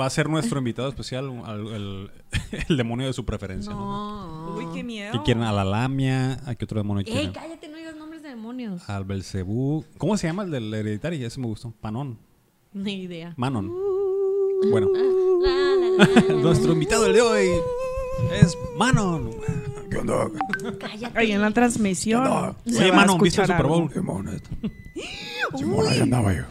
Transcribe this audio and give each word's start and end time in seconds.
Va 0.00 0.06
a 0.06 0.10
ser 0.10 0.26
nuestro 0.30 0.58
invitado 0.58 0.88
especial, 0.88 1.42
al- 1.44 1.66
el, 1.66 2.10
el 2.68 2.76
demonio 2.78 3.08
de 3.08 3.12
su 3.12 3.26
preferencia. 3.26 3.74
¿no? 3.74 4.46
No. 4.46 4.56
Uy, 4.56 4.64
qué 4.72 4.82
miedo. 4.82 5.12
¿Qué 5.12 5.18
quieren? 5.22 5.42
A 5.42 5.52
la 5.52 5.64
lamia, 5.66 6.40
¿a 6.46 6.54
qué 6.54 6.64
otro 6.64 6.78
demonio 6.80 7.04
Ey, 7.04 7.12
quieren? 7.12 7.32
cállate, 7.34 7.68
no 7.68 7.76
digas 7.76 7.94
nombres 7.96 8.22
de 8.22 8.30
demonios. 8.30 8.88
Al 8.88 9.04
Belcebú. 9.04 9.84
¿Cómo 9.98 10.16
se 10.16 10.28
llama 10.28 10.44
el 10.44 10.50
del 10.50 10.72
hereditario? 10.72 11.26
Ese 11.26 11.38
me 11.40 11.46
gustó. 11.46 11.72
Panón. 11.78 12.18
Ni 12.72 13.02
idea. 13.02 13.34
Manon. 13.36 13.70
Bueno, 14.70 14.88
La, 15.42 15.50
la, 15.50 16.06
la, 16.06 16.22
la, 16.26 16.34
nuestro 16.42 16.72
invitado 16.72 17.02
del 17.04 17.12
de 17.12 17.20
hoy 17.20 17.48
es 18.40 18.56
Manon. 18.78 19.30
¿Qué 19.90 19.98
onda? 19.98 20.30
Cállate. 20.80 21.18
Ahí 21.18 21.32
en 21.32 21.42
la 21.42 21.50
transmisión. 21.50 22.56
se 22.64 22.78
Oye, 22.80 22.92
Manon, 22.92 23.18
¿viste 23.20 23.42
el 23.42 23.46
Super. 23.46 23.66
Bowl? 23.66 23.92
Simón, 23.92 24.28
esto. 24.28 24.48
Simón, 25.58 25.86
ahí 25.86 26.00
andaba 26.00 26.32
yo. 26.32 26.44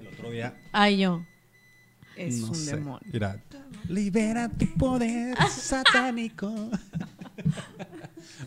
El 0.00 0.08
otro 0.08 0.30
día. 0.32 0.52
Ay, 0.72 0.98
yo. 0.98 1.22
Es 2.16 2.38
no 2.40 2.48
un 2.48 2.54
sé. 2.54 2.76
demonio. 2.76 3.06
Mira. 3.12 3.42
Libera 3.88 4.48
tu 4.48 4.66
poder 4.74 5.36
satánico. 5.48 6.52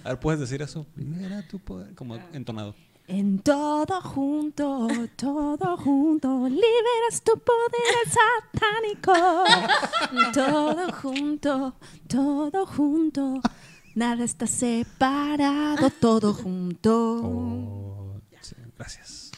A 0.04 0.10
ver, 0.10 0.20
¿puedes 0.20 0.40
decir 0.42 0.62
eso? 0.62 0.86
Libera 0.96 1.48
tu 1.48 1.60
poder. 1.60 1.94
Como 1.96 2.16
entonado. 2.34 2.76
En 3.08 3.40
todo 3.40 4.02
junto, 4.02 4.88
todo 5.16 5.78
junto, 5.78 6.48
liberas 6.48 7.24
tu 7.24 7.40
poder 7.40 8.06
satánico. 8.06 9.14
Todo 10.32 10.92
junto, 10.94 11.74
todo 12.08 12.68
junto, 12.68 13.42
nada 13.96 14.24
está 14.24 14.46
separado, 14.46 15.90
todo 15.90 16.34
junto. 16.36 17.22
Oh, 17.24 18.22
sí, 18.42 18.56
gracias. 18.78 19.32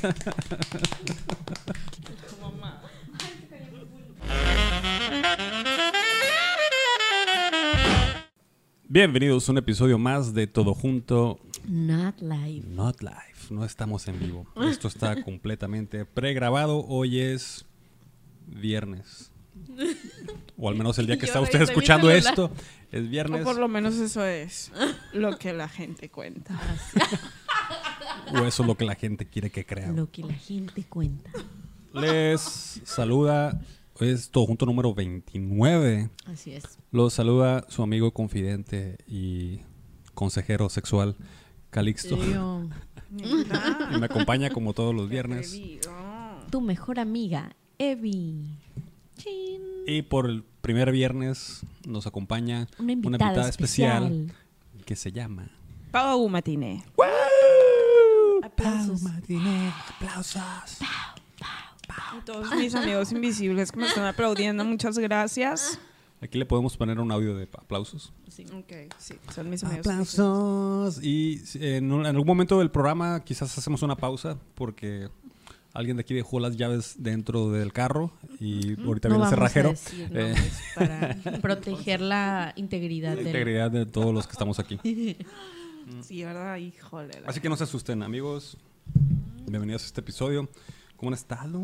Bienvenidos 8.90 9.48
a 9.48 9.52
un 9.52 9.58
episodio 9.58 9.98
más 9.98 10.32
de 10.32 10.46
Todo 10.46 10.74
Junto, 10.74 11.38
Not 11.66 12.20
live. 12.20 12.64
Not 12.68 13.02
Live. 13.02 13.14
No 13.50 13.64
estamos 13.64 14.08
en 14.08 14.18
vivo. 14.18 14.46
Esto 14.62 14.88
está 14.88 15.22
completamente 15.24 16.06
pregrabado. 16.06 16.84
Hoy 16.86 17.20
es 17.20 17.66
viernes. 18.46 19.30
O 20.56 20.68
al 20.70 20.76
menos 20.76 20.98
el 20.98 21.06
día 21.06 21.18
que 21.18 21.26
está 21.26 21.40
usted 21.40 21.60
escuchando 21.60 22.10
esto. 22.10 22.50
Es 22.90 23.02
O 23.04 23.08
viernes. 23.08 23.44
por 23.44 23.58
lo 23.58 23.68
menos 23.68 23.96
eso 23.96 24.24
es 24.24 24.72
lo 25.12 25.36
que 25.38 25.52
la 25.52 25.68
gente 25.68 26.08
cuenta. 26.10 26.58
O 28.30 28.44
eso 28.44 28.62
es 28.62 28.66
lo 28.66 28.74
que 28.76 28.84
la 28.84 28.94
gente 28.94 29.26
quiere 29.26 29.48
que 29.48 29.64
crea. 29.64 29.90
Lo 29.90 30.10
que 30.10 30.22
la 30.22 30.34
gente 30.34 30.84
cuenta. 30.84 31.30
Les 31.94 32.80
saluda, 32.84 33.58
es 34.00 34.30
todo 34.30 34.46
junto 34.46 34.66
número 34.66 34.94
29. 34.94 36.10
Así 36.26 36.52
es. 36.52 36.78
Los 36.90 37.14
saluda 37.14 37.64
su 37.68 37.82
amigo 37.82 38.12
confidente 38.12 38.98
y 39.06 39.60
consejero 40.14 40.68
sexual, 40.68 41.16
Calixto. 41.70 42.18
Y 43.10 43.98
me 43.98 44.04
acompaña 44.04 44.50
como 44.50 44.74
todos 44.74 44.94
los 44.94 45.08
viernes. 45.08 45.58
tu 46.50 46.60
mejor 46.60 47.00
amiga, 47.00 47.56
Evi. 47.78 48.58
Chin. 49.16 49.62
Y 49.86 50.02
por 50.02 50.28
el 50.28 50.44
primer 50.60 50.92
viernes 50.92 51.62
nos 51.86 52.06
acompaña 52.06 52.68
Una 52.78 52.92
invitada, 52.92 53.48
especial. 53.48 54.34
que 54.84 54.94
se 54.94 55.10
llama... 55.10 55.50
Pau 55.90 56.28
Matiné. 56.28 56.84
Aplausos. 58.42 59.02
aplausos. 59.06 60.42
Todos 62.24 62.54
mis 62.56 62.74
amigos 62.74 63.12
invisibles 63.12 63.72
que 63.72 63.80
me 63.80 63.86
están 63.86 64.04
aplaudiendo, 64.06 64.64
muchas 64.64 64.98
gracias. 64.98 65.78
Aquí 66.20 66.36
le 66.38 66.46
podemos 66.46 66.76
poner 66.76 66.98
un 66.98 67.12
audio 67.12 67.36
de 67.36 67.44
aplausos. 67.44 68.12
Sí. 68.28 68.44
Ok, 68.52 68.92
sí, 68.98 69.14
son 69.34 69.48
mis 69.50 69.62
amigos. 69.62 69.86
Aplausos. 69.86 71.02
Y 71.02 71.40
en, 71.54 71.92
un- 71.92 72.00
en 72.00 72.06
algún 72.06 72.26
momento 72.26 72.58
del 72.58 72.70
programa 72.70 73.20
quizás 73.24 73.56
hacemos 73.56 73.82
una 73.82 73.94
pausa 73.96 74.36
porque 74.56 75.08
alguien 75.74 75.96
de 75.96 76.00
aquí 76.00 76.14
dejó 76.14 76.40
las 76.40 76.56
llaves 76.56 76.96
dentro 76.98 77.50
del 77.52 77.72
carro 77.72 78.10
y 78.40 78.80
ahorita 78.82 79.08
No 79.08 79.14
viene 79.14 79.24
el 79.26 79.30
cerrajero. 79.30 79.70
decir 79.70 80.10
Eh, 80.12 80.34
para 80.74 81.16
proteger 81.40 82.00
la 82.00 82.52
integridad 82.56 83.10
la 83.10 83.16
del... 83.16 83.26
integridad 83.28 83.70
de 83.70 83.86
todos 83.86 84.12
los 84.12 84.26
que 84.26 84.32
estamos 84.32 84.58
aquí. 84.58 84.78
Sí, 86.02 86.22
¿verdad? 86.22 86.58
Híjole. 86.58 87.12
Así 87.26 87.40
que 87.40 87.48
no 87.48 87.56
se 87.56 87.64
asusten, 87.64 88.02
amigos. 88.02 88.58
Bienvenidos 89.46 89.84
a 89.84 89.86
este 89.86 90.02
episodio. 90.02 90.46
¿Cómo 90.98 91.08
han 91.10 91.14
estado? 91.14 91.60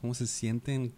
¿Cómo 0.00 0.14
se 0.14 0.26
sienten? 0.28 0.94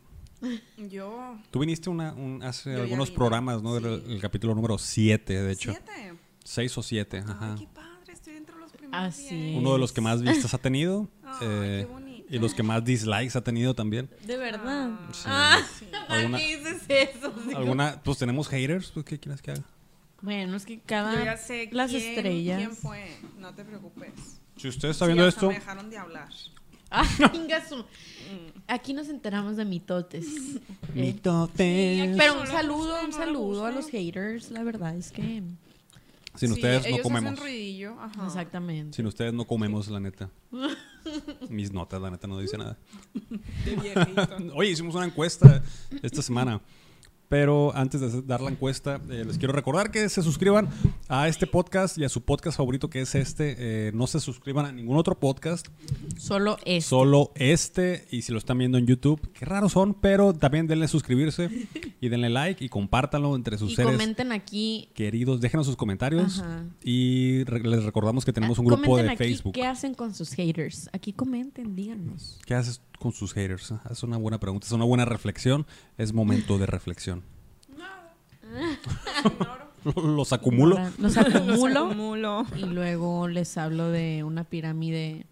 Yo. 0.76 1.38
Tú 1.50 1.60
viniste 1.60 1.88
una, 1.90 2.12
un- 2.12 2.42
hace 2.42 2.72
Yo 2.74 2.82
algunos 2.82 3.10
programas, 3.10 3.62
¿no? 3.62 3.78
Sí. 3.78 3.84
El, 3.86 4.12
el 4.12 4.20
capítulo 4.20 4.54
número 4.54 4.76
7, 4.78 5.42
de 5.42 5.52
hecho. 5.52 5.70
¿Siete? 5.72 6.12
6 6.44 6.78
o 6.78 6.82
7, 6.82 7.18
ajá. 7.18 7.38
Ay, 7.54 7.58
qué 7.60 7.66
padre, 7.72 8.12
estoy 8.12 8.36
entre 8.36 8.56
los 8.56 8.70
primeros. 8.72 9.00
Así 9.08 9.34
diez. 9.34 9.56
Uno 9.58 9.72
de 9.72 9.78
los 9.78 9.92
que 9.92 10.00
más 10.00 10.20
vistas 10.22 10.52
ha 10.54 10.58
tenido. 10.58 11.08
Ay, 11.24 11.36
eh, 11.42 11.84
qué 11.86 11.92
bonito. 11.92 12.26
y 12.30 12.38
los 12.38 12.54
que 12.54 12.62
más 12.62 12.84
dislikes 12.84 13.36
ha 13.38 13.42
tenido 13.42 13.74
también. 13.74 14.10
De 14.26 14.36
verdad. 14.36 14.90
Sí. 15.12 15.22
Ah, 15.26 15.58
¿para 16.08 16.20
Alguna- 16.20 16.38
qué 16.38 16.56
dices 16.56 16.82
eso? 16.88 17.32
¿Alguna? 17.56 18.02
Pues 18.02 18.18
tenemos 18.18 18.48
haters, 18.48 18.90
pues 18.90 19.06
¿qué 19.06 19.18
quieres 19.20 19.40
que 19.42 19.52
haga? 19.52 19.62
Bueno, 20.20 20.56
es 20.56 20.66
que 20.66 20.76
Yo 20.78 20.82
cada... 20.86 21.24
ya 21.24 21.36
sé 21.36 21.68
las 21.72 21.90
quién- 21.90 22.02
estrellas. 22.02 22.58
¿Quién 22.58 22.72
fue? 22.76 23.16
No 23.38 23.54
te 23.54 23.64
preocupes. 23.64 24.40
Si 24.56 24.66
usted 24.68 24.88
está 24.88 25.04
Sí, 25.04 25.12
viendo 25.12 25.28
hasta 25.28 25.38
esto, 25.40 25.48
me 25.48 25.54
dejaron 25.54 25.90
de 25.90 25.98
hablar. 25.98 26.28
Ah, 26.90 27.04
Aquí 28.66 28.92
nos 28.92 29.08
enteramos 29.08 29.56
de 29.56 29.64
mitotes. 29.64 30.26
Eh, 30.94 31.12
mitotes. 31.12 32.16
Pero 32.16 32.40
un 32.40 32.46
saludo, 32.46 32.92
gusta, 32.92 33.04
un 33.04 33.12
saludo 33.12 33.66
a 33.66 33.70
los 33.70 33.88
haters. 33.90 34.50
La 34.50 34.62
verdad 34.62 34.96
es 34.96 35.12
que... 35.12 35.42
Sin 36.34 36.48
Sí, 36.48 36.54
ustedes 36.54 36.82
no 36.82 36.88
ellos 36.88 37.02
comemos. 37.02 37.32
hacen 37.32 37.44
ruidillo. 37.44 38.00
Ajá. 38.00 38.26
Exactamente. 38.26 38.96
Sin 38.96 39.06
ustedes 39.06 39.34
no 39.34 39.44
comemos, 39.46 39.88
la 39.88 40.00
neta. 40.00 40.30
Mis 41.50 41.72
notas, 41.72 42.00
la 42.00 42.10
neta, 42.10 42.26
no 42.26 42.38
dice 42.38 42.56
nada. 42.56 42.76
De. 43.12 44.50
Oye, 44.54 44.70
hicimos 44.70 44.94
una 44.94 45.06
encuesta 45.06 45.62
esta 46.02 46.22
semana. 46.22 46.60
Pero 47.28 47.74
antes 47.76 48.00
de 48.00 48.22
dar 48.22 48.40
la 48.40 48.50
encuesta, 48.50 49.00
eh, 49.10 49.24
les 49.26 49.36
quiero 49.36 49.52
recordar 49.52 49.90
que 49.90 50.08
se 50.08 50.22
suscriban 50.22 50.68
a 51.08 51.28
este 51.28 51.46
podcast 51.46 51.98
y 51.98 52.04
a 52.04 52.08
su 52.08 52.22
podcast 52.22 52.56
favorito 52.56 52.88
que 52.88 53.02
es 53.02 53.14
este. 53.14 53.56
Eh, 53.58 53.92
no 53.92 54.06
se 54.06 54.18
suscriban 54.20 54.64
a 54.64 54.72
ningún 54.72 54.96
otro 54.96 55.18
podcast, 55.18 55.68
Solo 56.16 56.56
es. 56.64 56.86
solo 56.86 57.32
este. 57.34 58.06
Y 58.10 58.22
si 58.22 58.32
lo 58.32 58.38
están 58.38 58.56
viendo 58.58 58.78
en 58.78 58.86
YouTube, 58.86 59.20
qué 59.34 59.44
raros 59.44 59.72
son, 59.72 59.92
pero 59.94 60.32
también 60.32 60.66
denle 60.66 60.88
suscribirse 60.88 61.50
y 62.00 62.08
denle 62.08 62.30
like 62.30 62.64
y 62.64 62.68
compártanlo 62.70 63.36
entre 63.36 63.58
sus 63.58 63.72
Y 63.72 63.76
seres 63.76 63.92
comenten 63.92 64.32
aquí. 64.32 64.88
queridos. 64.94 65.40
Déjenos 65.42 65.66
sus 65.66 65.76
comentarios 65.76 66.40
Ajá. 66.40 66.64
y 66.82 67.44
re- 67.44 67.60
les 67.60 67.84
recordamos 67.84 68.24
que 68.24 68.32
tenemos 68.32 68.58
Ah, 68.58 68.62
un 68.62 68.66
grupo 68.68 68.82
comenten 68.82 69.06
de 69.06 69.12
aquí 69.12 69.24
Facebook. 69.24 69.52
¿Qué 69.52 69.66
hacen 69.66 69.92
con 69.94 70.14
sus 70.14 70.30
haters? 70.32 70.88
Aquí 70.94 71.12
comenten, 71.12 71.76
díganos. 71.76 72.38
¿Qué 72.46 72.54
haces 72.54 72.80
con 72.98 73.12
sus 73.12 73.34
haters? 73.34 73.72
Ah, 73.72 73.82
Es 73.90 74.02
una 74.02 74.16
buena 74.16 74.40
pregunta, 74.40 74.66
es 74.66 74.72
una 74.72 74.84
buena 74.86 75.04
reflexión. 75.04 75.66
Es 75.98 76.12
momento 76.14 76.56
de 76.58 76.66
reflexión. 76.66 77.17
Los 79.96 80.32
acumulo. 80.32 80.76
Ahora 80.76 80.92
Los 80.98 81.16
Los 81.16 81.76
acumulo 81.76 82.46
y 82.56 82.64
luego 82.64 83.28
les 83.28 83.56
hablo 83.56 83.90
de 83.90 84.24
una 84.24 84.44
pirámide. 84.44 85.24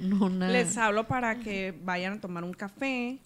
no, 0.00 0.24
Una... 0.26 0.48
Les 0.48 0.76
hablo 0.78 1.06
para 1.06 1.38
que 1.40 1.78
vayan 1.84 2.14
a 2.14 2.20
tomar 2.20 2.44
un 2.44 2.54
café 2.54 3.18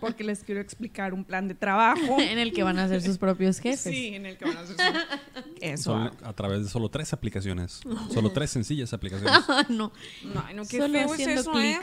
porque 0.00 0.24
les 0.24 0.42
quiero 0.42 0.60
explicar 0.60 1.14
un 1.14 1.24
plan 1.24 1.46
de 1.48 1.54
trabajo. 1.54 2.00
en 2.20 2.38
el 2.38 2.52
que 2.52 2.62
van 2.62 2.78
a 2.78 2.88
ser 2.88 3.00
sus 3.00 3.16
propios 3.16 3.60
jefes. 3.60 3.94
Sí, 3.94 4.08
en 4.14 4.26
el 4.26 4.36
que 4.36 4.44
van 4.44 4.56
a 4.56 4.60
hacer 4.60 4.76
su- 4.76 5.48
Eso. 5.60 6.10
A 6.24 6.32
través 6.34 6.64
de 6.64 6.68
solo 6.68 6.88
tres 6.88 7.12
aplicaciones. 7.12 7.80
Solo 8.12 8.32
tres 8.32 8.50
sencillas 8.50 8.92
aplicaciones. 8.92 9.40
No. 9.68 9.92
No, 10.24 10.52
no, 10.54 10.62
qué 10.66 10.78
Solo 10.78 10.92
feo 10.92 11.14
es 11.14 11.26
eso, 11.26 11.58
¿eh? 11.60 11.78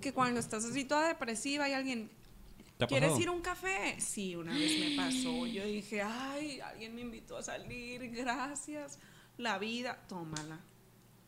Que 0.00 0.12
cuando 0.12 0.38
estás 0.38 0.64
así 0.64 0.84
toda 0.84 1.08
depresiva 1.08 1.68
y 1.68 1.72
alguien, 1.72 2.10
¿Te 2.86 2.94
ha 2.96 2.98
¿quieres 3.00 3.18
ir 3.20 3.28
a 3.28 3.32
un 3.32 3.40
café? 3.40 3.96
Sí, 3.98 4.36
una 4.36 4.52
vez 4.52 4.78
me 4.78 4.96
pasó. 4.96 5.46
Yo 5.46 5.64
dije, 5.64 6.02
ay, 6.02 6.60
alguien 6.60 6.94
me 6.94 7.00
invitó 7.02 7.36
a 7.36 7.42
salir, 7.42 8.10
gracias. 8.10 8.98
La 9.38 9.58
vida, 9.58 9.98
tómala. 10.08 10.58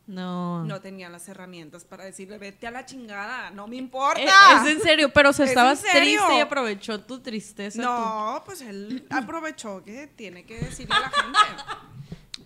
No. 0.06 0.64
No 0.64 0.80
tenía 0.82 1.08
las 1.08 1.26
herramientas 1.30 1.84
para 1.86 2.04
decirle, 2.04 2.36
vete 2.36 2.66
a 2.66 2.70
la 2.70 2.84
chingada, 2.84 3.50
no 3.50 3.66
me 3.66 3.76
importa. 3.76 4.20
Eh, 4.20 4.26
Es, 4.62 4.66
en 4.76 4.82
serio, 4.82 5.10
pero 5.14 5.32
se 5.32 5.44
¿Es 5.44 5.48
estaba 5.50 5.70
en 5.70 5.76
serio? 5.78 6.20
triste 6.20 6.36
y 6.36 6.40
aprovechó 6.40 7.00
tu 7.00 7.20
tristeza. 7.20 7.80
No, 7.80 8.42
pues 8.44 8.60
él 8.60 9.06
aprovechó 9.10 9.82
que 9.82 10.06
tiene 10.08 10.44
que 10.44 10.60
decirle 10.60 10.94
a 10.94 11.00
la 11.00 11.10
gente. 11.10 11.38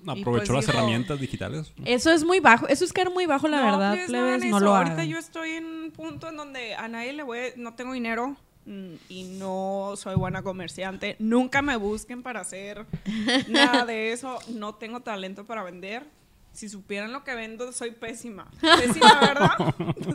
Aprovechó 0.07 0.31
pues 0.31 0.49
las 0.51 0.67
dijo- 0.67 0.79
herramientas 0.79 1.21
digitales. 1.21 1.73
Eso 1.85 2.11
es 2.13 2.25
muy 2.25 2.39
bajo. 2.41 2.69
Eso 2.69 2.85
es 2.85 2.93
caer 2.93 3.11
muy 3.11 3.27
bajo, 3.27 3.49
la 3.49 3.61
verdad, 3.61 3.91
plebes, 3.93 4.07
plebes. 4.09 4.45
No 4.47 4.57
eso. 4.59 4.65
lo 4.65 4.77
Ahorita 4.77 4.93
hagan. 4.95 5.09
yo 5.09 5.19
estoy 5.19 5.51
en 5.51 5.67
un 5.67 5.91
punto 5.91 6.29
en 6.29 6.37
donde 6.37 6.75
a 6.77 6.87
nadie 6.89 7.13
le 7.13 7.25
voy, 7.25 7.39
a- 7.39 7.43
no 7.57 7.75
tengo 7.75 7.93
dinero 7.93 8.37
y 9.09 9.25
no 9.39 9.95
soy 9.97 10.15
buena 10.17 10.43
comerciante. 10.43 11.17
Nunca 11.19 11.63
me 11.63 11.77
busquen 11.77 12.23
para 12.23 12.41
hacer 12.41 12.87
nada 13.49 13.85
de 13.85 14.13
eso. 14.13 14.39
No 14.49 14.75
tengo 14.75 15.01
talento 15.01 15.45
para 15.47 15.63
vender. 15.63 16.07
Si 16.51 16.69
supieran 16.69 17.13
lo 17.13 17.23
que 17.23 17.37
vendo, 17.37 17.71
soy 17.73 17.93
pésima. 17.93 18.51
Pésima, 18.61 19.21
¿verdad? 19.21 19.51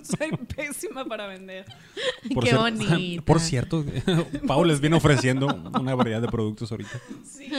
soy 0.04 0.32
pésima 0.54 1.06
para 1.06 1.28
vender. 1.28 1.64
Por 2.34 2.44
Qué 2.44 2.56
bonita. 2.56 3.24
Por 3.24 3.40
cierto, 3.40 3.86
Pau 4.48 4.66
les 4.66 4.82
viene 4.82 4.98
ofreciendo 4.98 5.48
una 5.48 5.96
variedad 5.96 6.22
de 6.22 6.28
productos 6.28 6.70
ahorita. 6.72 7.00
Sí. 7.24 7.50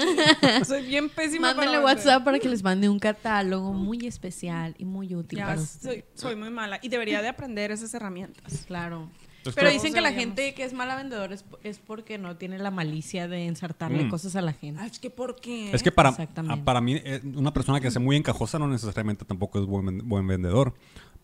Soy 0.66 0.86
bien 0.86 1.08
pésima 1.08 1.54
Mándenle 1.54 1.78
para 1.78 1.78
vender. 1.78 1.96
WhatsApp 1.96 2.24
para 2.24 2.38
que 2.38 2.48
les 2.48 2.62
mande 2.62 2.90
un 2.90 2.98
catálogo 2.98 3.72
muy 3.72 4.06
especial 4.06 4.74
y 4.76 4.84
muy 4.84 5.14
útil 5.14 5.38
Ya 5.38 5.46
para 5.46 5.64
soy, 5.64 6.04
soy 6.14 6.36
muy 6.36 6.50
mala 6.50 6.78
y 6.82 6.88
debería 6.90 7.22
de 7.22 7.28
aprender 7.28 7.70
esas 7.70 7.94
herramientas. 7.94 8.64
Claro. 8.66 9.08
Es 9.44 9.54
Pero 9.54 9.70
dicen 9.70 9.92
que 9.92 10.00
la 10.00 10.12
gente 10.12 10.54
que 10.54 10.64
es 10.64 10.72
mala 10.72 10.96
vendedora 10.96 11.34
es, 11.34 11.44
es 11.62 11.78
porque 11.78 12.16
no 12.18 12.36
tiene 12.36 12.58
la 12.58 12.70
malicia 12.70 13.28
de 13.28 13.46
ensartarle 13.46 14.04
Mm. 14.04 14.08
cosas 14.10 14.36
a 14.36 14.40
la 14.42 14.52
gente. 14.52 14.80
Ay, 14.82 14.90
es 14.90 14.98
que 14.98 15.10
¿por 15.10 15.36
qué? 15.36 15.70
Es 15.72 15.82
que 15.82 15.92
para, 15.92 16.10
Exactamente. 16.10 16.60
a- 16.60 16.64
para 16.64 16.80
mí, 16.80 16.94
eh, 16.96 17.20
una 17.34 17.52
persona 17.52 17.80
que 17.80 17.90
sea 17.90 18.00
muy 18.00 18.16
encajosa 18.16 18.58
no 18.58 18.66
necesariamente 18.68 19.24
tampoco 19.24 19.60
es 19.60 19.66
buen, 19.66 20.06
buen 20.08 20.26
vendedor. 20.26 20.74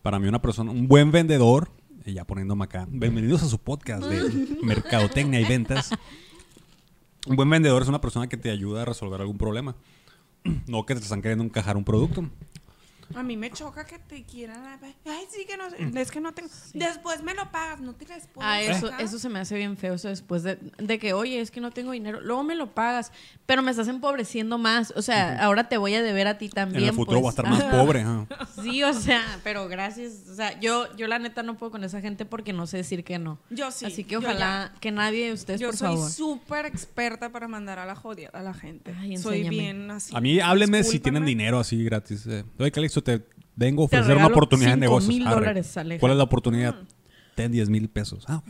Para 0.01 0.19
mí, 0.19 0.27
una 0.27 0.41
persona, 0.41 0.71
un 0.71 0.87
buen 0.87 1.11
vendedor, 1.11 1.69
y 2.05 2.13
ya 2.13 2.25
poniéndome 2.25 2.63
acá, 2.65 2.87
bienvenidos 2.89 3.43
a 3.43 3.47
su 3.47 3.57
podcast 3.59 4.03
de 4.03 4.21
Mercadotecnia 4.63 5.39
y 5.39 5.45
Ventas. 5.45 5.91
Un 7.27 7.35
buen 7.35 7.49
vendedor 7.49 7.81
es 7.81 7.87
una 7.87 8.01
persona 8.01 8.27
que 8.27 8.37
te 8.37 8.49
ayuda 8.49 8.81
a 8.81 8.85
resolver 8.85 9.21
algún 9.21 9.37
problema. 9.37 9.75
No 10.67 10.85
que 10.87 10.95
te 10.95 11.01
están 11.01 11.21
queriendo 11.21 11.43
encajar 11.43 11.77
un 11.77 11.83
producto. 11.83 12.27
A 13.15 13.23
mí 13.23 13.37
me 13.37 13.51
choca 13.51 13.85
que 13.85 13.99
te 13.99 14.23
quieran. 14.23 14.79
Ay, 15.05 15.25
sí, 15.29 15.45
que 15.45 15.57
no 15.57 15.63
Mm. 15.71 15.97
Es 15.97 16.11
que 16.11 16.19
no 16.21 16.33
tengo. 16.33 16.49
Después 16.73 17.23
me 17.23 17.33
lo 17.33 17.51
pagas, 17.51 17.79
no 17.79 17.93
te 17.93 18.05
después. 18.05 18.45
Ah, 18.47 18.61
eso, 18.61 18.91
eso 18.99 19.19
se 19.19 19.29
me 19.29 19.39
hace 19.39 19.55
bien 19.55 19.77
feo. 19.77 19.93
Eso 19.93 20.09
después 20.09 20.43
de, 20.43 20.57
de 20.77 20.99
que, 20.99 21.13
oye, 21.13 21.39
es 21.39 21.51
que 21.51 21.61
no 21.61 21.71
tengo 21.71 21.91
dinero. 21.91 22.19
Luego 22.21 22.43
me 22.43 22.55
lo 22.55 22.73
pagas, 22.73 23.11
pero 23.45 23.61
me 23.61 23.71
estás 23.71 23.87
empobreciendo 23.87 24.57
más. 24.57 24.93
O 24.95 25.01
sea, 25.01 25.43
ahora 25.43 25.69
te 25.69 25.77
voy 25.77 25.93
a 25.95 26.01
deber 26.03 26.27
a 26.27 26.37
ti 26.37 26.49
también. 26.49 26.83
en 26.83 26.89
el 26.89 26.95
futuro 26.95 27.21
pues. 27.21 27.37
va 27.37 27.43
a 27.43 27.47
estar 27.49 27.49
más 27.49 27.63
pobre. 27.75 28.01
ajá. 28.01 28.27
Sí, 28.61 28.83
o 28.83 28.93
sea, 28.93 29.39
pero 29.43 29.67
gracias. 29.67 30.27
O 30.29 30.35
sea, 30.35 30.59
yo, 30.59 30.93
yo 30.95 31.07
la 31.07 31.19
neta 31.19 31.43
no 31.43 31.57
puedo 31.57 31.71
con 31.71 31.83
esa 31.83 32.01
gente 32.01 32.25
porque 32.25 32.53
no 32.53 32.67
sé 32.67 32.77
decir 32.77 33.03
que 33.03 33.17
no. 33.19 33.39
Yo 33.49 33.71
sí. 33.71 33.85
Así 33.85 34.03
que 34.03 34.17
ojalá 34.17 34.73
que 34.79 34.91
nadie 34.91 35.27
de 35.27 35.33
ustedes, 35.33 35.59
Yo 35.59 35.67
por 35.69 35.77
soy 35.77 35.87
favor. 35.95 36.09
súper 36.11 36.65
experta 36.65 37.31
para 37.31 37.47
mandar 37.47 37.79
a 37.79 37.85
la 37.85 37.95
jodida 37.95 38.29
a 38.33 38.41
la 38.41 38.53
gente. 38.53 38.93
Ay, 38.99 39.17
soy 39.17 39.47
bien 39.47 39.89
así. 39.91 40.15
A 40.15 40.21
mí 40.21 40.39
háblenme 40.39 40.83
si 40.83 40.99
tienen 40.99 41.25
dinero 41.25 41.59
así 41.59 41.83
gratis. 41.83 42.25
Eh, 42.27 42.43
Oye, 42.59 42.71
Te 43.01 43.25
vengo 43.55 43.83
a 43.83 43.85
ofrecer 43.85 44.15
una 44.17 44.27
oportunidad 44.27 44.77
de 44.77 44.85
Arre. 44.87 45.19
dólares, 45.19 45.77
Aleja. 45.77 45.99
¿Cuál 45.99 46.11
es 46.13 46.17
la 46.17 46.23
oportunidad? 46.23 46.75
Ten 47.35 47.51
10 47.51 47.69
mil 47.69 47.89
pesos. 47.89 48.25
Ah, 48.27 48.37
ok. 48.37 48.45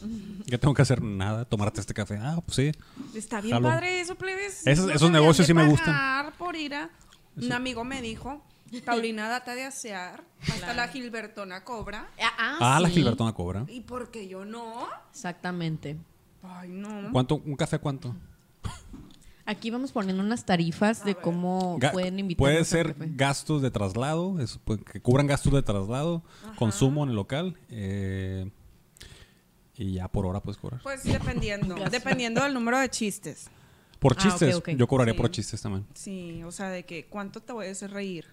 ¿Qué 0.46 0.58
tengo 0.58 0.74
que 0.74 0.82
hacer? 0.82 1.02
Nada, 1.02 1.44
tomarte 1.44 1.80
este 1.80 1.92
café. 1.94 2.18
Ah, 2.20 2.40
pues 2.44 2.56
sí. 2.56 2.72
Está 3.16 3.40
bien 3.40 3.54
Jalo. 3.54 3.68
padre 3.68 4.00
eso, 4.00 4.14
plebes. 4.14 4.66
Esos- 4.66 4.86
No 4.86 4.92
esos 4.92 5.00
deberían 5.00 5.12
negocios 5.12 5.46
sí 5.46 5.54
me 5.54 5.66
gustan. 5.66 6.32
por 6.38 6.54
ir 6.56 6.74
a... 6.74 6.90
Un 7.36 7.52
amigo 7.52 7.84
me 7.84 8.02
dijo, 8.02 8.42
Paulina, 8.84 9.28
date 9.28 9.54
de 9.54 9.64
asear. 9.64 10.24
Hasta 10.42 10.74
la 10.74 10.88
Gilbertona 10.88 11.62
cobra. 11.64 12.08
Ah, 12.20 12.56
Ah, 12.60 12.80
la 12.80 12.88
sí. 12.88 12.94
Gilbertona 12.94 13.32
cobra. 13.32 13.64
¿Y 13.68 13.80
por 13.82 14.10
qué 14.10 14.26
yo 14.28 14.44
no? 14.44 14.86
Exactamente. 15.12 15.96
Ay, 16.42 16.68
no. 16.70 17.10
¿Cuánto? 17.12 17.36
¿Un 17.36 17.56
café 17.56 17.78
cuánto? 17.78 18.14
Aquí 19.50 19.70
vamos 19.70 19.92
poniendo 19.92 20.22
unas 20.22 20.44
tarifas 20.44 21.04
de 21.06 21.14
cómo 21.14 21.78
Ga- 21.78 21.90
pueden 21.92 22.18
invitar. 22.18 22.38
Puede 22.38 22.64
ser 22.66 22.94
gastos 22.98 23.62
de 23.62 23.70
traslado, 23.70 24.36
pues, 24.64 24.80
que 24.92 25.00
cubran 25.00 25.26
gastos 25.26 25.52
de 25.54 25.62
traslado, 25.62 26.22
consumo 26.56 27.02
en 27.04 27.10
el 27.10 27.16
local. 27.16 27.56
eh, 27.70 28.50
y 29.80 29.92
ya 29.94 30.08
por 30.08 30.26
hora 30.26 30.40
puedes 30.40 30.58
cobrar. 30.58 30.82
Pues 30.82 31.04
dependiendo. 31.04 31.74
dependiendo 31.90 32.42
del 32.42 32.52
número 32.52 32.78
de 32.78 32.88
chistes. 32.90 33.48
Por 34.00 34.14
Ah, 34.18 34.22
chistes, 34.22 34.60
yo 34.76 34.86
cobraría 34.86 35.14
Sí. 35.14 35.18
por 35.20 35.30
chistes 35.30 35.62
también. 35.62 35.86
Sí, 35.94 36.42
o 36.44 36.50
sea, 36.52 36.68
de 36.68 36.84
que 36.84 37.06
cuánto 37.06 37.40
te 37.40 37.52
voy 37.52 37.68
a 37.68 37.70
hacer 37.70 37.90
reír. 37.92 38.26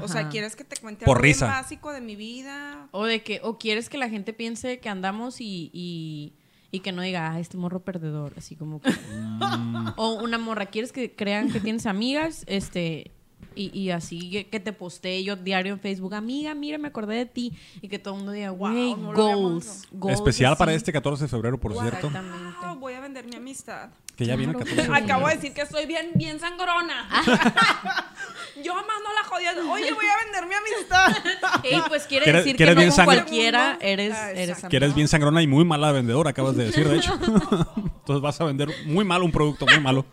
O 0.00 0.06
sea, 0.08 0.28
¿quieres 0.28 0.54
que 0.56 0.64
te 0.64 0.76
cuente 0.76 1.04
Por 1.04 1.16
algo 1.18 1.22
risa. 1.24 1.46
básico 1.46 1.92
de 1.92 2.00
mi 2.00 2.14
vida? 2.16 2.88
O 2.92 3.04
de 3.06 3.22
que, 3.22 3.40
o 3.42 3.58
quieres 3.58 3.88
que 3.88 3.98
la 3.98 4.08
gente 4.08 4.32
piense 4.32 4.78
que 4.80 4.88
andamos 4.88 5.40
y, 5.40 5.70
y, 5.72 6.34
y 6.70 6.80
que 6.80 6.92
no 6.92 7.02
diga, 7.02 7.32
ah, 7.32 7.40
este 7.40 7.56
morro 7.56 7.80
perdedor, 7.80 8.34
así 8.36 8.56
como 8.56 8.80
que. 8.80 8.90
O 9.96 10.14
una 10.22 10.38
morra, 10.38 10.66
quieres 10.66 10.92
que 10.92 11.14
crean 11.14 11.50
que 11.50 11.60
tienes 11.60 11.86
amigas, 11.86 12.44
este, 12.46 13.10
y, 13.58 13.78
y 13.78 13.90
así 13.90 14.30
que, 14.30 14.46
que 14.48 14.60
te 14.60 14.72
postee 14.72 15.22
yo 15.24 15.36
diario 15.36 15.72
en 15.72 15.80
Facebook, 15.80 16.14
amiga, 16.14 16.54
mira, 16.54 16.78
me 16.78 16.88
acordé 16.88 17.16
de 17.16 17.26
ti, 17.26 17.52
y 17.82 17.88
que 17.88 17.98
todo 17.98 18.14
el 18.14 18.18
mundo 18.18 18.32
diga, 18.32 18.50
Wow, 18.52 18.96
no 18.96 19.12
lo 19.12 19.18
goals. 19.18 19.86
Especial 20.10 20.56
para 20.56 20.70
así". 20.72 20.76
este 20.76 20.92
14 20.92 21.24
de 21.24 21.28
febrero, 21.28 21.58
por 21.58 21.72
cierto. 21.72 22.06
Exactamente. 22.06 22.56
Wow, 22.66 22.76
voy 22.76 22.94
a 22.94 23.00
vender 23.00 23.26
mi 23.26 23.36
amistad. 23.36 23.90
Que 24.16 24.26
ya 24.26 24.34
viene 24.34 24.52
el 24.52 24.58
14 24.58 24.74
de 24.76 24.82
febrero. 24.86 25.04
Acabo 25.04 25.28
de 25.28 25.34
decir 25.36 25.52
que 25.52 25.64
soy 25.66 25.86
bien, 25.86 26.10
bien 26.14 26.40
sangrona. 26.40 27.08
Yo 28.64 28.72
amando 28.72 29.08
la 29.14 29.28
jodida. 29.28 29.52
Oye, 29.72 29.92
voy 29.92 30.04
a 30.06 30.24
vender 30.24 30.46
mi 30.48 30.54
amistad. 30.54 31.62
Ey, 31.62 31.80
pues 31.88 32.04
quiere 32.06 32.24
¿Quieres- 32.24 32.44
decir 32.44 32.56
que 32.56 32.66
no 32.74 32.94
con 32.96 33.04
cualquiera 33.04 33.78
eres, 33.80 34.12
Ah, 34.14 34.32
eres. 34.32 34.64
Que 34.68 34.76
eres 34.76 34.94
bien 34.94 35.06
sangrona 35.06 35.40
y 35.42 35.46
muy 35.46 35.64
mala 35.64 35.92
vendedora, 35.92 36.30
acabas 36.30 36.56
de 36.56 36.64
decir, 36.66 36.88
de 36.88 36.96
hecho. 36.96 37.12
Entonces 37.76 38.20
vas 38.20 38.40
a 38.40 38.44
vender 38.44 38.68
muy 38.86 39.04
mal 39.04 39.22
un 39.22 39.30
producto, 39.30 39.66
muy 39.66 39.80
malo. 39.80 40.04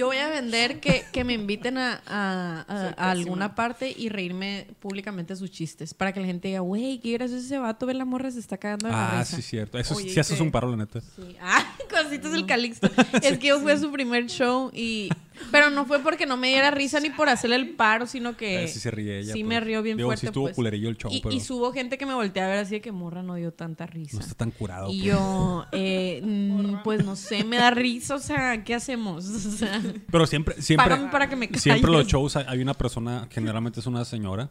Yo 0.00 0.06
voy 0.06 0.16
a 0.16 0.28
vender 0.30 0.80
que, 0.80 1.04
que 1.12 1.24
me 1.24 1.34
inviten 1.34 1.76
a, 1.76 2.00
a- 2.06 2.64
a- 2.66 2.88
a 2.96 3.10
alguna 3.10 3.54
parte 3.54 3.94
y 3.94 4.08
reírme 4.08 4.66
públicamente 4.80 5.36
sus 5.36 5.50
chistes. 5.50 5.92
Para 5.92 6.14
que 6.14 6.20
la 6.20 6.26
gente 6.26 6.48
diga, 6.48 6.60
güey, 6.60 7.00
qué 7.00 7.12
gracioso 7.12 7.44
ese 7.44 7.58
vato, 7.58 7.84
ve 7.84 7.92
la 7.92 8.06
morra, 8.06 8.30
se 8.30 8.38
está 8.38 8.56
cagando 8.56 8.86
de 8.86 8.92
la 8.94 9.18
Ah, 9.18 9.20
risa. 9.20 9.36
sí, 9.36 9.42
cierto. 9.42 9.78
Eso 9.78 9.94
Oye, 9.94 10.08
sí 10.08 10.18
haces 10.18 10.38
¿qué? 10.38 10.42
un 10.42 10.50
paro, 10.50 10.70
la 10.70 10.78
neta. 10.78 11.02
Sí. 11.02 11.36
Ah, 11.42 11.66
cositas 11.90 12.32
del 12.32 12.46
Calixto. 12.46 12.88
Es 13.22 13.36
que 13.38 13.48
yo 13.48 13.60
fui 13.60 13.72
a 13.72 13.76
su 13.78 13.92
primer 13.92 14.26
show 14.28 14.70
y... 14.72 15.10
Pero 15.50 15.70
no 15.70 15.84
fue 15.86 15.98
porque 16.00 16.26
no 16.26 16.36
me 16.36 16.48
diera 16.48 16.70
risa 16.70 17.00
ni 17.00 17.10
por 17.10 17.28
hacerle 17.28 17.56
el 17.56 17.70
paro, 17.70 18.06
sino 18.06 18.36
que... 18.36 18.68
Sí 18.68 18.78
se 18.80 18.90
ríe 18.90 19.18
ella, 19.20 19.32
Sí 19.32 19.40
pues. 19.40 19.48
me 19.48 19.60
rió 19.60 19.82
bien 19.82 19.96
Digo, 19.96 20.08
fuerte, 20.08 20.20
sí 20.20 20.26
estuvo 20.26 20.44
pues. 20.44 20.56
culerillo 20.56 20.88
el 20.88 20.96
show, 20.96 21.10
y, 21.12 21.20
pero- 21.20 21.34
y 21.34 21.40
subo 21.40 21.72
gente 21.72 21.98
que 21.98 22.06
me 22.06 22.14
voltea 22.14 22.44
a 22.44 22.48
ver 22.48 22.58
así 22.58 22.74
de 22.76 22.80
que 22.80 22.92
morra 22.92 23.22
no 23.22 23.34
dio 23.34 23.52
tanta 23.52 23.86
risa. 23.86 24.16
No 24.16 24.22
está 24.22 24.34
tan 24.34 24.50
curado. 24.50 24.88
Y 24.90 24.98
pues. 25.00 25.04
yo, 25.06 25.66
eh, 25.72 26.20
mm, 26.24 26.82
pues 26.84 27.04
no 27.04 27.16
sé, 27.16 27.44
me 27.44 27.56
da 27.56 27.70
risa, 27.70 28.14
o 28.14 28.18
sea, 28.20 28.62
¿qué 28.64 28.74
hacemos? 28.74 29.26
O 29.50 29.52
sea, 29.52 29.80
Pero 30.10 30.26
siempre, 30.26 30.60
siempre, 30.62 30.96
para 31.10 31.28
que 31.28 31.36
me 31.36 31.46
siempre 31.48 31.90
calles. 31.90 32.04
los 32.04 32.06
shows 32.06 32.36
hay 32.36 32.60
una 32.62 32.74
persona, 32.74 33.26
generalmente 33.30 33.80
es 33.80 33.86
una 33.86 34.04
señora, 34.04 34.50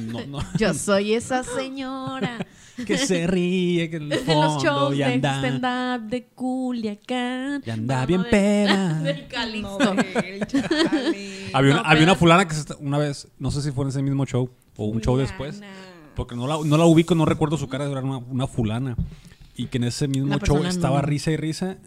no, 0.00 0.26
no, 0.26 0.38
yo 0.58 0.74
soy 0.74 1.14
esa 1.14 1.42
señora 1.44 2.38
que 2.86 2.96
se 2.98 3.26
ríe, 3.26 3.90
que 3.90 3.96
en 3.96 4.02
el 4.04 4.08
de 4.10 4.16
los 4.16 4.24
fondo 4.24 4.60
shows 4.62 4.94
y 4.94 4.98
de 4.98 5.04
anda, 5.04 5.38
stand-up 5.38 6.08
de 6.10 6.24
Culiacán. 6.34 7.62
y 7.66 7.70
anda 7.70 7.96
Pero 7.96 8.06
bien 8.06 8.22
de- 8.22 8.28
peda. 8.28 8.94
Del 9.00 9.28
Calixto. 9.28 9.78
No, 9.94 10.02
del 10.02 10.46
chale. 10.46 11.50
Había 11.52 11.72
una, 11.74 11.82
No, 11.82 11.88
había 11.88 12.02
una 12.04 12.14
fulana 12.14 12.46
que 12.48 12.54
se 12.54 12.64
una 12.80 12.98
vez, 12.98 13.28
no 13.38 13.50
sé 13.50 13.62
si 13.62 13.70
fue 13.72 13.84
en 13.84 13.88
ese 13.90 14.02
mismo 14.02 14.24
show 14.26 14.50
o 14.76 14.84
un 14.86 15.00
show 15.00 15.16
después, 15.16 15.60
porque 16.14 16.34
no 16.36 16.46
la, 16.46 16.56
no 16.64 16.76
la 16.76 16.84
ubico, 16.84 17.14
no 17.14 17.24
recuerdo 17.24 17.56
su 17.56 17.68
cara, 17.68 17.84
era 17.84 18.00
una, 18.00 18.18
una 18.18 18.46
fulana. 18.46 18.96
Y 19.56 19.66
que 19.66 19.78
en 19.78 19.84
ese 19.84 20.06
mismo 20.06 20.28
La 20.28 20.38
show 20.38 20.62
estaba 20.64 21.00
no. 21.00 21.06
risa 21.06 21.32
y 21.32 21.36
risa, 21.36 21.78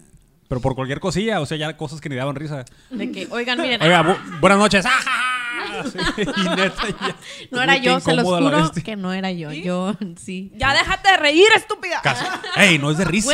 pero 0.50 0.60
por 0.60 0.76
cualquier 0.76 1.00
cosilla, 1.00 1.40
o 1.40 1.46
sea, 1.46 1.56
ya 1.58 1.78
cosas 1.78 2.02
que 2.02 2.10
ni 2.10 2.16
daban 2.18 2.36
risa. 2.36 2.66
De 2.90 3.12
que, 3.12 3.28
oigan, 3.32 3.62
miren, 3.62 3.82
Oiga, 3.82 4.04
bu- 4.04 4.40
buenas 4.42 4.60
noches. 4.60 4.86
¡Ah, 5.54 5.84
ja, 5.84 5.84
ja! 5.84 6.14
Sí, 6.16 6.22
y 6.22 6.50
neta, 6.56 6.88
ya- 6.90 7.16
no 7.52 7.62
era 7.62 7.78
yo, 7.78 8.00
se 8.00 8.14
los 8.16 8.24
juro 8.24 8.72
que 8.84 8.96
no 8.96 9.14
era 9.14 9.32
yo. 9.32 9.52
¿Sí? 9.52 9.64
Yo, 9.64 9.94
sí. 10.18 10.52
Ya 10.56 10.74
déjate 10.74 11.12
de 11.12 11.18
reír, 11.18 11.48
estúpida. 11.56 12.00
Casi. 12.02 12.26
¡Ey, 12.56 12.78
no 12.80 12.92
es 12.92 12.98
de 12.98 13.06
risa! 13.06 13.32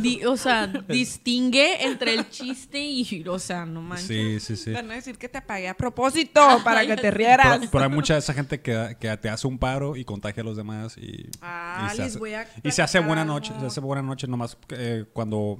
Güey, 0.00 0.24
o 0.24 0.36
sea, 0.36 0.66
distingue 0.66 1.84
entre 1.86 2.14
el 2.14 2.28
chiste 2.30 2.78
y, 2.80 3.24
o 3.28 3.38
sea, 3.38 3.66
no 3.66 3.82
manches. 3.82 4.06
Sí, 4.06 4.40
sí, 4.40 4.56
sí. 4.56 4.72
Van 4.72 4.90
a 4.90 4.94
decir 4.94 5.18
que 5.18 5.28
te 5.28 5.40
pagué 5.42 5.68
a 5.68 5.74
propósito 5.74 6.60
para 6.64 6.86
que 6.86 6.96
te 6.96 7.10
rieras. 7.10 7.58
Pero, 7.58 7.70
pero 7.70 7.84
hay 7.84 7.90
mucha 7.90 8.14
de 8.14 8.20
esa 8.20 8.32
gente 8.34 8.60
que, 8.60 8.96
que 9.00 9.16
te 9.16 9.28
hace 9.28 9.46
un 9.46 9.58
paro 9.58 9.96
y 9.96 10.04
contagia 10.04 10.42
a 10.42 10.44
los 10.46 10.56
demás 10.56 10.96
y, 10.96 11.28
Ah, 11.42 11.88
y 11.92 11.96
se, 11.96 12.02
les 12.02 12.06
hace, 12.10 12.18
voy 12.18 12.34
a 12.34 12.46
y 12.62 12.70
se 12.70 12.82
hace 12.82 12.98
buena 13.00 13.24
noche, 13.24 13.52
se 13.60 13.66
hace 13.66 13.80
buena 13.80 14.02
noche 14.02 14.26
nomás 14.26 14.56
eh, 14.70 15.04
cuando 15.12 15.58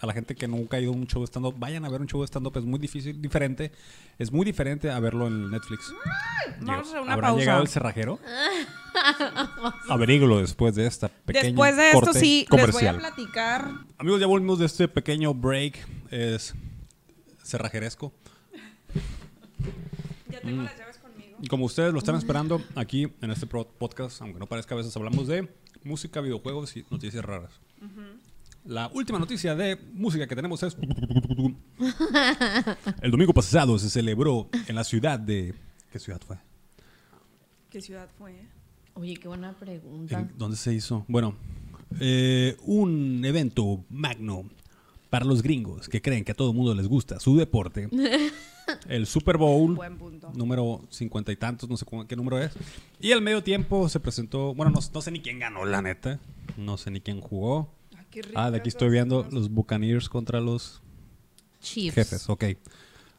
a 0.00 0.06
la 0.06 0.12
gente 0.12 0.34
que 0.36 0.46
nunca 0.46 0.76
ha 0.76 0.80
ido 0.80 0.92
a 0.92 0.94
un 0.94 1.06
show 1.06 1.20
de 1.22 1.26
stand-up, 1.26 1.54
vayan 1.58 1.84
a 1.84 1.88
ver 1.88 2.00
un 2.00 2.06
show 2.06 2.20
de 2.20 2.26
stand-up, 2.26 2.56
es 2.56 2.64
muy 2.64 2.78
difícil, 2.78 3.20
diferente, 3.20 3.72
es 4.18 4.30
muy 4.32 4.44
diferente 4.44 4.90
a 4.90 5.00
verlo 5.00 5.26
en 5.26 5.50
Netflix. 5.50 5.92
Vamos 6.60 6.86
a 6.86 6.90
hacer 6.90 7.00
una 7.00 7.12
¿Habrá 7.14 7.28
pausa. 7.28 7.40
llegado 7.40 7.62
el 7.62 7.68
cerrajero? 7.68 8.18
Averígalo 9.88 10.38
después 10.40 10.74
de 10.74 10.86
esta 10.86 11.08
pequeña 11.08 11.44
Después 11.46 11.76
de 11.76 11.86
esto 11.88 12.00
corte 12.00 12.20
sí, 12.20 12.40
les 12.40 12.48
voy 12.50 12.58
a 12.58 12.66
comercial. 12.66 12.98
platicar. 12.98 13.70
Amigos, 13.98 14.20
ya 14.20 14.26
volvimos 14.26 14.58
de 14.58 14.66
este 14.66 14.88
pequeño 14.88 15.34
break, 15.34 15.78
es 16.10 16.54
cerrajeresco. 17.42 18.12
Ya 20.30 20.40
tengo 20.40 20.62
las 20.62 20.76
llaves 20.78 20.98
conmigo. 20.98 21.36
Y 21.40 21.46
como 21.48 21.64
ustedes 21.64 21.92
lo 21.92 21.98
están 21.98 22.14
esperando 22.16 22.62
aquí 22.74 23.08
en 23.20 23.30
este 23.30 23.46
pro- 23.46 23.66
podcast, 23.68 24.20
aunque 24.22 24.38
no 24.38 24.46
parezca, 24.46 24.74
a 24.74 24.78
veces 24.78 24.96
hablamos 24.96 25.26
de 25.26 25.48
música, 25.84 26.20
videojuegos 26.20 26.76
y 26.76 26.84
noticias 26.90 27.24
raras. 27.24 27.52
La 28.68 28.88
última 28.92 29.18
noticia 29.18 29.56
de 29.56 29.76
música 29.94 30.26
que 30.26 30.36
tenemos 30.36 30.62
es... 30.62 30.76
El 33.00 33.10
domingo 33.10 33.32
pasado 33.32 33.78
se 33.78 33.88
celebró 33.88 34.50
en 34.66 34.74
la 34.74 34.84
ciudad 34.84 35.18
de... 35.18 35.54
¿Qué 35.90 35.98
ciudad 35.98 36.20
fue? 36.20 36.36
¿Qué 37.70 37.80
ciudad 37.80 38.10
fue? 38.18 38.34
Oye, 38.92 39.16
qué 39.16 39.26
buena 39.26 39.54
pregunta. 39.54 40.20
¿En 40.20 40.32
¿Dónde 40.36 40.58
se 40.58 40.74
hizo? 40.74 41.06
Bueno, 41.08 41.34
eh, 41.98 42.58
un 42.66 43.24
evento 43.24 43.86
magno 43.88 44.44
para 45.08 45.24
los 45.24 45.42
gringos 45.42 45.88
que 45.88 46.02
creen 46.02 46.22
que 46.22 46.32
a 46.32 46.34
todo 46.34 46.52
mundo 46.52 46.74
les 46.74 46.88
gusta 46.88 47.18
su 47.20 47.38
deporte. 47.38 47.88
el 48.88 49.06
Super 49.06 49.38
Bowl. 49.38 49.76
Buen 49.76 49.96
punto. 49.96 50.30
Número 50.34 50.84
cincuenta 50.90 51.32
y 51.32 51.36
tantos, 51.36 51.70
no 51.70 51.78
sé 51.78 51.86
cómo- 51.86 52.06
qué 52.06 52.16
número 52.16 52.38
es. 52.38 52.52
Y 53.00 53.12
al 53.12 53.22
medio 53.22 53.42
tiempo 53.42 53.88
se 53.88 53.98
presentó, 53.98 54.54
bueno, 54.54 54.70
no, 54.70 54.80
no 54.92 55.00
sé 55.00 55.10
ni 55.10 55.20
quién 55.20 55.38
ganó, 55.38 55.64
la 55.64 55.80
neta. 55.80 56.20
No 56.58 56.76
sé 56.76 56.90
ni 56.90 57.00
quién 57.00 57.22
jugó. 57.22 57.77
Ah, 58.34 58.50
de 58.50 58.58
aquí 58.58 58.68
estoy 58.68 58.90
viendo 58.90 59.26
los 59.30 59.50
Buccaneers 59.50 60.08
contra 60.08 60.40
los 60.40 60.82
Chiefs. 61.60 61.94
jefes, 61.94 62.28
ok. 62.28 62.44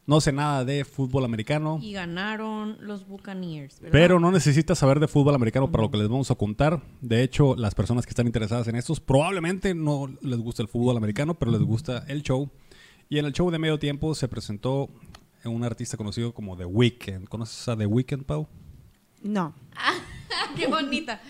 No 0.05 0.21
sé 0.21 0.31
nada 0.31 0.65
de 0.65 0.85
fútbol 0.85 1.23
americano. 1.23 1.77
Y 1.81 1.93
ganaron 1.93 2.77
los 2.79 3.07
Buccaneers. 3.07 3.79
¿verdad? 3.79 3.91
Pero 3.91 4.19
no 4.19 4.31
necesitas 4.31 4.79
saber 4.79 4.99
de 4.99 5.07
fútbol 5.07 5.35
americano 5.35 5.71
para 5.71 5.83
lo 5.83 5.91
que 5.91 5.97
les 5.97 6.07
vamos 6.07 6.31
a 6.31 6.35
contar. 6.35 6.81
De 6.99 7.21
hecho, 7.21 7.55
las 7.55 7.75
personas 7.75 8.07
que 8.07 8.09
están 8.09 8.25
interesadas 8.25 8.67
en 8.67 8.75
estos 8.75 8.99
probablemente 8.99 9.75
no 9.75 10.07
les 10.21 10.39
gusta 10.39 10.63
el 10.63 10.67
fútbol 10.67 10.97
americano, 10.97 11.37
pero 11.37 11.51
les 11.51 11.61
gusta 11.61 12.05
el 12.07 12.23
show. 12.23 12.49
Y 13.07 13.19
en 13.19 13.25
el 13.25 13.33
show 13.33 13.51
de 13.51 13.59
medio 13.59 13.77
tiempo 13.77 14.15
se 14.15 14.27
presentó 14.27 14.89
un 15.45 15.63
artista 15.63 15.95
conocido 15.95 16.33
como 16.33 16.57
The 16.57 16.65
Weeknd. 16.65 17.27
¿Conoces 17.27 17.67
a 17.67 17.77
The 17.77 17.85
Weeknd, 17.85 18.23
Pau? 18.23 18.47
No. 19.21 19.53
Qué 20.55 20.65
bonita. 20.67 21.21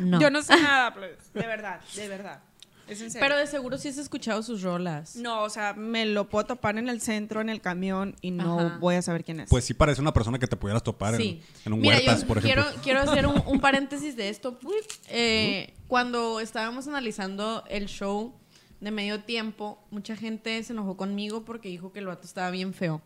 No. 0.00 0.20
Yo 0.20 0.30
no 0.30 0.42
sé 0.42 0.54
nada, 0.62 0.94
pues, 0.94 1.32
de 1.32 1.46
verdad, 1.46 1.80
de 1.96 2.08
verdad. 2.08 2.42
Es 2.90 3.00
en 3.00 3.10
serio. 3.10 3.26
Pero 3.26 3.38
de 3.38 3.46
seguro 3.46 3.78
sí 3.78 3.88
has 3.88 3.98
escuchado 3.98 4.42
sus 4.42 4.62
rolas. 4.62 5.16
No, 5.16 5.42
o 5.44 5.48
sea, 5.50 5.74
me 5.74 6.04
lo 6.06 6.28
puedo 6.28 6.44
topar 6.46 6.76
en 6.76 6.88
el 6.88 7.00
centro, 7.00 7.40
en 7.40 7.48
el 7.48 7.60
camión 7.60 8.16
y 8.20 8.30
no 8.32 8.58
Ajá. 8.58 8.78
voy 8.78 8.96
a 8.96 9.02
saber 9.02 9.24
quién 9.24 9.40
es. 9.40 9.48
Pues 9.48 9.64
sí 9.64 9.74
parece 9.74 10.00
una 10.00 10.12
persona 10.12 10.38
que 10.38 10.46
te 10.46 10.56
pudieras 10.56 10.82
topar 10.82 11.14
en- 11.14 11.20
Sí. 11.20 11.42
en, 11.64 11.72
un 11.72 11.80
Mira, 11.80 11.96
huertas, 11.96 12.22
yo 12.22 12.26
por 12.26 12.38
ejemplo. 12.38 12.64
Quiero, 12.64 12.82
quiero 12.82 13.00
hacer 13.00 13.26
un, 13.26 13.42
un 13.46 13.60
paréntesis 13.60 14.16
de 14.16 14.28
esto. 14.28 14.58
Eh, 15.08 15.74
Cuando 15.88 16.40
estábamos 16.40 16.86
analizando 16.88 17.64
el 17.68 17.86
show 17.86 18.34
de 18.80 18.90
medio 18.90 19.20
tiempo, 19.24 19.82
mucha 19.90 20.16
gente 20.16 20.62
se 20.62 20.72
enojó 20.72 20.96
conmigo 20.96 21.44
porque 21.44 21.68
dijo 21.68 21.92
que 21.92 21.98
el 22.00 22.06
vato 22.06 22.26
estaba 22.26 22.50
bien 22.50 22.72
feo. 22.74 23.02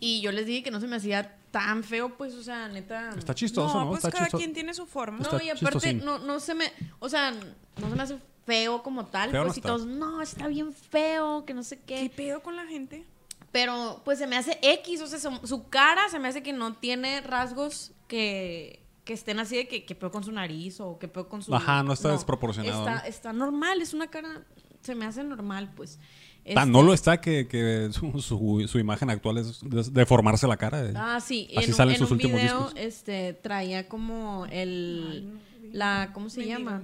Y 0.00 0.20
yo 0.20 0.32
les 0.32 0.46
dije 0.46 0.62
que 0.62 0.70
no 0.70 0.80
se 0.80 0.86
me 0.86 0.96
hacía 0.96 1.36
tan 1.50 1.82
feo, 1.82 2.16
pues, 2.18 2.34
o 2.34 2.42
sea, 2.42 2.68
neta. 2.68 3.10
Está 3.16 3.34
chistoso, 3.34 3.74
no, 3.74 3.84
¿no? 3.84 3.90
pues 3.90 3.98
Está 4.00 4.10
cada 4.10 4.24
chistoso. 4.24 4.38
quien 4.38 4.52
tiene 4.52 4.74
su 4.74 4.86
forma. 4.86 5.18
No, 5.18 5.24
está 5.24 5.42
y 5.42 5.48
aparte, 5.50 5.94
no, 5.94 6.18
no 6.18 6.38
se 6.40 6.54
me. 6.54 6.70
O 6.98 7.08
sea, 7.08 7.30
no 7.32 7.88
se 7.90 7.96
me 7.96 8.02
hace 8.02 8.18
feo 8.46 8.82
como 8.82 9.04
tal. 9.06 9.30
Feo 9.30 9.40
no 9.40 9.46
pues, 9.48 9.56
y 9.56 9.60
está. 9.60 9.68
todos, 9.68 9.86
no, 9.86 10.22
está 10.22 10.46
bien 10.48 10.72
feo, 10.72 11.44
que 11.44 11.52
no 11.52 11.62
sé 11.62 11.78
¿Qué 11.80 12.08
qué. 12.08 12.10
pedo 12.10 12.40
con 12.42 12.56
la 12.56 12.64
gente? 12.66 13.04
Pero, 13.52 14.02
pues 14.04 14.18
se 14.18 14.26
me 14.26 14.36
hace 14.36 14.58
X, 14.62 15.00
o 15.02 15.06
sea, 15.06 15.18
su, 15.18 15.46
su 15.46 15.68
cara 15.68 16.08
se 16.10 16.18
me 16.18 16.28
hace 16.28 16.42
que 16.42 16.52
no 16.52 16.74
tiene 16.74 17.20
rasgos 17.22 17.92
que, 18.06 18.82
que 19.04 19.12
estén 19.14 19.38
así 19.40 19.56
de 19.56 19.66
que, 19.68 19.84
que 19.84 19.94
peor 19.94 20.12
con 20.12 20.22
su 20.24 20.30
nariz 20.32 20.78
o 20.80 20.98
que 20.98 21.08
peor 21.08 21.28
con 21.28 21.42
su... 21.42 21.54
Ajá, 21.54 21.82
no 21.82 21.92
está 21.92 22.10
desproporcionado, 22.12 22.80
Está, 22.80 22.94
¿no? 23.02 23.04
está 23.08 23.32
normal, 23.32 23.80
es 23.82 23.94
una 23.94 24.08
cara, 24.08 24.44
se 24.82 24.94
me 24.94 25.06
hace 25.06 25.24
normal, 25.24 25.72
pues. 25.74 25.98
Tan 26.44 26.58
Este- 26.58 26.70
no 26.70 26.82
lo 26.82 26.92
está 26.94 27.20
que, 27.20 27.48
que 27.48 27.88
su, 27.92 28.20
su- 28.20 28.68
su 28.68 28.78
imagen 28.78 29.10
actual 29.10 29.38
es 29.38 29.60
de- 29.68 29.82
deformarse 29.90 30.46
la 30.46 30.56
cara. 30.56 30.84
eh. 30.84 30.92
Ah, 30.94 31.18
sí. 31.20 31.48
Así 31.56 31.64
en, 31.64 31.70
un- 31.72 31.76
salen 31.76 31.94
en 31.94 31.98
sus 32.00 32.10
un 32.10 32.16
últimos 32.16 32.40
video, 32.40 32.58
discos. 32.64 32.74
este, 32.76 33.32
traía 33.32 33.88
como 33.88 34.46
el... 34.50 35.40
La, 35.72 36.10
¿cómo 36.12 36.28
se 36.30 36.46
llama? 36.46 36.82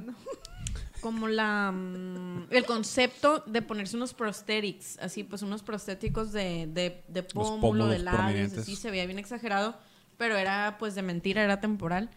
Como 1.02 1.28
la... 1.28 1.70
mm, 1.72 2.46
el 2.50 2.64
concepto 2.64 3.42
de 3.46 3.60
ponerse 3.60 3.96
unos 3.96 4.14
prosthetics, 4.14 4.98
así 4.98 5.24
pues 5.24 5.42
unos 5.42 5.62
prostéticos 5.62 6.32
de, 6.32 6.68
de, 6.68 7.04
de 7.08 7.22
pómulo, 7.24 7.88
de 7.88 7.98
labios, 7.98 8.56
así 8.56 8.76
se 8.76 8.90
veía 8.90 9.04
bien 9.04 9.18
exagerado, 9.18 9.76
pero 10.16 10.36
era 10.36 10.76
pues 10.78 10.94
de 10.94 11.02
mentira, 11.02 11.42
era 11.42 11.60
temporal. 11.60 12.08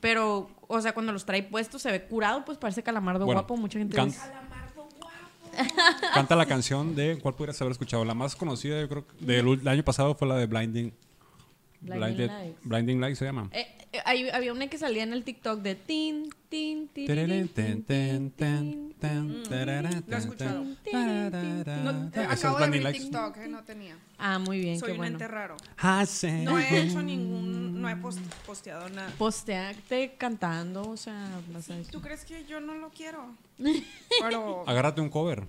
Pero, 0.00 0.48
o 0.68 0.80
sea, 0.80 0.94
cuando 0.94 1.12
los 1.12 1.24
trae 1.24 1.42
puestos 1.42 1.82
se 1.82 1.90
ve 1.90 2.04
curado, 2.04 2.44
pues 2.44 2.56
parece 2.56 2.82
calamardo 2.82 3.26
Bueno, 3.26 3.40
guapo, 3.40 3.56
mucha 3.56 3.78
gente 3.78 4.00
dice. 4.00 4.20
Canta 6.14 6.36
la 6.36 6.46
canción 6.46 6.94
de. 6.94 7.18
¿Cuál 7.20 7.34
pudieras 7.34 7.60
haber 7.60 7.72
escuchado? 7.72 8.04
La 8.04 8.14
más 8.14 8.36
conocida, 8.36 8.80
yo 8.80 8.88
creo, 8.88 9.04
del 9.18 9.66
año 9.66 9.82
pasado 9.82 10.14
fue 10.14 10.28
la 10.28 10.36
de 10.36 10.46
Blinding. 10.46 10.92
Blinding 11.80 12.00
Blinded- 12.16 12.30
Lights. 12.30 12.58
Blinding 12.64 13.00
Lights 13.00 13.18
se 13.20 13.24
llama. 13.24 13.48
Eh, 13.52 13.66
eh, 13.92 13.98
hay- 14.04 14.28
había 14.30 14.52
una 14.52 14.66
que 14.68 14.78
salía 14.78 15.02
en 15.04 15.12
el 15.12 15.22
TikTok 15.22 15.60
de 15.62 15.74
tin, 15.76 16.28
tin, 16.48 16.88
tin, 16.88 17.06
lo 17.06 17.12
he 20.16 20.18
escuchado. 20.18 20.64
No, 20.64 22.10
eh, 22.14 22.26
acabo 22.28 22.58
de 22.58 22.80
Lights. 22.80 23.02
TikTok, 23.04 23.36
eh, 23.38 23.48
no 23.48 23.62
tenía. 23.62 23.96
Ah, 24.18 24.38
muy 24.38 24.60
bien, 24.60 24.78
Soy 24.78 24.88
qué 24.88 24.92
un 24.92 24.98
bueno. 24.98 25.12
ente 25.14 25.28
raro. 25.28 25.56
Hace- 25.76 26.42
No 26.44 26.58
he 26.58 26.82
hecho 26.82 27.02
ningún, 27.02 27.80
no 27.80 27.88
he 27.88 27.96
post- 27.96 28.18
posteado 28.46 28.88
nada. 28.88 29.12
Postearte 29.18 30.14
cantando, 30.18 30.82
o 30.90 30.96
sea, 30.96 31.28
vas 31.52 31.70
a 31.70 31.76
decir. 31.76 31.92
¿Tú 31.92 32.00
crees 32.00 32.24
que 32.24 32.44
yo 32.44 32.60
no 32.60 32.74
lo 32.74 32.90
quiero? 32.90 33.24
Pero 34.20 34.64
Agárrate 34.68 35.00
un 35.00 35.08
cover 35.10 35.44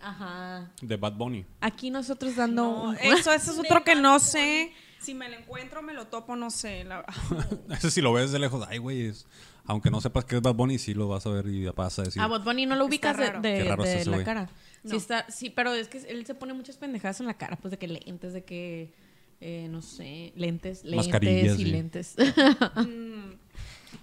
Ajá. 0.00 0.70
de 0.82 0.96
Bad 0.96 1.14
Bunny. 1.14 1.44
Aquí 1.60 1.90
nosotros 1.90 2.36
dando 2.36 2.68
un- 2.68 2.96
eso, 2.96 3.32
eso 3.32 3.52
es 3.52 3.58
otro 3.58 3.82
que 3.84 3.94
no 3.94 4.18
sé. 4.18 4.72
Si 5.00 5.14
me 5.14 5.28
lo 5.28 5.36
encuentro, 5.36 5.82
me 5.82 5.94
lo 5.94 6.06
topo, 6.06 6.36
no 6.36 6.50
sé. 6.50 6.84
la- 6.84 7.04
Ese 7.70 7.90
si 7.90 8.00
lo 8.00 8.12
ves 8.12 8.32
de 8.32 8.38
lejos, 8.38 8.64
ay, 8.68 8.78
güey. 8.78 9.06
es- 9.06 9.26
Aunque 9.64 9.90
no 9.90 10.00
sepas 10.00 10.24
que 10.24 10.36
es 10.36 10.42
Bad 10.42 10.54
Bunny, 10.54 10.78
sí 10.78 10.94
lo 10.94 11.08
vas 11.08 11.26
a 11.26 11.30
ver 11.30 11.46
y 11.46 11.64
vas 11.68 11.98
a 11.98 12.02
decir. 12.02 12.20
A 12.20 12.26
Bad 12.26 12.44
Bunny 12.44 12.66
no 12.66 12.76
lo 12.76 12.86
ubicas 12.86 13.16
de, 13.16 13.26
raro. 13.26 13.40
de- 13.40 13.58
Qué 13.62 13.64
raro 13.64 13.82
de 13.84 13.88
está 13.90 14.00
ese 14.02 14.10
la 14.10 14.24
cara. 14.24 14.50
Sí, 14.84 14.96
está, 14.96 15.26
sí, 15.30 15.50
pero 15.50 15.74
es 15.74 15.88
que 15.88 15.98
él 15.98 16.24
se 16.26 16.34
pone 16.34 16.54
muchas 16.54 16.76
pendejadas 16.78 17.20
en 17.20 17.26
la 17.26 17.34
cara, 17.34 17.56
pues 17.56 17.70
de 17.70 17.78
que 17.78 17.86
lentes, 17.86 18.32
de 18.32 18.44
que, 18.44 18.92
eh, 19.42 19.68
no 19.70 19.82
sé, 19.82 20.32
lentes, 20.36 20.84
lentes 20.84 21.06
Mascarillas, 21.06 21.58
y 21.60 21.64
sí. 21.64 21.70
lentes. 21.70 22.14
Mm. 22.76 23.32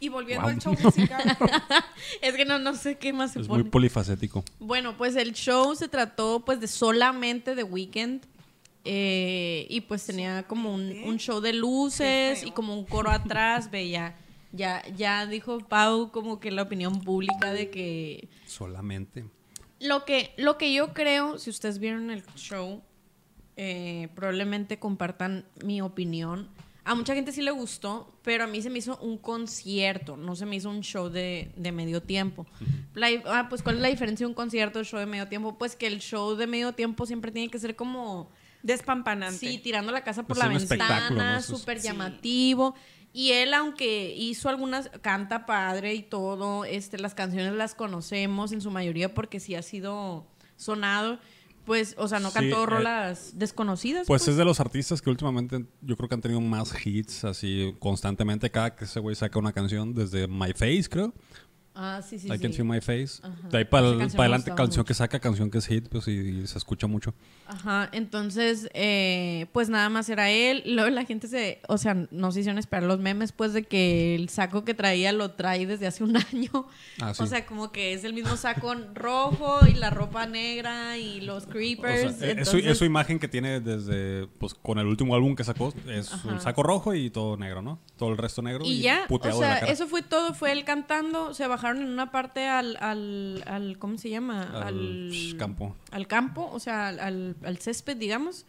Y 0.01 0.09
volviendo 0.09 0.43
Wow. 0.43 0.53
al 0.53 0.59
show 0.61 0.75
musical. 0.83 1.37
es 2.21 2.35
que 2.35 2.45
no, 2.45 2.59
no 2.59 2.75
sé 2.75 2.97
qué 2.97 3.13
más 3.13 3.31
se 3.31 3.39
es 3.41 3.47
pone. 3.47 3.63
muy 3.63 3.71
polifacético. 3.71 4.43
Bueno, 4.59 4.97
pues 4.97 5.15
el 5.15 5.33
show 5.33 5.73
se 5.75 5.87
trató 5.87 6.43
pues 6.45 6.59
de 6.59 6.67
solamente 6.67 7.55
de 7.55 7.63
Weekend. 7.63 8.25
Eh, 8.85 9.65
y 9.69 9.81
pues 9.81 10.05
tenía 10.05 10.43
como 10.43 10.73
un, 10.73 11.03
un 11.03 11.17
show 11.17 11.41
de 11.41 11.53
luces 11.53 12.43
y 12.45 12.51
como 12.51 12.73
un 12.73 12.85
coro 12.85 13.09
atrás, 13.11 13.69
ve, 13.71 13.89
ya, 13.89 14.17
ya, 14.51 14.83
ya 14.95 15.25
dijo 15.25 15.59
Pau 15.59 16.11
como 16.11 16.39
que 16.39 16.51
la 16.51 16.61
opinión 16.63 17.01
pública 17.01 17.51
de 17.51 17.69
que 17.69 18.29
Solamente. 18.45 19.25
lo 19.79 20.05
que, 20.05 20.33
lo 20.37 20.57
que 20.57 20.73
yo 20.73 20.93
creo, 20.93 21.37
si 21.37 21.49
ustedes 21.49 21.79
vieron 21.79 22.09
el 22.11 22.23
show, 22.35 22.81
eh, 23.57 24.09
probablemente 24.15 24.79
compartan 24.79 25.45
mi 25.63 25.81
opinión. 25.81 26.49
A 26.85 26.95
mucha 26.95 27.13
gente 27.13 27.33
sí 27.33 27.41
le 27.41 27.51
gustó, 27.51 28.13
pero 28.23 28.45
a 28.45 28.47
mí 28.47 28.61
se 28.61 28.69
me 28.69 28.79
hizo 28.79 28.97
un 28.99 29.17
concierto, 29.17 30.15
no 30.15 30.37
se 30.37 30.45
me 30.45 30.55
hizo 30.55 30.69
un 30.69 30.79
show 30.81 31.09
de, 31.09 31.51
de 31.57 31.73
medio 31.73 32.01
tiempo. 32.01 32.45
La- 32.93 33.09
ah, 33.25 33.47
pues, 33.49 33.61
¿cuál 33.61 33.75
es 33.75 33.81
la 33.81 33.89
diferencia 33.89 34.23
de 34.25 34.29
un 34.29 34.33
concierto 34.33 34.79
y 34.79 34.81
un 34.83 34.85
show 34.85 34.99
de 35.01 35.05
medio 35.05 35.27
tiempo? 35.27 35.57
Pues 35.57 35.75
que 35.75 35.85
el 35.87 35.99
show 35.99 36.35
de 36.35 36.47
medio 36.47 36.71
tiempo 36.71 37.05
siempre 37.05 37.29
tiene 37.33 37.49
que 37.49 37.59
ser 37.59 37.75
como 37.75 38.29
Despampanante. 38.63 39.37
Sí, 39.39 39.57
tirando 39.59 39.91
la 39.91 40.03
casa 40.03 40.23
por 40.23 40.37
Pues 40.37 40.39
la 40.39 40.53
¿no? 40.53 40.59
ventana, 40.59 41.37
es- 41.39 41.45
súper 41.45 41.79
Sí. 41.79 41.87
llamativo. 41.87 42.75
Y 43.13 43.31
él, 43.31 43.53
aunque 43.53 44.13
hizo 44.15 44.49
algunas, 44.49 44.89
canta 45.01 45.45
padre 45.45 45.95
y 45.95 46.03
todo, 46.03 46.65
este, 46.65 46.97
las 46.99 47.15
canciones 47.15 47.53
las 47.53 47.73
conocemos 47.73 48.51
en 48.51 48.61
su 48.61 48.69
mayoría 48.69 49.13
porque 49.13 49.39
sí 49.39 49.55
ha 49.55 49.61
sido 49.63 50.27
sonado. 50.55 51.19
Pues, 51.65 51.95
o 51.97 52.07
sea, 52.07 52.19
no 52.19 52.29
Sí, 52.29 52.35
cantó 52.35 52.63
eh, 52.63 52.65
rolas 52.65 53.31
desconocidas. 53.37 54.07
Pues 54.07 54.25
es 54.29 54.37
de 54.37 54.45
los 54.45 54.61
artistas 54.61 55.01
que 55.01 55.09
últimamente 55.09 55.65
yo 55.81 55.97
creo 55.97 56.07
que 56.07 56.15
han 56.15 56.21
tenido 56.21 56.39
más 56.39 56.73
hits 56.85 57.25
así 57.25 57.75
constantemente 57.79 58.49
cada 58.49 58.73
que 58.73 58.85
ese 58.85 59.01
güey 59.01 59.15
saca 59.17 59.37
una 59.37 59.51
canción, 59.51 59.93
desde 59.93 60.27
My 60.29 60.53
Face, 60.53 60.85
creo. 60.89 61.13
Ah, 61.79 62.01
sí, 62.01 62.17
sí, 62.17 62.25
I 62.27 62.39
Can 62.39 62.51
sí. 62.51 62.57
See 62.57 62.63
My 62.63 62.81
Face. 62.81 63.21
Ajá. 63.21 63.49
De 63.49 63.57
ahí 63.59 63.65
para 63.65 63.91
me 63.91 64.03
adelante, 64.05 64.49
canción 64.49 64.67
mucho. 64.81 64.85
que 64.85 64.93
saca, 64.95 65.19
canción 65.19 65.51
que 65.51 65.59
es 65.59 65.67
hit, 65.67 65.87
pues 65.89 66.07
y, 66.07 66.11
y 66.11 66.47
se 66.47 66.57
escucha 66.57 66.87
mucho. 66.87 67.13
Ajá, 67.45 67.87
entonces, 67.91 68.67
eh, 68.73 69.45
pues 69.53 69.69
nada 69.69 69.87
más 69.89 70.09
era 70.09 70.31
él. 70.31 70.63
Luego 70.65 70.89
la 70.89 71.05
gente 71.05 71.27
se, 71.27 71.61
o 71.67 71.77
sea, 71.77 71.95
no 72.09 72.31
se 72.31 72.39
hicieron 72.39 72.57
esperar 72.57 72.83
los 72.83 72.99
memes, 72.99 73.31
pues 73.31 73.53
de 73.53 73.63
que 73.63 74.15
el 74.15 74.29
saco 74.29 74.65
que 74.65 74.73
traía 74.73 75.11
lo 75.13 75.31
trae 75.31 75.65
desde 75.67 75.85
hace 75.85 76.03
un 76.03 76.17
año. 76.33 76.67
Ah, 76.99 77.13
sí. 77.13 77.21
O 77.21 77.27
sea, 77.27 77.45
como 77.45 77.71
que 77.71 77.93
es 77.93 78.03
el 78.03 78.13
mismo 78.13 78.35
saco 78.37 78.73
rojo 78.95 79.59
y 79.67 79.73
la 79.73 79.91
ropa 79.91 80.25
negra 80.25 80.97
y 80.97 81.21
los 81.21 81.45
O 81.45 81.49
creepers. 81.49 81.99
sea, 82.01 82.11
su, 82.17 82.25
entonces- 82.25 82.65
es 82.65 82.77
su 82.79 82.85
imagen 82.85 83.19
que 83.19 83.27
tiene 83.27 83.59
desde, 83.59 84.27
pues 84.39 84.55
con 84.55 84.79
el 84.79 84.87
último 84.87 85.13
álbum 85.15 85.35
que 85.35 85.43
sacó, 85.43 85.73
es 85.87 86.11
Ajá. 86.11 86.27
un 86.27 86.41
saco 86.41 86.63
rojo 86.63 86.95
y 86.95 87.11
todo 87.11 87.37
negro, 87.37 87.61
¿no? 87.61 87.79
Todo 87.97 88.09
el 88.09 88.17
resto 88.17 88.41
negro 88.41 88.65
y, 88.65 88.69
Y 88.69 88.81
ya, 88.81 89.05
o 89.09 89.31
sea, 89.37 89.59
eso 89.59 89.87
fue 89.87 90.01
todo, 90.01 90.33
fue 90.33 90.51
él 90.51 90.63
cantando, 90.65 91.33
se 91.33 91.45
bajaron 91.47 91.66
en 91.75 91.83
una 91.89 92.11
parte 92.11 92.47
al, 92.47 92.77
al, 92.79 93.43
al 93.45 93.77
¿cómo 93.79 93.97
se 93.97 94.09
llama? 94.09 94.43
Al, 94.65 95.09
psh, 95.11 95.35
campo. 95.37 95.75
al 95.91 96.07
campo, 96.07 96.49
o 96.53 96.59
sea, 96.59 96.87
al, 96.87 96.99
al- 96.99 97.35
al 97.43 97.57
césped, 97.57 97.97
digamos. 97.97 98.45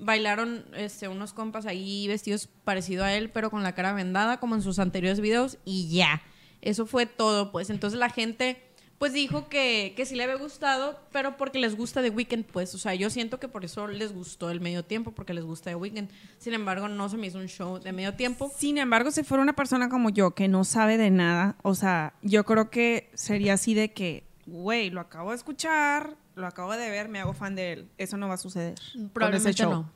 Bailaron 0.00 0.64
este, 0.76 1.08
unos 1.08 1.32
compas 1.32 1.66
ahí 1.66 2.06
vestidos 2.06 2.48
parecido 2.64 3.02
a 3.04 3.14
él, 3.14 3.30
pero 3.30 3.50
con 3.50 3.62
la 3.62 3.74
cara 3.74 3.92
vendada, 3.94 4.38
como 4.38 4.54
en 4.54 4.62
sus 4.62 4.78
anteriores 4.78 5.20
videos, 5.20 5.58
y 5.64 5.88
ya. 5.88 6.22
Eso 6.60 6.86
fue 6.86 7.06
todo, 7.06 7.50
pues. 7.50 7.70
Entonces 7.70 7.98
la 7.98 8.10
gente, 8.10 8.62
pues 8.98 9.12
dijo 9.12 9.48
que, 9.48 9.92
que 9.96 10.04
sí 10.06 10.16
le 10.16 10.24
había 10.24 10.36
gustado, 10.36 10.98
pero 11.12 11.36
porque 11.36 11.58
les 11.60 11.76
gusta 11.76 12.02
The 12.02 12.10
Weeknd, 12.10 12.44
pues. 12.44 12.74
O 12.74 12.78
sea, 12.78 12.94
yo 12.94 13.10
siento 13.10 13.38
que 13.38 13.46
por 13.46 13.64
eso 13.64 13.86
les 13.86 14.12
gustó 14.12 14.50
el 14.50 14.60
medio 14.60 14.84
tiempo, 14.84 15.12
porque 15.12 15.34
les 15.34 15.44
gusta 15.44 15.70
The 15.70 15.76
Weeknd. 15.76 16.08
Sin 16.38 16.52
embargo, 16.54 16.88
no 16.88 17.08
se 17.08 17.16
me 17.16 17.28
hizo 17.28 17.38
un 17.38 17.46
show 17.46 17.78
de 17.78 17.92
medio 17.92 18.14
tiempo. 18.14 18.50
Sin 18.56 18.76
embargo, 18.78 19.10
si 19.12 19.22
fuera 19.22 19.42
una 19.42 19.52
persona 19.54 19.88
como 19.88 20.10
yo 20.10 20.32
que 20.32 20.48
no 20.48 20.64
sabe 20.64 20.96
de 20.98 21.10
nada, 21.10 21.56
o 21.62 21.74
sea, 21.76 22.14
yo 22.22 22.44
creo 22.44 22.70
que 22.70 23.08
sería 23.14 23.52
así 23.54 23.74
de 23.74 23.92
que, 23.92 24.24
güey, 24.46 24.90
lo 24.90 25.00
acabo 25.00 25.30
de 25.30 25.36
escuchar, 25.36 26.16
lo 26.34 26.46
acabo 26.46 26.72
de 26.76 26.90
ver, 26.90 27.08
me 27.08 27.20
hago 27.20 27.34
fan 27.34 27.54
de 27.54 27.72
él. 27.74 27.88
Eso 27.98 28.16
no 28.16 28.26
va 28.26 28.34
a 28.34 28.38
suceder. 28.38 28.74
con 28.74 29.00
ese 29.02 29.08
Probablemente 29.12 29.52
show. 29.62 29.70
no. 29.70 29.90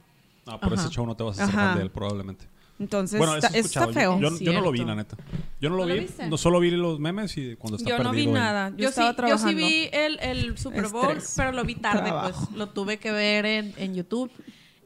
No, 0.47 0.59
por 0.61 0.73
Ajá. 0.75 0.83
ese 0.83 0.91
show 0.93 1.07
no 1.07 1.17
te 1.17 1.23
vas 1.25 1.39
a 1.39 1.45
hacer 1.45 1.57
Ajá. 1.57 1.69
fan 1.69 1.77
de 1.79 1.83
él, 1.85 1.91
probablemente. 1.91 2.47
Entonces, 2.83 3.17
Bueno, 3.19 3.37
eso 3.37 3.47
está, 3.55 3.89
feo. 3.93 4.19
Yo, 4.21 4.37
yo 4.39 4.53
no 4.53 4.61
lo 4.61 4.73
vi, 4.73 4.85
la 4.85 4.95
neta. 4.97 5.17
Yo 5.61 5.71
no 5.71 5.77
lo 5.77 5.87
¿No 5.87 5.95
vi. 5.95 6.01
viste? 6.01 6.27
No 6.27 6.37
solo 6.37 6.59
vi 6.59 6.73
los 6.73 6.99
memes 6.99 7.37
y 7.37 7.55
cuando 7.55 7.77
está 7.77 7.89
Yo 7.91 7.99
no 8.03 8.11
vi 8.11 8.27
nada. 8.27 8.71
Yo, 8.71 8.77
Yo, 8.77 8.83
sí, 8.89 8.91
estaba 8.91 9.11
yo 9.11 9.17
trabajando. 9.17 9.49
sí 9.51 9.55
vi 9.55 9.89
el, 9.93 10.19
el 10.21 10.59
Super 10.59 10.89
Bowl, 10.89 11.05
Estrés. 11.17 11.35
pero 11.37 11.53
lo 11.53 11.65
vi 11.65 11.77
tarde, 11.77 12.03
Trabajo. 12.11 12.47
pues 12.47 12.57
lo 12.59 12.69
tuve 12.71 12.97
que 12.99 13.13
ver 13.13 13.47
en, 13.47 13.73
en 13.77 13.95
YouTube. 13.95 14.31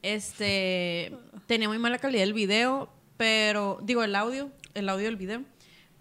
Este 0.03 1.13
tenía 1.47 1.69
muy 1.69 1.79
mala 1.79 1.99
calidad 1.99 2.23
el 2.25 2.33
video, 2.35 2.89
pero 3.17 3.79
digo 3.83 4.03
el 4.05 4.15
audio, 4.15 4.51
el 4.75 4.89
audio 4.89 5.07
del 5.07 5.17
video. 5.17 5.43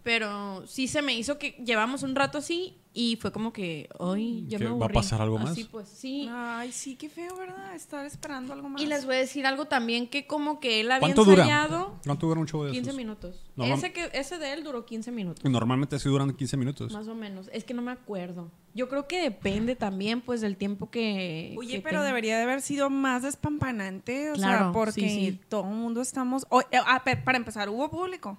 Pero 0.03 0.65
sí 0.67 0.87
se 0.87 1.01
me 1.01 1.13
hizo 1.15 1.37
que 1.39 1.51
llevamos 1.65 2.03
un 2.03 2.13
rato 2.15 2.37
así 2.37 2.77
y 2.95 3.17
fue 3.17 3.31
como 3.31 3.51
que, 3.53 3.89
hoy 3.99 4.45
ya 4.47 4.57
¿Que 4.57 4.63
me 4.63 4.69
va 4.69 4.75
a 4.75 4.79
aburrí". 4.79 4.93
pasar 4.93 5.21
algo 5.21 5.37
más? 5.37 5.51
Así 5.51 5.65
pues, 5.65 5.87
sí. 5.89 6.27
Ay, 6.31 6.71
sí, 6.71 6.95
qué 6.95 7.09
feo, 7.09 7.35
¿verdad? 7.35 7.75
Estar 7.75 8.05
esperando 8.05 8.53
algo 8.53 8.69
más. 8.69 8.81
Y 8.81 8.85
les 8.87 9.05
voy 9.05 9.15
a 9.15 9.19
decir 9.19 9.45
algo 9.45 9.65
también 9.65 10.07
que 10.07 10.25
como 10.25 10.59
que 10.59 10.79
él 10.79 10.89
había 10.91 11.01
¿Cuánto 11.01 11.25
dura? 11.25 11.43
ensayado 11.43 11.99
¿Cuánto 12.05 12.25
dura 12.27 12.39
un 12.39 12.47
show 12.47 12.63
de 12.63 12.71
15 12.71 12.89
esos? 12.89 12.97
minutos. 12.97 13.45
Normal- 13.57 13.77
Ese, 13.77 13.91
que, 13.93 14.09
ese 14.13 14.37
de 14.37 14.53
él 14.53 14.63
duró 14.63 14.85
15 14.85 15.11
minutos. 15.11 15.43
Normalmente 15.49 15.99
sí 15.99 16.09
duran 16.09 16.33
15 16.33 16.57
minutos. 16.57 16.93
Más 16.93 17.07
o 17.07 17.13
menos. 17.15 17.49
Es 17.53 17.63
que 17.65 17.73
no 17.73 17.81
me 17.81 17.91
acuerdo. 17.91 18.49
Yo 18.73 18.89
creo 18.89 19.07
que 19.07 19.21
depende 19.21 19.75
también, 19.75 20.21
pues, 20.21 20.41
del 20.41 20.57
tiempo 20.57 20.89
que. 20.89 21.53
Oye, 21.57 21.75
que 21.75 21.81
pero 21.81 21.95
tenga. 21.99 22.05
debería 22.07 22.37
de 22.37 22.43
haber 22.43 22.61
sido 22.61 22.89
más 22.89 23.23
despampanante, 23.23 24.31
o 24.31 24.35
sea, 24.35 24.47
Claro, 24.57 24.71
porque 24.71 24.91
sí, 24.93 25.09
sí. 25.09 25.39
todo 25.49 25.61
el 25.69 25.75
mundo 25.75 26.01
estamos... 26.01 26.45
o- 26.49 26.61
eh, 26.61 26.79
ah, 26.85 27.01
pe- 27.05 27.17
para 27.17 27.37
empezar, 27.37 27.69
¿hubo 27.69 27.89
público? 27.89 28.37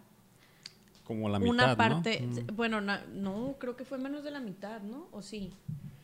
Como 1.07 1.29
la 1.29 1.39
mitad, 1.39 1.51
Una 1.55 1.67
¿no? 1.69 1.77
parte. 1.77 2.21
Mm. 2.27 2.57
Bueno, 2.57 2.81
na- 2.81 3.05
no, 3.15 3.55
creo 3.59 3.77
que 3.77 3.85
fue 3.85 3.97
menos 3.99 4.25
de 4.25 4.31
la 4.33 4.41
mitad, 4.41 4.81
¿no? 4.83 5.07
¿O 5.13 5.23
sí? 5.23 5.53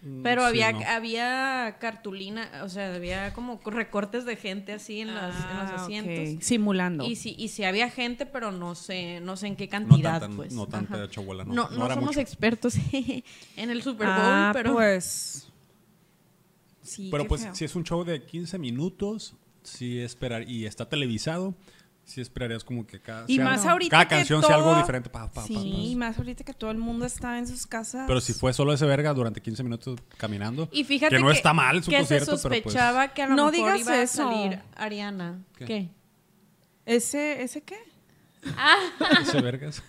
Mm, 0.02 0.22
Pero 0.22 0.42
sí, 0.42 0.46
había, 0.48 0.72
no. 0.72 0.80
había 0.86 1.76
cartulina, 1.80 2.48
o 2.64 2.68
sea, 2.68 2.94
había 2.94 3.32
como 3.34 3.60
recortes 3.64 4.24
de 4.24 4.36
gente 4.36 4.72
así 4.72 5.00
en, 5.00 5.14
las, 5.14 5.34
en 5.34 5.58
los 5.58 5.70
Ah, 5.70 5.74
ok. 5.74 5.80
asientos. 5.80 6.44
Simulando. 6.44 7.04
Y 7.04 7.16
sí, 7.16 7.34
y 7.38 7.48
sí 7.48 7.64
había 7.64 7.88
gente, 7.90 8.26
pero 8.26 8.52
no 8.52 8.74
sé, 8.74 9.20
no 9.20 9.36
sé 9.36 9.48
en 9.48 9.56
qué 9.56 9.66
No 9.66 9.70
cantidad, 9.70 10.20
tanta, 10.20 10.36
pues. 10.36 10.52
no 10.52 10.66
tanta 10.68 11.08
chabuela, 11.08 11.44
no. 11.44 11.52
No, 11.54 11.70
No 11.70 11.78
no 11.88 11.88
somos 11.94 12.04
mucho. 12.10 12.20
expertos 12.20 12.74
en 12.92 13.70
el 13.70 13.82
Super 13.82 14.06
Bowl, 14.08 14.16
ah, 14.18 14.50
pero 14.52 14.72
pues... 14.74 15.48
Sí, 16.82 17.08
Pero 17.12 17.24
qué 17.24 17.28
pues 17.28 17.42
feo. 17.42 17.54
si 17.54 17.64
es 17.64 17.76
un 17.76 17.84
show 17.84 18.02
de 18.04 18.24
15 18.24 18.58
minutos, 18.58 19.34
sí 19.62 20.00
esperar 20.00 20.48
y 20.48 20.66
está 20.66 20.88
televisado, 20.88 21.54
sí 22.12 22.20
esperarías 22.20 22.62
como 22.64 22.86
que 22.86 23.00
cada, 23.00 23.24
Y 23.26 23.36
sea- 23.36 23.44
más 23.44 23.66
ahorita 23.66 23.90
cada 23.90 24.08
que 24.08 24.14
canción 24.16 24.42
sea 24.42 24.54
algo 24.56 24.76
diferente. 24.76 25.10
pa, 25.10 25.26
pa, 25.26 25.32
pa, 25.42 25.46
Sí, 25.46 25.54
pa. 25.54 25.60
y 25.60 25.96
más 25.96 26.18
ahorita 26.18 26.44
que 26.44 26.54
todo 26.54 26.70
el 26.70 26.78
mundo 26.78 27.04
está 27.06 27.38
en 27.38 27.46
sus 27.46 27.66
casas. 27.66 28.04
Pero 28.06 28.20
si 28.20 28.32
fue 28.32 28.52
solo 28.52 28.72
ese 28.72 28.86
verga 28.86 29.12
durante 29.14 29.40
15 29.42 29.62
minutos 29.62 29.98
caminando, 30.18 30.68
Y 30.72 30.84
fíjate 30.84 31.16
que 31.16 31.22
no 31.22 31.30
está 31.30 31.52
mal 31.52 31.82
su 31.82 31.90
que 31.90 31.96
se 31.96 32.00
concierto, 32.18 32.26
pero 32.26 32.38
pues 32.40 32.62
sospechaba 32.62 33.08
que 33.08 33.22
a 33.22 33.26
lo 33.26 33.36
No 33.36 33.46
mejor 33.50 33.52
digas 33.56 33.80
iba 33.80 33.92
a 33.92 34.02
eso. 34.02 34.16
salir 34.30 34.60
Ariana. 34.76 35.42
¿Qué? 35.56 35.64
¿Qué? 35.64 35.88
¿Ese, 36.86 37.42
¿Ese 37.42 37.62
qué? 37.62 37.78
ese 39.22 39.40
vergas. 39.40 39.82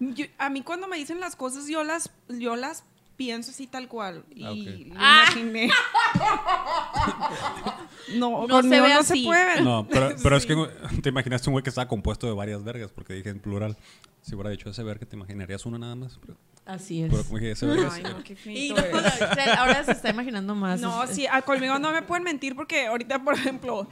Yo- 0.00 0.26
a 0.38 0.50
mí 0.50 0.62
cuando 0.62 0.88
me 0.88 0.96
dicen 0.96 1.20
las 1.20 1.36
cosas, 1.36 1.68
yo 1.68 1.84
las, 1.84 2.10
yo 2.28 2.56
las 2.56 2.84
pienso 3.16 3.50
así 3.50 3.66
tal 3.66 3.88
cual. 3.88 4.24
Y 4.34 4.90
Ah, 4.96 4.96
Ah. 4.96 5.24
imaginé. 5.32 5.68
no, 8.16 8.30
No 8.30 8.46
se 8.46 8.52
conmigo 8.62 8.84
ve 8.84 8.94
no 8.94 9.00
así. 9.00 9.20
se 9.22 9.26
puede. 9.26 9.60
No, 9.62 9.86
pero, 9.90 10.14
pero 10.22 10.36
es 10.36 10.46
que 10.46 10.54
te 11.02 11.08
imaginaste 11.08 11.48
un 11.50 11.54
güey 11.54 11.62
que 11.62 11.70
estaba 11.70 11.88
compuesto 11.88 12.26
de 12.26 12.32
varias 12.34 12.62
vergas, 12.64 12.90
porque 12.92 13.14
dije 13.14 13.30
en 13.30 13.40
plural. 13.40 13.76
Si 14.24 14.34
hubiera 14.34 14.48
dicho 14.50 14.70
ese 14.70 14.82
verga, 14.82 15.04
te 15.06 15.16
imaginarías 15.16 15.66
uno 15.66 15.78
nada 15.78 15.94
más. 15.94 16.18
Pero, 16.20 16.38
Así 16.64 17.02
es. 17.02 17.10
pero 17.10 17.24
como 17.24 17.38
dije, 17.38 17.50
ese 17.52 17.66
verga. 17.66 17.90
Ay, 17.92 18.02
no, 18.02 18.24
qué 18.24 18.32
Y 18.32 18.36
feito 18.36 18.74
no, 18.74 18.80
eres. 18.80 19.48
ahora 19.58 19.84
se 19.84 19.92
está 19.92 20.08
imaginando 20.08 20.54
más. 20.54 20.80
No, 20.80 21.06
sí, 21.06 21.26
a- 21.26 21.42
conmigo 21.42 21.78
no 21.78 21.92
me 21.92 22.00
pueden 22.02 22.24
mentir 22.24 22.56
porque 22.56 22.86
ahorita, 22.86 23.22
por 23.22 23.34
ejemplo, 23.34 23.86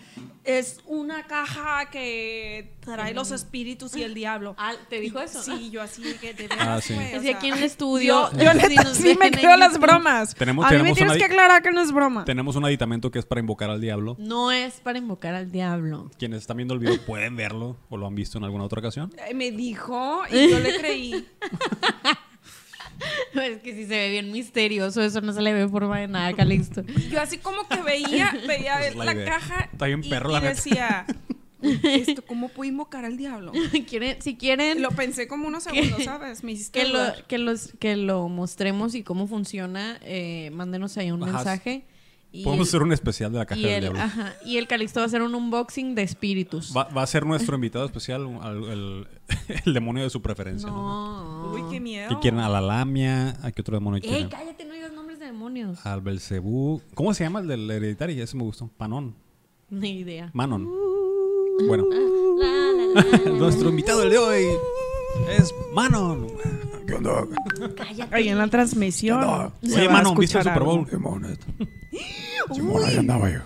es 0.45 0.81
una 0.87 1.27
caja 1.27 1.91
que 1.91 2.73
trae 2.81 3.13
los 3.13 3.31
espíritus 3.31 3.95
y 3.95 4.03
el 4.03 4.15
diablo. 4.15 4.55
Ah, 4.59 4.73
¿Te 4.89 5.01
dijo 5.01 5.21
eso? 5.21 5.43
Sí, 5.43 5.71
yo 5.71 5.83
así 5.83 6.03
que 6.21 6.33
de 6.33 6.49
Ah, 6.59 6.81
sí. 6.83 6.95
o 6.95 7.01
Es 7.01 7.23
de 7.23 7.35
aquí 7.35 7.49
en 7.49 7.59
el 7.59 7.63
estudio. 7.65 8.31
Yo, 8.33 8.39
yo 8.43 8.55
neta 8.55 8.95
sí 8.95 9.15
me 9.21 9.31
creo 9.31 9.57
las 9.59 9.79
bromas. 9.79 10.35
Tenemos- 10.35 10.65
a 10.65 10.71
mí 10.71 10.77
me 10.77 10.79
tenemos 10.79 10.97
tienes 10.99 11.17
que 11.19 11.25
aclarar 11.25 11.63
que 11.63 11.71
no 11.73 11.83
es 11.83 11.93
broma. 11.93 12.25
Tenemos 12.25 12.57
un 12.57 12.65
aditamento 12.65 13.11
que 13.11 13.19
es 13.19 13.27
para 13.27 13.41
invocar 13.41 13.69
al 13.69 13.83
diablo. 13.83 14.17
No 14.19 14.51
es 14.51 14.81
para 14.81 14.97
invocar 14.99 15.35
al 15.35 15.53
diablo. 15.53 16.11
Quienes 16.19 16.41
están 16.41 16.57
viendo 16.57 16.73
el 16.73 16.81
video 16.81 16.99
pueden 17.05 17.37
verlo 17.37 17.77
o 17.91 17.99
lo 17.99 18.07
han 18.07 18.15
visto 18.15 18.39
en 18.39 18.45
alguna 18.45 18.65
otra 18.65 18.81
ocasión. 18.81 19.13
Eh, 19.29 19.35
Me 19.35 19.51
dijo 19.53 20.22
y 20.31 20.51
yo 20.51 20.59
le 20.59 20.79
creí. 20.79 21.27
Es 23.35 23.63
que 23.63 23.75
si 23.75 23.87
se 23.87 23.97
ve 23.97 24.11
bien 24.11 24.31
misterioso, 24.31 25.03
eso 25.03 25.21
no 25.21 25.33
se 25.33 25.43
le 25.43 25.53
ve 25.53 25.69
forma 25.69 25.99
de 25.99 26.07
nada, 26.07 26.33
Calixto. 26.35 26.83
Yo 27.11 27.21
así 27.21 27.39
como 27.39 27.67
que 27.67 27.83
veía, 27.83 28.33
veía 28.47 28.87
Es 28.87 28.95
la 28.95 29.07
la, 29.07 29.25
caja 29.25 29.69
Está 29.73 29.87
bien 29.87 30.05
y, 30.05 30.09
perro, 30.09 30.31
y 30.31 30.33
la 30.35 30.41
neta. 30.41 30.55
decía, 30.55 31.07
¿esto 31.63 32.23
cómo 32.25 32.49
puedo 32.49 32.69
invocar 32.69 33.05
al 33.05 33.17
diablo? 33.17 33.53
¿Quieren, 33.89 34.21
si 34.23 34.37
quieren 34.37 34.83
Lo 34.83 34.91
pensé 34.91 35.27
como 35.27 35.49
unos 35.49 35.65
segundos, 35.65 36.05
¿sabes? 36.05 36.45
Me 36.45 36.53
hiciste 36.53 36.81
que 36.81 36.89
lo, 36.89 37.01
que, 37.27 37.39
los, 37.39 37.73
que 37.79 37.97
lo 37.97 38.29
mostremos 38.29 38.95
y 38.95 39.03
cómo 39.03 39.27
funciona, 39.27 39.99
eh, 40.03 40.51
mándenos 40.53 40.97
ahí 40.97 41.11
un 41.11 41.23
Ajá. 41.25 41.33
mensaje. 41.33 41.85
Y 42.35 42.45
Podemos 42.45 42.67
el- 42.67 42.71
hacer 42.71 42.83
un 42.83 42.93
especial 42.93 43.31
de 43.31 43.39
la 43.39 43.45
caja 43.47 43.61
y 43.61 43.65
del 43.65 43.73
el, 43.75 43.81
diablo. 43.83 44.01
ajá, 44.01 44.35
y 44.47 44.57
el 44.57 44.67
Calixto 44.67 45.01
va 45.01 45.05
a 45.05 45.07
hacer 45.07 45.21
un 45.21 45.35
unboxing 45.35 45.95
de 45.95 46.03
espíritus. 46.03 46.73
Va, 46.75 46.85
va 46.85 47.03
a 47.03 47.07
ser 47.07 47.27
nuestro 47.27 47.55
invitado 47.57 47.85
especial, 47.85 48.27
al- 48.41 48.65
el, 48.65 49.07
el 49.67 49.75
demonio 49.75 50.03
de 50.03 50.09
su 50.11 50.23
preferencia. 50.23 50.69
¿no? 50.71 51.45
No. 51.45 51.53
Uy, 51.53 51.63
qué 51.71 51.79
miedo. 51.79 52.09
¿Qué 52.09 52.17
quieren? 52.21 52.41
A 52.41 52.49
la 52.49 52.61
lamia. 52.63 53.37
¿A 53.43 53.53
qué 53.53 53.61
otro 53.61 53.77
demonio 53.77 54.01
Ey, 54.03 54.09
quieren? 54.09 54.29
cállate, 54.31 54.65
no 54.65 54.73
digas 54.73 54.93
nombres 54.93 55.19
de 55.19 55.27
demonios. 55.27 55.85
Al 55.85 56.01
Belcebú. 56.01 56.81
¿Cómo 56.95 57.13
se 57.13 57.25
llama 57.25 57.41
el 57.41 57.49
del 57.49 57.71
hereditario? 57.71 58.25
Ese 58.25 58.37
me 58.37 58.45
gustó. 58.45 58.69
Panón. 58.79 59.15
Ni 59.69 59.91
idea. 60.01 60.31
Manon. 60.33 60.67
Bueno, 61.67 61.85
La, 62.39 62.47
la, 62.47 63.03
la, 63.05 63.19
la. 63.25 63.31
nuestro 63.39 63.69
invitado 63.69 64.01
del 64.01 64.11
de 64.11 64.19
hoy 64.19 64.45
es 65.39 65.55
Manon. 65.75 66.27
¿Qué 66.93 66.97
onda? 66.99 67.27
Cállate. 67.75 68.15
Ahí 68.15 68.29
en 68.29 68.37
la 68.37 68.49
transmisión. 68.49 69.53
se 69.63 69.77
Oye, 69.77 69.87
va 69.87 69.93
a 69.95 69.97
Manon, 69.97 70.19
¿viste 70.19 70.37
el 70.39 70.41
escuchar 70.47 70.55
Super 70.55 70.63
Bowl? 70.63 70.91
Simón, 70.91 71.25
esto. 71.25 71.47
Simón, 72.55 72.85
ahí 72.85 72.97
andaba 72.99 73.31
yo. 73.31 73.41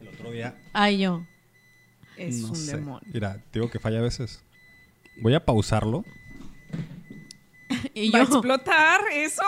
El 0.00 0.08
otro 0.08 0.30
día. 0.30 0.56
Ay, 0.72 0.98
yo. 0.98 1.26
Es 2.16 2.42
no 2.42 2.48
un 2.50 2.56
sé. 2.56 2.76
demonio. 2.76 3.08
Mira, 3.12 3.42
te 3.50 3.58
digo 3.58 3.68
que 3.70 3.80
falla 3.80 3.98
a 3.98 4.02
veces. 4.02 4.40
Voy 5.20 5.34
a 5.34 5.44
pausarlo. 5.44 6.04
Y 7.94 8.10
¿Va 8.10 8.20
a 8.20 8.24
yo. 8.24 8.28
explotar 8.34 9.00
eso? 9.14 9.42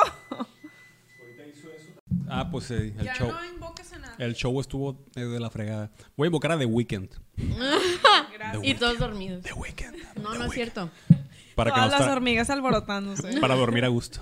Ah, 2.29 2.49
pues 2.51 2.71
eh, 2.71 2.95
el 2.99 3.05
ya 3.05 3.15
show. 3.15 3.31
no 3.33 3.45
invoques 3.45 3.93
a 3.93 3.99
nada. 3.99 4.15
El 4.19 4.35
show 4.35 4.61
estuvo 4.61 4.97
eh, 5.17 5.21
de 5.21 5.41
la 5.41 5.51
fregada. 5.51 5.91
Voy 6.17 6.27
a 6.27 6.29
invocar 6.29 6.53
a 6.53 6.59
The 6.59 6.67
Weeknd. 6.67 7.09
Gracias. 8.33 8.63
Y 8.65 8.75
todos 8.75 8.99
dormidos. 8.99 9.43
The 9.43 9.53
Weeknd. 9.55 9.97
No, 10.23 10.35
no 10.35 10.45
es 10.47 10.53
cierto. 10.53 10.89
Para, 11.55 11.73
que 11.75 11.81
las 11.81 12.01
hormigas 12.09 12.51
alborotándose. 12.51 13.39
para 13.41 13.55
dormir 13.55 13.85
a 13.85 13.89
gusto. 13.89 14.21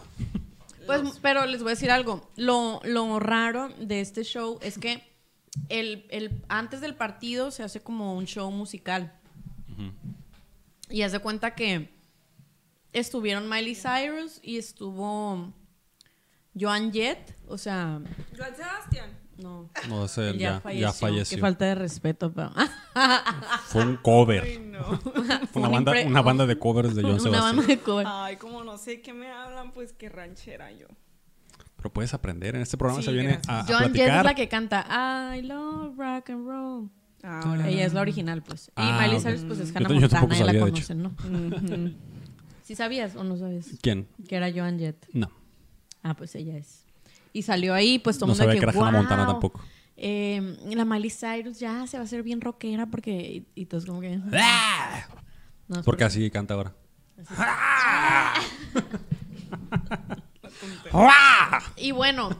Pues, 0.86 1.18
pero 1.22 1.46
les 1.46 1.62
voy 1.62 1.70
a 1.70 1.74
decir 1.74 1.90
algo. 1.90 2.28
Lo, 2.36 2.80
lo 2.84 3.20
raro 3.20 3.68
de 3.78 4.00
este 4.00 4.24
show 4.24 4.58
es 4.62 4.78
que 4.78 5.02
el, 5.68 6.06
el- 6.10 6.42
antes 6.48 6.80
del 6.80 6.94
partido 6.94 7.50
se 7.50 7.62
hace 7.62 7.80
como 7.80 8.16
un 8.16 8.26
show 8.26 8.50
musical. 8.50 9.12
Y 10.88 11.02
haz 11.02 11.12
de 11.12 11.20
cuenta 11.20 11.54
que 11.54 11.94
estuvieron 12.92 13.48
Miley 13.48 13.76
Cyrus 13.76 14.40
y 14.42 14.58
estuvo 14.58 15.52
Joan 16.58 16.92
Jett. 16.92 17.36
O 17.46 17.56
sea, 17.56 18.00
Joan 18.36 18.56
Sebastián. 18.56 19.19
No. 19.40 19.70
No 19.88 20.06
ya, 20.06 20.32
ya, 20.32 20.60
falleció. 20.60 20.80
ya 20.88 20.92
falleció. 20.92 21.36
Qué 21.36 21.40
falta 21.40 21.64
de 21.66 21.74
respeto, 21.74 22.32
pero. 22.32 22.50
Fue 23.66 23.84
un 23.84 23.96
cover. 23.96 24.42
Ay, 24.44 24.58
no. 24.58 24.98
Fue 25.52 25.62
una 25.62 25.68
un 25.68 25.72
banda, 25.84 25.92
una 26.06 26.22
banda 26.22 26.46
de 26.46 26.58
covers 26.58 26.94
de 26.94 27.02
John 27.02 27.12
Una 27.12 27.20
Sebastián. 27.20 27.56
banda 27.56 27.66
de 27.74 27.78
cover. 27.80 28.06
Ay, 28.08 28.36
como 28.36 28.64
no 28.64 28.78
sé 28.78 29.00
qué 29.00 29.12
me 29.12 29.30
hablan, 29.30 29.72
pues 29.72 29.92
qué 29.92 30.08
ranchera 30.08 30.70
yo. 30.72 30.86
Pero 31.76 31.92
puedes 31.92 32.12
aprender. 32.14 32.56
En 32.56 32.62
este 32.62 32.76
programa 32.76 33.00
Sí, 33.00 33.06
se 33.06 33.12
viene 33.12 33.40
gracias. 33.42 33.48
a, 33.48 33.60
a 33.60 33.64
Joan 33.64 33.82
Jett 33.82 33.86
es 33.88 33.92
platicar. 34.02 34.24
la 34.24 34.34
que 34.34 34.48
canta 34.48 35.36
I 35.36 35.42
love 35.42 35.96
rock 35.98 36.30
and 36.30 36.46
roll. 36.46 36.90
Ahora. 37.22 37.68
Ella 37.68 37.84
es 37.86 37.92
la 37.92 38.00
original, 38.00 38.42
pues. 38.42 38.68
Y 38.68 38.72
Ah, 38.76 38.98
Miley 39.02 39.16
ok. 39.18 39.22
Cyrus, 39.22 39.44
pues 39.44 39.58
es 39.60 39.76
Hannah 39.76 39.88
yo 39.90 40.00
Montana 40.00 40.26
y 40.36 40.38
la 40.40 40.46
sabía, 40.46 40.52
de 40.64 40.70
hecho. 40.70 40.86
conocen, 40.88 41.02
¿no? 41.02 41.90
¿Sí 42.62 42.74
sabías 42.74 43.16
o 43.16 43.24
no 43.24 43.36
sabías? 43.36 43.66
¿Quién? 43.82 44.06
Que 44.28 44.36
era 44.36 44.50
Joan 44.52 44.78
Jett. 44.78 45.06
No. 45.12 45.30
Ah, 46.02 46.14
pues 46.14 46.34
ella 46.34 46.56
es. 46.56 46.86
Y 47.32 47.42
salió 47.42 47.74
ahí, 47.74 47.98
pues 47.98 48.18
todo 48.18 48.26
No 48.28 48.32
el 48.32 48.38
mundo 48.38 48.44
sabía 48.44 48.60
de 48.60 48.66
que 48.66 48.70
era 48.70 48.72
Hannah 48.72 48.90
"Wow". 48.92 49.00
Montana 49.00 49.26
tampoco. 49.26 49.60
Eh, 49.96 50.56
la 50.74 50.84
Miley 50.84 51.10
Cyrus 51.10 51.58
ya 51.58 51.86
se 51.86 51.96
va 51.98 52.02
a 52.02 52.04
hacer 52.04 52.22
bien 52.22 52.40
rockera 52.40 52.86
porque... 52.86 53.44
Y, 53.54 53.62
y 53.62 53.66
todos 53.66 53.84
como 53.84 54.00
que... 54.00 54.16
No, 54.16 55.78
es 55.78 55.84
Porque 55.84 56.04
así 56.04 56.30
canta 56.30 56.54
ahora. 56.54 56.74
Y 61.76 61.92
bueno, 61.92 62.30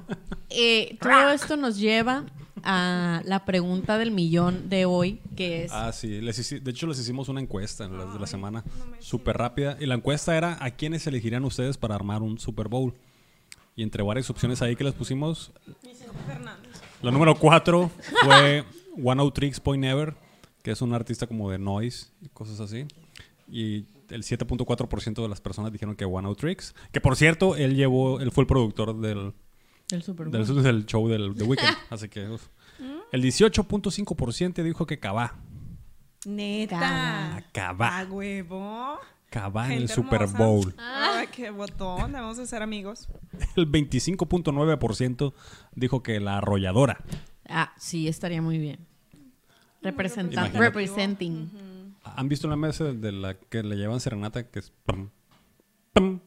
eh, 0.49 0.97
todo 1.01 1.31
esto 1.31 1.57
nos 1.57 1.79
lleva 1.79 2.25
a 2.63 3.23
la 3.25 3.45
pregunta 3.45 3.97
del 3.97 4.11
millón 4.11 4.69
de 4.69 4.85
hoy, 4.85 5.21
que 5.37 5.65
es... 5.65 5.73
Ah, 5.73 5.93
sí. 5.93 6.21
Les 6.21 6.63
de 6.63 6.71
hecho, 6.71 6.87
les 6.87 6.99
hicimos 6.99 7.29
una 7.29 7.41
encuesta 7.41 7.85
en 7.85 7.97
las 7.97 8.13
de 8.13 8.21
la 8.21 8.27
semana. 8.27 8.65
Súper 8.99 9.39
rápida. 9.39 9.77
Y 9.81 9.87
la 9.87 9.95
encuesta 9.95 10.37
era 10.37 10.59
a 10.61 10.71
quiénes 10.73 11.07
elegirían 11.07 11.45
ustedes 11.45 11.79
para 11.79 11.95
armar 11.95 12.23
un 12.23 12.39
Super 12.39 12.69
Bowl. 12.69 12.95
Y 13.81 13.83
entre 13.83 14.03
varias 14.03 14.29
opciones 14.29 14.61
ahí 14.61 14.77
que 14.77 14.85
les 14.85 14.93
pusimos, 14.93 15.53
Vicente 15.83 16.13
Fernández. 16.27 16.83
la 17.01 17.11
número 17.11 17.35
cuatro 17.35 17.91
fue 18.23 18.63
One 19.03 19.23
Out 19.23 19.33
Tricks 19.33 19.59
Point 19.59 19.81
Never, 19.83 20.15
que 20.63 20.73
es 20.73 20.83
un 20.83 20.93
artista 20.93 21.27
como 21.27 21.51
de 21.51 21.59
noise 21.59 22.09
y 22.21 22.29
cosas 22.29 22.61
así. 22.61 22.85
Y 23.49 23.87
el 24.11 24.23
7.4% 24.23 25.23
de 25.23 25.29
las 25.31 25.41
personas 25.41 25.73
dijeron 25.73 25.97
que 25.97 26.05
One 26.05 26.29
Out 26.29 26.39
Tricks. 26.39 26.75
Que 26.93 27.01
por 27.01 27.17
cierto, 27.17 27.57
él 27.57 27.75
llevó, 27.75 28.21
él 28.21 28.31
fue 28.33 28.43
el 28.43 28.49
productor 28.49 29.01
del, 29.01 29.33
El 29.91 30.03
Super 30.03 30.29
del, 30.29 30.45
Bowl. 30.45 30.63
del 30.63 30.85
show 30.85 31.09
del 31.09 31.35
The 31.35 31.45
Weeknd. 31.45 31.77
así 31.89 32.11
que 32.11 32.29
uf. 32.29 32.49
el 33.13 33.23
18.5% 33.23 34.63
dijo 34.63 34.85
que 34.85 34.99
Cabá. 34.99 35.37
Neta. 36.27 37.47
Cabá. 37.53 38.01
A 38.01 38.05
huevo. 38.05 38.99
Cabá 39.31 39.73
en 39.73 39.83
el 39.83 39.89
Super 39.89 40.23
hermosa. 40.23 40.39
Bowl. 40.39 40.75
Ay, 40.77 41.29
qué 41.29 41.51
botón. 41.51 42.13
Vamos 42.13 42.41
a 42.41 42.47
ser 42.47 42.63
amigos. 42.63 43.09
El 43.57 43.71
25.9% 43.71 45.33
dijo 45.75 46.03
que 46.03 46.19
la 46.19 46.39
arrolladora. 46.39 46.99
Ah, 47.49 47.73
sí, 47.79 48.09
estaría 48.09 48.43
muy 48.43 48.59
bien. 48.59 48.87
Representante. 49.83 50.59
Representing. 50.59 51.97
¿Han 52.03 52.29
visto 52.29 52.49
la 52.49 52.57
mesa 52.57 52.85
de, 52.85 53.13
la 53.13 53.35
que 53.35 53.63
le 53.63 53.77
llevan 53.77 54.01
serenata 54.01 54.49
que 54.49 54.59
es 54.59 54.73
pum, 54.85 55.11
pum, 55.93 56.19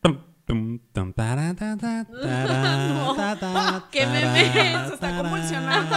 pum, 0.00 0.30
¡Qué 3.92 4.06
meme! 4.06 4.88
Se 4.88 4.94
está 4.94 5.22
convulsionando. 5.22 5.96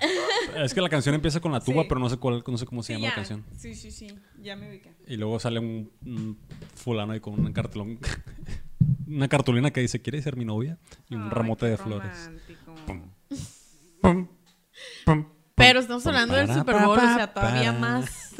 Es 0.56 0.74
que 0.74 0.80
la 0.80 0.88
canción 0.88 1.14
empieza 1.14 1.40
con 1.40 1.52
la 1.52 1.60
tuba, 1.60 1.82
Sí. 1.82 1.88
pero 1.88 2.00
no 2.00 2.08
sé 2.08 2.16
cuál, 2.16 2.42
no 2.46 2.58
sé 2.58 2.66
cómo 2.66 2.82
se 2.82 2.88
Sí, 2.88 2.92
llama 2.94 3.04
ya. 3.04 3.08
la 3.10 3.14
canción. 3.16 3.44
Sí, 3.56 3.74
sí, 3.74 3.90
sí. 3.90 4.08
Ya 4.40 4.56
me 4.56 4.68
ubiqué. 4.70 4.94
Y 5.06 5.16
luego 5.16 5.38
sale 5.38 5.60
un, 5.60 5.90
un 6.04 6.38
fulano 6.74 7.12
ahí 7.12 7.20
con 7.20 7.38
un 7.38 7.52
cartelón, 7.52 7.98
una 9.06 9.28
cartulina 9.28 9.70
que 9.70 9.80
dice 9.80 10.00
¿Quieres 10.02 10.24
ser 10.24 10.36
mi 10.36 10.44
novia? 10.44 10.78
Y 11.08 11.14
un 11.14 11.24
Ay, 11.24 11.30
ramote 11.30 11.66
de 11.66 11.76
flores. 11.76 12.12
romántico. 12.26 12.74
Pum, 14.00 14.28
pum, 15.04 15.26
Pero 15.54 15.80
estamos 15.80 16.06
hablando 16.06 16.34
del 16.34 16.52
Super 16.52 16.76
Bowl, 16.84 16.98
o 16.98 17.00
sea, 17.00 17.32
todavía 17.32 17.72
más. 17.72 18.34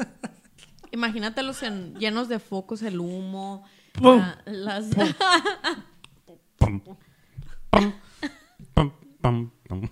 Imagínatelos 0.91 1.61
en- 1.63 1.93
llenos 1.95 2.29
de 2.29 2.39
focos, 2.39 2.81
el 2.81 2.99
humo, 2.99 3.63
Pum. 3.93 4.17
la- 4.19 4.41
las. 4.45 4.89
Pum, 6.57 6.79
pum, 6.81 6.97
pum, 8.73 8.91
pum, 9.21 9.51
pum. 9.67 9.89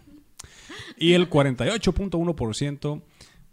Y 0.97 1.13
el 1.13 1.29
48.1% 1.29 3.01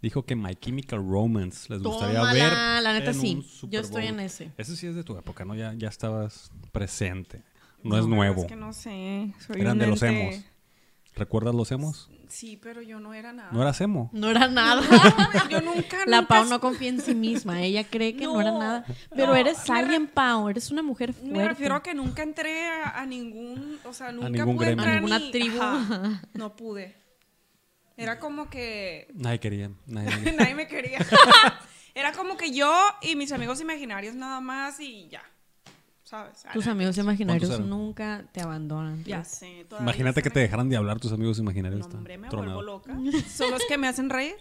dijo 0.01 0.25
que 0.25 0.35
My 0.35 0.55
Chemical 0.55 0.99
Romance 1.07 1.71
les 1.73 1.81
gustaría 1.81 2.19
Tómala, 2.19 2.33
ver. 2.33 2.83
la 2.83 2.93
neta 2.93 3.11
en 3.11 3.19
sí. 3.19 3.35
un 3.35 3.43
Super 3.43 3.73
Yo 3.73 3.79
estoy 3.81 4.03
Bowl. 4.03 4.13
en 4.13 4.19
ese. 4.21 4.51
Ese 4.57 4.75
sí 4.75 4.87
es 4.87 4.95
de 4.95 5.03
tu 5.03 5.17
época, 5.17 5.45
¿no? 5.45 5.55
Ya, 5.55 5.73
ya 5.73 5.87
estabas 5.89 6.51
presente. 6.71 7.43
No, 7.83 7.97
es 7.97 8.05
nuevo. 8.07 8.41
Es 8.41 8.47
que 8.47 8.55
no 8.55 8.73
sé. 8.73 9.33
Soy 9.45 9.61
Eran 9.61 9.77
de 9.77 9.87
los 9.87 10.01
emos. 10.01 10.35
¿Recuerdas 11.15 11.55
los 11.55 11.71
emos? 11.71 12.09
Sí, 12.27 12.57
pero 12.61 12.81
yo 12.81 12.99
no 12.99 13.13
era 13.13 13.31
nada. 13.31 13.49
¿No 13.53 13.61
eras 13.61 13.79
emo? 13.79 14.09
No 14.11 14.29
era 14.29 14.47
nada. 14.49 14.81
Yo 15.49 15.61
nunca. 15.61 15.99
La 16.07 16.17
nunca 16.21 16.27
Pau 16.27 16.45
no 16.45 16.59
confía 16.59 16.89
en 16.89 16.99
sí 16.99 17.15
misma. 17.15 17.61
Ella 17.61 17.85
cree 17.85 18.17
que 18.17 18.25
no, 18.25 18.41
era 18.41 18.51
nada. 18.51 18.85
Pero 19.15 19.27
no, 19.27 19.35
eres 19.35 19.69
alguien, 19.69 20.07
Pau. 20.07 20.49
Eres 20.49 20.71
una 20.71 20.81
mujer 20.83 21.13
fuerte. 21.13 21.31
Me 21.37 21.47
refiero 21.47 21.75
a 21.75 21.83
que 21.83 21.93
nunca 21.93 22.21
entré 22.23 22.67
a, 22.67 22.99
a 22.99 23.05
ningún, 23.05 23.77
o 23.85 23.93
sea, 23.93 24.11
nunca 24.11 24.27
ningún 24.29 24.57
pude 24.57 24.65
gremio. 24.65 24.83
entrar 24.83 24.97
A 24.97 24.99
ninguna 24.99 25.19
ni- 25.19 25.31
tribu. 25.31 25.61
Ajá, 25.61 26.21
no 26.33 26.55
pude. 26.57 26.95
Era 27.97 28.19
como 28.19 28.49
que 28.49 29.07
Nadie 29.13 29.39
quería. 29.39 29.71
Nadie, 29.85 30.31
nadie 30.37 30.55
me 30.55 30.67
quería. 30.67 30.99
Era 31.95 32.11
como 32.11 32.35
que 32.35 32.51
yo 32.51 32.73
y 33.01 33.15
mis 33.15 33.31
amigos 33.31 33.61
imaginarios 33.61 34.15
nada 34.15 34.41
más 34.41 34.79
y 34.79 35.07
ya. 35.09 35.23
¿Sabes? 36.03 36.43
Tus 36.53 36.67
Ah, 36.67 36.71
amigos 36.71 36.97
imaginarios 36.97 37.59
nunca 37.61 38.25
te 38.31 38.41
abandonan. 38.41 39.03
Ya 39.05 39.23
sé. 39.23 39.65
todavía 39.67 39.85
Imagínate 39.91 40.21
que 40.21 40.29
te 40.29 40.39
dejaran 40.39 40.69
de 40.69 40.77
hablar 40.77 40.99
tus 40.99 41.11
amigos 41.11 41.39
imaginarios. 41.39 41.87
No, 41.89 41.97
hombre, 41.97 42.17
me 42.17 42.29
tronado. 42.29 42.55
vuelvo 42.63 42.71
loca. 42.79 42.95
Son 43.27 43.49
los 43.49 43.61
que 43.67 43.77
me 43.77 43.87
hacen 43.87 44.09
reír. 44.09 44.35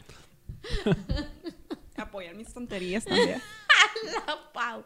Apoyan 1.96 2.36
mis 2.36 2.52
tonterías 2.52 3.04
también. 3.04 3.40
La 4.26 4.52
Pau. 4.52 4.84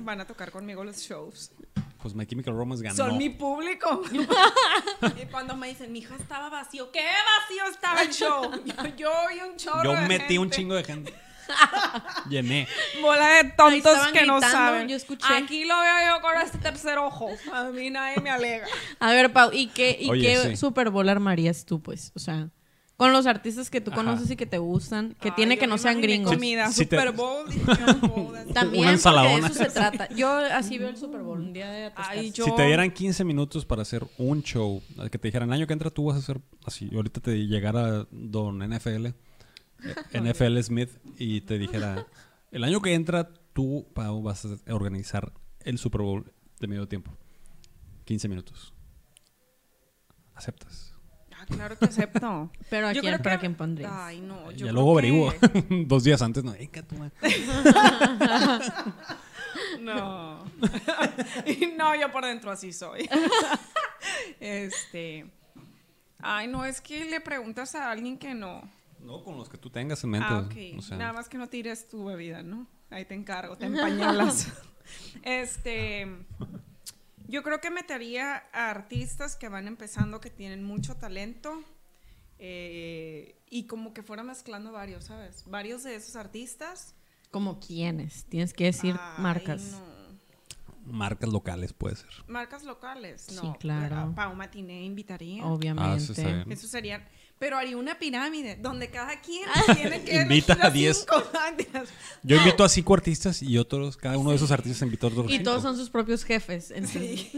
Van 0.00 0.20
a 0.20 0.26
tocar 0.26 0.50
conmigo 0.50 0.84
los 0.84 0.96
shows. 0.98 1.52
Pues 2.00 2.14
My 2.14 2.26
Chemical 2.26 2.54
Romance 2.54 2.82
ganó. 2.82 2.96
Son 2.96 3.18
mi 3.18 3.28
público. 3.28 4.02
y 5.22 5.26
cuando 5.26 5.56
me 5.56 5.68
dicen, 5.68 5.92
mi 5.92 5.98
hija 5.98 6.14
estaba 6.14 6.48
vacío, 6.48 6.92
¿qué 6.92 7.00
vacío 7.00 7.64
estaba 7.70 8.02
el 8.02 8.10
show? 8.10 8.50
Yo, 8.64 8.86
yo 8.96 9.10
y 9.36 9.48
un 9.48 9.56
chorro 9.56 9.82
Yo 9.82 9.94
de 9.94 10.06
metí 10.06 10.38
un 10.38 10.50
chingo 10.50 10.74
de 10.74 10.84
gente. 10.84 11.14
Llené. 12.28 12.68
Bola 13.00 13.42
de 13.42 13.44
tontos 13.50 13.98
que 14.12 14.26
no 14.26 14.40
saben. 14.40 14.88
yo 14.88 14.96
escuché. 14.96 15.26
Aquí 15.34 15.64
lo 15.64 15.80
veo 15.80 16.16
yo 16.16 16.22
con 16.22 16.40
este 16.40 16.58
tercer 16.58 16.98
ojo. 16.98 17.30
A 17.52 17.64
mí 17.64 17.90
nadie 17.90 18.20
me 18.20 18.30
alega. 18.30 18.66
A 19.00 19.12
ver, 19.12 19.32
Pau, 19.32 19.50
¿y 19.52 19.68
qué, 19.68 19.96
y 19.98 20.10
Oye, 20.10 20.22
qué 20.22 20.50
sí. 20.50 20.56
Super 20.56 20.90
Bowl 20.90 21.08
armarías 21.08 21.64
tú, 21.64 21.80
pues? 21.82 22.12
O 22.14 22.18
sea, 22.18 22.50
con 22.98 23.12
los 23.12 23.26
artistas 23.26 23.70
que 23.70 23.80
tú 23.80 23.92
Ajá. 23.92 24.00
conoces 24.00 24.28
y 24.28 24.34
que 24.34 24.44
te 24.44 24.58
gustan, 24.58 25.14
que 25.20 25.28
Ay, 25.28 25.34
tiene 25.36 25.56
que 25.56 25.68
no 25.68 25.78
sean 25.78 26.00
gringos. 26.00 26.32
Comida, 26.34 26.70
Si 26.72 26.84
te- 26.84 26.96
Super 26.96 27.12
Bowl. 27.14 27.44
puedo. 28.00 28.32
También, 28.52 28.98
porque 29.00 29.18
de 29.20 29.36
eso 29.38 29.54
se 29.54 29.66
trata. 29.70 30.08
Yo 30.16 30.28
así 30.28 30.78
veo 30.78 30.88
el 30.88 30.96
Super 30.96 31.22
Bowl, 31.22 31.38
un 31.40 31.52
día 31.52 31.70
de 31.70 31.84
atascarse. 31.86 32.20
Ay, 32.20 32.32
yo. 32.32 32.44
Si 32.44 32.54
te 32.56 32.66
dieran 32.66 32.90
15 32.90 33.22
minutos 33.24 33.64
para 33.64 33.82
hacer 33.82 34.04
un 34.18 34.42
show, 34.42 34.82
que 35.12 35.16
te 35.18 35.28
dijeran, 35.28 35.48
el 35.50 35.52
año 35.54 35.66
que 35.68 35.74
entra 35.74 35.90
tú 35.90 36.06
vas 36.06 36.16
a 36.16 36.18
hacer 36.18 36.40
así, 36.66 36.88
y 36.90 36.96
ahorita 36.96 37.20
te 37.20 37.46
llegara 37.46 38.08
don 38.10 38.58
NFL, 38.68 39.06
eh, 39.06 39.14
NFL 40.20 40.58
Smith, 40.62 40.90
y 41.18 41.42
te 41.42 41.56
dijera, 41.56 42.04
el 42.50 42.64
año 42.64 42.80
que 42.82 42.94
entra 42.94 43.30
tú, 43.52 43.86
Pau, 43.94 44.22
vas 44.22 44.44
a 44.44 44.74
organizar 44.74 45.32
el 45.60 45.78
Super 45.78 46.02
Bowl 46.02 46.32
de 46.58 46.66
medio 46.66 46.88
tiempo. 46.88 47.12
15 48.06 48.26
minutos. 48.28 48.74
¿Aceptas? 50.34 50.87
Claro 51.48 51.78
que 51.78 51.84
acepto. 51.86 52.50
Pero 52.70 52.88
¿a 52.88 52.92
Yo 52.92 53.00
quién, 53.00 53.14
creo 53.14 53.22
que- 53.22 53.30
¿a 53.30 53.38
quién 53.40 53.54
pondrías? 53.54 53.90
Ay, 53.94 54.20
no. 54.20 54.50
ya 54.50 54.56
yo 54.58 54.66
creo 54.66 54.72
luego 54.74 54.92
que- 54.92 54.98
averiguo. 54.98 55.32
Dos 55.86 56.04
días 56.04 56.20
antes, 56.22 56.44
no. 56.44 56.54
"Ey, 56.54 56.68
que 56.68 56.82
tu 56.82 56.94
madre". 56.96 57.12
No. 59.80 60.44
No, 61.76 61.94
yo 61.94 62.10
por 62.10 62.24
dentro 62.24 62.50
así 62.50 62.72
soy. 62.72 63.08
este. 64.40 65.26
Ay, 66.20 66.48
no, 66.48 66.64
es 66.64 66.80
que 66.80 67.04
le 67.04 67.20
preguntas 67.20 67.74
a 67.74 67.90
alguien 67.90 68.18
que 68.18 68.34
no. 68.34 68.62
No, 69.00 69.22
con 69.22 69.36
los 69.36 69.48
que 69.48 69.56
tú 69.58 69.70
tengas 69.70 70.02
en 70.04 70.10
mente. 70.10 70.26
Ah, 70.28 70.38
ok. 70.40 70.78
o 70.78 70.82
sea, 70.82 70.96
Nada 70.96 71.12
más 71.12 71.28
que 71.28 71.38
no 71.38 71.46
tires 71.48 71.88
tu 71.88 72.04
bebida, 72.04 72.42
¿no? 72.42 72.66
Ahí 72.90 73.04
te 73.04 73.14
encargo, 73.14 73.56
te 73.56 73.66
empañolas. 73.66 74.48
este. 75.22 76.08
Yo 77.28 77.42
creo 77.42 77.60
que 77.60 77.70
metería 77.70 78.44
a 78.52 78.70
artistas 78.70 79.36
que 79.36 79.48
van 79.48 79.68
empezando, 79.68 80.20
que 80.20 80.30
tienen 80.30 80.64
mucho 80.64 80.96
talento. 80.96 81.62
eh, 82.40 83.34
y 83.50 83.66
como 83.66 83.92
que 83.94 84.02
fuera 84.02 84.22
mezclando 84.22 84.70
varios, 84.72 85.04
¿sabes? 85.06 85.42
Varios 85.46 85.82
de 85.82 85.96
esos 85.96 86.14
artistas. 86.16 86.94
¿Como 87.30 87.58
quiénes? 87.60 88.24
Tienes 88.26 88.52
que 88.52 88.64
decir 88.64 88.94
Ay, 88.98 89.22
marcas. 89.22 89.72
no. 89.72 90.92
marcas 90.92 91.28
locales 91.30 91.72
puede 91.72 91.96
ser. 91.96 92.10
Marcas 92.28 92.62
locales, 92.64 93.22
Sí, 93.22 93.34
no. 93.34 93.56
claro. 93.58 93.96
A 93.96 94.14
Pau 94.14 94.34
Matiné 94.34 94.84
invitaría. 94.84 95.44
Obviamente. 95.44 95.90
Ah, 96.22 96.44
sí. 96.44 96.50
Eso 96.52 96.66
sería. 96.68 97.06
Pero 97.38 97.56
haría 97.56 97.76
una 97.76 97.98
pirámide 97.98 98.56
donde 98.56 98.90
cada 98.90 99.20
quien 99.20 99.48
Ah. 99.48 99.74
tiene 99.74 100.02
que 100.02 100.22
Invita 100.22 100.58
a 100.60 100.70
10. 100.70 100.98
cinco 100.98 101.22
artistas. 101.38 101.88
Yo 102.22 102.36
invito 102.36 102.64
a 102.64 102.68
cinco 102.68 102.94
artistas 102.94 103.42
y 103.42 103.56
otros, 103.58 103.96
cada 103.96 104.18
uno 104.18 104.30
de 104.30 104.36
esos 104.36 104.50
artistas 104.50 104.82
invitó 104.82 105.06
a 105.06 105.10
otros 105.10 105.26
y 105.30 105.32
cinco. 105.38 105.44
todos 105.44 105.62
son 105.62 105.76
sus 105.76 105.88
propios 105.90 106.24
jefes. 106.24 106.72
Sí. 106.92 107.30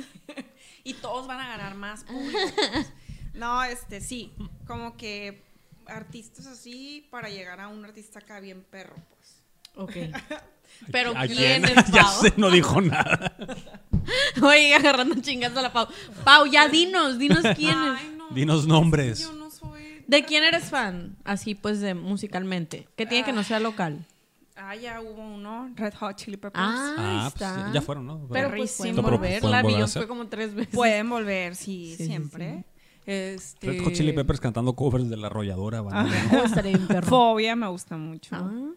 y 0.85 0.95
todos 0.95 1.27
van 1.27 1.41
a 1.41 1.49
ganar 1.49 1.75
más 1.75 2.05
público. 2.05 2.39
pues. 2.57 2.93
No, 3.33 3.63
este 3.63 4.01
sí, 4.01 4.33
como 4.67 4.97
que 4.97 5.45
artistas 5.87 6.47
así 6.47 7.07
para 7.13 7.29
llegar 7.29 7.61
a 7.61 7.69
un 7.69 7.85
artista 7.85 8.19
acá 8.19 8.41
bien 8.41 8.65
perro, 8.69 8.97
pues. 9.15 9.43
Ok. 9.77 9.93
Pero 10.93 11.13
¿A 11.17 11.27
¿quién, 11.27 11.63
quién? 11.63 11.79
es 11.79 11.87
ya 11.93 12.03
Pau? 12.03 12.23
sé, 12.23 12.33
no 12.37 12.51
dijo 12.51 12.81
nada. 12.81 13.37
Oye, 14.43 14.75
agarrando 14.75 15.15
chingazo 15.21 15.61
a 15.61 15.63
la 15.63 15.73
Pau. 15.73 15.87
Pau, 16.25 16.47
ya 16.47 16.69
dinos, 16.69 17.19
dinos 17.19 17.45
quién 17.57 17.71
es. 17.71 17.99
Ay, 18.01 18.15
no. 18.17 18.29
Dinos 18.31 18.67
nombres. 18.67 19.21
Yo 19.21 19.33
no. 19.33 19.39
¿De 20.11 20.25
quién 20.25 20.42
eres 20.44 20.64
fan? 20.64 21.16
Así 21.25 21.55
pues 21.55 21.81
de 21.81 21.94
musicalmente. 21.94 22.88
Que 22.96 23.07
tiene 23.07 23.25
que 23.25 23.33
no 23.33 23.44
sea 23.44 23.61
local. 23.61 24.05
Ah, 24.57 24.75
ya 24.77 25.01
hubo 25.01 25.23
uno, 25.23 25.70
Red 25.77 25.94
Hot 25.94 26.16
Chili 26.16 26.37
Peppers. 26.37 26.55
Ah, 26.62 26.94
Ah, 26.99 27.33
pues 27.33 27.73
ya, 27.73 27.81
fueron, 27.81 28.07
¿no? 28.07 28.27
Pero 28.31 28.49
Perrísimo. 28.51 28.57
pues 28.57 28.79
pueden 28.81 28.96
Pero 28.96 29.09
volver. 29.16 29.42
La 29.79 29.85
hacer. 29.85 30.03
fue 30.03 30.09
como 30.09 30.27
tres 30.27 30.55
veces. 30.55 30.75
Pueden 30.75 31.09
volver, 31.09 31.55
sí, 31.57 31.92
Sí, 31.92 31.96
sí, 31.96 32.07
siempre. 32.07 32.64
Este, 33.07 33.68
Red 33.68 33.85
Hot 33.85 33.92
Chili 33.94 34.12
Peppers 34.12 34.40
cantando 34.40 34.75
covers 34.75 35.09
de 35.09 35.16
La 35.16 35.29
Arrolladora. 35.29 35.81
banda. 35.81 36.11
Oh, 36.44 36.88
perro. 36.88 37.07
Fobia 37.07 37.57
me 37.57 37.68
gusta 37.68 37.96
mucho. 37.96 38.35
Ah, 38.37 38.70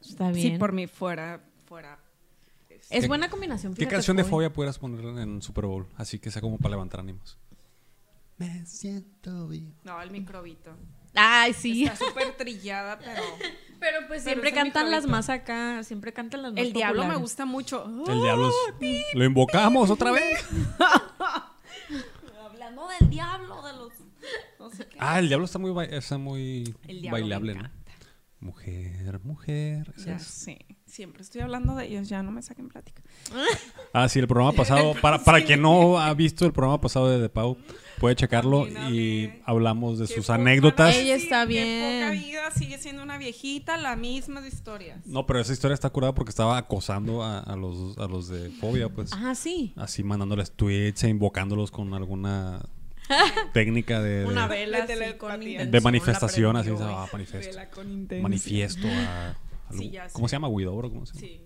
está 0.00 0.30
bien. 0.30 0.52
Sí, 0.52 0.58
por 0.58 0.72
mí 0.72 0.86
fuera, 0.86 1.40
fuera. 1.66 1.98
Es 2.90 3.02
¿Qué- 3.02 3.08
buena 3.08 3.28
combinación. 3.28 3.74
¿Qué 3.74 3.86
canción 3.88 4.16
de. 4.16 4.24
Fobia 4.24 4.52
pudieras 4.52 4.78
poner 4.78 5.04
en 5.18 5.42
Super 5.42 5.66
Bowl? 5.66 5.86
Así 5.96 6.18
que 6.18 6.30
sea 6.30 6.40
como 6.40 6.58
para 6.58 6.70
levantar 6.70 7.00
ánimos. 7.00 7.36
Me 8.36 8.66
siento 8.66 9.48
bien. 9.48 9.74
No, 9.84 10.00
el 10.02 10.10
microbito. 10.10 10.76
Ay, 11.14 11.52
sí. 11.52 11.84
Está 11.84 11.96
súper 12.06 12.36
trillada, 12.36 12.98
pero. 12.98 13.22
Pero 13.80 14.06
pues 14.08 14.22
siempre 14.22 14.52
cantan 14.54 14.90
las 14.90 15.06
más 15.06 15.28
acá. 15.28 15.82
Siempre 15.84 16.14
cantan 16.14 16.40
las 16.40 16.52
más 16.54 16.62
El 16.62 16.72
diablo 16.72 17.06
me 17.06 17.16
gusta 17.16 17.44
mucho. 17.44 17.84
El 18.08 18.22
diablo 18.22 18.48
es- 18.80 19.04
Lo 19.12 19.24
invocamos 19.26 19.90
otra 19.90 20.10
vez. 20.10 20.42
Hablando 22.46 22.88
del 22.98 23.10
diablo, 23.10 23.62
de 23.62 23.72
los. 23.74 23.92
No 24.58 24.70
sé 24.70 24.86
qué. 24.86 24.96
Ah, 24.98 25.18
el 25.18 25.28
diablo 25.28 25.44
está 25.44 25.58
muy, 25.58 25.70
ba- 25.70 25.84
está 25.84 26.16
muy 26.16 26.74
El 26.88 27.02
diablo 27.02 27.10
me 27.10 27.10
bailable, 27.10 27.54
¿no? 27.56 27.70
Mujer, 28.40 29.20
mujer. 29.22 29.92
Ya 29.98 30.16
es. 30.16 30.22
sé. 30.24 30.64
Siempre 30.86 31.22
estoy 31.22 31.40
hablando 31.40 31.74
de 31.74 31.86
ellos, 31.86 32.08
ya 32.08 32.22
no 32.22 32.30
me 32.30 32.40
saquen 32.42 32.68
plática. 32.68 33.02
Ah, 33.92 34.08
sí, 34.08 34.18
el 34.20 34.28
programa 34.28 34.52
pasado. 34.52 34.94
Para, 35.02 35.22
para 35.24 35.42
quien 35.44 35.60
no 35.62 35.98
ha 35.98 36.12
visto 36.14 36.44
el 36.46 36.52
programa 36.52 36.80
pasado 36.80 37.10
de 37.10 37.18
De 37.18 37.28
Pau, 37.28 37.56
puede 37.98 38.14
checarlo 38.14 38.68
y 38.68 39.32
hablamos 39.44 39.98
de 39.98 40.06
Qué 40.06 40.14
sus 40.14 40.26
poca- 40.26 40.34
anécdotas. 40.36 40.94
Ella 40.94 41.16
Sí, 41.18 41.24
está 41.24 41.46
qué 41.48 41.54
poca 42.00 42.10
bien. 42.10 42.22
vida, 42.24 42.50
sigue 42.52 42.78
siendo 42.78 43.02
una 43.02 43.18
viejita, 43.18 43.76
las 43.76 43.98
mismas 43.98 44.46
historias. 44.46 45.04
No, 45.06 45.26
pero 45.26 45.40
esa 45.40 45.52
historia 45.52 45.74
está 45.74 45.90
curada 45.90 46.14
porque 46.14 46.30
estaba 46.30 46.58
acosando 46.58 47.22
a, 47.24 47.40
a 47.40 47.56
los, 47.56 47.98
a 47.98 48.06
los 48.06 48.28
de 48.28 48.50
fobia, 48.50 48.88
pues. 48.88 49.10
Ah, 49.14 49.34
sí. 49.34 49.72
Así 49.76 50.04
mandándoles 50.04 50.52
tweets 50.52 51.02
e 51.04 51.08
invocándolos 51.08 51.70
con 51.72 51.92
alguna 51.94 52.60
técnica 53.52 54.00
de, 54.00 54.24
Una 54.26 54.48
de, 54.48 54.54
vela 54.60 54.86
De 54.86 54.92
así 54.94 55.14
con 55.18 55.40
De 55.40 55.68
la 55.70 55.80
manifestación, 55.80 56.56
así, 56.56 56.68
prendió. 56.70 56.88
ah, 56.98 57.08
manifiesto. 57.12 57.48
Vela 57.50 57.70
con. 57.70 58.08
Manifiesto 58.22 58.86
a 58.88 59.34
Sí, 59.72 59.90
ya 59.90 60.08
¿Cómo 60.12 60.26
sé. 60.28 60.30
se 60.30 60.36
llama? 60.36 60.48
Widobro, 60.48 60.90
¿cómo 60.90 61.06
se 61.06 61.14
llama? 61.14 61.26
Sí. 61.26 61.40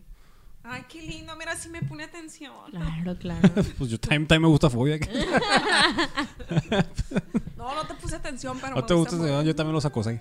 Ay, 0.65 0.83
qué 0.89 1.01
lindo. 1.01 1.35
Mira, 1.37 1.57
sí 1.57 1.69
me 1.71 1.81
pone 1.83 2.05
atención. 2.05 2.53
Claro, 2.71 3.17
claro. 3.21 3.49
Pues 3.79 3.91
yo 3.91 3.99
también, 3.99 4.27
también 4.27 4.43
me 4.43 4.49
gusta 4.49 4.69
fobia. 4.69 4.99
No, 7.57 7.75
no 7.75 7.87
te 7.87 7.95
puse 7.95 8.15
atención, 8.17 8.57
pero 8.61 8.77
¿No 8.77 8.83
me 8.83 8.87
te 8.87 8.95
gusta? 8.95 9.43
Yo 9.43 9.55
también 9.57 9.75
los 9.75 9.85
acosé. 9.85 10.21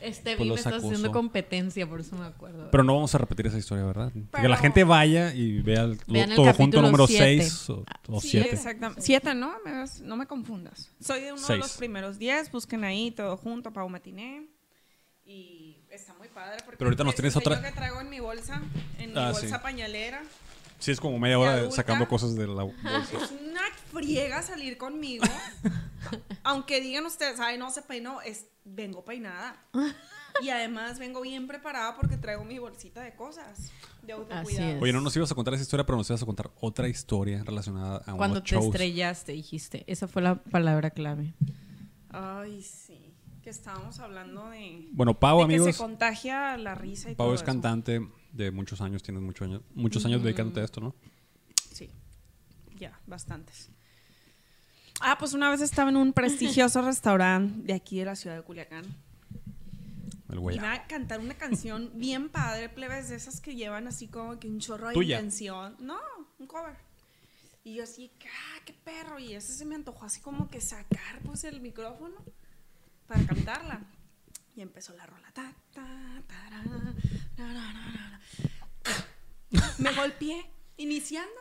Este 0.00 0.36
Pues 0.36 0.38
vi 0.38 0.44
me 0.44 0.48
los 0.50 0.58
está 0.58 0.76
haciendo 0.76 1.12
competencia, 1.12 1.86
por 1.88 2.00
eso 2.00 2.16
me 2.16 2.24
acuerdo. 2.26 2.70
Pero 2.70 2.82
no 2.82 2.94
vamos 2.94 3.14
a 3.14 3.18
repetir 3.18 3.46
esa 3.46 3.58
historia, 3.58 3.84
¿verdad? 3.84 4.10
Que 4.12 4.22
Pero- 4.32 4.48
la 4.48 4.56
gente 4.56 4.84
vaya 4.84 5.34
y 5.34 5.60
vea 5.60 5.82
el, 5.82 5.98
Vean 6.06 6.30
el 6.30 6.36
todo 6.36 6.52
junto 6.54 6.80
número 6.82 7.06
siete. 7.06 7.42
6 7.42 7.70
o, 7.70 7.84
o 8.08 8.20
Sí, 8.20 8.30
7. 8.30 8.50
exactamente. 8.52 9.02
Siete, 9.02 9.34
¿no? 9.34 9.52
Me 9.64 9.72
ves- 9.72 10.00
no 10.00 10.16
me 10.16 10.26
confundas. 10.26 10.90
Soy 11.00 11.20
de 11.20 11.32
uno 11.32 11.46
de 11.46 11.56
los 11.58 11.76
primeros 11.76 12.18
diez. 12.18 12.50
Busquen 12.50 12.84
ahí 12.84 13.10
todo 13.10 13.36
junto, 13.36 13.72
Pau 13.72 13.88
Matiné. 13.88 14.48
Y 15.24 15.57
está 15.98 16.14
muy 16.14 16.28
padre. 16.28 16.58
Porque 16.64 16.76
Pero 16.78 16.88
ahorita 16.88 17.04
nos 17.04 17.12
les 17.12 17.16
tienes 17.16 17.36
otra- 17.36 17.60
que 17.62 17.72
traigo 17.72 18.00
en 18.00 18.10
mi 18.10 18.20
bolsa, 18.20 18.62
en 18.98 19.12
mi 19.12 19.18
Ah, 19.18 19.32
bolsa 19.32 19.56
sí. 19.56 19.62
pañalera. 19.62 20.22
Sí, 20.78 20.92
es 20.92 21.00
como 21.00 21.18
media 21.18 21.38
hora 21.38 21.54
adulta. 21.54 21.74
sacando 21.76 22.06
cosas 22.08 22.36
de 22.36 22.46
la 22.46 22.62
bolsa. 22.62 23.02
Es 23.02 23.32
una 23.32 23.62
friega 23.92 24.42
salir 24.42 24.78
conmigo. 24.78 25.24
Aunque 26.44 26.80
digan 26.80 27.04
ustedes, 27.06 27.40
ay, 27.40 27.58
no 27.58 27.70
se 27.70 27.82
peinó, 27.82 28.20
es, 28.22 28.46
vengo 28.64 29.04
peinada. 29.04 29.56
Y 30.40 30.50
además 30.50 31.00
vengo 31.00 31.20
bien 31.22 31.48
preparada 31.48 31.96
porque 31.96 32.16
traigo 32.16 32.44
mi 32.44 32.60
bolsita 32.60 33.02
de 33.02 33.12
cosas. 33.16 33.72
De 34.02 34.12
autocuidado. 34.12 34.78
Oye, 34.80 34.92
no 34.92 35.00
nos 35.00 35.16
ibas 35.16 35.32
a 35.32 35.34
contar 35.34 35.52
esa 35.54 35.64
historia, 35.64 35.84
pero 35.84 35.98
nos 35.98 36.08
ibas 36.10 36.22
a 36.22 36.26
contar 36.26 36.52
otra 36.60 36.86
historia 36.88 37.42
relacionada 37.42 37.96
a 38.06 38.14
Cuando 38.14 38.36
unos 38.36 38.44
te 38.44 38.50
shows. 38.54 38.66
estrellaste, 38.66 39.32
dijiste. 39.32 39.82
Esa 39.88 40.06
fue 40.06 40.22
la 40.22 40.36
palabra 40.36 40.90
clave. 40.90 41.34
Ay, 42.10 42.62
sí. 42.62 43.07
Que 43.48 43.52
estábamos 43.52 43.98
hablando 43.98 44.50
de. 44.50 44.88
Bueno, 44.92 45.18
Pau, 45.18 45.38
de 45.38 45.44
amigos. 45.44 45.68
Que 45.68 45.72
se 45.72 45.78
contagia 45.78 46.58
la 46.58 46.74
risa 46.74 47.10
y 47.10 47.14
Pau 47.14 47.28
todo 47.28 47.34
es 47.34 47.40
eso. 47.40 47.46
cantante 47.46 48.06
de 48.30 48.50
muchos 48.50 48.82
años, 48.82 49.02
tienes 49.02 49.22
muchos 49.22 49.48
años, 49.48 49.62
muchos 49.74 50.04
años 50.04 50.22
dedicándote 50.22 50.60
a 50.60 50.64
esto, 50.64 50.82
¿no? 50.82 50.94
Sí. 51.72 51.88
Ya, 52.76 53.00
bastantes. 53.06 53.70
Ah, 55.00 55.16
pues 55.18 55.32
una 55.32 55.48
vez 55.48 55.62
estaba 55.62 55.88
en 55.88 55.96
un 55.96 56.12
prestigioso 56.12 56.82
restaurante 56.82 57.62
de 57.62 57.72
aquí 57.72 57.98
de 58.00 58.04
la 58.04 58.16
ciudad 58.16 58.36
de 58.36 58.42
Culiacán. 58.42 58.84
El 60.28 60.40
güey. 60.40 60.56
Iba 60.56 60.74
a 60.74 60.86
cantar 60.86 61.18
una 61.18 61.32
canción 61.32 61.90
bien 61.94 62.28
padre, 62.28 62.68
plebes, 62.68 63.08
de 63.08 63.16
esas 63.16 63.40
que 63.40 63.54
llevan 63.54 63.86
así 63.86 64.08
como 64.08 64.38
que 64.38 64.46
un 64.46 64.58
chorro 64.58 64.88
de 64.88 64.92
¿Tuya? 64.92 65.16
intención. 65.16 65.74
No, 65.80 65.96
un 66.38 66.46
cover. 66.46 66.76
Y 67.64 67.76
yo 67.76 67.84
así, 67.84 68.12
¡ah, 68.26 68.60
qué 68.66 68.74
perro! 68.74 69.18
Y 69.18 69.32
ese 69.32 69.54
se 69.54 69.64
me 69.64 69.74
antojó 69.74 70.04
así 70.04 70.20
como 70.20 70.50
que 70.50 70.60
sacar 70.60 71.22
pues 71.24 71.44
el 71.44 71.62
micrófono 71.62 72.14
para 73.08 73.26
cantarla. 73.26 73.80
Y 74.54 74.60
empezó 74.60 74.94
la 74.94 75.06
rola. 75.06 75.30
Ta, 75.32 75.52
ta, 75.72 76.22
tará, 76.26 76.62
na, 76.64 76.94
na, 77.36 77.52
na, 77.52 77.72
na. 77.72 78.20
Me 79.78 79.92
golpeé 79.94 80.50
iniciando. 80.76 81.40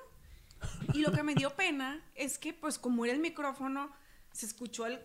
Y 0.93 0.99
lo 0.99 1.11
que 1.11 1.23
me 1.23 1.35
dio 1.35 1.55
pena 1.55 2.03
es 2.15 2.37
que 2.39 2.53
pues 2.53 2.79
como 2.79 3.05
era 3.05 3.13
el 3.13 3.19
micrófono, 3.19 3.91
se 4.31 4.45
escuchó 4.45 4.85
el, 4.85 4.99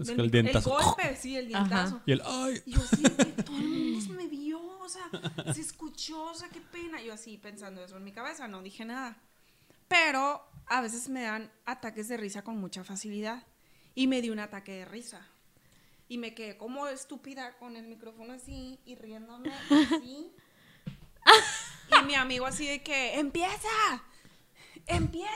Es 0.00 0.06
del 0.08 0.30
que 0.30 0.38
el 0.40 0.60
golpe, 0.60 1.16
sí, 1.16 1.36
el 1.36 1.54
Ajá. 1.54 1.64
dientazo. 1.64 2.02
Y 2.06 2.12
el 2.12 2.22
ay. 2.24 2.62
Y 2.66 2.72
yo 2.72 2.82
así, 2.82 3.02
que 3.02 3.42
todo 3.42 3.56
el 3.56 3.68
mundo 3.68 4.14
me 4.14 4.26
vio, 4.26 4.60
o 4.60 4.88
sea, 4.88 5.08
se 5.52 5.60
escuchó, 5.60 6.30
o 6.30 6.34
sea, 6.34 6.48
qué 6.48 6.60
pena. 6.60 7.00
Yo 7.02 7.12
así 7.12 7.38
pensando 7.38 7.84
eso 7.84 7.96
en 7.96 8.04
mi 8.04 8.12
cabeza, 8.12 8.48
no 8.48 8.62
dije 8.62 8.84
nada. 8.84 9.16
Pero 9.88 10.44
a 10.66 10.80
veces 10.80 11.08
me 11.08 11.22
dan 11.22 11.52
ataques 11.66 12.08
de 12.08 12.16
risa 12.16 12.42
con 12.42 12.58
mucha 12.58 12.82
facilidad. 12.84 13.46
Y 13.94 14.08
me 14.08 14.20
dio 14.22 14.32
un 14.32 14.40
ataque 14.40 14.72
de 14.72 14.84
risa. 14.84 15.28
Y 16.08 16.18
me 16.18 16.34
quedé 16.34 16.56
como 16.56 16.86
estúpida 16.86 17.56
con 17.56 17.76
el 17.76 17.86
micrófono 17.86 18.34
así 18.34 18.78
y 18.84 18.94
riéndome 18.94 19.52
así. 19.52 20.32
Y 22.00 22.04
mi 22.06 22.14
amigo 22.14 22.46
así 22.46 22.66
de 22.66 22.82
que, 22.82 23.18
empieza, 23.18 23.68
empieza. 24.86 25.30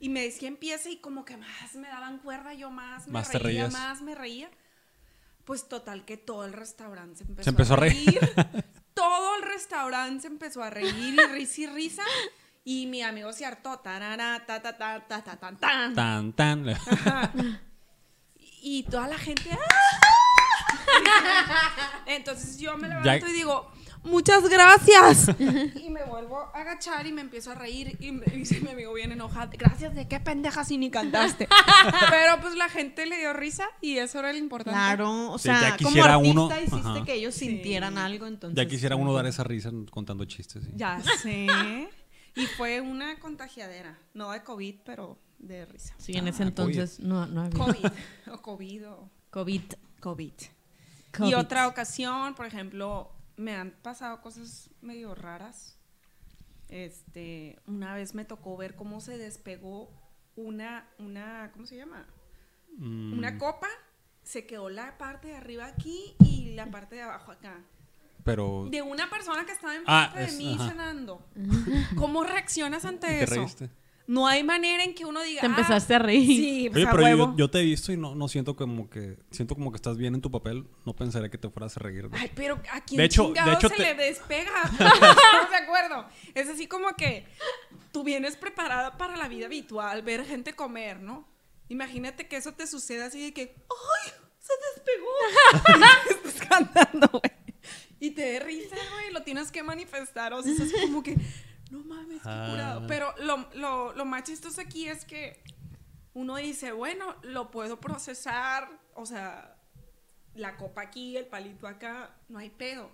Y 0.00 0.08
me 0.08 0.22
decía 0.22 0.48
empieza 0.48 0.90
y 0.90 0.98
como 0.98 1.24
que 1.24 1.36
más 1.36 1.74
me 1.74 1.88
daban 1.88 2.18
cuerda, 2.18 2.54
yo 2.54 2.70
más 2.70 3.06
me 3.06 3.14
Más 3.14 3.30
te 3.30 3.38
reía, 3.38 3.68
más 3.68 4.02
me 4.02 4.14
reía. 4.14 4.50
Pues 5.44 5.68
total 5.68 6.04
que 6.04 6.16
todo 6.16 6.44
el 6.44 6.52
restaurante 6.52 7.16
se 7.18 7.24
empezó, 7.24 7.44
Se 7.44 7.50
empezó 7.50 7.74
a 7.74 7.76
reír. 7.76 8.20
todo 8.94 9.36
el 9.36 9.42
restaurante 9.42 10.22
se 10.22 10.26
empezó 10.28 10.62
a 10.62 10.70
reír 10.70 10.94
y 11.14 11.26
risa 11.26 11.60
y 11.62 11.66
risa. 11.66 12.02
Y 12.64 12.86
mi 12.86 13.02
amigo 13.02 13.32
se 13.32 13.44
hartó. 13.44 13.78
tarara, 13.80 14.44
ta, 14.46 14.62
ta, 14.62 14.76
ta, 14.76 15.06
ta, 15.06 15.22
ta, 15.22 15.36
tan, 15.36 15.58
tan. 15.58 15.94
Tan, 15.94 16.32
tan. 16.32 16.64
Y 18.66 18.82
toda 18.84 19.06
la 19.08 19.18
gente. 19.18 19.50
¡ah! 19.52 19.58
Entonces 22.06 22.58
yo 22.58 22.76
me 22.78 22.88
levanto 22.88 23.26
Ya- 23.26 23.28
y 23.28 23.32
digo, 23.32 23.70
muchas 24.04 24.48
gracias. 24.48 25.28
Y 25.38 25.90
me 25.90 26.02
vuelvo 26.04 26.38
a 26.54 26.60
agachar 26.60 27.06
y 27.06 27.12
me 27.12 27.20
empiezo 27.20 27.50
a 27.52 27.54
reír. 27.56 27.96
Y 28.00 28.12
me 28.12 28.24
dice 28.26 28.60
mi 28.60 28.70
amigo 28.70 28.92
bien 28.94 29.12
enojado, 29.12 29.50
gracias 29.58 29.94
de 29.94 30.08
qué 30.08 30.18
pendeja 30.20 30.64
si 30.64 30.78
ni 30.78 30.90
cantaste. 30.90 31.46
Pero 32.10 32.40
pues 32.40 32.54
la 32.54 32.68
gente 32.70 33.04
le 33.06 33.18
dio 33.18 33.32
risa 33.34 33.68
y 33.82 33.98
eso 33.98 34.18
era 34.20 34.32
lo 34.32 34.38
importante. 34.38 34.78
Claro, 34.78 35.32
o 35.32 35.38
Sí, 35.38 35.44
sea, 35.48 35.60
ya 35.60 35.76
como 35.76 35.88
quisiera 35.90 36.14
artista 36.14 36.40
uno- 36.40 36.56
hiciste 36.58 36.76
ajá. 36.88 37.04
que 37.04 37.12
ellos 37.14 37.34
Sí. 37.34 37.46
sintieran 37.48 37.98
algo, 37.98 38.26
entonces... 38.26 38.56
Ya 38.56 38.66
quisiera 38.68 38.96
uno 38.96 39.12
dar 39.12 39.26
esa 39.26 39.44
risa 39.44 39.70
contando 39.90 40.24
chistes. 40.24 40.64
sí. 40.64 40.70
Ya 40.74 41.00
sé. 41.22 41.88
Y 42.36 42.46
fue 42.56 42.80
una 42.80 43.18
contagiadera. 43.20 43.96
No 44.14 44.32
de 44.32 44.42
COVID, 44.42 44.76
pero 44.84 45.18
de 45.46 45.66
risa. 45.66 45.94
Sí, 45.98 46.12
en 46.16 46.26
Ah, 46.26 46.30
ese 46.30 46.42
entonces 46.42 47.00
no, 47.00 47.26
no 47.26 47.42
había... 47.42 47.58
COVID. 47.64 47.92
O 48.32 48.42
COVID 48.42 48.88
o 48.88 49.10
COVID. 49.30 49.62
COVID. 50.00 50.32
COVID. 51.12 51.28
Y 51.30 51.34
otra 51.34 51.68
ocasión, 51.68 52.34
por 52.34 52.46
ejemplo, 52.46 53.12
me 53.36 53.54
han 53.54 53.70
pasado 53.82 54.20
cosas 54.20 54.70
medio 54.80 55.14
raras. 55.14 55.78
Este, 56.68 57.58
una 57.66 57.94
vez 57.94 58.14
me 58.14 58.24
tocó 58.24 58.56
ver 58.56 58.74
cómo 58.74 59.00
se 59.00 59.18
despegó 59.18 59.90
una, 60.36 60.88
una, 60.98 61.50
¿cómo 61.52 61.66
se 61.66 61.76
llama? 61.76 62.06
Mm, 62.78 63.18
Una 63.18 63.38
copa. 63.38 63.68
Se 64.22 64.46
quedó 64.46 64.70
la 64.70 64.96
parte 64.96 65.28
de 65.28 65.36
arriba 65.36 65.66
aquí 65.66 66.16
y 66.20 66.54
la 66.54 66.70
parte 66.70 66.96
de 66.96 67.02
abajo 67.02 67.30
acá. 67.32 67.62
pero. 68.24 68.66
De 68.70 68.80
una 68.80 69.10
persona 69.10 69.44
que 69.44 69.52
estaba 69.52 69.74
Ah, 69.86 70.06
enfrente 70.06 70.24
es- 70.32 70.38
de 70.38 70.44
mí 70.44 70.54
ajá. 70.54 70.68
cenando. 70.70 71.26
¿Cómo 71.96 72.24
reaccionas 72.24 72.84
ante 72.86 73.06
¿Te 73.06 73.22
eso? 73.24 73.34
reíste? 73.34 73.70
No 74.06 74.26
hay 74.26 74.44
manera 74.44 74.84
en 74.84 74.94
que 74.94 75.04
uno 75.06 75.22
diga. 75.22 75.40
Te 75.40 75.46
"Ah, 75.46 75.50
empezaste 75.50 75.94
a 75.94 75.98
reír. 75.98 76.26
Sí, 76.26 76.68
pues 76.70 76.76
Oye, 76.82 76.86
a 76.88 76.90
pero 76.90 77.02
huevo. 77.04 77.30
yo, 77.32 77.36
yo 77.36 77.50
te 77.50 77.60
he 77.60 77.62
visto 77.64 77.90
y 77.92 77.96
no, 77.96 78.14
no 78.14 78.28
siento 78.28 78.54
como 78.54 78.90
que. 78.90 79.16
Siento 79.30 79.54
como 79.54 79.72
que 79.72 79.76
estás 79.76 79.96
bien 79.96 80.14
en 80.14 80.20
tu 80.20 80.30
papel. 80.30 80.66
No 80.84 80.94
pensaría 80.94 81.30
que 81.30 81.38
te 81.38 81.48
fueras 81.48 81.76
a 81.76 81.80
reír. 81.80 82.10
de- 82.10 82.18
Ay, 82.18 82.30
pero 82.34 82.60
a 82.70 82.80
quién 82.82 82.98
De 82.98 83.04
hecho- 83.04 83.22
de 83.22 83.28
chingado 83.28 83.52
hecho 83.52 83.68
se 83.70 83.76
te- 83.76 83.82
le 83.82 83.94
despega. 83.94 84.52
¿Estás 84.72 85.50
de 85.50 85.56
acuerdo? 85.56 86.06
Es 86.34 86.48
así 86.48 86.66
como 86.66 86.94
que 86.96 87.24
tú 87.92 88.04
vienes 88.04 88.36
preparada 88.36 88.98
para 88.98 89.16
la 89.16 89.26
vida 89.28 89.46
habitual, 89.46 90.02
ver 90.02 90.24
gente 90.26 90.52
comer, 90.52 91.00
¿no? 91.00 91.26
Imagínate 91.68 92.28
que 92.28 92.36
eso 92.36 92.52
te 92.52 92.66
suceda 92.66 93.06
así 93.06 93.22
de 93.22 93.32
que, 93.32 93.54
¡ay! 93.70 94.12
Se 94.38 94.52
despegó. 94.74 95.08
Y 96.10 96.28
estás 96.28 96.46
cantando, 96.46 97.08
güey. 97.08 97.32
Y 98.00 98.10
te 98.10 98.20
dé 98.22 98.40
risa, 98.40 98.76
güey. 98.92 99.12
Lo 99.14 99.22
tienes 99.22 99.50
que 99.50 99.62
manifestar. 99.62 100.34
O 100.34 100.42
sea, 100.42 100.52
es 100.52 100.60
así 100.60 100.74
como 100.82 101.02
que, 101.02 101.16
no 101.78 101.84
mames, 101.84 102.22
qué 102.22 102.28
Ah. 102.28 102.48
curado. 102.50 102.86
Pero 102.86 103.14
lo, 103.18 103.48
lo, 103.54 103.92
lo 103.92 104.04
más 104.04 104.22
chistoso 104.24 104.60
aquí 104.60 104.88
es 104.88 105.04
que 105.04 105.42
uno 106.14 106.36
dice, 106.36 106.72
bueno, 106.72 107.16
lo 107.22 107.50
puedo 107.50 107.80
procesar. 107.80 108.68
O 108.94 109.06
sea, 109.06 109.56
la 110.34 110.56
copa 110.56 110.82
aquí, 110.82 111.16
el 111.16 111.26
palito 111.26 111.66
acá, 111.66 112.10
no 112.28 112.38
hay 112.38 112.50
pedo. 112.50 112.90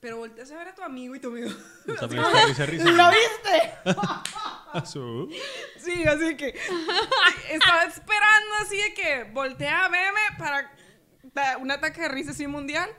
Pero 0.00 0.18
volteas 0.18 0.50
a 0.52 0.56
ver 0.58 0.68
a 0.68 0.74
tu 0.74 0.82
amigo 0.82 1.14
y 1.16 1.20
tu 1.20 1.28
amigo. 1.28 1.50
También 1.98 2.22
está 2.26 2.46
risa, 2.46 2.66
risa. 2.66 2.84
¿Lo 2.90 3.10
viste? 3.10 4.86
Su- 4.86 5.28
Sí, 5.78 6.04
así 6.06 6.36
que 6.36 6.54
estaba 7.50 7.84
esperando 7.84 8.54
así 8.60 8.76
de 8.76 8.94
que 8.94 9.24
voltea 9.32 9.86
a 9.86 9.88
verme 9.88 10.20
para 10.38 10.70
da- 11.34 11.56
un 11.58 11.70
ataque 11.70 12.00
de 12.02 12.08
risa 12.08 12.30
así 12.32 12.46
mundial. 12.46 12.90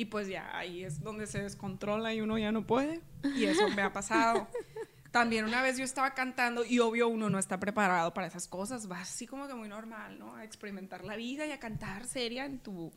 Y 0.00 0.06
pues 0.06 0.28
ya, 0.28 0.56
ahí 0.56 0.82
es 0.84 1.02
donde 1.02 1.26
se 1.26 1.42
descontrola 1.42 2.14
y 2.14 2.20
uno 2.20 2.38
ya 2.38 2.52
no 2.52 2.66
puede. 2.66 3.00
Y 3.36 3.44
eso 3.44 3.68
me 3.68 3.82
ha 3.82 3.92
pasado. 3.92 4.48
También 5.10 5.44
una 5.44 5.60
vez 5.60 5.76
yo 5.76 5.84
estaba 5.84 6.14
cantando 6.14 6.64
y 6.64 6.78
obvio 6.78 7.08
uno 7.08 7.28
no 7.28 7.38
está 7.38 7.58
preparado 7.60 8.14
para 8.14 8.28
esas 8.28 8.46
cosas, 8.48 8.86
vas 8.86 9.10
así 9.10 9.26
como 9.26 9.46
que 9.48 9.54
muy 9.54 9.68
normal, 9.68 10.18
¿no? 10.18 10.36
A 10.36 10.44
experimentar 10.44 11.04
la 11.04 11.16
vida 11.16 11.44
y 11.46 11.50
a 11.50 11.58
cantar 11.58 12.06
seria 12.06 12.46
en 12.46 12.60
tu... 12.60 12.92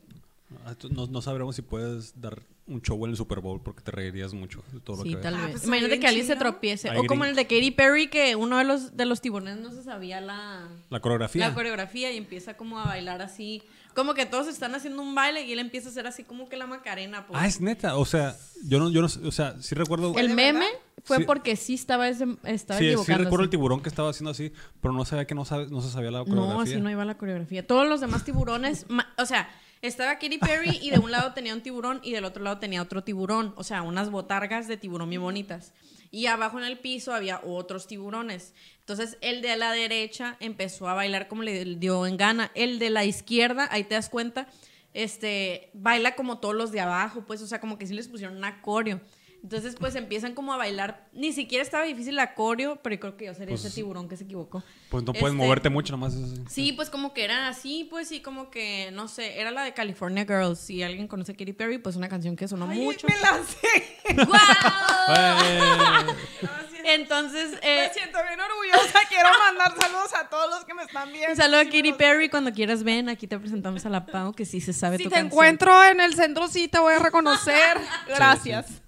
Ah, 0.64 0.74
No, 0.90 1.06
no 1.08 1.20
sabremos 1.20 1.56
si 1.56 1.62
puedes 1.62 2.20
dar 2.20 2.40
un 2.68 2.80
show 2.80 3.04
en 3.04 3.10
el 3.10 3.16
Super 3.16 3.40
Bowl 3.40 3.60
porque 3.60 3.82
te 3.82 3.90
reirías 3.90 4.32
mucho 4.32 4.62
de 4.72 4.78
todo 4.80 4.98
lo 4.98 5.02
Sí, 5.02 5.08
que 5.10 5.16
ves. 5.16 5.22
tal 5.24 5.34
Ah, 5.34 5.42
vez. 5.42 5.50
pues, 5.52 5.64
Imagínate 5.64 5.98
que 6.00 6.06
alguien 6.06 6.26
se 6.26 6.36
tropiece. 6.36 6.88
Ahí 6.88 6.98
O 6.98 7.04
como 7.06 7.24
gringo. 7.24 7.24
el 7.26 7.36
de 7.36 7.42
Katy 7.46 7.70
Perry, 7.72 8.06
que 8.06 8.36
uno 8.36 8.58
de 8.58 8.64
los, 8.64 8.96
de 8.96 9.04
los 9.06 9.20
tiburones 9.20 9.58
no 9.58 9.72
se 9.72 9.82
sabía 9.82 10.20
la, 10.20 10.68
La 10.90 11.00
coreografía. 11.00 11.48
la 11.48 11.54
coreografía 11.54 12.12
y 12.12 12.16
empieza 12.16 12.56
como 12.56 12.78
a 12.78 12.84
bailar 12.86 13.20
así. 13.20 13.62
Como 13.94 14.14
que 14.14 14.26
todos 14.26 14.48
están 14.48 14.74
haciendo 14.74 15.00
un 15.02 15.14
baile 15.14 15.42
y 15.42 15.52
él 15.52 15.58
empieza 15.60 15.88
a 15.88 15.90
hacer 15.92 16.06
así 16.06 16.24
como 16.24 16.48
que 16.48 16.56
la 16.56 16.66
macarena. 16.66 17.26
Pues. 17.26 17.40
ah, 17.40 17.46
es 17.46 17.60
neta. 17.60 17.96
O 17.96 18.04
sea, 18.04 18.36
yo 18.64 18.78
no, 18.78 18.90
yo 18.90 19.00
no, 19.02 19.08
sé, 19.08 19.26
o 19.26 19.30
sea, 19.32 19.54
sí 19.60 19.74
recuerdo. 19.74 20.12
¿Fue 20.12 20.22
el 20.22 20.30
meme 20.34 20.66
fue 21.04 21.18
Sí. 21.18 21.24
porque 21.24 21.54
sí 21.56 21.74
estaba, 21.74 22.08
ese, 22.08 22.26
estaba 22.44 22.80
Sí, 22.80 22.94
sí 23.04 23.12
recuerdo 23.14 23.44
el 23.44 23.50
tiburón 23.50 23.82
que 23.82 23.88
estaba 23.90 24.10
haciendo 24.10 24.30
así, 24.30 24.52
pero 24.80 24.94
no 24.94 25.04
sabía 25.04 25.26
que 25.26 25.34
no, 25.34 25.44
sabe, 25.44 25.66
no 25.68 25.80
se 25.82 25.90
sabía 25.90 26.10
la 26.10 26.20
coreografía. 26.20 26.54
No, 26.54 26.60
así 26.60 26.76
no 26.80 26.90
iba 26.90 27.04
la 27.04 27.18
coreografía. 27.18 27.66
Todos 27.66 27.86
los 27.88 28.00
demás 28.00 28.24
tiburones, 28.24 28.86
ma- 28.88 29.12
o 29.18 29.26
sea, 29.26 29.48
estaba 29.82 30.14
Katy 30.18 30.38
Perry 30.38 30.78
y 30.82 30.90
de 30.90 30.98
un 30.98 31.10
lado 31.10 31.34
tenía 31.34 31.52
un 31.54 31.60
tiburón 31.62 32.00
y 32.02 32.12
del 32.12 32.24
otro 32.24 32.42
lado 32.42 32.58
tenía 32.58 32.80
otro 32.80 33.04
tiburón, 33.04 33.52
o 33.56 33.64
sea, 33.64 33.82
unas 33.82 34.10
botargas 34.10 34.66
de 34.66 34.76
tiburón 34.78 35.10
bien 35.10 35.20
bonitas. 35.20 35.72
Y 36.14 36.28
abajo 36.28 36.58
en 36.58 36.64
el 36.64 36.78
piso 36.78 37.12
había 37.12 37.40
otros 37.42 37.88
tiburones. 37.88 38.54
Entonces, 38.78 39.18
el 39.20 39.42
de 39.42 39.56
la 39.56 39.72
derecha 39.72 40.36
empezó 40.38 40.88
a 40.88 40.94
bailar 40.94 41.26
como 41.26 41.42
le 41.42 41.64
dio 41.64 42.06
en 42.06 42.16
gana. 42.16 42.52
El 42.54 42.78
de 42.78 42.90
la 42.90 43.04
izquierda, 43.04 43.66
ahí 43.72 43.82
te 43.82 43.96
das 43.96 44.10
cuenta, 44.10 44.46
este, 44.92 45.70
baila 45.74 46.14
como 46.14 46.38
todos 46.38 46.54
los 46.54 46.70
de 46.70 46.78
abajo, 46.78 47.24
pues, 47.26 47.42
o 47.42 47.48
sea, 47.48 47.60
como 47.60 47.78
que 47.78 47.88
sí 47.88 47.94
les 47.94 48.06
pusieron 48.06 48.36
un 48.36 48.52
coreo. 48.62 49.00
Entonces, 49.44 49.76
pues 49.78 49.94
empiezan 49.94 50.34
como 50.34 50.54
a 50.54 50.56
bailar. 50.56 51.06
Ni 51.12 51.32
siquiera 51.34 51.62
estaba 51.62 51.84
difícil 51.84 52.16
la 52.16 52.34
coreo, 52.34 52.76
pero 52.82 52.98
creo 52.98 53.16
que 53.18 53.26
yo 53.26 53.34
sería 53.34 53.50
Pues, 53.52 53.62
ese 53.64 53.74
tiburón 53.74 54.08
que 54.08 54.16
se 54.16 54.24
equivocó. 54.24 54.64
Pues 54.88 55.04
no 55.04 55.12
puedes 55.12 55.34
Este, 55.34 55.36
moverte 55.44 55.68
mucho, 55.68 55.92
nomás 55.92 56.14
es 56.14 56.32
así. 56.32 56.44
Sí, 56.48 56.72
pues 56.72 56.88
como 56.88 57.12
que 57.12 57.24
era 57.24 57.46
así, 57.48 57.86
pues 57.90 58.08
sí, 58.08 58.20
como 58.22 58.50
que, 58.50 58.88
no 58.94 59.06
sé, 59.06 59.38
era 59.38 59.50
la 59.50 59.62
de 59.64 59.74
California 59.74 60.24
Girls. 60.24 60.58
Si 60.58 60.82
alguien 60.82 61.06
conoce 61.08 61.32
a 61.32 61.36
Katy 61.36 61.52
Perry, 61.52 61.76
pues 61.76 61.94
una 61.96 62.08
canción 62.08 62.36
que 62.36 62.48
sonó 62.48 62.66
Ay, 62.70 62.80
mucho. 62.80 63.06
me 63.06 63.20
lancé. 63.20 63.68
¡Guau! 64.26 65.14
Eh, 65.14 66.94
Entonces, 66.94 67.52
eh, 67.62 67.88
Me 67.88 67.94
siento 67.94 68.18
bien 68.26 68.40
orgullosa. 68.40 68.98
Quiero 69.08 69.28
mandar 69.46 69.74
saludos 69.80 70.14
a 70.14 70.28
todos 70.28 70.50
los 70.50 70.64
que 70.64 70.74
me 70.74 70.82
están 70.82 71.10
viendo. 71.12 71.30
un 71.30 71.36
saludo 71.36 71.60
a 71.60 71.64
Katy 71.64 71.92
Perry. 71.94 72.28
Cuando 72.28 72.52
quieras 72.52 72.82
ven, 72.82 73.08
aquí 73.08 73.26
te 73.26 73.38
presentamos 73.38 73.84
a 73.86 73.90
la 73.90 74.06
Pau, 74.06 74.32
que 74.34 74.44
sí 74.44 74.60
se 74.60 74.72
sabe 74.72 74.96
Si 74.98 75.04
tu 75.04 75.08
te 75.10 75.14
canción. 75.16 75.32
encuentro 75.32 75.84
en 75.84 76.00
el 76.00 76.14
centro, 76.14 76.48
sí 76.48 76.68
te 76.68 76.78
voy 76.78 76.94
a 76.94 76.98
reconocer. 76.98 77.78
Gracias. 78.06 78.82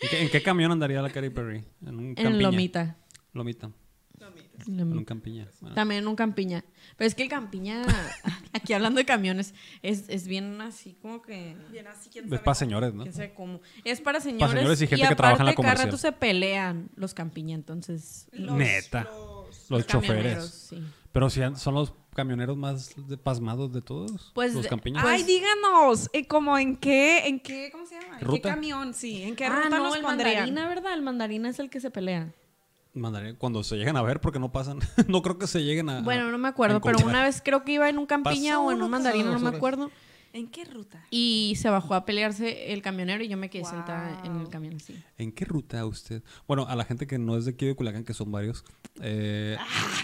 ¿En 0.00 0.08
qué, 0.10 0.22
en 0.22 0.28
qué 0.30 0.42
camión 0.42 0.70
andaría 0.72 1.00
la 1.02 1.10
Katy 1.10 1.30
Perry? 1.30 1.64
En 1.86 1.96
un 1.96 2.06
En 2.08 2.14
campiña. 2.14 2.42
Lomita. 2.42 2.96
Lomita. 3.32 3.70
En 4.66 4.78
Lomita. 4.78 4.98
un 4.98 5.04
campiña. 5.04 5.48
Bueno. 5.60 5.74
También 5.74 6.02
en 6.02 6.08
un 6.08 6.16
campiña. 6.16 6.64
Pero 6.96 7.06
es 7.06 7.14
que 7.14 7.22
el 7.22 7.28
campiña, 7.28 7.82
aquí 8.52 8.72
hablando 8.72 8.98
de 8.98 9.04
camiones, 9.04 9.54
es, 9.82 10.08
es 10.08 10.26
bien 10.26 10.60
así 10.60 10.94
como 10.94 11.20
que... 11.22 11.56
Bien 11.70 11.86
así, 11.86 12.08
quién 12.10 12.24
Es 12.24 12.30
sabe 12.30 12.38
para 12.42 12.44
cómo. 12.44 12.54
señores, 12.54 12.94
¿no? 12.94 13.02
quién 13.02 13.14
sabe 13.14 13.34
cómo. 13.34 13.60
Es 13.84 14.00
para 14.00 14.20
señores, 14.20 14.50
señores 14.56 14.82
y 14.82 14.86
gente 14.86 15.08
que 15.08 15.14
trabaja 15.14 15.42
en 15.42 15.46
la 15.46 15.52
aparte, 15.52 15.62
cada 15.62 15.74
comercial. 15.74 15.88
rato 15.88 15.96
se 15.98 16.12
pelean 16.12 16.88
los 16.96 17.14
campiña, 17.14 17.54
entonces... 17.54 18.28
Los- 18.32 18.56
Neta. 18.56 19.04
los- 19.04 19.70
Los 19.70 19.84
camioneros, 19.84 20.44
choferes. 20.44 20.54
sí. 20.54 20.82
Pero 21.12 21.30
si 21.30 21.40
son 21.56 21.74
los 21.74 21.92
camioneros 22.16 22.56
más 22.56 22.90
de- 22.96 23.16
pasmados 23.16 23.72
de 23.72 23.80
todos. 23.82 24.32
Pues, 24.34 24.54
los 24.54 24.66
campiñas. 24.66 25.04
Ay, 25.06 25.22
díganos, 25.22 26.10
eh, 26.12 26.26
como 26.26 26.58
en 26.58 26.76
qué, 26.76 27.28
en 27.28 27.38
qué, 27.38 27.68
¿cómo 27.70 27.86
se 27.86 28.00
llama? 28.00 28.18
¿En 28.18 28.26
qué 28.28 28.40
camión? 28.40 28.94
Sí, 28.94 29.22
¿en 29.22 29.36
qué 29.36 29.44
ah, 29.44 29.50
ruta 29.64 29.68
no, 29.78 29.84
nos 29.84 29.96
el 29.96 30.02
pondrían? 30.02 30.34
mandarina, 30.36 30.68
¿verdad? 30.68 30.94
El 30.94 31.02
mandarina 31.02 31.48
es 31.50 31.58
el 31.60 31.70
que 31.70 31.78
se 31.78 31.90
pelea. 31.92 32.32
Mandaré 32.94 33.34
cuando 33.34 33.62
se 33.62 33.76
lleguen 33.76 33.96
a 33.98 34.02
ver 34.02 34.20
porque 34.20 34.38
no 34.38 34.50
pasan. 34.50 34.78
no 35.06 35.20
creo 35.22 35.38
que 35.38 35.46
se 35.46 35.62
lleguen 35.62 35.90
a. 35.90 36.00
Bueno, 36.00 36.30
no 36.32 36.38
me 36.38 36.48
acuerdo, 36.48 36.80
pero 36.80 36.98
una 37.04 37.22
vez 37.22 37.42
creo 37.44 37.62
que 37.62 37.72
iba 37.72 37.88
en 37.88 37.98
un 37.98 38.06
campiña 38.06 38.54
Pasó 38.54 38.62
o 38.64 38.72
en 38.72 38.82
un 38.82 38.90
mandarina, 38.90 39.30
no 39.30 39.38
me 39.38 39.48
horas. 39.48 39.56
acuerdo. 39.56 39.90
¿En 40.36 40.48
qué 40.48 40.66
ruta? 40.66 41.02
Y 41.10 41.54
se 41.56 41.70
bajó 41.70 41.94
a 41.94 42.04
pelearse 42.04 42.74
el 42.74 42.82
camionero 42.82 43.24
y 43.24 43.28
yo 43.28 43.38
me 43.38 43.48
quedé 43.48 43.64
sentada 43.64 44.20
en 44.22 44.38
el 44.38 44.50
camión 44.50 44.76
así. 44.76 44.94
¿En 45.16 45.32
qué 45.32 45.46
ruta 45.46 45.86
usted? 45.86 46.22
Bueno, 46.46 46.66
a 46.68 46.76
la 46.76 46.84
gente 46.84 47.06
que 47.06 47.16
no 47.16 47.38
es 47.38 47.46
de 47.46 47.52
aquí 47.52 47.64
de 47.64 47.74
Culiacán, 47.74 48.04
que 48.04 48.12
son 48.12 48.30
varios, 48.30 48.62
eh, 49.00 49.56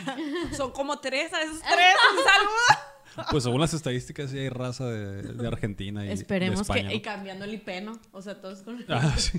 Son 0.57 0.73
como 0.73 1.01
tres, 1.01 1.35
a 1.35 1.43
esos 1.43 1.61
tres, 1.61 1.97
un 2.17 2.25
saludo. 2.25 3.29
pues 3.31 3.45
según 3.45 3.61
las 3.61 3.75
estadísticas 3.75 4.31
sí 4.31 4.39
hay 4.39 4.49
raza 4.49 4.87
de, 4.87 5.23
de 5.23 5.47
Argentina 5.47 6.03
y 6.03 6.09
de 6.09 6.15
Esperemos 6.15 6.63
España, 6.63 6.83
que... 6.85 6.89
¿no? 6.89 6.93
Y 6.95 7.01
cambiando 7.03 7.45
el 7.45 7.53
IP, 7.53 7.69
¿no? 7.83 8.01
O 8.13 8.23
sea, 8.23 8.41
todos 8.41 8.63
con... 8.63 8.83
Ah, 8.89 9.15
sí. 9.19 9.39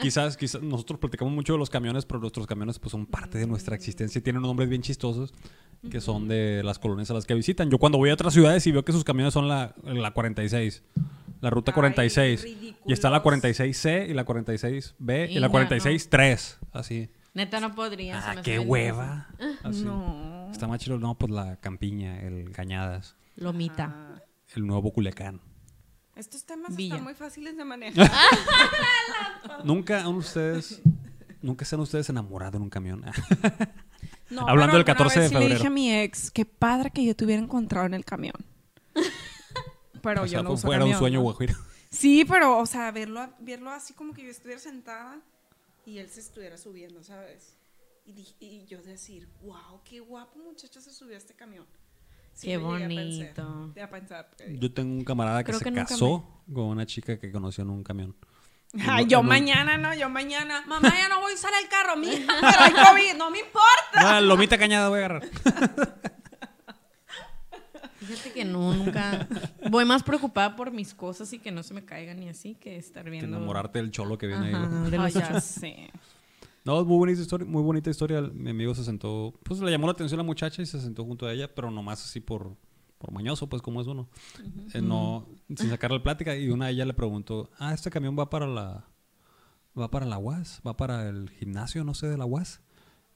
Quizás, 0.00 0.36
quizás 0.36 0.62
nosotros 0.62 0.98
platicamos 0.98 1.32
mucho 1.32 1.54
de 1.54 1.58
los 1.58 1.70
camiones, 1.70 2.04
pero 2.06 2.20
nuestros 2.20 2.46
camiones 2.46 2.78
pues 2.78 2.92
son 2.92 3.06
parte 3.06 3.38
de 3.38 3.46
nuestra 3.46 3.74
existencia 3.76 4.18
y 4.18 4.22
tienen 4.22 4.42
nombres 4.42 4.68
bien 4.68 4.82
chistosos 4.82 5.32
que 5.90 6.00
son 6.00 6.28
de 6.28 6.62
las 6.62 6.78
colonias 6.78 7.10
a 7.10 7.14
las 7.14 7.24
que 7.24 7.34
visitan. 7.34 7.70
Yo 7.70 7.78
cuando 7.78 7.96
voy 7.96 8.10
a 8.10 8.14
otras 8.14 8.34
ciudades 8.34 8.66
y 8.66 8.72
veo 8.72 8.84
que 8.84 8.92
sus 8.92 9.04
camiones 9.04 9.32
son 9.32 9.48
la, 9.48 9.74
la 9.82 10.10
46, 10.12 10.82
la 11.40 11.48
ruta 11.48 11.70
Ay, 11.70 11.74
46 11.74 12.44
y 12.44 12.92
está 12.92 13.08
la 13.08 13.20
ridículos. 13.20 13.44
46C 13.44 14.10
y 14.10 14.12
la 14.12 14.26
46B 14.26 15.30
y, 15.30 15.36
Y 15.36 15.38
la 15.38 15.48
no, 15.48 15.54
46-3, 15.54 16.56
así. 16.72 17.08
Neta, 17.32 17.60
no 17.60 17.74
podría. 17.74 18.18
Ah, 18.18 18.42
qué 18.42 18.58
hueva. 18.58 19.28
Así. 19.62 19.84
No. 19.84 20.48
Está 20.50 20.66
más 20.66 20.80
chido, 20.80 20.98
no, 20.98 21.16
pues 21.16 21.30
la 21.30 21.56
campiña, 21.60 22.20
el 22.22 22.50
Cañadas. 22.50 23.16
Lomita. 23.36 23.94
Ah, 23.94 24.22
el 24.56 24.66
nuevo 24.66 24.92
Culiacán. 24.92 25.40
Estos 26.20 26.44
temas 26.44 26.76
Villa. 26.76 26.94
están 26.94 27.04
muy 27.04 27.14
fáciles 27.14 27.56
de 27.56 27.64
manejar. 27.64 28.10
Nunca 29.64 30.00
han 30.00 30.14
ustedes, 30.14 30.80
nunca 31.42 31.64
se 31.64 31.74
han 31.74 31.80
ustedes 31.80 32.08
enamorado 32.08 32.56
en 32.56 32.62
un 32.64 32.70
camión. 32.70 33.04
No, 34.30 34.42
Hablando 34.48 34.72
pero 34.74 34.78
del 34.78 34.84
14 34.84 35.14
de 35.14 35.20
vez 35.22 35.28
sí 35.28 35.34
le 35.34 35.40
febrero. 35.40 35.54
dije 35.58 35.66
a 35.66 35.70
mi 35.70 35.92
ex, 35.92 36.30
qué 36.30 36.44
padre 36.44 36.90
que 36.92 37.04
yo 37.04 37.16
te 37.16 37.24
hubiera 37.24 37.42
encontrado 37.42 37.86
en 37.86 37.94
el 37.94 38.04
camión. 38.04 38.34
Pero 40.02 40.22
o 40.22 40.24
yo 40.24 40.30
sea, 40.30 40.42
no 40.42 40.50
fue- 40.50 40.54
uso 40.54 40.66
fuera 40.68 40.84
un 40.84 40.94
sueño 40.94 41.18
¿no? 41.18 41.22
guajiro. 41.24 41.54
Sí, 41.90 42.24
pero, 42.24 42.58
o 42.58 42.64
sea, 42.66 42.90
verlo, 42.92 43.28
verlo 43.40 43.70
así 43.70 43.92
como 43.92 44.14
que 44.14 44.22
yo 44.22 44.30
estuviera 44.30 44.60
sentada 44.60 45.20
y 45.84 45.98
él 45.98 46.08
se 46.08 46.20
estuviera 46.20 46.56
subiendo, 46.56 47.02
¿sabes? 47.02 47.56
Y, 48.06 48.34
y 48.38 48.64
yo 48.66 48.80
decir, 48.82 49.28
wow, 49.42 49.80
qué 49.84 49.98
guapo 50.00 50.38
muchacho 50.38 50.80
se 50.80 50.92
subió 50.92 51.16
a 51.16 51.18
este 51.18 51.34
camión. 51.34 51.66
Sí 52.32 52.46
Qué 52.48 52.54
a 52.54 52.58
pensar, 52.58 52.88
bonito. 52.88 53.66
llegué 53.68 53.82
a 53.82 53.90
pensar. 53.90 54.28
Yo 54.58 54.72
tengo 54.72 54.94
un 54.94 55.04
camarada 55.04 55.40
que 55.44 55.52
Creo 55.52 55.58
se 55.58 55.64
que 55.64 55.72
casó 55.74 56.42
con 56.52 56.64
una 56.64 56.86
chica 56.86 57.18
que 57.18 57.30
conoció 57.30 57.62
en 57.64 57.70
un 57.70 57.82
camión. 57.84 58.16
Ay, 58.88 59.06
yo 59.06 59.22
mañana, 59.22 59.76
no, 59.76 59.92
yo 59.94 60.08
mañana. 60.08 60.62
Mamá, 60.66 60.88
ya 60.96 61.08
no 61.08 61.20
voy 61.20 61.32
a 61.32 61.34
usar 61.34 61.50
el 61.62 61.68
carro, 61.68 61.96
mija, 61.96 62.32
pero 62.40 62.60
hay 62.60 62.72
COVID, 62.72 63.18
no 63.18 63.30
me 63.30 63.40
importa. 63.40 64.16
Ah, 64.16 64.20
lomita 64.20 64.56
cañada 64.56 64.88
voy 64.88 65.00
a 65.00 65.04
agarrar. 65.06 65.22
Fíjate 67.98 68.32
que 68.32 68.44
no, 68.44 68.72
nunca. 68.72 69.28
Voy 69.70 69.84
más 69.84 70.02
preocupada 70.02 70.56
por 70.56 70.70
mis 70.70 70.94
cosas 70.94 71.32
y 71.32 71.38
que 71.38 71.50
no 71.52 71.62
se 71.62 71.74
me 71.74 71.84
caigan 71.84 72.18
ni 72.18 72.28
así 72.28 72.54
que 72.54 72.76
estar 72.76 73.04
Que 73.04 73.10
viendo. 73.10 73.36
enamorarte 73.36 73.78
del 73.80 73.90
cholo 73.90 74.16
que 74.16 74.26
viene 74.26 74.54
Ajá, 74.54 74.84
ahí. 74.84 74.90
de 74.90 74.96
Ay, 74.96 75.02
los 75.04 75.14
ya 75.14 75.40
sé. 75.40 75.90
No, 76.64 76.80
es 76.80 76.86
muy 76.86 76.98
bonita 76.98 77.20
historia, 77.20 77.46
muy 77.46 77.62
bonita 77.62 77.90
historia. 77.90 78.20
Mi 78.20 78.50
amigo 78.50 78.74
se 78.74 78.84
sentó, 78.84 79.34
pues 79.42 79.60
le 79.60 79.70
llamó 79.70 79.86
la 79.86 79.92
atención 79.92 80.20
a 80.20 80.22
la 80.22 80.26
muchacha 80.26 80.60
y 80.60 80.66
se 80.66 80.80
sentó 80.80 81.04
junto 81.04 81.26
a 81.26 81.32
ella, 81.32 81.52
pero 81.54 81.70
nomás 81.70 82.04
así 82.04 82.20
por, 82.20 82.56
por 82.98 83.12
mañoso, 83.12 83.48
pues 83.48 83.62
como 83.62 83.80
es 83.80 83.86
uno. 83.86 84.08
Eh, 84.74 84.82
no, 84.82 85.26
sin 85.48 85.70
sacarle 85.70 86.00
plática. 86.00 86.36
Y 86.36 86.50
una 86.50 86.66
de 86.66 86.72
ellas 86.72 86.86
le 86.86 86.94
preguntó, 86.94 87.50
ah, 87.58 87.72
este 87.72 87.90
camión 87.90 88.16
va 88.18 88.28
para 88.28 88.46
la, 88.46 88.84
va 89.78 89.90
para 89.90 90.04
la 90.04 90.18
UAS, 90.18 90.60
va 90.66 90.76
para 90.76 91.08
el 91.08 91.30
gimnasio, 91.30 91.82
no 91.82 91.94
sé, 91.94 92.08
de 92.08 92.18
la 92.18 92.26
UAS. 92.26 92.60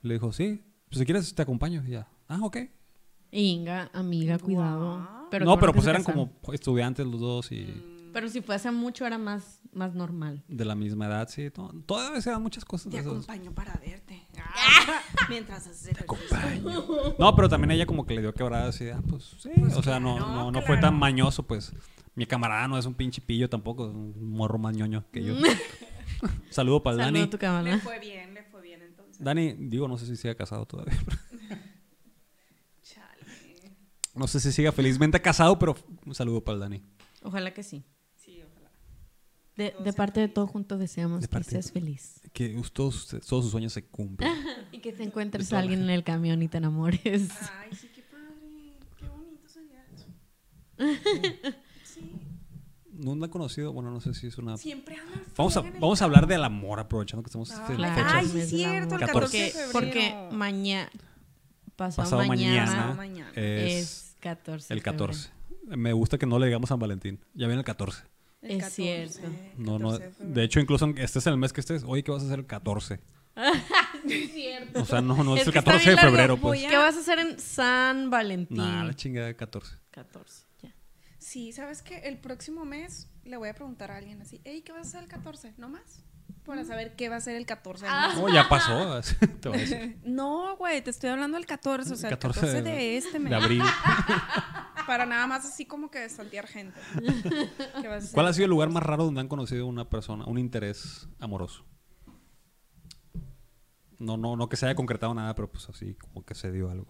Le 0.01 0.15
dijo, 0.15 0.33
sí, 0.33 0.63
pues 0.89 0.99
si 1.01 1.05
quieres 1.05 1.35
te 1.35 1.43
acompaño. 1.43 1.85
Y 1.87 1.91
ya, 1.91 2.09
ah, 2.29 2.41
ok. 2.43 2.59
Inga, 3.31 3.91
amiga, 3.93 4.39
cuidado. 4.39 5.07
Pero 5.31 5.45
no, 5.45 5.59
pero 5.59 5.73
pues 5.75 5.87
eran 5.87 6.05
como 6.05 6.31
estudiantes 6.53 7.07
los 7.07 7.21
dos 7.21 7.53
y 7.53 7.94
Pero 8.15 8.29
si 8.31 8.41
fue 8.41 8.55
hace 8.55 8.71
mucho 8.71 9.05
era 9.05 9.19
más, 9.19 9.61
más 9.73 9.93
normal. 9.95 10.43
de 10.49 10.65
la 10.65 10.75
misma 10.75 11.07
edad, 11.07 11.29
sí. 11.29 11.51
to- 11.51 11.75
Todavía 11.85 12.23
se 12.23 12.31
dan 12.31 12.41
muchas 12.43 12.65
cosas 12.65 12.91
Te 12.91 13.03
de 13.03 13.07
acompaño 13.09 13.53
para 13.53 13.75
verte. 13.75 14.23
Ah, 14.57 15.01
Mientras 15.29 15.67
haces 15.67 15.89
ejercicio. 15.89 17.15
No, 17.19 17.35
pero 17.35 17.49
también 17.49 17.73
ella 17.73 17.87
como 17.87 18.07
que 18.07 18.15
le 18.15 18.21
dio 18.23 18.33
quebrada 18.33 18.69
así, 18.69 18.89
ah, 18.89 19.03
pues 19.09 19.25
sí. 19.39 19.51
o 19.77 19.83
sea, 19.83 19.99
no, 20.01 20.17
claro, 20.17 20.33
no, 20.35 20.51
no 20.53 20.63
fue 20.63 20.77
tan 20.79 20.97
mañoso, 20.99 21.43
pues. 21.43 21.73
Mi 22.15 22.25
camarada 22.27 22.69
no 22.69 22.79
es 22.79 22.87
un 22.87 22.95
pinche 22.95 23.21
pillo 23.21 23.49
tampoco, 23.51 23.89
es 23.89 23.95
un 23.95 24.31
morro 24.31 24.59
más 24.59 24.77
ñoño 24.77 25.05
que 25.11 25.25
yo. 25.25 25.35
Saludo 26.51 26.83
para 26.83 26.95
el 26.95 27.01
Saludo 27.03 27.13
Dani. 27.19 27.27
a 27.27 27.31
tu 27.31 27.37
Le 27.37 27.41
cámara. 27.41 27.79
fue 27.81 27.99
bien, 27.99 28.33
le 28.35 28.45
fue 28.45 28.63
bien 28.63 28.83
entonces. 28.83 29.23
Dani, 29.25 29.55
digo, 29.59 29.89
no 29.89 29.99
sé 29.99 30.07
si 30.07 30.17
siga 30.17 30.35
casado 30.37 30.65
todavía. 30.67 30.95
Chale. 32.83 33.73
No 34.15 34.27
sé 34.29 34.39
si 34.41 34.53
siga 34.53 34.71
felizmente 34.73 35.21
casado, 35.21 35.59
pero 35.59 35.75
un 36.07 36.15
saludo 36.15 36.43
para 36.45 36.55
el 36.55 36.61
Dani. 36.61 36.83
Ojalá 37.23 37.53
que 37.53 37.63
sí. 37.63 37.85
De, 39.57 39.71
Todos 39.71 39.85
de 39.85 39.93
parte 39.93 40.21
de 40.21 40.29
todo 40.29 40.47
juntos 40.49 40.81
deseamos 40.81 41.21
De 41.21 41.29
que 41.29 41.45
seas 41.45 41.71
feliz. 41.71 42.21
Que 42.33 42.61
todos, 42.73 43.07
todos 43.09 43.45
sus 43.45 43.51
sueños 43.53 43.73
se 43.73 43.85
cumplan. 43.85 44.33
Y 44.73 44.79
que 44.81 44.93
te 44.93 45.05
encuentres 45.05 45.53
a 45.53 45.61
alguien 45.61 45.83
en 45.83 45.91
el 45.91 46.03
camión 46.03 46.43
y 46.43 46.49
te 46.49 46.59
enamores. 46.59 47.03
Ay, 47.05 47.71
sí, 47.75 47.89
qué 47.95 48.03
padre. 48.03 48.79
Qué 48.99 49.09
bonito 49.09 49.49
sería 49.49 49.85
eso. 49.95 50.07
Sí. 51.85 52.11
no 52.93 53.13
han 53.13 53.31
conocido, 53.31 53.73
bueno, 53.73 53.91
no 53.93 54.01
sé 54.01 54.15
si 54.15 54.27
es 54.27 54.37
una... 54.39 54.57
Siempre 54.57 54.97
andan 54.97 55.23
Vamos 55.37 55.57
a, 55.57 55.61
vamos 55.61 56.03
a 56.03 56.05
hablar 56.07 56.27
del 56.27 56.43
amor, 56.43 56.81
aprovechando 56.81 57.23
que 57.23 57.29
estamos 57.29 57.51
Ah, 57.53 57.67
en 57.71 57.77
claro. 57.77 57.95
fechas. 57.95 58.13
Ay, 58.15 58.27
del 58.29 58.49
cierto, 58.49 58.97
el 58.97 59.03
amor. 59.05 59.15
14 59.23 59.39
de 59.39 59.51
Porque, 59.53 59.53
febrero. 59.53 59.73
porque 59.73 60.29
mañana, 60.37 60.91
pasado, 61.77 62.05
Pasado 62.11 62.25
mañana, 62.27 62.95
mañana, 62.95 63.31
es, 63.37 63.75
es 64.13 64.17
14. 64.21 64.73
el 64.75 64.81
de 64.81 64.83
febrero. 64.85 65.07
14. 65.07 65.31
Me 65.77 65.93
gusta 65.93 66.19
que 66.19 66.27
no 66.27 66.39
le 66.41 66.47
digamos 66.47 66.69
San 66.69 66.79
Valentín. 66.81 67.21
Ya 67.35 67.47
viene 67.47 67.61
el 67.61 67.65
14. 67.65 68.03
El 68.45 68.61
Es 68.61 68.73
cierto. 68.73 69.21
No, 69.57 69.79
no, 69.79 69.91
14 69.91 70.11
febrero. 70.13 70.35
de 70.35 70.45
hecho, 70.45 70.61
incluso 70.61 70.87
este 70.97 71.19
es 71.19 71.27
el 71.27 71.37
mes 71.37 71.53
que 71.53 71.61
estés, 71.61 71.83
oye, 71.87 72.03
¿qué 72.05 72.11
vas 72.13 72.23
a 72.23 72.27
hacer 72.27 72.39
el 72.41 72.47
14? 72.47 73.01
Es 74.09 74.33
cierto. 74.33 74.83
O 74.83 74.85
sea, 74.85 75.01
no, 75.01 75.25
no 75.25 75.35
es, 75.35 75.41
Es 75.43 75.47
el 75.49 75.53
que 75.55 75.59
está 75.61 75.73
14 75.73 75.91
de 75.91 75.97
febrero, 75.97 76.37
pues. 76.37 76.65
A- 76.65 76.69
¿Qué 76.69 76.77
vas 76.77 76.95
a 76.95 77.01
hacer 77.01 77.19
en 77.19 77.39
San 77.41 78.11
Valentín? 78.11 78.59
Nah, 78.59 78.85
la 78.85 78.95
chingada 78.95 79.27
de 79.29 79.35
14. 79.35 79.77
14, 79.91 80.45
ya. 80.63 80.75
Sí, 81.19 81.53
¿sabes 81.53 81.81
qué? 81.83 81.97
El 82.05 82.19
próximo 82.19 82.65
mes 82.67 83.09
le 83.25 83.37
voy 83.39 83.49
a 83.49 83.55
preguntar 83.55 83.91
a 83.91 83.97
alguien 83.97 84.21
así, 84.21 84.41
hey, 84.45 84.63
¿qué 84.65 84.73
vas 84.73 84.87
a 84.87 84.89
hacer 84.89 85.03
el 85.05 85.09
14? 85.09 85.55
¿No 85.57 85.69
más? 85.71 86.05
Para 86.45 86.63
saber 86.67 86.95
qué 86.97 87.09
va 87.09 87.17
a 87.17 87.21
ser 87.23 87.37
el 87.37 87.47
14. 87.47 87.87
Ah. 87.89 88.13
¿no? 88.15 88.25
Oh, 88.25 88.29
ya 88.29 88.47
pasó. 88.49 89.01
te 89.41 89.49
voy 89.49 89.57
a 89.59 89.61
decir. 89.63 89.97
No, 90.05 90.57
güey, 90.59 90.83
te 90.85 90.91
estoy 90.91 91.09
hablando 91.09 91.39
del 91.39 91.47
14, 91.47 91.95
o 91.95 91.97
sea, 91.97 92.11
el 92.11 92.17
14 92.19 92.41
14, 92.41 92.63
de- 92.63 92.71
de 92.71 92.97
este 92.99 93.19
mes. 93.19 93.31
De 93.31 93.37
abril. 93.37 93.63
Para 94.87 95.07
nada 95.07 95.27
más 95.27 95.45
así 95.45 95.65
como 95.65 95.91
que 95.91 96.09
saltear 96.09 96.47
gente. 96.47 96.79
¿Qué 97.81 97.89
vas 97.89 97.93
a 97.93 97.97
hacer 97.97 98.15
¿Cuál 98.15 98.27
ha 98.27 98.33
sido 98.33 98.45
el 98.45 98.51
lugar 98.51 98.69
14? 98.69 98.75
más 98.75 98.83
raro 98.83 99.05
donde 99.05 99.21
han 99.21 99.29
conocido 99.29 99.67
una 99.67 99.89
persona, 99.89 100.25
un 100.27 100.39
interés 100.39 101.09
amoroso? 101.19 101.65
No, 103.99 104.17
no, 104.17 104.37
no 104.37 104.49
que 104.49 104.57
se 104.57 104.67
haya 104.67 104.75
concretado 104.75 105.15
nada, 105.15 105.35
pero 105.35 105.51
pues 105.51 105.69
así 105.69 105.95
como 105.95 106.25
que 106.25 106.35
se 106.35 106.53
dio 106.53 106.71
algo. 106.71 106.87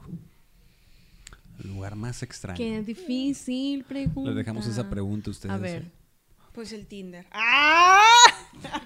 El 1.62 1.68
lugar 1.68 1.94
más 1.94 2.22
extraño. 2.22 2.56
Qué 2.56 2.82
difícil 2.82 3.84
pregunta. 3.84 4.30
Les 4.30 4.36
dejamos 4.36 4.66
esa 4.66 4.90
pregunta 4.90 5.30
a 5.30 5.32
ustedes. 5.32 5.54
A 5.54 5.58
ver. 5.58 5.92
Pues 6.52 6.72
el 6.72 6.86
Tinder. 6.86 7.26
¡Ah! 7.32 8.00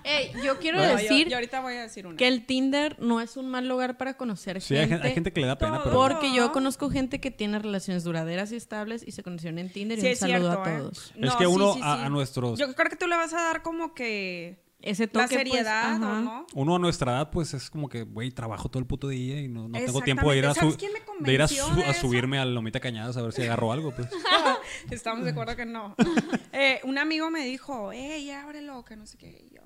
Ey, 0.05 0.33
yo 0.45 0.59
quiero 0.59 0.81
decir 0.81 1.29
yo, 1.29 1.37
ahorita 1.37 1.61
voy 1.61 1.75
a 1.75 1.83
decir 1.83 2.07
una. 2.07 2.17
que 2.17 2.27
el 2.29 2.45
Tinder 2.47 2.97
no 3.01 3.21
es 3.21 3.37
un 3.37 3.49
mal 3.49 3.69
lugar 3.69 3.97
para 3.97 4.17
conocer 4.17 4.61
Sí, 4.61 4.75
gente. 4.75 4.97
gen- 4.97 5.03
hay 5.07 5.13
gente 5.15 5.33
que 5.33 5.41
le 5.41 5.47
da 5.47 5.57
pena, 5.59 5.81
pero... 5.83 5.95
Porque 5.97 6.33
yo 6.35 6.47
No. 6.47 6.53
conozco 6.53 6.91
gente 6.91 7.21
que 7.21 7.31
tiene 7.31 7.59
relaciones 7.59 8.05
duraderas 8.05 8.51
y 8.53 8.57
estables 8.57 9.05
y 9.07 9.13
se 9.13 9.23
conocieron 9.23 9.59
en 9.59 9.71
Tinder 9.73 9.99
y 9.99 10.01
Sí, 10.01 10.07
un 10.09 10.13
es 10.13 10.19
saludo 10.19 10.51
cierto, 10.53 10.63
a 10.65 10.75
¿eh? 10.75 10.79
todos. 10.79 11.13
Es 11.17 11.35
que 11.35 11.45
sí, 11.45 11.51
uno 11.51 11.75
sí, 11.75 11.81
a, 11.83 11.97
sí. 11.97 12.03
a 12.05 12.09
nuestros... 12.09 12.59
Yo 12.59 12.75
creo 12.75 12.91
que 12.91 12.97
tú 12.97 13.07
le 13.07 13.17
vas 13.17 13.33
a 13.35 13.43
dar 13.43 13.63
como 13.63 13.95
que 13.95 14.59
Ese 14.81 15.09
toque, 15.09 15.19
la 15.19 15.27
pues, 15.29 15.39
seriedad, 15.39 15.93
ajá. 15.97 16.07
¿o 16.19 16.21
no? 16.21 16.47
Uno 16.55 16.77
a 16.77 16.79
nuestra 16.79 17.13
edad, 17.13 17.31
pues 17.31 17.53
es 17.53 17.69
como 17.69 17.89
que, 17.89 18.03
güey, 18.05 18.31
trabajo 18.31 18.69
todo 18.69 18.79
el 18.79 18.87
puto 18.87 19.09
día 19.09 19.41
y 19.41 19.49
no, 19.49 19.69
no 19.69 19.77
tengo 19.79 20.01
tiempo 20.03 20.31
de 20.31 20.39
ir 20.39 20.47
a, 20.47 20.55
su- 20.55 20.61
¿Sabes 20.61 20.77
quién 20.77 20.93
me 20.93 21.01
de 21.27 21.33
ir 21.33 21.43
a, 21.43 21.49
su- 21.49 21.57
convenció 21.57 21.83
de 21.83 21.89
a 21.89 21.91
eso? 21.91 22.01
subirme 22.03 22.39
a 22.39 22.45
Lomita 22.45 22.79
Cañadas 22.79 23.17
a 23.17 23.23
ver 23.23 23.33
si 23.33 23.43
agarro 23.43 23.73
algo, 23.73 23.91
pues. 23.91 24.09
Estamos 24.91 25.25
de 25.25 25.33
acuerdo 25.33 25.57
que 25.57 25.67
no. 25.67 25.95
Eh, 26.53 26.81
un 26.85 26.99
amigo 26.99 27.31
me 27.31 27.45
dijo, 27.45 27.93
ey, 27.93 28.31
ábrelo, 28.31 28.85
que 28.85 28.97
no 28.97 29.07
sé 29.07 29.17
qué. 29.19 29.47
Y 29.51 29.55
yo, 29.55 29.63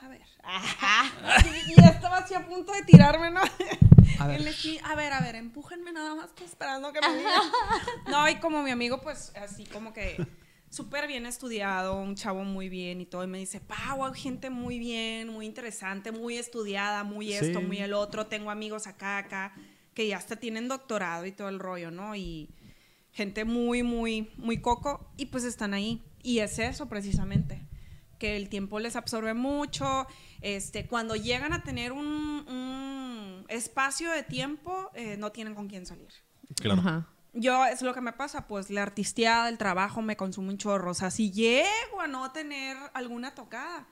a 0.00 0.08
ver. 0.08 0.22
y, 1.66 1.70
y 1.72 1.74
ya 1.76 1.88
estaba 1.88 2.18
así 2.18 2.34
a 2.34 2.44
punto 2.46 2.72
de 2.72 2.82
tirarme, 2.82 3.30
¿no? 3.30 3.40
A 4.18 4.26
ver. 4.26 4.48
Así, 4.48 4.78
a 4.84 4.94
ver, 4.94 5.12
a 5.12 5.20
ver, 5.20 5.34
empújenme 5.36 5.92
nada 5.92 6.14
más 6.14 6.32
que 6.32 6.44
esperando 6.44 6.92
que 6.92 7.00
me 7.00 7.16
digan. 7.18 7.32
No, 8.08 8.28
y 8.28 8.36
como 8.36 8.62
mi 8.62 8.70
amigo, 8.70 9.00
pues 9.00 9.32
así 9.36 9.64
como 9.66 9.92
que 9.92 10.16
súper 10.74 11.06
bien 11.06 11.24
estudiado, 11.26 11.96
un 12.00 12.14
chavo 12.16 12.44
muy 12.44 12.68
bien 12.68 13.00
y 13.00 13.06
todo. 13.06 13.22
Y 13.24 13.26
me 13.28 13.38
dice, 13.38 13.60
Pau, 13.60 14.04
hay 14.04 14.14
gente 14.20 14.50
muy 14.50 14.78
bien, 14.78 15.28
muy 15.28 15.46
interesante, 15.46 16.10
muy 16.12 16.36
estudiada, 16.36 17.04
muy 17.04 17.32
esto, 17.32 17.60
Sí. 17.60 17.64
muy 17.66 17.78
el 17.78 17.92
otro. 17.92 18.26
Tengo 18.26 18.50
amigos 18.50 18.86
acá, 18.86 19.18
acá, 19.18 19.54
que 19.94 20.08
ya 20.08 20.16
hasta 20.16 20.36
tienen 20.36 20.66
doctorado 20.68 21.26
y 21.26 21.32
todo 21.32 21.48
el 21.48 21.58
rollo, 21.60 21.90
¿no? 21.90 22.16
Y 22.16 22.50
gente 23.12 23.44
muy, 23.44 23.82
muy, 23.84 24.32
muy 24.36 24.60
coco 24.60 25.08
y 25.16 25.26
pues 25.26 25.44
están 25.44 25.74
ahí. 25.74 26.02
Y 26.22 26.40
es 26.40 26.58
eso 26.58 26.88
precisamente, 26.88 27.68
que 28.18 28.36
el 28.36 28.48
tiempo 28.48 28.80
les 28.80 28.96
absorbe 28.96 29.34
mucho. 29.34 30.06
Este, 30.40 30.86
cuando 30.86 31.14
llegan 31.14 31.52
a 31.52 31.62
tener 31.62 31.92
un, 31.92 32.06
un 32.06 33.44
espacio 33.48 34.10
de 34.10 34.22
tiempo, 34.24 34.90
eh, 34.94 35.16
no 35.18 35.30
tienen 35.30 35.54
con 35.54 35.68
quién 35.68 35.86
salir. 35.86 36.08
Claro. 36.56 36.80
Ajá 36.80 37.08
yo 37.34 37.64
es 37.66 37.82
lo 37.82 37.94
que 37.94 38.00
me 38.00 38.12
pasa, 38.12 38.46
pues 38.46 38.70
la 38.70 38.82
artisteada, 38.82 39.48
el 39.48 39.58
trabajo 39.58 40.02
me 40.02 40.16
consume 40.16 40.50
un 40.50 40.58
chorro. 40.58 40.90
O 40.90 40.94
sea, 40.94 41.10
si 41.10 41.30
llego 41.30 42.00
a 42.00 42.06
no 42.06 42.32
tener 42.32 42.76
alguna 42.94 43.34
tocada, 43.34 43.86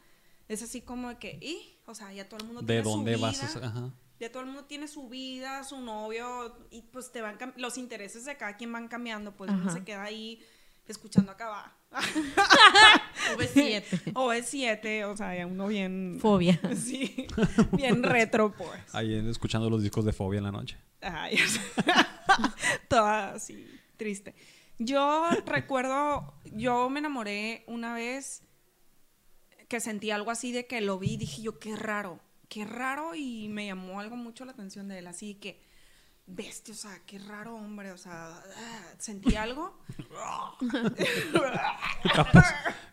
es 0.49 0.63
así 0.63 0.81
como 0.81 1.19
que, 1.19 1.39
y, 1.41 1.79
o 1.87 1.95
sea, 1.95 2.13
ya 2.13 2.29
todo 2.29 2.41
el 2.41 2.47
mundo 2.47 2.65
tiene 2.65 2.85
su 2.85 3.03
vida, 3.03 3.19
vas. 3.19 3.57
Ajá. 3.57 3.91
Ya 4.21 4.31
todo 4.31 4.43
el 4.43 4.47
mundo 4.47 4.65
tiene 4.67 4.87
su 4.87 5.09
vida, 5.09 5.65
su 5.65 5.81
novio, 5.81 6.57
y 6.71 6.83
pues 6.83 7.11
te 7.11 7.21
van 7.21 7.37
los 7.57 7.77
intereses 7.77 8.25
de 8.25 8.37
cada 8.37 8.57
quien 8.57 8.73
van 8.73 8.87
cambiando, 8.87 9.37
pues 9.37 9.51
Ajá. 9.51 9.61
uno 9.61 9.73
se 9.73 9.83
queda 9.85 10.05
ahí 10.05 10.45
escuchando 10.87 11.33
acabar. 11.33 11.82
V7. 13.37 14.13
V7, 14.15 15.05
o 15.05 15.17
sea, 15.17 15.37
ya 15.37 15.47
uno 15.47 15.69
bien. 15.69 16.19
Fobia. 16.21 16.59
Sí, 16.77 17.27
bien 17.73 18.03
retro, 18.03 18.53
pues. 18.53 18.95
Ahí 18.95 19.15
escuchando 19.29 19.69
los 19.71 19.83
discos 19.83 20.05
de 20.05 20.13
Fobia 20.13 20.39
en 20.39 20.45
la 20.45 20.53
noche. 20.53 20.77
Ay, 21.01 21.39
toda 22.89 23.35
así, 23.35 23.67
triste. 23.97 24.35
Yo 24.79 25.29
recuerdo, 25.47 26.35
yo 26.45 26.89
me 26.89 27.01
enamoré 27.01 27.65
una 27.67 27.95
vez 27.95 28.43
que 29.69 29.81
sentí 29.81 30.11
algo 30.11 30.31
así 30.31 30.53
de 30.53 30.67
que 30.67 30.81
lo 30.81 30.99
vi 30.99 31.15
y 31.15 31.17
dije 31.17 31.43
yo, 31.43 31.59
qué 31.59 31.77
raro, 31.77 32.21
qué 32.49 32.65
raro, 32.65 33.15
y 33.15 33.49
me 33.49 33.67
llamó 33.67 34.01
algo 34.01 34.17
mucho 34.17 34.45
la 34.45 34.53
atención 34.53 34.89
de 34.89 34.99
él, 34.99 35.07
así 35.07 35.35
que 35.35 35.63
bestia, 36.27 36.73
o 36.73 36.77
sea, 36.77 37.01
qué 37.07 37.19
raro 37.19 37.55
hombre, 37.57 37.93
o 37.93 37.99
sea, 37.99 38.29
ah, 38.29 38.83
sentí 38.99 39.35
algo 39.37 39.79
Está, 42.05 42.25
pos- 42.33 42.45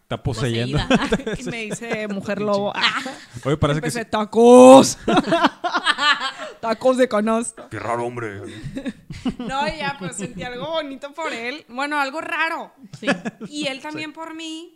está 0.02 0.24
poseyendo. 0.24 0.78
Y 1.40 1.44
me 1.44 1.58
dice 1.66 2.08
mujer 2.08 2.42
lobo. 2.42 2.74
Ah, 2.76 3.02
Oye, 3.46 3.58
parece 3.58 3.82
que 3.82 3.92
sí. 3.92 4.00
tacos, 4.10 4.98
tacos 6.62 6.98
de 6.98 7.08
canasta. 7.08 7.70
Qué 7.70 7.80
raro, 7.80 8.06
hombre. 8.06 8.42
No, 9.38 9.68
ya, 9.68 9.96
pues 10.00 10.16
sentí 10.18 10.44
algo 10.44 10.68
bonito 10.68 11.14
por 11.14 11.32
él, 11.34 11.66
bueno, 11.70 12.00
algo 12.00 12.22
raro. 12.22 12.74
Sí. 13.00 13.08
Y 13.48 13.68
él 13.68 13.82
también 13.82 14.14
por 14.14 14.34
mí. 14.34 14.76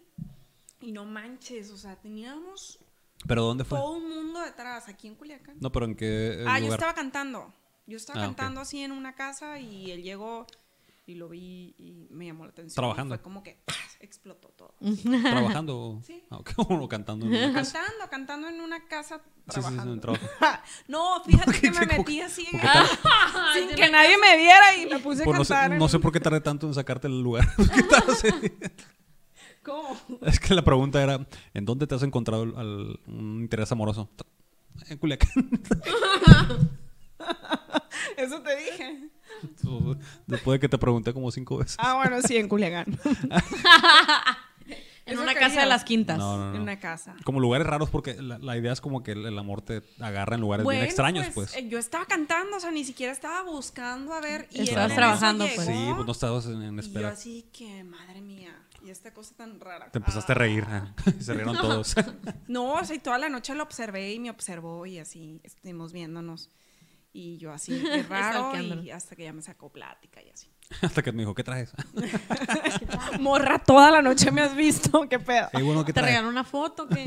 Y 0.79 0.91
no 0.91 1.05
manches, 1.05 1.71
o 1.71 1.77
sea, 1.77 1.95
teníamos 1.95 2.77
¿Pero 3.25 3.43
dónde 3.43 3.63
fue? 3.63 3.79
todo 3.79 3.91
un 3.93 4.09
mundo 4.09 4.41
detrás, 4.41 4.89
aquí 4.89 5.07
en 5.07 5.15
Culiacán. 5.15 5.55
No, 5.61 5.71
pero 5.71 5.85
¿en 5.85 5.95
qué 5.95 6.41
eh, 6.41 6.45
ah, 6.45 6.59
yo 6.59 6.73
estaba 6.73 6.93
cantando. 6.93 7.53
Yo 7.85 7.97
estaba 7.97 8.19
Ah, 8.21 8.25
cantando 8.27 8.61
así 8.61 8.81
en 8.81 8.91
una 8.91 9.13
casa 9.15 9.59
y 9.59 9.91
él 9.91 10.03
llegó 10.03 10.47
y 11.05 11.15
lo 11.15 11.27
vi 11.27 11.75
y 11.77 12.07
me 12.11 12.25
llamó 12.27 12.45
la 12.45 12.51
atención. 12.51 12.75
Trabajando. 12.75 13.15
Y 13.15 13.17
fue 13.17 13.23
como 13.23 13.43
que 13.43 13.59
¡pah! 13.65 13.73
explotó 13.99 14.49
todo. 14.49 14.73
¿Trabajando? 15.21 16.01
Sí. 16.05 16.23
Ah, 16.29 16.37
ok. 16.37 16.51
O 16.57 16.87
cantando 16.87 17.25
en 17.25 17.33
una 17.35 17.53
casa. 17.53 17.79
Cantando, 17.81 18.09
cantando 18.09 18.47
en 18.49 18.61
una 18.61 18.87
casa 18.87 19.17
Sí, 19.17 19.23
sí, 19.23 19.31
sí, 19.35 19.51
trabajando. 19.51 19.93
en 19.93 19.99
trabajo. 19.99 20.25
no, 20.87 21.21
fíjate 21.25 21.59
que 21.59 21.71
me 21.71 21.77
¿Cómo 21.77 21.89
que- 21.89 21.97
metí 21.97 22.21
así 22.21 22.45
en- 22.51 22.51
¿Por 22.51 22.61
qué 22.61 22.67
tal? 22.67 22.87
sin 23.53 23.75
que 23.75 23.89
nadie 23.89 24.17
me 24.17 24.37
viera 24.37 24.75
y 24.77 24.85
me 24.85 24.99
puse 24.99 25.23
Pues 25.25 25.35
a 25.35 25.37
no, 25.39 25.43
sé, 25.45 25.53
cantar. 25.53 25.71
en 25.73 25.79
no 25.79 25.89
sé 25.89 25.99
por 25.99 26.11
qué 26.13 26.19
tardé 26.21 26.39
tanto 26.41 26.67
en 26.67 26.73
sacarte 26.73 27.07
el 27.07 27.21
lugar. 27.21 27.45
¿Cómo? 29.63 29.97
es 30.21 30.39
que 30.39 30.53
la 30.53 30.61
pregunta 30.63 31.01
era, 31.01 31.25
¿en 31.53 31.65
dónde 31.65 31.87
te 31.87 31.95
has 31.95 32.03
encontrado 32.03 32.43
al- 32.43 32.55
al- 32.57 32.99
un 33.07 33.39
interés 33.41 33.71
amoroso? 33.71 34.09
En 34.89 34.97
Culiacán. 34.97 35.29
Eso 38.17 38.41
te 38.41 38.55
dije. 38.55 39.09
Después 40.27 40.55
de 40.55 40.59
que 40.59 40.69
te 40.69 40.77
pregunté 40.77 41.13
como 41.13 41.31
cinco 41.31 41.57
veces. 41.57 41.75
Ah, 41.79 41.95
bueno, 41.95 42.21
sí, 42.21 42.37
en 42.37 42.47
Culiacán. 42.47 42.85
En 45.05 45.19
una 45.19 45.33
casa 45.35 45.59
de 45.59 45.65
las 45.65 45.83
quintas. 45.83 46.17
No, 46.17 46.37
no, 46.37 46.55
En 46.55 46.61
una 46.61 46.79
casa. 46.79 47.13
Como 47.25 47.41
lugares 47.41 47.67
raros 47.67 47.89
porque 47.89 48.13
la, 48.21 48.37
la 48.39 48.55
idea 48.57 48.71
es 48.71 48.79
como 48.79 49.03
que 49.03 49.11
el, 49.11 49.25
el 49.25 49.37
amor 49.37 49.61
te 49.61 49.83
agarra 49.99 50.35
en 50.35 50.41
lugares 50.41 50.63
Bueno, 50.63 50.77
bien 50.79 50.87
extraños, 50.87 51.27
pues. 51.35 51.53
eh, 51.57 51.67
yo 51.67 51.77
estaba 51.77 52.05
cantando, 52.05 52.55
o 52.55 52.59
sea, 52.61 52.71
ni 52.71 52.85
siquiera 52.85 53.11
estaba 53.11 53.43
buscando 53.43 54.13
a 54.13 54.21
ver. 54.21 54.47
Y 54.51 54.61
Estabas 54.61 54.95
trabajando, 54.95 55.45
pues. 55.55 55.67
Sí, 55.67 55.89
pues 55.93 56.05
no 56.05 56.11
estabas 56.13 56.45
en, 56.45 56.61
en 56.61 56.73
Y 56.75 56.75
yo 56.77 56.81
espera. 56.87 57.09
así 57.09 57.45
que, 57.51 57.83
madre 57.83 58.21
mía, 58.21 58.57
y 58.81 58.91
esta 58.91 59.13
cosa 59.13 59.35
tan 59.35 59.59
rara. 59.59 59.91
Te 59.91 59.97
empezaste 59.97 60.31
a 60.31 60.35
Ah. 60.35 60.37
reír. 60.39 60.65
¿eh? 60.69 61.13
Y 61.19 61.21
se 61.23 61.33
rieron 61.33 61.57
todos. 61.57 61.95
No, 62.47 62.75
o 62.75 62.85
sea, 62.85 62.95
y 62.95 62.99
toda 62.99 63.17
la 63.17 63.27
noche 63.27 63.53
lo 63.55 63.63
observé 63.63 64.13
y 64.13 64.19
me 64.21 64.29
observó 64.29 64.85
y 64.85 64.99
así 64.99 65.41
estuvimos 65.43 65.91
viéndonos. 65.91 66.49
Y 67.15 67.37
yo 67.37 67.51
así, 67.51 67.79
qué 67.79 68.03
raro, 68.09 68.59
y 68.81 68.89
hasta 68.89 69.15
que 69.15 69.23
ya 69.23 69.33
me 69.33 69.43
sacó 69.43 69.69
plática 69.71 70.21
y 70.23 70.29
así. 70.29 70.47
Hasta 70.81 71.03
que 71.03 71.11
me 71.11 71.19
dijo, 71.19 71.35
¿qué 71.35 71.43
traes? 71.43 71.71
Morra, 73.19 73.59
toda 73.59 73.91
la 73.91 74.01
noche 74.01 74.31
me 74.31 74.41
has 74.41 74.55
visto, 74.55 75.07
qué 75.07 75.19
pedo. 75.19 75.47
Ey, 75.53 75.61
bueno, 75.61 75.85
¿qué 75.85 75.93
¿Te 75.93 76.01
regaló 76.01 76.29
una 76.29 76.43
foto? 76.43 76.87
¿qué? 76.87 77.03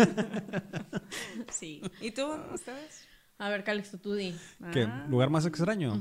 Sí. 1.51 1.83
¿Y 2.01 2.13
tú? 2.13 2.27
¿Ustedes? 2.55 3.09
A 3.39 3.49
ver, 3.49 3.65
Calixto, 3.65 3.99
tú 3.99 4.15
di. 4.15 4.37
¿Qué? 4.73 4.85
Ah. 4.85 5.07
¿Lugar 5.09 5.31
más 5.31 5.45
extraño? 5.47 6.01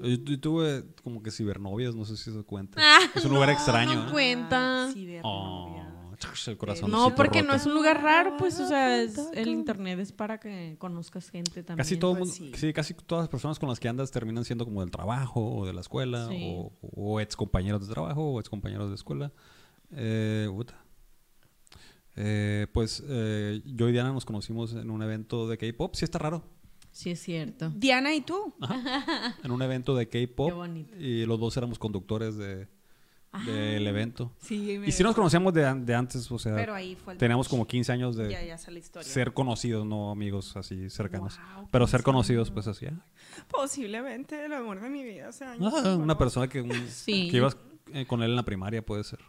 Yo, 0.00 0.08
yo 0.24 0.40
tuve 0.40 0.84
como 1.02 1.22
que 1.22 1.30
cibernovias, 1.30 1.94
no 1.94 2.04
sé 2.04 2.16
si 2.16 2.32
se 2.32 2.42
cuenta. 2.44 2.80
Ah, 2.80 3.00
es 3.14 3.24
un 3.24 3.34
lugar 3.34 3.50
extraño. 3.50 3.94
no 3.94 4.08
¿eh? 4.08 4.12
cuenta. 4.12 4.90
cibernovia. 4.92 5.22
Oh, 5.24 5.87
el 6.46 6.56
corazón. 6.56 6.90
No, 6.90 7.14
porque 7.14 7.42
no 7.42 7.54
es 7.54 7.66
un 7.66 7.74
lugar 7.74 8.02
raro, 8.02 8.36
pues, 8.36 8.58
o 8.60 8.66
sea, 8.66 9.00
es- 9.00 9.14
Taco. 9.14 9.30
el 9.34 9.48
internet 9.48 9.98
es 10.00 10.12
para 10.12 10.38
que 10.40 10.76
conozcas 10.78 11.30
gente 11.30 11.62
también. 11.62 11.78
Casi 11.84 11.96
todo 11.96 12.16
pues 12.16 12.38
mundo, 12.40 12.56
sí. 12.56 12.66
sí, 12.68 12.72
casi 12.72 12.94
todas 12.94 13.22
las 13.22 13.28
personas 13.28 13.58
con 13.58 13.68
las 13.68 13.78
que 13.80 13.88
andas 13.88 14.10
terminan 14.10 14.44
siendo 14.44 14.64
como 14.64 14.80
del 14.80 14.90
trabajo 14.90 15.40
o 15.58 15.66
de 15.66 15.72
la 15.72 15.80
escuela 15.80 16.28
Sí. 16.28 16.54
o, 16.56 16.72
o 16.80 17.20
ex 17.20 17.36
compañeros 17.36 17.86
de 17.86 17.92
trabajo 17.92 18.22
o 18.32 18.40
ex 18.40 18.48
compañeros 18.48 18.88
de 18.88 18.94
escuela. 18.96 19.32
Eh, 19.92 20.48
puta. 20.50 20.82
Eh, 22.16 22.66
pues 22.72 23.02
eh, 23.06 23.62
yo 23.64 23.88
y 23.88 23.92
Diana 23.92 24.12
nos 24.12 24.24
conocimos 24.24 24.72
en 24.74 24.90
un 24.90 25.02
evento 25.02 25.48
de 25.48 25.56
K-pop. 25.56 25.94
Sí, 25.94 26.04
está 26.04 26.18
raro. 26.18 26.42
Sí, 26.90 27.10
es 27.10 27.20
cierto. 27.20 27.70
Diana 27.76 28.12
y 28.14 28.22
tú. 28.22 28.54
En 29.44 29.50
un 29.52 29.62
evento 29.62 29.94
de 29.94 30.08
K-pop. 30.08 30.48
Qué 30.48 30.54
bonito. 30.54 30.96
Y 30.98 31.26
los 31.26 31.38
dos 31.38 31.56
éramos 31.56 31.78
conductores 31.78 32.36
de, 32.36 32.66
del 33.46 33.86
evento. 33.86 34.32
Sí, 34.38 34.80
Y 34.86 34.90
sí 34.92 35.02
nos 35.02 35.14
conocíamos 35.14 35.52
de, 35.52 35.72
de 35.74 35.94
antes, 35.94 36.30
o 36.32 36.38
sea, 36.38 36.54
Pero 36.56 36.74
ahí 36.74 36.94
fue 36.96 37.12
el 37.12 37.18
teníamos 37.18 37.46
touch. 37.46 37.50
como 37.52 37.66
15 37.66 37.92
años 37.92 38.16
de 38.16 38.30
Ya, 38.30 38.42
ya 38.42 38.56
sé 38.58 38.70
la 38.70 38.78
historia. 38.78 39.08
ser 39.08 39.32
conocidos, 39.34 39.84
no 39.86 40.10
amigos 40.10 40.56
así 40.56 40.88
cercanos. 40.90 41.38
Wow, 41.56 41.68
Pero 41.70 41.86
ser 41.86 41.98
15 42.00 42.04
conocidos, 42.04 42.50
pues 42.50 42.66
así. 42.66 42.86
ah, 42.86 43.04
Posiblemente 43.50 44.44
el 44.44 44.52
amor 44.52 44.80
de 44.80 44.88
mi 44.90 45.04
vida 45.04 45.28
hace 45.28 45.44
años. 45.44 45.72
ah, 45.76 45.96
una 45.96 46.16
persona 46.16 46.48
que, 46.48 46.62
un- 46.62 46.70
Sí. 46.88 47.28
que 47.30 47.36
ibas 47.36 47.56
eh, 47.92 48.06
con 48.06 48.22
él 48.22 48.30
en 48.30 48.36
la 48.36 48.44
primaria, 48.44 48.84
puede 48.84 49.04
ser. 49.04 49.20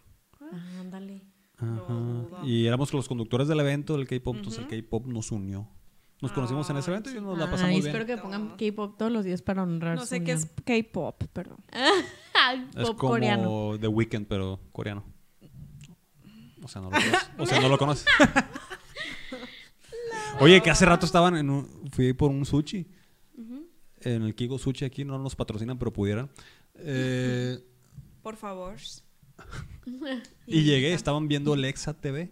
Ah, 0.42 0.80
ándale. 0.80 1.22
Y 2.46 2.66
éramos 2.68 2.94
los 2.94 3.08
conductores 3.08 3.48
del 3.48 3.60
evento 3.60 3.98
del 3.98 4.08
K-pop, 4.08 4.38
entonces 4.38 4.64
el 4.64 4.68
K-pop 4.84 5.06
nos 5.08 5.32
unió. 5.32 5.68
Nos 6.22 6.34
conocimos 6.34 6.70
en 6.70 6.78
ese 6.78 6.92
evento 6.92 7.10
y 7.12 7.22
nos 7.22 7.38
la 7.38 7.46
pasamos 7.46 7.70
Ay, 7.70 7.76
bien. 7.82 7.88
espero 7.88 8.06
que 8.06 8.18
pongan 8.18 8.58
K-pop 8.58 8.98
todos 8.98 9.12
los 9.12 9.24
días 9.24 9.42
para 9.42 9.64
honrar 9.64 9.96
No 9.96 10.06
sé 10.06 10.22
qué 10.24 10.34
es. 10.34 10.48
K-pop, 10.66 11.24
perdón. 11.32 11.64
Es 12.76 12.88
pop 12.88 12.98
como 12.98 13.12
coreano. 13.12 13.78
The 13.80 13.88
Weeknd, 13.88 14.26
pero 14.26 14.60
coreano. 14.72 15.04
O 16.64 16.68
sea, 16.68 16.82
no 16.82 16.90
lo 16.90 16.98
conoces. 16.98 17.30
O 17.38 17.46
sea, 17.46 17.62
no 17.62 17.70
lo 17.70 17.78
conoces. 17.78 18.06
Oye, 20.40 20.62
que 20.62 20.70
hace 20.70 20.86
rato 20.86 21.06
estaban 21.06 21.36
en 21.36 21.50
un... 21.50 21.90
Fui 21.92 22.14
por 22.14 22.32
un 22.32 22.46
sushi. 22.46 22.88
En 24.02 24.24
el 24.24 24.36
Kigo 24.36 24.58
Sushi 24.58 24.86
aquí 24.86 25.04
no 25.04 25.20
nos 25.20 25.36
patrocinan, 25.36 25.78
pero 25.78 25.92
pudieran. 25.92 26.30
Eh, 26.76 27.60
Por 28.22 28.38
favor. 28.38 28.76
y 30.48 30.64
llegué, 30.64 30.94
estaban 30.94 31.28
viendo 31.28 31.54
el 31.54 31.66
Exa 31.66 31.94
TV, 31.94 32.32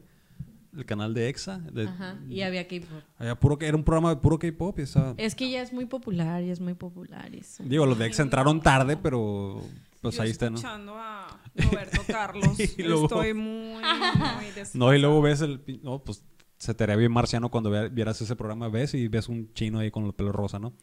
el 0.77 0.85
canal 0.85 1.13
de 1.13 1.27
Exa. 1.29 1.57
de- 1.59 1.87
Ajá, 1.87 2.17
y 2.29 2.41
había 2.41 2.67
K-pop. 2.67 3.01
había 3.17 3.35
puro, 3.39 3.57
era 3.59 3.75
un 3.75 3.83
programa 3.83 4.09
de 4.11 4.17
puro 4.17 4.39
K-pop. 4.39 4.79
y 4.79 4.83
estaba- 4.83 5.13
Es 5.17 5.35
que 5.35 5.49
ya 5.49 5.61
es 5.61 5.73
muy 5.73 5.85
popular, 5.85 6.41
ya 6.43 6.53
es 6.53 6.59
muy 6.61 6.73
popular 6.75 7.33
eso. 7.35 7.63
Digo, 7.65 7.85
los 7.85 7.97
de 7.97 8.05
Exa 8.05 8.23
entraron 8.23 8.61
tarde, 8.61 8.95
pero 8.97 9.61
pues 10.01 10.15
Yo 10.15 10.21
ahí 10.23 10.29
está, 10.29 10.49
¿no? 10.49 10.55
escuchando 10.57 10.93
a 10.95 11.27
Roberto 11.55 12.01
Carlos. 12.07 12.59
Y 12.77 12.83
luego- 12.83 13.03
Estoy 13.05 13.33
muy, 13.33 13.73
muy 13.75 13.83
No, 14.75 14.93
y 14.93 14.99
luego 14.99 15.21
ves 15.21 15.41
el... 15.41 15.61
No, 15.83 16.03
pues 16.03 16.23
se 16.57 16.73
te 16.73 16.83
haría 16.83 16.95
bien 16.95 17.11
marciano 17.11 17.49
cuando 17.49 17.69
vieras 17.91 18.21
ese 18.21 18.35
programa. 18.35 18.69
Ves 18.69 18.93
y 18.93 19.07
ves 19.07 19.27
un 19.29 19.51
chino 19.53 19.79
ahí 19.79 19.91
con 19.91 20.05
el 20.05 20.13
pelo 20.13 20.31
rosa, 20.31 20.57
¿no? 20.59 20.73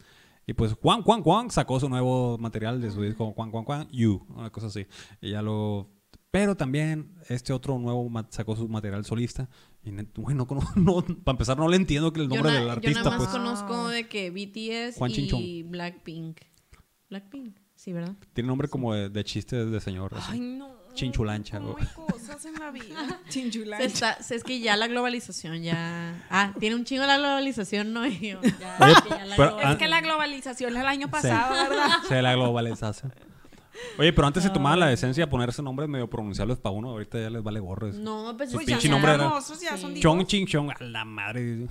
Y 0.46 0.52
pues 0.52 0.74
Juan, 0.74 1.02
Juan, 1.02 1.22
Juan 1.22 1.50
sacó 1.50 1.80
su 1.80 1.88
nuevo 1.88 2.36
material 2.38 2.80
de 2.80 2.90
su 2.90 3.00
disco 3.00 3.32
Juan, 3.32 3.50
Juan, 3.50 3.64
Juan, 3.64 3.88
You, 3.90 4.26
una 4.36 4.50
cosa 4.50 4.66
así. 4.66 4.86
Y 5.22 5.30
ya 5.30 5.40
lo... 5.42 5.90
Pero 6.30 6.56
también 6.56 7.14
este 7.28 7.52
otro 7.52 7.78
nuevo 7.78 8.10
sacó 8.28 8.54
su 8.56 8.68
material 8.68 9.04
solista. 9.04 9.48
Y 9.84 9.90
bueno, 10.16 10.46
no, 10.50 10.60
no- 10.76 11.02
para 11.24 11.34
empezar 11.34 11.58
no 11.58 11.68
le 11.68 11.76
entiendo 11.76 12.12
que 12.12 12.20
el 12.20 12.28
Yo, 12.28 12.36
nombre 12.36 12.52
na- 12.52 12.58
del 12.58 12.66
yo 12.66 12.72
artista, 12.72 13.02
nada 13.02 13.10
más 13.18 13.28
pues. 13.28 13.30
conozco 13.30 13.88
de 13.88 14.08
que 14.08 14.30
BTS 14.30 14.96
Juan 14.98 15.10
y 15.14 15.62
Blackpink. 15.62 16.38
Blackpink, 17.10 17.56
sí, 17.74 17.92
¿verdad? 17.92 18.14
Tiene 18.32 18.48
nombre 18.48 18.68
como 18.68 18.94
de, 18.94 19.08
de 19.10 19.24
chiste 19.24 19.66
de 19.66 19.80
señor. 19.80 20.14
así. 20.14 20.32
Ay, 20.32 20.40
no. 20.40 20.74
Chinchulancha, 20.94 21.58
¿Cómo 21.58 21.72
güey. 21.72 21.84
hay 21.84 22.12
cosas 22.12 22.44
en 22.46 22.54
la 22.54 22.70
vida? 22.70 23.20
Se 23.24 23.30
Chinchulancha. 23.30 23.84
está, 23.84 24.22
se- 24.22 24.36
es 24.36 24.44
que 24.44 24.60
ya 24.60 24.76
la 24.76 24.86
globalización 24.86 25.60
ya... 25.62 26.24
Ah, 26.30 26.54
tiene 26.60 26.76
un 26.76 26.84
chingo 26.84 27.04
la 27.04 27.18
globalización, 27.18 27.92
no 27.92 28.06
yo. 28.08 28.40
Ya, 28.60 28.76
Oye, 28.80 28.92
es 28.92 29.02
que 29.02 29.08
ya 29.10 29.24
la 29.26 29.36
pero- 29.36 29.60
Es 29.60 29.76
que 29.76 29.88
la 29.88 30.00
globalización 30.00 30.74
es 30.76 30.80
el 30.80 30.86
año 30.86 31.10
pasado, 31.10 31.52
¿verdad? 31.52 31.88
Se 32.08 32.22
la 32.22 32.34
globalización. 32.34 33.12
Oye, 33.98 34.12
pero 34.12 34.26
antes 34.26 34.42
se 34.42 34.50
tomaba 34.50 34.76
la 34.76 34.86
decencia 34.88 35.24
de 35.24 35.30
ponerse 35.30 35.62
nombres 35.62 35.88
medio 35.88 36.08
pronunciables 36.10 36.58
para 36.58 36.74
uno. 36.74 36.90
Ahorita 36.90 37.18
ya 37.20 37.30
les 37.30 37.42
vale 37.42 37.60
gorro. 37.60 37.88
eso. 37.88 37.98
No, 38.00 38.34
pues 38.36 38.52
Pues 38.52 38.66
ya 38.66 38.72
pinche 38.74 38.74
ya- 38.74 38.80
son 38.80 38.90
nombre 38.90 39.12
era- 39.14 39.24
famosos, 39.28 39.60
ya 39.60 39.76
son 39.76 39.94
Sí. 39.94 40.00
Chong, 40.00 40.26
ching, 40.26 40.46
chong. 40.46 40.70
A 40.70 40.82
la 40.84 41.04
madre. 41.04 41.66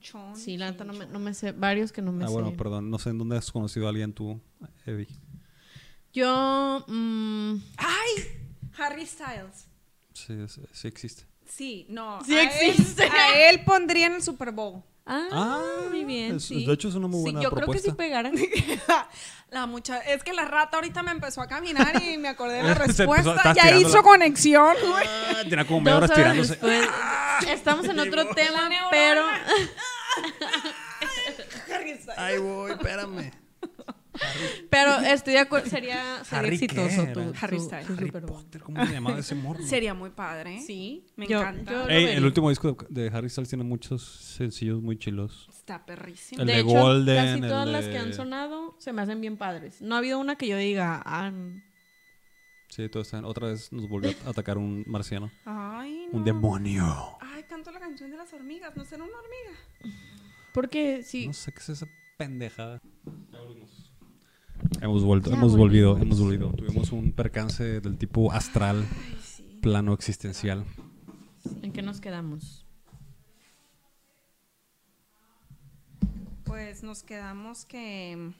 Chon, 0.00 0.34
Sí, 0.34 0.56
la 0.56 0.70
neta 0.70 0.84
no 0.84 0.92
me, 0.94 1.06
no 1.06 1.18
me 1.18 1.34
sé. 1.34 1.52
Varios 1.52 1.92
que 1.92 2.00
no 2.02 2.10
me 2.12 2.24
Ah, 2.24 2.28
sé. 2.28 2.32
bueno, 2.32 2.52
perdón. 2.56 2.90
No 2.90 2.98
sé 2.98 3.10
en 3.10 3.18
dónde 3.18 3.36
has 3.36 3.50
conocido 3.52 3.86
a 3.86 3.90
alguien 3.90 4.12
tú, 4.12 4.40
Evi. 4.86 5.06
Yo... 6.12 6.84
mm, 6.88 7.54
¡Ay! 7.76 8.24
Harry 8.78 9.06
Styles. 9.06 9.68
Sí, 10.14 10.34
sí, 10.48 10.62
sí 10.72 10.88
existe. 10.88 11.24
Sí, 11.46 11.86
no. 11.88 12.22
Sí 12.24 12.34
a 12.36 12.42
existe. 12.44 13.04
Él, 13.06 13.10
a 13.12 13.50
él 13.50 13.60
pondría 13.66 14.06
en 14.06 14.14
el 14.14 14.22
Super 14.22 14.52
Bowl. 14.52 14.82
Ah, 15.06 15.28
Ah, 15.32 15.62
muy 15.90 16.04
bien, 16.04 16.36
es- 16.36 16.44
sí. 16.44 16.64
de 16.66 16.72
hecho 16.72 16.88
es 16.88 16.94
una 16.94 17.08
muy 17.08 17.18
Sí, 17.18 17.22
buena 17.24 17.42
yo 17.42 17.50
creo 17.50 17.68
que 17.68 17.78
sí 17.78 17.92
pegaran. 17.92 18.34
La 19.50 19.66
mucha, 19.66 19.98
es 19.98 20.22
que 20.22 20.32
la 20.32 20.44
rata 20.44 20.76
ahorita 20.76 21.02
me 21.02 21.10
empezó 21.10 21.42
a 21.42 21.48
caminar 21.48 22.00
y 22.04 22.16
me 22.18 22.28
acordé 22.28 22.58
de 22.58 22.62
la 22.62 22.74
respuesta. 22.86 23.52
ya 23.52 23.76
hizo 23.76 24.00
conexión, 24.04 24.76
güey. 24.88 25.04
Ah, 25.08 25.42
tenía 25.48 25.66
como 25.66 25.80
media 25.80 25.98
Dos 25.98 26.10
hora 26.10 26.14
horas 26.14 26.16
tirándose. 26.16 26.50
después. 26.50 26.88
Estamos 27.48 27.84
en 27.86 27.98
otro 27.98 28.26
tema, 28.28 28.70
pero... 28.92 29.24
Ay, 32.16 32.38
voy, 32.38 32.72
espérame. 32.72 33.30
Pero 34.70 34.96
estoy 35.00 35.34
de 35.34 35.38
acuerdo, 35.40 35.68
sería, 35.68 36.22
sería 36.24 36.38
Harry, 36.38 36.58
¿qué 36.58 36.64
exitoso 36.66 37.06
tu, 37.12 37.20
Harry 37.40 37.60
Styles. 37.60 37.86
tu 37.86 37.92
Harry. 37.94 38.10
Potter, 38.10 38.60
¿cómo 38.62 38.84
se 38.86 38.92
llamaba 38.92 39.18
ese 39.18 39.34
morro? 39.34 39.62
Sería 39.64 39.94
muy 39.94 40.10
padre. 40.10 40.60
Sí, 40.66 41.06
Me 41.16 41.26
yo- 41.26 41.40
encanta. 41.40 41.72
yo 41.72 41.78
lo 41.84 41.88
Ey, 41.88 42.04
el 42.06 42.24
último 42.24 42.48
disco 42.50 42.72
de, 42.88 43.02
de 43.08 43.16
Harry 43.16 43.28
Styles 43.30 43.48
tiene 43.48 43.64
muchos 43.64 44.02
sencillos 44.02 44.80
muy 44.82 44.98
chilos. 44.98 45.46
Está 45.50 45.84
perrísimo. 45.86 46.40
El 46.42 46.46
de 46.48 46.54
de 46.54 46.60
hecho, 46.60 46.68
Golden, 46.70 47.40
casi 47.40 47.40
todas 47.52 47.68
las 47.68 47.86
que 47.86 47.98
han 47.98 48.12
sonado 48.12 48.74
se 48.78 48.92
me 48.92 49.02
hacen 49.02 49.20
bien 49.20 49.36
padres. 49.36 49.80
No 49.80 49.94
ha 49.94 49.98
habido 49.98 50.18
una 50.18 50.36
que 50.36 50.48
yo 50.48 50.56
diga, 50.56 51.02
ah, 51.04 51.32
Sí, 52.68 52.88
todo 52.88 53.02
está. 53.02 53.20
Otra 53.26 53.48
vez 53.48 53.72
nos 53.72 53.88
volvió 53.88 54.12
a 54.26 54.30
atacar 54.30 54.56
un 54.56 54.84
marciano. 54.86 55.30
Ay, 55.44 56.06
no. 56.12 56.18
Un 56.18 56.24
demonio. 56.24 57.18
Ay, 57.20 57.42
canto 57.48 57.72
la 57.72 57.80
canción 57.80 58.10
de 58.12 58.16
las 58.16 58.32
hormigas. 58.32 58.76
¿No 58.76 58.84
será 58.84 59.02
una 59.02 59.12
hormiga? 59.16 59.94
porque 60.52 61.02
sí, 61.04 61.26
No 61.28 61.32
sé 61.32 61.52
qué 61.52 61.58
es 61.60 61.68
esa 61.70 61.86
pendejada. 62.16 62.80
Hemos 64.80 65.02
vuelto, 65.04 65.30
Ya 65.30 65.36
hemos 65.36 65.56
volvido, 65.56 65.96
hemos 65.98 66.20
volvido. 66.20 66.50
Tuvimos 66.52 66.92
un 66.92 67.12
percance 67.12 67.80
del 67.80 67.98
tipo 67.98 68.32
astral, 68.32 68.84
Ay, 68.90 69.18
sí. 69.22 69.58
plano 69.62 69.92
existencial. 69.94 70.64
¿en 71.62 71.72
qué 71.72 71.82
nos 71.82 72.00
quedamos? 72.00 72.64
Pues 76.44 76.82
nos 76.82 77.02
quedamos 77.02 77.64
que. 77.64 78.32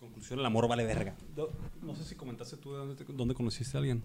Conclusión, 0.00 0.40
el 0.40 0.46
amor 0.46 0.68
vale 0.68 0.84
verga. 0.84 1.14
No, 1.36 1.46
no 1.82 1.94
sé 1.94 2.04
si 2.04 2.14
comentaste 2.14 2.56
tú 2.56 2.72
de 2.72 2.78
dónde, 2.78 2.94
te- 3.04 3.12
dónde 3.12 3.34
conociste 3.34 3.76
a 3.76 3.80
alguien. 3.80 4.02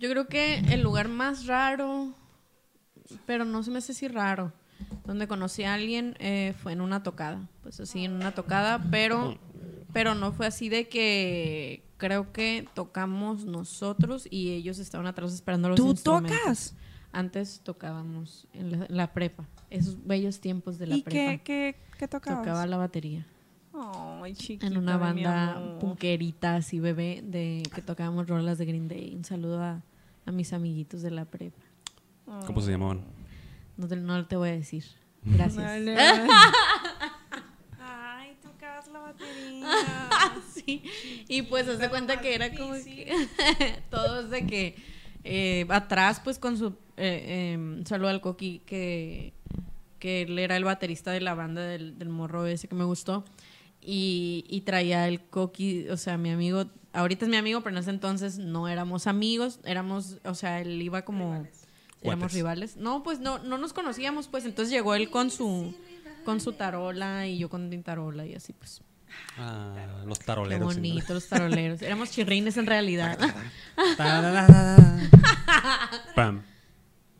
Yo 0.00 0.10
creo 0.10 0.26
que 0.28 0.58
el 0.58 0.82
lugar 0.82 1.08
más 1.08 1.46
raro, 1.46 2.12
pero 3.26 3.44
no 3.44 3.62
se 3.62 3.70
me 3.70 3.78
hace 3.78 3.94
si 3.94 4.06
raro, 4.08 4.52
donde 5.06 5.26
conocí 5.26 5.64
a 5.64 5.74
alguien 5.74 6.14
eh, 6.20 6.54
fue 6.62 6.72
en 6.72 6.80
una 6.80 7.02
tocada. 7.02 7.48
Pues 7.62 7.80
así, 7.80 8.04
en 8.04 8.12
una 8.12 8.32
tocada, 8.32 8.84
pero, 8.90 9.38
pero 9.92 10.14
no 10.14 10.32
fue 10.32 10.46
así 10.46 10.68
de 10.68 10.88
que 10.88 11.84
creo 11.96 12.32
que 12.32 12.66
tocamos 12.74 13.44
nosotros 13.44 14.26
y 14.30 14.50
ellos 14.52 14.78
estaban 14.78 15.06
atrás 15.06 15.32
esperando 15.32 15.68
los 15.68 15.76
¿Tú 15.76 15.90
instrumentos. 15.90 16.38
tocas? 16.40 16.74
Antes 17.10 17.60
tocábamos 17.64 18.46
en 18.52 18.80
la, 18.80 18.86
la 18.88 19.12
prepa, 19.12 19.48
esos 19.70 19.96
bellos 20.06 20.40
tiempos 20.40 20.78
de 20.78 20.86
la 20.86 20.96
¿Y 20.96 21.02
prepa. 21.02 21.18
qué, 21.18 21.40
qué, 21.42 21.76
qué 21.98 22.08
tocabas? 22.08 22.40
Tocaba 22.40 22.66
la 22.66 22.76
batería 22.76 23.26
Ay, 24.22 24.34
chiquita 24.34 24.66
en 24.66 24.76
una 24.76 24.96
banda 24.96 25.78
punquerita 25.80 26.56
así 26.56 26.80
bebé 26.80 27.20
de 27.24 27.62
que 27.74 27.80
tocábamos 27.80 28.26
rolas 28.26 28.58
de 28.58 28.64
Green 28.66 28.88
Day. 28.88 29.14
Un 29.14 29.24
saludo 29.24 29.62
a, 29.62 29.82
a 30.26 30.32
mis 30.32 30.52
amiguitos 30.52 31.00
de 31.02 31.12
la 31.12 31.24
prepa. 31.26 31.62
¿Cómo 32.46 32.60
se 32.60 32.72
llamaban? 32.72 33.04
No 33.76 33.86
te, 33.86 33.94
no 33.96 34.26
te 34.26 34.34
voy 34.36 34.48
a 34.48 34.52
decir. 34.52 34.84
Gracias. 35.22 35.64
Vale. 35.64 35.96
Batería. 39.12 40.10
sí. 40.54 40.82
Y 41.28 41.42
pues 41.42 41.68
haz 41.68 41.78
de 41.78 41.88
cuenta 41.88 42.20
que 42.20 42.34
era 42.34 42.54
como 42.54 42.74
que 42.74 43.12
todos 43.90 44.30
de 44.30 44.46
que 44.46 44.76
eh, 45.24 45.66
atrás 45.68 46.20
pues 46.22 46.38
con 46.38 46.56
su 46.56 46.68
eh, 46.96 47.56
eh, 47.56 47.82
saludo 47.84 48.08
al 48.08 48.20
Coqui 48.20 48.60
que 48.66 49.32
que 49.98 50.22
él 50.22 50.38
era 50.38 50.56
el 50.56 50.64
baterista 50.64 51.10
de 51.10 51.20
la 51.20 51.34
banda 51.34 51.62
del, 51.62 51.98
del 51.98 52.08
morro 52.08 52.46
ese 52.46 52.68
que 52.68 52.74
me 52.74 52.84
gustó 52.84 53.24
y, 53.80 54.44
y 54.48 54.62
traía 54.62 55.08
el 55.08 55.20
Coqui, 55.20 55.88
o 55.88 55.96
sea, 55.96 56.18
mi 56.18 56.30
amigo, 56.30 56.66
ahorita 56.92 57.24
es 57.24 57.30
mi 57.30 57.36
amigo, 57.36 57.60
pero 57.62 57.76
en 57.76 57.80
ese 57.80 57.90
entonces 57.90 58.38
no 58.38 58.68
éramos 58.68 59.06
amigos, 59.06 59.60
éramos, 59.64 60.18
o 60.24 60.34
sea, 60.34 60.60
él 60.60 60.82
iba 60.82 61.02
como 61.02 61.46
éramos 62.02 62.32
rivales. 62.32 62.76
No, 62.76 63.02
pues 63.02 63.20
no 63.20 63.38
no 63.38 63.58
nos 63.58 63.72
conocíamos, 63.72 64.28
pues 64.28 64.44
entonces 64.44 64.72
llegó 64.72 64.94
él 64.94 65.10
con 65.10 65.30
su 65.30 65.74
con 66.24 66.40
su 66.40 66.52
tarola 66.52 67.26
y 67.26 67.38
yo 67.38 67.48
con 67.48 67.68
mi 67.68 67.78
tarola 67.78 68.26
y 68.26 68.34
así 68.34 68.52
pues. 68.52 68.82
Ah, 69.38 70.02
los 70.06 70.18
Qué 70.18 70.24
taroleros. 70.26 70.74
sí, 70.74 70.80
¿no? 70.80 70.88
bonito, 70.88 71.14
los 71.14 71.28
taroleros. 71.28 71.82
Éramos 71.82 72.10
chirrines 72.10 72.56
en 72.56 72.66
realidad. 72.66 73.18
Pam. 76.14 76.42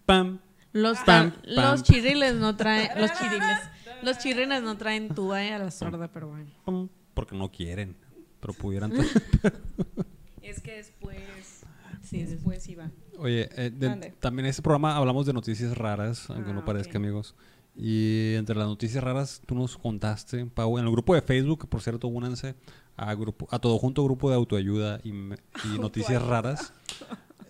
Pam. 0.07 0.39
Los, 0.73 0.99
Pam, 1.01 1.33
los 1.45 1.83
chirriles 1.83 2.35
no 2.37 2.57
traen. 2.57 2.91
Los 3.01 3.13
chirriles. 3.19 3.59
Los 4.03 4.19
chirrines 4.19 4.63
no 4.63 4.77
traen 4.77 5.15
tuba 5.15 5.43
eh, 5.45 5.53
a 5.55 5.59
la 5.59 5.71
sorda, 5.71 6.09
pero 6.09 6.29
bueno. 6.29 6.51
pam. 6.65 6.89
Porque 7.15 7.37
no 7.37 7.51
quieren. 7.51 7.97
Pero 8.41 8.53
pudieran. 8.55 8.93
Es 10.43 10.61
que 10.63 10.77
después 10.77 11.19
Sí, 12.03 12.27
iba. 12.69 12.91
Oye, 13.19 13.51
eh, 13.57 13.71
de- 13.71 14.15
también 14.19 14.47
en 14.47 14.51
este 14.51 14.63
programa 14.63 14.97
hablamos 14.97 15.27
de 15.27 15.35
noticias 15.35 15.77
raras, 15.77 16.31
aunque 16.31 16.53
Ah, 16.53 16.55
no 16.55 16.65
parezca, 16.65 16.93
ok. 16.93 16.97
amigos. 16.97 17.35
Y 17.81 18.35
entre 18.35 18.57
las 18.57 18.67
noticias 18.67 19.03
raras, 19.05 19.41
tú 19.47 19.55
nos 19.55 19.79
contaste, 19.79 20.45
Pau, 20.47 20.79
en 20.79 20.85
el 20.85 20.91
grupo 20.91 21.15
de 21.15 21.23
Facebook, 21.23 21.69
por 21.69 21.81
cierto, 21.81 22.09
únanse 22.09 22.57
a, 22.97 23.15
grupo, 23.15 23.47
a 23.53 23.61
todo 23.61 23.79
junto 23.79 24.03
grupo 24.03 24.29
de 24.31 24.35
autoayuda 24.37 25.01
y, 25.05 25.11
y 25.11 25.79
noticias 25.81 26.21
raras. 26.21 26.73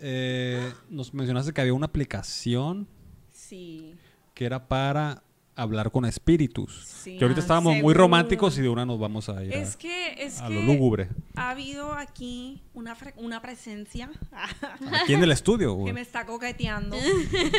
Eh, 0.01 0.71
nos 0.89 1.13
mencionaste 1.15 1.51
que 1.51 1.61
había 1.61 1.73
una 1.73 1.87
aplicación 1.87 2.87
Sí. 3.33 3.95
que 4.35 4.45
era 4.45 4.67
para 4.67 5.23
hablar 5.61 5.91
con 5.91 6.05
espíritus. 6.05 6.83
Sí. 6.85 7.17
que 7.17 7.23
ahorita 7.23 7.39
Ah, 7.41 7.43
estábamos 7.43 7.77
muy 7.77 7.93
románticos 7.93 8.57
y 8.57 8.61
de 8.61 8.69
una 8.69 8.85
nos 8.85 8.99
vamos 8.99 9.29
a 9.29 9.43
ir 9.43 9.53
a, 9.53 9.57
Es 9.57 9.75
que, 9.75 10.15
es 10.23 10.39
a 10.41 10.47
que 10.47 10.53
lo 10.55 10.61
lúgubre. 10.63 11.09
ha 11.35 11.49
habido 11.51 11.93
aquí 11.93 12.61
una, 12.73 12.95
fre- 12.95 13.13
una 13.17 13.41
presencia 13.41 14.09
Aquí 15.01 15.13
en 15.13 15.23
el 15.23 15.31
estudio, 15.31 15.73
güey. 15.73 15.87
que 15.87 15.93
me 15.93 16.01
está 16.01 16.25
coqueteando. 16.25 16.97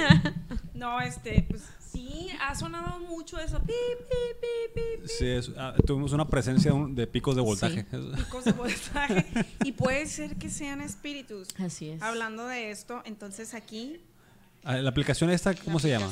no, 0.74 1.00
este, 1.00 1.46
pues 1.48 1.62
sí, 1.92 2.28
ha 2.40 2.54
sonado 2.54 3.00
mucho 3.00 3.38
eso. 3.38 3.58
Pi, 3.60 3.66
pi, 4.08 4.16
pi, 4.40 4.46
pi, 4.74 5.02
pi. 5.02 5.08
Sí, 5.08 5.26
es- 5.26 5.50
ah, 5.56 5.74
tuvimos 5.86 6.12
una 6.12 6.28
presencia 6.28 6.70
de 6.70 6.76
un- 6.76 6.94
de 6.94 7.06
picos 7.06 7.34
de 7.36 7.42
voltaje. 7.42 7.84
picos 7.84 8.44
de 8.44 8.52
voltaje. 8.52 9.26
Y 9.64 9.72
puede 9.72 10.06
ser 10.06 10.36
que 10.36 10.48
sean 10.50 10.80
espíritus. 10.80 11.48
Así 11.58 11.90
es. 11.90 12.02
Hablando 12.02 12.46
de 12.46 12.70
esto, 12.70 13.02
entonces 13.04 13.54
aquí. 13.54 14.00
Ah, 14.64 14.76
La 14.76 14.90
aplicación 14.90 15.30
esta, 15.30 15.54
¿cómo 15.54 15.78
se 15.78 15.88
llama? 15.88 16.10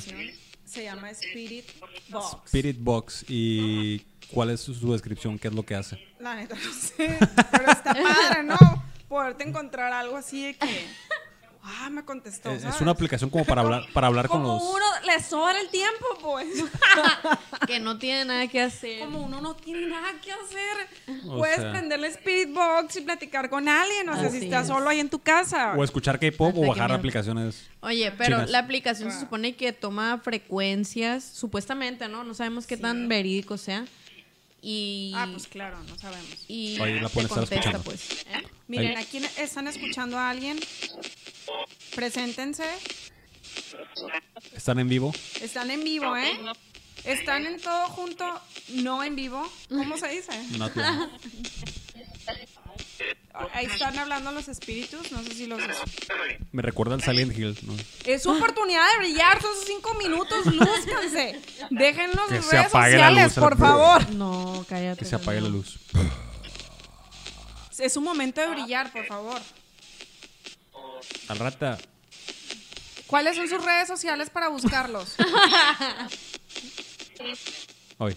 Se 0.68 0.84
llama 0.84 1.10
Spirit 1.10 1.64
Box. 2.10 2.36
Spirit 2.44 2.76
Box. 2.78 3.24
¿Y 3.26 4.00
cuál 4.30 4.50
es 4.50 4.60
su, 4.60 4.74
su 4.74 4.92
descripción? 4.92 5.38
¿Qué 5.38 5.48
es 5.48 5.54
lo 5.54 5.64
que 5.64 5.74
hace? 5.74 5.98
La 6.20 6.34
neta 6.34 6.56
no 6.56 6.72
sé. 6.74 7.16
Pero 7.50 7.72
está 7.72 7.94
padre, 8.02 8.42
¿no? 8.44 8.58
Poderte 9.08 9.44
encontrar 9.44 9.92
algo 9.92 10.16
así 10.16 10.44
de 10.44 10.56
que. 10.56 10.86
Ah, 11.70 11.90
me 11.90 12.02
contestó. 12.04 12.50
Es 12.50 12.62
¿sabes? 12.62 12.80
una 12.80 12.92
aplicación 12.92 13.28
como 13.30 13.44
para 13.44 13.60
hablar, 13.60 13.84
para 13.92 14.06
hablar 14.06 14.26
con 14.28 14.40
Como 14.42 14.54
los... 14.54 14.62
uno 14.62 14.84
le 15.06 15.22
sobra 15.22 15.60
el 15.60 15.68
tiempo, 15.68 16.06
pues. 16.20 16.46
Que 17.66 17.78
no 17.78 17.98
tiene 17.98 18.24
nada 18.24 18.46
que 18.46 18.60
hacer. 18.62 19.00
Como 19.00 19.20
uno 19.26 19.40
no 19.42 19.54
tiene 19.54 19.86
nada 19.86 20.08
que 20.22 20.32
hacer. 20.32 21.18
O 21.26 21.38
Puedes 21.38 21.56
sea- 21.56 21.70
prender 21.72 22.00
la 22.00 22.06
Spirit 22.08 22.52
Box 22.54 22.96
y 22.96 23.00
platicar 23.02 23.50
con 23.50 23.68
alguien. 23.68 24.08
O 24.08 24.14
sea, 24.14 24.30
si 24.30 24.36
Así 24.38 24.46
estás 24.46 24.62
es. 24.62 24.68
solo 24.68 24.88
ahí 24.88 25.00
en 25.00 25.10
tu 25.10 25.18
casa. 25.18 25.74
O 25.76 25.84
escuchar 25.84 26.18
K-pop 26.18 26.56
o 26.56 26.66
bajar 26.68 26.90
aplicaciones. 26.92 27.68
Oye, 27.80 28.10
pero 28.12 28.36
Chinas. 28.36 28.50
la 28.50 28.58
aplicación 28.60 29.12
se 29.12 29.20
supone 29.20 29.54
que 29.56 29.72
toma 29.72 30.18
frecuencias, 30.24 31.22
supuestamente, 31.24 32.08
¿no? 32.08 32.24
No 32.24 32.32
sabemos 32.34 32.66
qué 32.66 32.76
tan 32.76 33.08
verídico 33.08 33.58
sea. 33.58 33.84
Y. 34.62 35.12
Ah, 35.14 35.28
pues 35.30 35.46
claro, 35.46 35.78
no 35.84 35.96
sabemos. 35.98 36.44
y 36.48 36.80
Ahí 36.80 36.98
la 36.98 37.08
te 37.08 37.14
pueden 37.14 37.28
estar 37.30 37.38
contesta, 37.40 37.54
escuchando. 37.56 37.82
pues. 37.84 38.10
¿eh? 38.26 38.42
Miren, 38.66 38.96
Ahí. 38.96 39.04
aquí 39.04 39.18
están 39.38 39.68
escuchando 39.68 40.18
a 40.18 40.30
alguien. 40.30 40.58
Preséntense. 41.94 42.64
¿Están 44.54 44.78
en 44.78 44.88
vivo? 44.88 45.12
Están 45.40 45.70
en 45.70 45.84
vivo, 45.84 46.16
¿eh? 46.16 46.38
Están 47.04 47.46
en 47.46 47.60
todo 47.60 47.88
junto, 47.88 48.40
no 48.68 49.02
en 49.02 49.16
vivo. 49.16 49.50
¿Cómo 49.68 49.96
se 49.96 50.08
dice? 50.08 50.32
Ahí 53.52 53.66
están 53.66 53.96
hablando 53.98 54.32
los 54.32 54.48
espíritus, 54.48 55.12
no 55.12 55.22
sé 55.22 55.32
si 55.32 55.46
los... 55.46 55.60
Me 56.50 56.62
recuerda 56.62 56.94
al 56.94 57.02
Silent 57.02 57.36
Hill. 57.38 57.56
¿no? 57.62 57.74
Es 58.04 58.24
su 58.24 58.30
oportunidad 58.30 58.84
de 58.92 58.98
brillar, 58.98 59.40
son 59.40 59.52
cinco 59.64 59.94
minutos, 59.94 60.46
lúzcanse. 60.46 61.40
Déjenlos 61.70 62.32
en 62.32 62.42
redes 62.42 62.72
sociales, 62.72 63.24
luz, 63.24 63.44
por 63.44 63.56
favor. 63.56 64.10
No, 64.10 64.66
cállate. 64.68 64.98
Que 65.00 65.04
se 65.04 65.14
apague 65.16 65.40
la 65.40 65.48
luz. 65.48 65.78
Es 67.78 67.92
su 67.92 68.00
momento 68.00 68.40
de 68.40 68.48
brillar, 68.48 68.92
por 68.92 69.06
favor. 69.06 69.40
Al 71.28 71.38
rata. 71.38 71.78
¿Cuáles 73.06 73.36
son 73.36 73.48
sus 73.48 73.64
redes 73.64 73.88
sociales 73.88 74.30
para 74.30 74.48
buscarlos? 74.48 75.14
Hoy. 77.98 78.14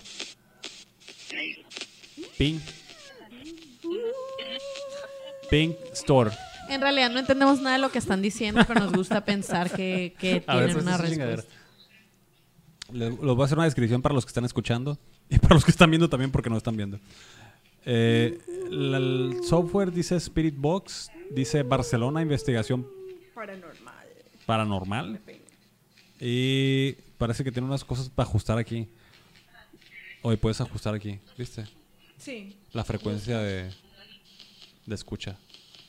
Pink. 2.38 2.62
Pink 5.50 5.76
Store. 5.94 6.32
En 6.70 6.82
realidad 6.82 7.10
no 7.10 7.20
entendemos 7.20 7.60
nada 7.62 7.76
de 7.76 7.82
lo 7.82 7.92
que 7.92 7.98
están 8.00 8.22
diciendo, 8.22 8.62
pero 8.68 8.82
nos 8.82 8.94
gusta 8.94 9.26
pensar 9.26 9.72
que, 9.72 10.14
que 10.20 10.34
ver, 10.40 10.46
tienen 10.46 10.72
pues, 10.74 10.84
una 10.84 10.98
respuesta. 10.98 11.54
Les, 12.94 13.18
voy 13.18 13.42
a 13.42 13.46
hacer 13.46 13.58
una 13.58 13.66
descripción 13.66 14.02
para 14.02 14.14
los 14.16 14.26
que 14.26 14.30
están 14.30 14.46
escuchando 14.46 14.98
y 15.30 15.40
para 15.40 15.56
los 15.56 15.66
que 15.66 15.72
están 15.72 15.90
viendo 15.90 16.10
también 16.10 16.32
porque 16.32 16.50
no 16.50 16.58
están 16.58 16.76
viendo. 16.78 17.00
Eh, 17.86 18.38
la- 18.70 18.98
el 18.98 19.40
software 19.48 19.92
dice 19.92 20.16
Spirit 20.18 20.56
Box, 20.58 21.10
dice 21.34 21.64
Barcelona 21.64 22.22
Investigación 22.22 22.88
Paranormal. 23.34 24.08
Paranormal 24.46 25.20
y 26.20 26.92
parece 27.18 27.44
que 27.44 27.52
tiene 27.52 27.68
unas 27.68 27.84
cosas 27.84 28.10
para 28.10 28.30
ajustar 28.30 28.60
aquí. 28.60 28.88
Hoy 30.22 30.38
puedes 30.38 30.62
ajustar 30.62 30.94
aquí, 30.94 31.20
¿viste? 31.38 31.66
Sí. 32.18 32.56
La 32.74 32.84
frecuencia 32.84 33.40
de, 33.40 33.72
de 34.86 34.96
escucha. 34.96 35.38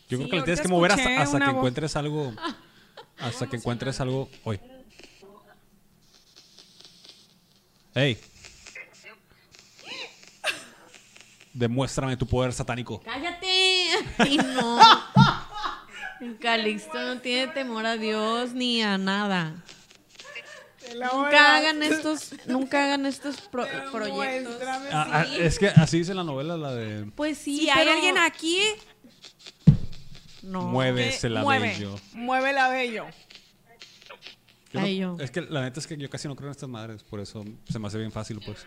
Yo 0.09 0.17
Sí, 0.17 0.25
creo 0.25 0.29
que 0.31 0.37
le 0.37 0.43
tienes 0.43 0.61
que 0.63 0.69
mover 0.69 0.93
hasta, 0.93 1.39
que 1.39 1.45
voz. 1.45 1.55
encuentres 1.57 1.97
algo. 1.97 2.33
Hasta 3.19 3.47
que 3.49 3.57
encuentres 3.57 4.01
algo 4.01 4.29
hoy. 4.43 4.59
¡Ey! 7.95 8.17
Demuéstrame 11.53 12.17
tu 12.17 12.27
poder 12.27 12.53
satánico. 12.55 13.01
¡Cállate! 13.01 13.52
¡Ay, 14.19 14.37
no! 14.37 14.79
Calixto 16.41 16.95
no 17.15 17.21
tiene 17.21 17.53
temor 17.53 17.85
a 17.87 17.97
Dios 17.97 18.53
ni 18.53 18.83
a 18.83 18.97
nada. 18.99 19.55
Nunca 21.13 21.57
hagan 21.57 21.83
estos, 21.83 22.35
nunca 22.47 22.85
hagan 22.85 23.07
estos 23.07 23.41
pro- 23.43 23.67
proyectos. 23.91 24.57
Ah, 24.93 25.09
ah, 25.13 25.27
es 25.39 25.59
que 25.59 25.69
así 25.69 25.99
dice 25.99 26.13
la 26.15 26.23
novela, 26.23 26.57
la 26.57 26.75
de 26.75 27.07
Pues 27.17 27.39
sí, 27.39 27.59
Si 27.61 27.71
hay 27.71 27.79
pero 27.87 27.93
alguien 27.93 28.19
aquí, 28.19 28.59
no. 30.43 30.63
Muévese 30.63 31.29
la 31.31 31.43
mueve, 31.43 31.69
bello. 31.69 31.99
mueve 32.13 32.53
la 32.53 32.69
bello. 32.69 33.07
Yo 34.73 34.81
no- 34.81 34.87
Ay, 34.87 34.97
yo. 34.99 35.17
Es 35.21 35.31
que 35.31 35.41
la 35.43 35.63
neta 35.63 35.81
es 35.81 35.87
que 35.87 35.97
yo 35.97 36.11
casi 36.11 36.29
no 36.29 36.37
creo 36.37 36.49
en 36.49 36.53
estas 36.53 36.69
madres, 36.69 37.03
por 37.03 37.21
eso 37.21 37.45
se 37.71 37.79
me 37.79 37.87
hace 37.89 37.99
bien 37.99 38.13
fácil, 38.13 38.41
pues. 38.45 38.67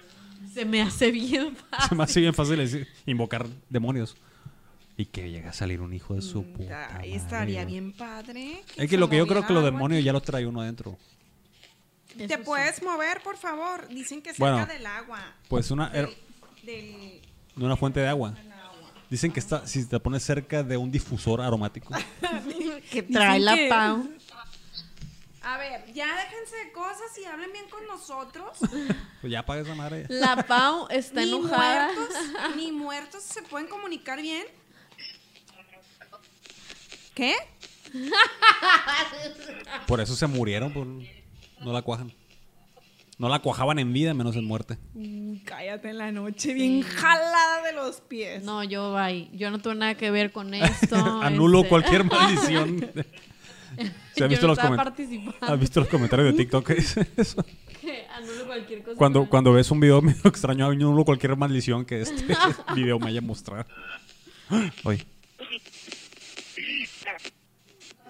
Se 0.53 0.65
me 0.65 0.81
hace 0.81 1.11
bien 1.11 1.55
fácil. 1.55 1.89
Se 1.89 1.95
me 1.95 2.03
hace 2.03 2.19
bien 2.21 2.33
fácil 2.33 2.57
decir- 2.57 2.87
invocar 3.05 3.45
demonios. 3.69 4.15
Y 4.97 5.07
que 5.07 5.29
llegue 5.29 5.47
a 5.49 5.53
salir 5.53 5.81
un 5.81 5.93
hijo 5.93 6.13
de 6.15 6.21
su 6.21 6.43
puta. 6.53 6.85
Ahí 6.97 7.09
madre, 7.11 7.15
estaría 7.15 7.65
bien 7.65 7.91
padre. 7.93 8.63
Es 8.77 8.89
que 8.89 8.97
lo 8.97 9.09
que 9.09 9.17
yo 9.17 9.27
creo 9.27 9.45
que 9.45 9.53
los 9.53 9.63
demonios 9.63 10.03
ya 10.03 10.13
los 10.13 10.23
trae 10.23 10.45
uno 10.45 10.61
adentro. 10.61 10.97
¿Te 12.17 12.29
sí. 12.29 12.33
puedes 12.45 12.81
mover, 12.81 13.21
por 13.21 13.35
favor? 13.35 13.87
Dicen 13.89 14.21
que 14.21 14.29
cerca 14.33 14.51
Bueno. 14.51 14.65
del 14.67 14.85
agua. 14.85 15.19
Pues 15.49 15.69
una, 15.69 15.91
er- 15.93 16.15
Del... 16.63 17.21
de 17.55 17.65
una 17.65 17.75
fuente 17.75 17.99
de 17.99 18.07
agua. 18.07 18.35
Dicen 19.09 19.31
que 19.33 19.39
está, 19.41 19.67
si 19.67 19.85
te 19.85 19.99
pones 19.99 20.23
cerca 20.23 20.63
de 20.63 20.77
un 20.77 20.89
difusor 20.91 21.41
aromático. 21.41 21.93
Que 22.89 23.03
trae 23.03 23.39
la 23.41 23.55
que- 23.55 23.67
Pau. 23.67 24.07
A 25.41 25.57
ver, 25.57 25.91
ya 25.93 26.07
déjense 26.15 26.55
de 26.65 26.71
cosas 26.71 27.17
y 27.21 27.25
hablen 27.25 27.51
bien 27.51 27.65
con 27.69 27.85
nosotros. 27.85 28.57
Pues 29.21 29.31
ya 29.31 29.39
apaga 29.39 29.61
esa 29.61 29.75
madre. 29.75 30.05
La 30.07 30.37
Pau 30.43 30.87
está 30.89 31.21
ni 31.21 31.29
enojada. 31.33 31.91
muertos, 31.93 32.15
ni 32.55 32.71
muertos 32.71 33.23
se 33.23 33.41
pueden 33.41 33.67
comunicar 33.67 34.21
bien. 34.21 34.45
¿Qué? 37.15 37.33
Por 39.87 40.01
eso 40.01 40.15
se 40.15 40.27
murieron, 40.27 40.71
por, 40.73 40.85
no 40.85 41.73
la 41.73 41.81
cuajan. 41.81 42.11
No 43.17 43.29
la 43.29 43.39
cuajaban 43.39 43.79
en 43.79 43.93
vida, 43.93 44.13
menos 44.13 44.35
en 44.35 44.43
muerte. 44.43 44.77
Cállate 45.45 45.89
en 45.91 45.97
la 45.97 46.11
noche, 46.11 46.53
bien 46.53 46.81
jalada 46.81 47.61
de 47.65 47.71
los 47.71 48.01
pies. 48.01 48.43
No, 48.43 48.61
yo 48.65 48.93
bye. 48.93 49.29
Yo 49.31 49.49
no 49.51 49.59
tuve 49.59 49.75
nada 49.75 49.95
que 49.95 50.11
ver 50.11 50.33
con 50.33 50.53
esto. 50.53 50.97
Anulo 51.23 51.59
este. 51.59 51.69
cualquier 51.69 52.03
maldición. 52.11 52.91
¿Se 54.15 54.23
has 54.23 54.29
visto, 54.29 54.47
no 54.47 54.55
los. 54.55 54.59
¿Has 55.41 55.59
visto 55.59 55.79
los 55.79 55.87
comentarios 55.87 56.27
de 56.31 56.37
TikTok 56.37 56.67
que 56.67 56.75
dice 56.75 57.07
eso? 57.15 57.45
Que 57.79 58.05
anulo 58.07 58.45
cualquier 58.47 58.83
cosa. 58.83 58.97
Cuando, 58.97 59.21
con- 59.21 59.29
cuando 59.29 59.53
ves 59.53 59.71
un 59.71 59.79
video 59.79 60.01
medio 60.01 60.21
extraño, 60.25 60.65
anulo 60.67 61.05
cualquier 61.05 61.37
maldición 61.37 61.85
que 61.85 62.01
este 62.01 62.35
video 62.75 62.99
me 62.99 63.07
haya 63.07 63.21
mostrado. 63.21 63.65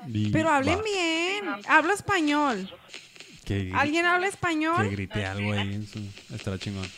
Hoy. 0.06 0.30
Pero 0.32 0.49
hablen 0.49 0.82
bien. 0.84 1.45
Hablo 1.68 1.93
español. 1.93 2.70
Que, 3.43 3.72
¿Alguien 3.76 4.06
habla 4.06 4.28
que 4.28 4.34
español? 4.34 4.89
grite 4.89 5.26
algo 5.26 5.51
ahí. 5.53 5.74
en 5.76 5.88
su- 5.88 6.34
Estará 6.34 6.58
chingón. 6.58 6.89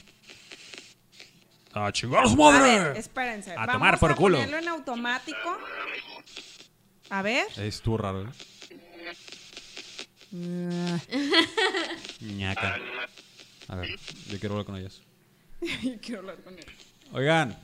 ¡A 1.74 1.92
chingar 1.92 2.24
a 2.24 2.28
su 2.30 2.44
A 2.48 2.52
ver, 2.52 2.62
madre! 2.62 3.00
espérense. 3.00 3.52
A 3.52 3.56
Vamos 3.66 3.74
tomar 3.74 4.00
por 4.00 4.12
a 4.12 4.16
culo. 4.16 4.38
ponerlo 4.38 4.58
en 4.58 4.68
automático. 4.70 5.58
A 7.10 7.22
ver. 7.22 7.46
Estuvo 7.58 7.98
raro, 7.98 8.24
¿eh? 8.24 8.28
Ñaca. 12.22 12.78
A 13.68 13.76
ver, 13.76 13.90
yo 14.30 14.40
quiero 14.40 14.56
hablar 14.56 14.66
con 14.66 14.78
ellas. 14.78 15.02
Yo 15.84 16.00
quiero 16.02 16.20
hablar 16.20 16.38
con 16.44 16.58
él. 16.58 16.66
Oigan. 17.12 17.58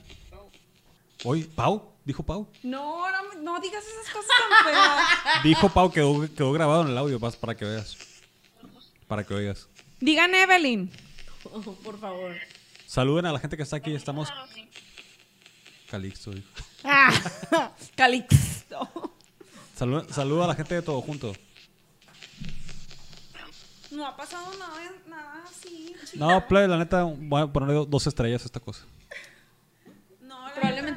Oye, 1.24 1.44
Pau. 1.54 1.93
Dijo 2.04 2.22
Pau. 2.22 2.48
No, 2.62 3.10
no, 3.10 3.34
no 3.40 3.60
digas 3.60 3.82
esas 3.84 4.12
cosas 4.12 4.30
tan 4.38 4.64
feas. 4.74 5.42
Dijo 5.44 5.68
Pau, 5.70 5.90
quedó, 5.90 6.20
quedó 6.34 6.52
grabado 6.52 6.82
en 6.82 6.88
el 6.88 6.98
audio, 6.98 7.18
vas 7.18 7.36
para 7.36 7.54
que 7.56 7.64
veas. 7.64 7.96
Para 9.08 9.24
que 9.24 9.32
oigas. 9.34 9.68
Digan 10.00 10.34
Evelyn. 10.34 10.90
Oh, 11.44 11.60
por 11.60 11.98
favor. 11.98 12.34
Saluden 12.86 13.26
a 13.26 13.32
la 13.32 13.38
gente 13.38 13.56
que 13.56 13.62
está 13.62 13.76
aquí. 13.76 13.94
Estamos. 13.94 14.28
Calixto, 15.90 16.30
dijo. 16.32 16.48
Ah, 16.84 17.12
Calixto. 17.96 19.12
Saluda, 19.74 20.06
saluda 20.12 20.44
a 20.44 20.48
la 20.48 20.54
gente 20.54 20.74
de 20.74 20.82
todo 20.82 21.00
junto. 21.00 21.32
No 23.90 24.06
ha 24.06 24.16
pasado 24.16 24.52
nada, 24.58 24.92
nada 25.06 25.44
así. 25.48 25.94
No, 26.14 26.46
play, 26.48 26.66
la 26.66 26.76
neta, 26.78 27.04
voy 27.04 27.42
a 27.42 27.46
ponerle 27.46 27.74
do- 27.74 27.86
dos 27.86 28.06
estrellas 28.06 28.42
a 28.42 28.46
esta 28.46 28.60
cosa. 28.60 28.84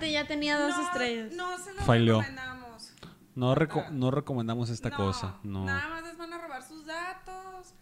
Ya 0.06 0.28
tenía 0.28 0.58
dos 0.60 0.76
no, 0.78 0.84
estrellas. 0.88 1.34
No 1.34 1.58
se 1.58 1.74
lo 1.74 1.80
recomendamos. 1.80 2.92
No, 3.36 3.56
reco- 3.56 3.90
no 3.92 4.12
recomendamos 4.12 4.70
esta 4.70 4.90
cosa. 4.92 5.38
No. 5.44 5.66
Nada 5.66 5.90
más 5.90 6.04
les 6.04 6.18
van 6.18 6.34
a 6.34 6.38
robar 6.40 6.64
sus 6.64 6.86
datos. 6.86 7.74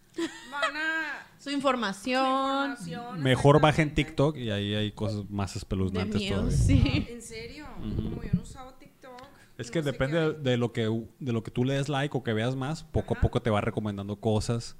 Van 0.51 0.75
a. 0.75 1.27
Su 1.39 1.51
información. 1.51 2.71
información, 2.71 3.21
Mejor 3.21 3.61
bajen. 3.61 3.93
TikTok 3.93 4.35
y 4.37 4.49
ahí 4.49 4.73
hay 4.73 4.91
cosas 4.91 5.29
más 5.29 5.53
De 5.53 5.59
espeluznantes 5.59 6.15
miedo, 6.19 6.37
todavía. 6.41 6.57
sí. 6.57 7.07
En 7.09 7.21
serio, 7.21 7.67
como 7.77 8.23
yo 8.23 8.29
no 8.33 8.41
usaba 8.41 8.75
TikTok. 8.79 9.21
Es 9.57 9.69
que 9.69 9.81
depende 9.83 10.19
de, 10.19 10.33
de 10.33 10.57
lo 10.57 10.73
que 10.73 10.83
de 11.19 11.31
lo 11.33 11.43
que 11.43 11.51
tú 11.51 11.63
le 11.63 11.75
des 11.75 11.87
like 11.87 12.17
o 12.17 12.23
que 12.23 12.33
veas 12.33 12.55
más, 12.55 12.83
poco 12.83 13.15
a 13.15 13.21
poco 13.21 13.41
te 13.41 13.49
va 13.51 13.61
recomendando 13.61 14.19
cosas 14.19 14.75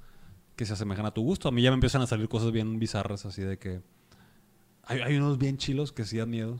que 0.56 0.64
se 0.66 0.72
asemejan 0.72 1.06
a 1.06 1.12
tu 1.14 1.22
gusto. 1.22 1.48
A 1.48 1.52
mí 1.52 1.62
ya 1.62 1.70
me 1.70 1.74
empiezan 1.74 2.02
a 2.02 2.06
salir 2.06 2.28
cosas 2.28 2.50
bien 2.50 2.78
bizarras, 2.80 3.24
así 3.26 3.42
de 3.42 3.58
que 3.58 3.80
hay, 4.82 5.00
hay 5.02 5.16
unos 5.16 5.38
bien 5.38 5.56
chilos 5.58 5.92
que 5.92 6.04
sí 6.04 6.18
dan 6.18 6.30
miedo 6.30 6.58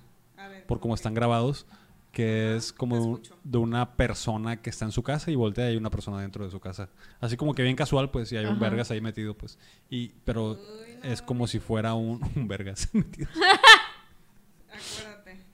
por 0.67 0.81
cómo 0.81 0.95
están 0.95 1.15
grabados, 1.15 1.67
que 2.13 2.57
es 2.57 2.73
como 2.73 3.21
de 3.45 3.59
una 3.59 3.97
persona 3.97 4.63
que 4.63 4.71
está 4.71 4.85
en 4.87 4.93
su 4.93 5.03
casa 5.03 5.31
y 5.31 5.35
voltea 5.35 5.67
y 5.67 5.71
hay 5.73 5.77
una 5.77 5.91
persona 5.91 6.21
dentro 6.21 6.45
de 6.45 6.51
su 6.51 6.61
casa. 6.61 6.89
Así 7.21 7.37
como 7.37 7.55
que 7.55 7.63
bien 7.63 7.77
casual, 7.77 8.11
pues, 8.11 8.33
y 8.33 8.37
hay 8.37 8.47
un 8.47 8.53
Ajá. 8.53 8.61
vergas 8.61 8.91
ahí 8.91 9.01
metido, 9.03 9.37
pues. 9.37 9.59
Y, 9.91 10.09
pero 10.25 10.59
es 11.03 11.21
como 11.23 11.47
si 11.47 11.59
fuera 11.61 11.95
un, 11.95 12.21
un 12.37 12.49
vergas 12.49 12.89
metido. 12.95 13.29
Acuérdate. 14.71 15.45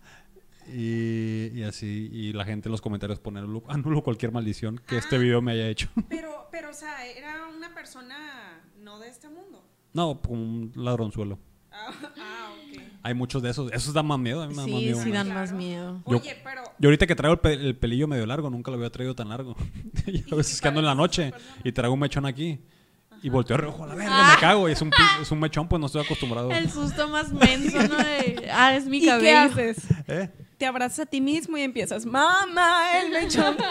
Y, 0.72 1.58
y 1.58 1.62
así, 1.64 2.08
y 2.12 2.32
la 2.32 2.44
gente 2.44 2.68
en 2.68 2.72
los 2.72 2.80
comentarios 2.80 3.18
pone 3.18 3.40
"Anulo- 3.40 4.02
cualquier 4.02 4.32
maldición 4.32 4.80
que 4.86 4.96
este 4.96 5.16
Ah. 5.16 5.18
video 5.18 5.42
me 5.42 5.52
haya 5.52 5.68
hecho. 5.68 5.88
Pero, 6.08 6.46
pero, 6.52 6.70
o 6.70 6.74
sea, 6.74 7.06
era 7.06 7.48
una 7.48 7.74
persona 7.74 8.62
no 8.78 8.98
de 8.98 9.08
este 9.08 9.28
mundo. 9.28 9.64
No, 9.94 10.20
un 10.28 10.70
ladronzuelo. 10.76 11.38
Ah, 11.72 11.90
ah, 12.18 12.50
ok. 12.52 12.80
Hay 13.02 13.14
muchos 13.14 13.42
de 13.42 13.50
esos. 13.50 13.72
Esos 13.72 13.92
dan 13.94 14.06
más 14.06 14.18
miedo. 14.18 14.42
A 14.42 14.46
mí 14.46 14.54
me 14.54 14.60
dan 14.62 14.70
más 14.70 14.78
Sí, 14.78 14.84
miedo. 14.84 14.98
sí 15.02 15.08
más. 15.08 15.14
dan 15.14 15.26
Claro. 15.26 15.40
más 15.40 15.52
miedo. 15.52 16.02
Yo- 16.06 16.16
Oye, 16.18 16.36
pero. 16.44 16.62
Yo 16.78 16.88
ahorita 16.88 17.06
que 17.06 17.14
traigo 17.16 17.34
el, 17.34 17.40
pe- 17.40 17.54
el 17.54 17.76
pelillo 17.76 18.06
medio 18.08 18.26
largo, 18.26 18.50
nunca 18.50 18.70
lo 18.70 18.76
había 18.76 18.90
traído 18.90 19.14
tan 19.14 19.28
largo. 19.30 19.56
y 20.06 20.24
a 20.32 20.36
veces 20.36 20.60
que 20.60 20.68
ando 20.68 20.80
en 20.80 20.86
la 20.86 20.94
noche 20.94 21.32
y 21.64 21.72
traigo 21.72 21.94
un 21.94 22.00
mechón 22.00 22.26
aquí. 22.26 22.60
Y 23.24 23.28
volteo 23.28 23.54
a 23.54 23.60
reojo 23.60 23.84
a 23.84 23.86
la 23.86 23.94
verga, 23.94 24.34
me 24.34 24.40
cago. 24.40 24.68
Y 24.68 24.72
es 24.72 24.82
un, 24.82 24.90
es 25.20 25.30
un 25.30 25.38
mechón, 25.38 25.68
pues 25.68 25.78
no 25.78 25.86
estoy 25.86 26.02
acostumbrado. 26.04 26.50
El 26.50 26.68
susto 26.68 27.08
más 27.08 27.32
menso, 27.32 27.78
¿no? 27.86 27.96
De, 27.96 28.50
ah, 28.52 28.74
es 28.74 28.86
mi 28.86 28.98
¿Y 28.98 29.02
qué 29.02 29.36
haces? 29.36 29.78
¿Eh? 30.08 30.28
Te 30.58 30.66
abrazas 30.66 31.00
a 31.00 31.06
ti 31.06 31.20
mismo 31.20 31.56
y 31.56 31.62
empiezas, 31.62 32.04
mamá, 32.04 32.98
el 33.00 33.10
mechón. 33.12 33.56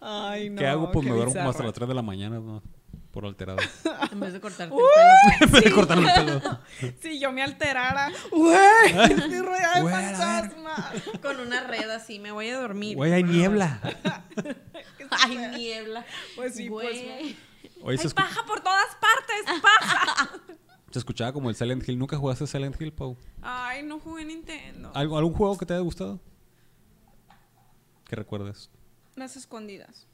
Ay, 0.00 0.50
no. 0.50 0.58
¿Qué 0.58 0.66
hago? 0.66 0.90
Pues 0.92 1.04
qué 1.04 1.10
me 1.12 1.16
duermo 1.16 1.50
hasta 1.50 1.62
las 1.62 1.72
3 1.72 1.88
de 1.88 1.94
la 1.94 2.02
mañana, 2.02 2.40
¿no? 2.40 2.62
Por 3.12 3.26
alterado. 3.26 3.58
En 4.10 4.20
vez 4.20 4.32
de 4.32 4.40
cortarte 4.40 4.74
Uy, 4.74 4.82
el 5.40 5.46
En 5.46 5.52
vez 5.52 5.64
de 5.64 5.72
cortarme 5.72 6.14
el 6.14 6.40
pelo. 6.40 6.58
Si 7.02 7.20
yo 7.20 7.30
me 7.30 7.42
alterara, 7.42 8.10
güey, 8.30 8.86
estoy 9.10 9.40
rodeada 9.40 9.82
de 9.82 9.90
fantasmas. 9.90 10.90
pelo. 11.02 11.20
Con 11.20 11.40
una 11.40 11.62
red 11.66 11.88
así, 11.90 12.18
me 12.18 12.32
voy 12.32 12.48
a 12.48 12.58
dormir. 12.58 12.96
Güey, 12.96 13.12
hay 13.12 13.22
niebla. 13.22 13.80
Ay, 15.10 15.36
niebla. 15.56 16.04
Pues 16.36 16.54
sí, 16.54 16.68
pues, 16.68 17.00
Güey. 17.80 17.98
Hay 18.00 18.08
paja 18.14 18.44
por 18.46 18.60
todas 18.60 18.96
partes, 18.96 19.60
paja. 19.62 20.30
se 20.90 20.98
escuchaba 20.98 21.32
como 21.32 21.50
el 21.50 21.56
Silent 21.56 21.86
Hill. 21.86 21.98
¿Nunca 21.98 22.16
jugaste 22.16 22.46
Silent 22.46 22.80
Hill, 22.80 22.92
Pau? 22.92 23.16
Ay, 23.42 23.82
no 23.82 23.98
jugué 23.98 24.24
Nintendo. 24.24 24.90
¿Algo, 24.94 25.18
¿Algún 25.18 25.34
juego 25.34 25.58
que 25.58 25.66
te 25.66 25.74
haya 25.74 25.82
gustado? 25.82 26.20
Que 28.08 28.16
recuerdes. 28.16 28.70
Las 29.16 29.36
escondidas. 29.36 30.06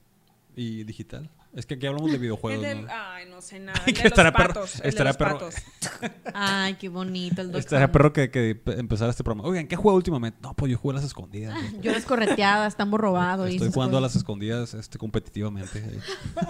¿Y 0.61 0.83
digital? 0.83 1.31
Es 1.55 1.67
que 1.67 1.75
aquí 1.75 1.87
hablamos 1.87 2.11
de 2.11 2.17
El 2.17 2.21
videojuegos, 2.23 2.63
del, 2.63 2.83
¿no? 2.85 2.89
ay, 2.93 3.27
no 3.31 3.41
sé 3.41 3.61
nada. 3.61 3.79
Que 3.85 3.91
El 3.93 3.95
de 3.97 4.03
los 4.03 4.11
estará 4.13 4.33
perro- 4.33 4.55
patos. 4.55 4.75
el 4.77 4.83
de 4.83 4.89
estará 4.89 5.11
los 5.11 5.17
perro. 5.17 5.39
patos. 5.39 5.55
Ay, 6.35 6.75
qué 6.75 6.89
bonito 6.89 7.41
el 7.41 7.53
doctor. 7.53 7.91
perro 7.93 8.13
que, 8.13 8.31
que 8.31 8.55
pe- 8.57 8.79
empezara 8.79 9.11
este 9.11 9.23
programa. 9.25 9.49
Oigan, 9.49 9.67
¿qué 9.69 9.77
juego 9.77 9.97
últimamente? 9.97 10.39
No, 10.43 10.55
pues 10.55 10.71
yo 10.73 10.77
jugué 10.79 10.95
a 10.95 10.97
las 10.97 11.05
escondidas. 11.05 11.55
güey. 11.55 11.81
Yo 11.81 11.93
las 11.93 12.05
correteadas, 12.05 12.73
están 12.73 12.91
robado. 12.93 13.49
y 13.49 13.53
Estoy 13.55 13.71
jugando 13.73 13.97
a 13.99 14.01
cosas. 14.01 14.15
las 14.15 14.21
escondidas 14.21 14.75
este, 14.75 14.99
competitivamente. 14.99 15.79
eh. 15.79 16.01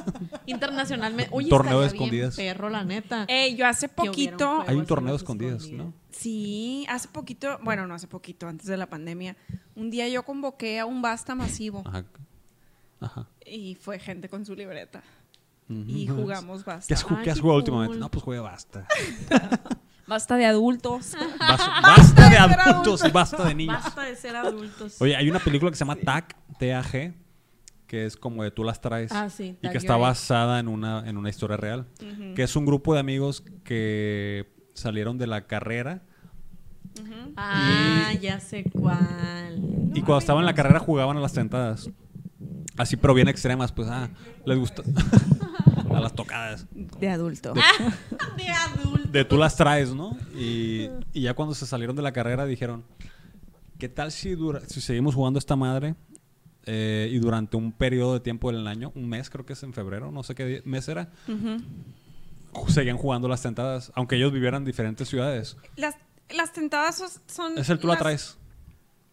Internacionalmente. 0.47 1.31
Oye, 1.33 1.49
torneo 1.49 1.81
de 1.81 1.87
bien 1.89 1.95
escondidas. 1.95 2.37
perro, 2.37 2.71
la 2.71 2.85
neta. 2.85 3.25
Ey, 3.29 3.57
yo 3.57 3.67
hace 3.67 3.89
poquito. 3.89 4.65
Hay 4.67 4.77
un 4.77 4.87
torneo 4.87 5.13
de 5.13 5.17
escondidas, 5.19 5.63
escondidas. 5.63 5.87
¿no? 5.87 5.93
Sí, 6.11 6.87
hace 6.89 7.09
poquito, 7.09 7.59
bueno, 7.63 7.87
no 7.87 7.95
hace 7.95 8.09
poquito, 8.09 8.49
antes 8.49 8.67
de 8.67 8.77
la 8.77 8.87
pandemia, 8.87 9.37
un 9.77 9.91
día 9.91 10.09
yo 10.09 10.25
convoqué 10.25 10.81
a 10.81 10.87
un 10.87 11.01
basta 11.03 11.35
masivo 11.37 11.83
Ajá. 11.87 12.05
Ajá. 13.01 13.26
y 13.46 13.74
fue 13.76 13.99
gente 13.99 14.28
con 14.28 14.44
su 14.44 14.55
libreta 14.55 15.03
y 15.68 16.07
jugamos 16.09 16.64
¿Qué 16.64 16.70
basta. 16.70 16.94
has, 16.94 17.07
ju- 17.07 17.14
Ay, 17.18 17.24
qué 17.24 17.30
has 17.30 17.40
jugado 17.40 17.61
cool. 17.61 17.70
últimamente? 17.74 17.99
No, 17.99 18.11
pues 18.11 18.22
jugué 18.24 18.38
basta. 18.40 18.86
Basta 20.07 20.36
de 20.36 20.46
adultos. 20.46 21.14
Bas- 21.38 21.82
Basta 21.82 22.30
de 22.30 22.36
adultos 22.38 23.05
y 23.05 23.11
basta 23.11 23.44
de 23.44 23.55
niños. 23.55 23.82
Basta 23.84 24.03
de 24.05 24.16
ser 24.16 24.34
adultos. 24.36 24.96
Oye, 25.03 25.14
hay 25.14 25.28
una 25.28 25.38
película 25.38 25.70
que 25.70 25.76
se 25.76 25.80
llama 25.84 25.96
TAG, 25.96 26.34
T-A-G, 26.59 27.12
que 27.86 28.07
es 28.07 28.16
como 28.16 28.42
de 28.42 28.51
tú 28.51 28.64
las 28.64 28.80
traes. 28.80 29.12
Ah, 29.12 29.28
sí, 29.28 29.59
Y 29.61 29.68
que 29.68 29.76
está 29.76 29.99
basada 29.99 30.61
en 30.61 30.68
una, 30.68 31.07
en 31.07 31.18
una 31.18 31.28
historia 31.28 31.59
real. 31.59 31.86
Que 32.34 32.42
es 32.42 32.57
un 32.57 32.64
grupo 32.64 32.94
de 32.94 33.01
amigos 33.01 33.44
que 33.64 34.51
salieron 34.72 35.18
de 35.18 35.26
la 35.26 35.46
carrera 35.46 36.01
Ah, 37.36 38.12
ya 38.20 38.40
sé 38.40 38.64
cuál. 38.64 39.61
y 39.94 40.01
cuando 40.01 40.18
estaban 40.18 40.40
en 40.42 40.46
la 40.46 40.55
carrera 40.55 40.78
jugaban 40.80 41.16
a 41.16 41.20
las 41.20 41.34
tentadas. 41.34 41.90
Así, 42.79 42.97
pero 42.97 43.12
bien 43.12 43.29
extremas, 43.29 43.72
pues, 43.72 43.89
ah, 43.89 44.09
les 44.47 44.59
gusta. 44.59 44.83
a 45.95 46.01
las 46.01 46.14
tocadas. 46.14 46.66
De 46.72 47.09
adulto. 47.09 47.53
De 47.55 48.49
adultos. 48.49 49.12
De 49.12 49.24
tú 49.24 49.37
las 49.37 49.57
traes, 49.57 49.93
¿no? 49.95 50.16
Y, 50.35 50.89
y 51.12 51.22
ya 51.22 51.35
cuando 51.35 51.55
se 51.55 51.66
salieron 51.66 51.97
de 51.97 52.03
la 52.03 52.12
carrera 52.12 52.47
dijeron, 52.47 52.85
¿qué 53.79 53.89
tal 53.89 54.12
si, 54.12 54.35
dura, 54.35 54.61
si 54.66 54.81
seguimos 54.81 55.14
jugando 55.14 55.39
esta 55.39 55.57
madre 55.57 55.95
eh, 56.66 57.09
y 57.11 57.18
durante 57.18 57.57
un 57.57 57.72
periodo 57.72 58.14
de 58.14 58.20
tiempo 58.20 58.51
del 58.53 58.66
año, 58.66 58.93
un 58.95 59.09
mes 59.09 59.31
creo 59.31 59.47
que 59.47 59.55
es 59.55 59.62
en 59.62 59.72
febrero, 59.72 60.12
no 60.12 60.22
sé 60.22 60.35
qué 60.35 60.62
mes 60.64 60.89
era, 60.89 61.11
seguían 62.68 62.99
jugando 62.99 63.29
las 63.29 63.43
tentadas, 63.43 63.93
aunque 63.95 64.16
ellos 64.16 64.33
vivieran 64.33 64.62
en 64.62 64.66
diferentes 64.66 65.09
ciudades. 65.09 65.57
Las, 65.76 65.97
las 66.31 66.53
tentadas 66.53 67.22
son-. 67.26 67.57
Es 67.57 67.70
el 67.70 67.79
tú 67.79 67.87
la 67.87 67.97
traes. 67.97 68.37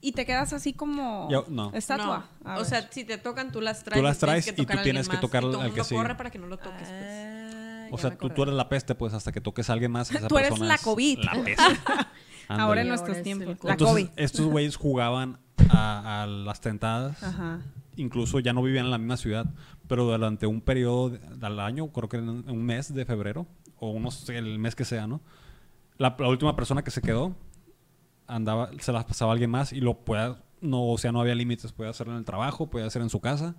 Y 0.01 0.11
te 0.11 0.25
quedas 0.25 0.53
así 0.53 0.73
como. 0.73 1.27
Ya, 1.31 1.39
no. 1.47 1.71
Estatua. 1.73 2.29
No, 2.43 2.51
A 2.51 2.55
o 2.55 2.57
ver. 2.59 2.65
sea, 2.65 2.87
si 2.91 3.03
te 3.05 3.17
tocan, 3.17 3.51
tú 3.51 3.59
las 3.61 3.83
traes. 3.83 3.99
Tú 3.99 4.03
las 4.03 4.17
traes 4.19 4.47
y 4.47 4.51
tú 4.53 4.65
tienes 4.83 5.09
que 5.09 5.17
tocar 5.17 5.43
al 5.43 5.53
el 5.65 5.73
que 5.73 5.83
sigue. 5.83 5.99
corre 5.99 6.15
para 6.15 6.29
que 6.29 6.37
no 6.37 6.47
lo 6.47 6.57
toques, 6.57 6.87
pues. 6.87 7.55
Ah, 7.55 7.87
O 7.91 7.97
sea, 7.97 8.15
tú, 8.17 8.29
tú 8.29 8.43
eres 8.43 8.53
la 8.55 8.69
peste, 8.69 8.93
pues, 8.95 9.13
hasta 9.13 9.31
que 9.31 9.41
toques 9.41 9.69
a 9.69 9.73
alguien 9.73 9.91
más. 9.91 10.11
esa 10.11 10.27
Tú 10.27 10.37
eres 10.37 10.59
la 10.59 10.75
es 10.75 10.81
COVID. 10.81 11.19
La 11.23 11.31
peste. 11.43 11.63
Ahora 12.47 12.81
en 12.81 12.89
nuestros 12.89 13.17
ahora 13.17 13.23
tiempos. 13.23 13.47
el 13.47 13.57
La 13.63 13.71
Entonces, 13.71 14.05
COVID. 14.09 14.19
estos 14.19 14.45
güeyes 14.45 14.75
jugaban 14.75 15.39
a, 15.69 16.23
a 16.23 16.27
las 16.27 16.61
tentadas. 16.61 17.23
Ajá. 17.23 17.61
Incluso 17.95 18.39
ya 18.39 18.53
no 18.53 18.61
vivían 18.61 18.85
en 18.85 18.91
la 18.91 18.97
misma 18.97 19.17
ciudad, 19.17 19.45
pero 19.87 20.03
durante 20.03 20.45
un 20.45 20.61
periodo 20.61 21.09
del 21.09 21.59
año, 21.59 21.87
creo 21.87 22.09
que 22.09 22.17
en 22.17 22.29
un 22.29 22.63
mes 22.63 22.93
de 22.93 23.05
febrero, 23.05 23.47
o 23.79 23.89
unos, 23.89 24.27
el 24.29 24.59
mes 24.59 24.75
que 24.75 24.83
sea, 24.85 25.07
¿no? 25.07 25.21
La, 25.97 26.13
la 26.19 26.27
última 26.27 26.55
persona 26.57 26.83
que 26.83 26.91
se 26.91 27.01
quedó 27.01 27.33
andaba, 28.27 28.69
se 28.79 28.91
las 28.91 29.05
pasaba 29.05 29.31
a 29.31 29.33
alguien 29.33 29.49
más 29.51 29.73
y 29.73 29.81
lo 29.81 29.93
pueda, 29.99 30.43
no, 30.61 30.87
o 30.89 30.97
sea, 30.97 31.11
no 31.11 31.21
había 31.21 31.35
límites, 31.35 31.71
podía 31.71 31.91
hacerlo 31.91 32.13
en 32.13 32.19
el 32.19 32.25
trabajo, 32.25 32.69
podía 32.69 32.85
hacer 32.87 33.01
en 33.01 33.09
su 33.09 33.19
casa. 33.19 33.55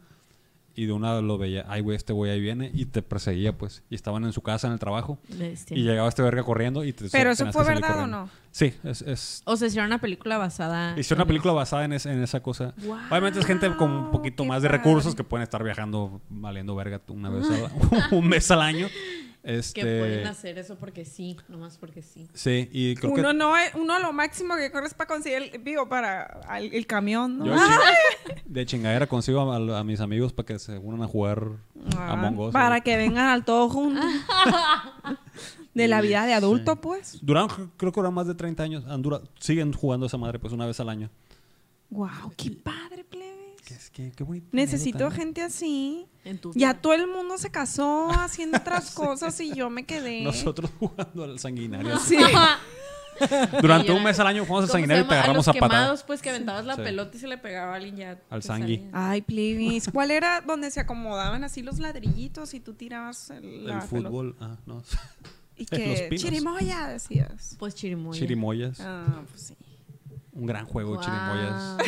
Y 0.78 0.84
de 0.84 0.92
una 0.92 1.22
lo 1.22 1.38
veía, 1.38 1.64
ay, 1.68 1.80
güey, 1.80 1.96
este 1.96 2.12
güey 2.12 2.30
ahí 2.30 2.38
viene, 2.38 2.70
y 2.74 2.84
te 2.84 3.00
perseguía, 3.00 3.56
pues. 3.56 3.82
Y 3.88 3.94
estaban 3.94 4.24
en 4.24 4.34
su 4.34 4.42
casa, 4.42 4.66
en 4.66 4.74
el 4.74 4.78
trabajo, 4.78 5.18
Bestia. 5.30 5.74
y 5.74 5.80
llegaba 5.82 6.06
este 6.06 6.20
verga 6.20 6.42
corriendo 6.42 6.84
y 6.84 6.92
te 6.92 7.08
Pero 7.08 7.30
eso 7.30 7.50
fue 7.50 7.64
verdad 7.64 7.92
o 7.92 7.94
corriendo. 7.94 8.06
no? 8.24 8.30
Sí, 8.50 8.74
es, 8.84 9.00
es, 9.00 9.40
O 9.46 9.56
sea, 9.56 9.68
hicieron 9.68 9.86
una 9.86 10.02
película 10.02 10.36
basada. 10.36 10.92
Hicieron 11.00 11.22
una 11.22 11.28
película 11.28 11.54
basada 11.54 11.86
en, 11.86 11.94
ese- 11.94 12.12
en 12.12 12.22
esa 12.22 12.40
cosa. 12.42 12.74
Obviamente 13.10 13.38
es 13.40 13.46
gente 13.46 13.74
con 13.74 13.90
un 13.90 14.10
poquito 14.10 14.44
más 14.44 14.60
de 14.60 14.68
padre. 14.68 14.78
recursos 14.82 15.14
que 15.14 15.24
pueden 15.24 15.44
estar 15.44 15.64
viajando 15.64 16.20
valiendo 16.28 16.76
verga 16.76 17.00
una 17.08 17.30
vez 17.30 17.46
al, 17.48 17.70
un 18.18 18.28
mes 18.28 18.50
al 18.50 18.60
año. 18.60 18.88
Este, 19.49 19.80
Que 19.80 19.99
pueden 20.01 20.26
hacer 20.26 20.59
eso 20.59 20.74
porque 20.76 21.05
sí, 21.05 21.36
nomás 21.49 21.78
porque 21.78 22.03
sí. 22.03 22.26
Sí, 22.34 22.68
y 22.72 22.97
creo 22.97 23.12
Uno 23.12 23.28
que 23.28 23.34
no 23.34 23.57
es, 23.57 23.74
uno 23.76 23.99
lo 24.01 24.12
máximo 24.12 24.57
que 24.57 24.72
corres 24.72 24.92
para 24.92 25.07
conseguir 25.07 25.53
el, 25.55 25.62
digo, 25.64 25.88
para 25.88 26.40
el, 26.59 26.84
camión, 26.88 27.38
¿no? 27.38 27.47
yo 27.47 27.55
de 28.44 28.66
chingadera 28.66 29.07
consigo 29.07 29.40
a, 29.53 29.78
a 29.78 29.84
mis 29.84 30.01
amigos 30.01 30.32
para 30.32 30.47
que 30.47 30.59
se 30.59 30.76
unan 30.78 31.03
a 31.03 31.07
jugar 31.07 31.49
Ah, 31.97 32.12
Among 32.14 32.38
Us. 32.40 32.53
para 32.53 32.78
¿no? 32.78 32.82
que 32.82 32.97
vengan 32.97 33.28
al 33.28 33.44
todo 33.44 33.68
juntos. 33.68 34.05
de 35.74 35.88
la 35.88 36.01
vida 36.01 36.24
de 36.26 36.34
adulto, 36.34 36.76
pues. 36.80 37.18
Duraron, 37.22 37.49
creo 37.76 37.92
que 37.92 38.01
duran 38.01 38.14
más 38.14 38.26
de 38.26 38.34
30 38.34 38.62
años. 38.62 38.84
Han 38.86 39.03
dura- 39.03 39.20
siguen 39.38 39.72
jugando 39.72 40.07
esa 40.07 40.16
madre, 40.16 40.38
pues, 40.38 40.53
una 40.53 40.66
vez 40.66 40.80
al 40.80 40.88
año. 40.88 41.11
Wow, 41.90 42.32
qué 42.36 42.51
padre. 42.51 42.95
Qué, 43.66 43.76
qué, 43.92 44.12
qué 44.14 44.22
bonito. 44.22 44.46
Necesito 44.52 44.98
anécdota, 44.98 45.14
¿no? 45.16 45.20
gente 45.20 45.42
así. 45.42 46.06
En 46.24 46.38
tu 46.38 46.52
Ya 46.54 46.74
todo 46.74 46.92
el 46.92 47.08
mundo 47.08 47.36
se 47.36 47.50
casó 47.50 48.10
haciendo 48.12 48.58
otras 48.62 48.92
cosas 48.92 49.38
y 49.40 49.52
yo 49.54 49.70
me 49.70 49.84
quedé. 49.84 50.22
Nosotros 50.22 50.70
jugando 50.78 51.24
al 51.24 51.38
sanguinario. 51.40 51.98
Sí. 51.98 52.16
Durante 53.62 53.90
un 53.92 54.04
mes 54.04 54.20
al 54.20 54.26
año 54.26 54.44
jugamos 54.44 54.64
al 54.64 54.66
¿Cómo 54.66 54.66
se 54.66 54.72
sanguinario 54.72 55.04
y 55.04 55.14
agarramos 55.14 55.48
a 55.48 55.50
a 55.50 55.54
los 55.54 55.60
patada. 55.60 55.80
quemados, 55.80 56.02
pues 56.04 56.22
que 56.22 56.30
aventabas 56.30 56.64
la 56.66 56.76
Sí. 56.76 56.82
pelota 56.82 57.16
y 57.16 57.20
se 57.20 57.26
le 57.26 57.38
pegaba 57.38 57.72
a 57.72 57.76
alguien 57.76 57.96
ya. 57.96 58.20
Al 58.30 58.42
sangui. 58.42 58.88
Ay, 58.92 59.22
plebis. 59.22 59.88
¿Cuál 59.92 60.10
era 60.12 60.42
donde 60.42 60.70
se 60.70 60.78
acomodaban 60.80 61.42
así 61.42 61.62
los 61.62 61.78
ladrillitos 61.78 62.54
y 62.54 62.60
tú 62.60 62.74
tirabas 62.74 63.30
el, 63.30 63.44
El 63.44 63.60
pelota? 63.64 63.80
fútbol. 63.82 64.36
Ah, 64.38 64.56
no. 64.66 64.82
Y 65.56 65.64
que 65.64 66.10
chirimoya 66.16 66.86
decías. 66.88 67.56
Pues 67.58 67.74
chirimoya. 67.74 68.20
Chirimoyas. 68.20 68.80
Ah, 68.80 69.22
pues 69.30 69.40
sí. 69.42 69.56
Un 70.32 70.44
gran 70.46 70.66
juego, 70.66 71.00
chirimoyas. 71.00 71.78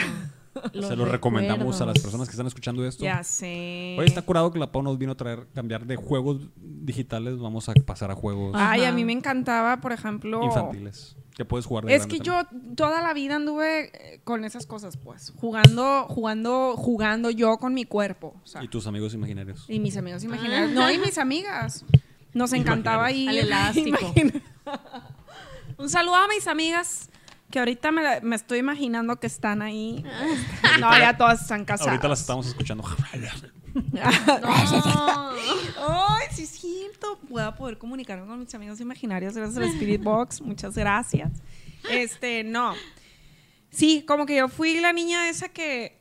Se 0.72 0.96
lo 0.96 1.04
recomendamos 1.04 1.80
a 1.80 1.86
las 1.86 1.98
personas 1.98 2.28
que 2.28 2.32
están 2.32 2.46
escuchando 2.46 2.86
esto. 2.86 3.04
Ya 3.04 3.22
sé. 3.22 3.96
Hoy 3.98 4.06
está 4.06 4.22
curado 4.22 4.50
que 4.52 4.58
la 4.58 4.70
Pau 4.72 4.82
nos 4.82 4.98
vino 4.98 5.12
a 5.12 5.16
traer, 5.16 5.46
cambiar 5.54 5.86
de 5.86 5.96
juegos 5.96 6.40
digitales, 6.56 7.38
vamos 7.38 7.68
a 7.68 7.74
pasar 7.74 8.10
a 8.10 8.14
juegos 8.14 8.52
Ay, 8.56 8.84
a 8.84 8.92
mí 8.92 9.04
me 9.04 9.12
encantaba, 9.12 9.80
por 9.80 9.92
ejemplo. 9.92 10.42
infantiles. 10.42 11.16
Que 11.36 11.44
puedes 11.44 11.66
jugar 11.66 11.84
de 11.84 11.94
Es 11.94 12.06
que 12.08 12.18
también. 12.18 12.46
yo 12.50 12.74
toda 12.74 13.00
la 13.00 13.14
vida 13.14 13.36
anduve 13.36 13.90
eh, 13.94 14.20
con 14.24 14.44
esas 14.44 14.66
cosas, 14.66 14.96
pues. 14.96 15.32
Jugando, 15.36 16.06
jugando, 16.08 16.74
jugando 16.76 17.30
yo 17.30 17.58
con 17.58 17.74
mi 17.74 17.84
cuerpo. 17.84 18.34
o 18.42 18.46
sea, 18.46 18.64
Y 18.64 18.68
tus 18.68 18.86
amigos 18.88 19.14
imaginarios. 19.14 19.64
y 19.68 19.78
mis 19.78 19.96
amigos 19.96 20.24
imaginarios. 20.24 20.72
No, 20.72 20.90
y 20.90 20.98
mis 20.98 21.16
amigas. 21.18 21.84
Nos 22.34 22.52
encantaba 22.52 23.06
ahí. 23.06 23.28
Al 23.28 23.38
elástico. 23.38 23.98
Un 25.78 25.88
saludo 25.88 26.16
a 26.16 26.26
mis 26.28 26.46
amigas 26.48 27.08
que 27.50 27.58
ahorita 27.58 27.90
me, 27.92 28.02
la- 28.02 28.20
me 28.20 28.36
estoy 28.36 28.58
imaginando 28.58 29.18
que 29.18 29.26
están 29.26 29.62
ahí. 29.62 30.04
no, 30.80 30.98
ya 30.98 31.16
todas 31.16 31.42
están 31.42 31.64
casadas. 31.64 31.88
Ahorita 31.92 32.08
las 32.08 32.20
estamos 32.20 32.46
escuchando. 32.46 32.84
No. 33.92 35.30
Ay, 35.88 36.26
sí 36.32 36.42
es 36.42 36.48
cierto. 36.50 37.18
Voy 37.28 37.42
a 37.42 37.54
poder 37.54 37.78
comunicarme 37.78 38.26
con 38.26 38.40
mis 38.40 38.54
amigos 38.54 38.80
imaginarios 38.80 39.34
gracias 39.34 39.56
al 39.58 39.64
Spirit 39.70 40.02
Box. 40.02 40.40
Muchas 40.40 40.74
gracias. 40.74 41.30
Este, 41.90 42.44
no. 42.44 42.74
Sí, 43.70 44.04
como 44.06 44.26
que 44.26 44.36
yo 44.36 44.48
fui 44.48 44.80
la 44.80 44.92
niña 44.92 45.28
esa 45.28 45.48
que, 45.48 45.96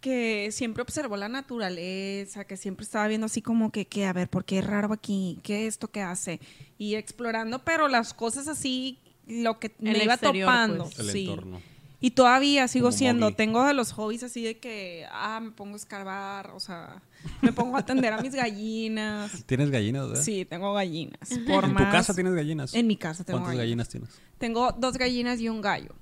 que 0.00 0.48
siempre 0.52 0.82
observó 0.82 1.16
la 1.16 1.28
naturaleza, 1.28 2.44
que 2.44 2.56
siempre 2.56 2.84
estaba 2.84 3.06
viendo 3.08 3.26
así 3.26 3.42
como 3.42 3.70
que, 3.70 3.86
que, 3.86 4.06
a 4.06 4.12
ver, 4.12 4.28
¿por 4.28 4.44
qué 4.44 4.58
es 4.58 4.66
raro 4.66 4.92
aquí? 4.92 5.38
¿Qué 5.42 5.66
es 5.66 5.74
esto 5.74 5.88
que 5.88 6.00
hace? 6.02 6.40
Y 6.78 6.94
explorando, 6.94 7.60
pero 7.60 7.88
las 7.88 8.14
cosas 8.14 8.48
así, 8.48 8.98
lo 9.30 9.58
que 9.58 9.74
me 9.78 9.92
El 9.92 10.02
iba 10.02 10.14
exterior, 10.14 10.46
topando. 10.46 10.84
pues. 10.84 10.98
El 10.98 11.10
sí. 11.10 11.28
entorno. 11.30 11.60
Y 12.02 12.12
todavía 12.12 12.66
sigo 12.66 12.86
Como 12.86 12.96
siendo, 12.96 13.26
Mowgli. 13.26 13.36
tengo 13.36 13.62
de 13.66 13.74
los 13.74 13.92
hobbies 13.92 14.22
así 14.22 14.42
de 14.42 14.58
que, 14.58 15.06
ah, 15.12 15.38
me 15.42 15.50
pongo 15.50 15.74
a 15.74 15.76
escarbar, 15.76 16.50
o 16.54 16.58
sea, 16.60 17.02
me 17.42 17.52
pongo 17.52 17.76
a 17.76 17.80
atender 17.80 18.12
a 18.14 18.22
mis 18.22 18.34
gallinas. 18.34 19.42
¿Tienes 19.46 19.70
gallinas? 19.70 20.08
verdad? 20.08 20.22
Sí, 20.22 20.46
tengo 20.46 20.72
gallinas. 20.72 21.28
Por 21.46 21.64
¿En 21.64 21.72
tu 21.76 21.82
casa 21.90 22.14
tienes 22.14 22.32
gallinas? 22.32 22.72
En 22.74 22.86
mi 22.86 22.96
casa 22.96 23.22
tengo 23.22 23.40
¿Cuántas 23.40 23.58
gallinas. 23.58 23.88
gallinas 23.88 24.10
tienes? 24.16 24.32
Tengo 24.38 24.72
dos 24.72 24.96
gallinas 24.96 25.40
y 25.40 25.50
un 25.50 25.60
gallo. 25.60 25.94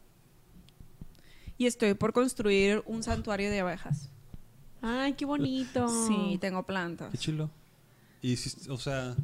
Y 1.57 1.67
estoy 1.67 1.95
por 1.95 2.13
construir 2.13 2.83
un 2.87 3.03
santuario 3.03 3.51
de 3.51 3.59
abejas. 3.61 4.11
Ay, 4.81 5.15
qué 5.15 5.25
bonito. 5.25 5.89
Sí, 6.07 6.39
tengo 6.41 6.63
plantas. 6.65 7.11
Qué 7.11 7.19
chilo. 7.19 7.51
Y, 8.23 8.37
si- 8.37 8.71
o 8.71 8.79
sea, 8.79 9.17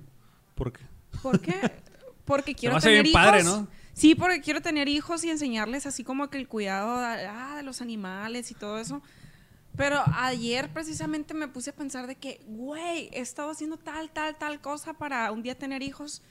¿por 0.57 0.73
qué? 0.73 0.81
¿Por 1.23 1.39
qué? 1.41 1.55
Porque 2.25 2.55
quiero 2.57 2.75
me 2.75 2.79
hace 2.79 2.89
tener 2.89 3.03
bien 3.05 3.13
hijos. 3.13 3.25
padre, 3.25 3.45
¿no? 3.45 3.69
Sí, 3.95 4.15
porque 4.15 4.41
quiero 4.41 4.61
tener 4.61 4.89
hijos 4.89 5.25
y 5.25 5.31
enseñarles 5.31 5.87
así 5.87 6.05
como 6.05 6.29
que 6.29 6.39
el 6.39 6.49
cuidado 6.49 7.01
de, 7.01 7.27
ah, 7.27 7.55
de 7.57 7.63
los 7.63 7.81
animales 7.81 8.51
y 8.51 8.55
todo 8.55 8.79
eso. 8.79 9.01
Pero 9.77 10.03
ayer 10.17 10.73
precisamente 10.73 11.33
me 11.35 11.49
puse 11.49 11.71
a 11.71 11.75
pensar 11.75 12.07
de 12.07 12.15
que, 12.17 12.41
güey, 12.47 13.09
he 13.13 13.21
estado 13.21 13.51
haciendo 13.51 13.77
tal, 13.77 14.11
tal, 14.11 14.37
tal 14.37 14.61
cosa 14.61 14.95
para 14.95 15.31
un 15.33 15.43
día 15.43 15.57
tener 15.59 15.83
hijos 15.83 16.23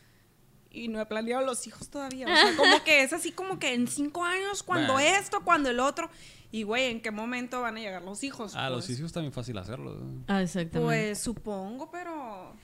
y 0.72 0.88
no 0.88 1.00
he 1.00 1.06
planeado 1.06 1.46
los 1.46 1.68
hijos 1.68 1.90
todavía. 1.90 2.26
O 2.26 2.36
sea, 2.36 2.56
como 2.58 2.84
que 2.84 3.04
es 3.04 3.14
así 3.14 3.32
como 3.32 3.60
que 3.60 3.74
en 3.74 3.88
cinco 3.88 4.24
años, 4.24 4.64
cuando 4.64 4.94
Bueno. 4.94 5.18
esto, 5.18 5.42
cuando 5.44 5.70
el 5.70 5.80
otro. 5.80 6.10
Y, 6.52 6.64
güey, 6.64 6.92
¿en 6.92 7.02
qué 7.02 7.12
momento 7.12 7.62
van 7.62 7.78
a 7.78 7.80
llegar 7.80 8.02
los 8.04 8.24
hijos? 8.24 8.54
Ah, 8.56 8.70
los 8.70 8.86
Pues, 8.86 9.00
hijos 9.00 9.12
también 9.12 9.34
fácil 9.34 9.58
hacerlo. 9.58 9.96
¿no? 9.96 10.24
Ah, 10.28 10.42
exactamente. 10.42 10.80
Pues 10.80 11.20
supongo, 11.20 11.90
pero... 11.92 12.56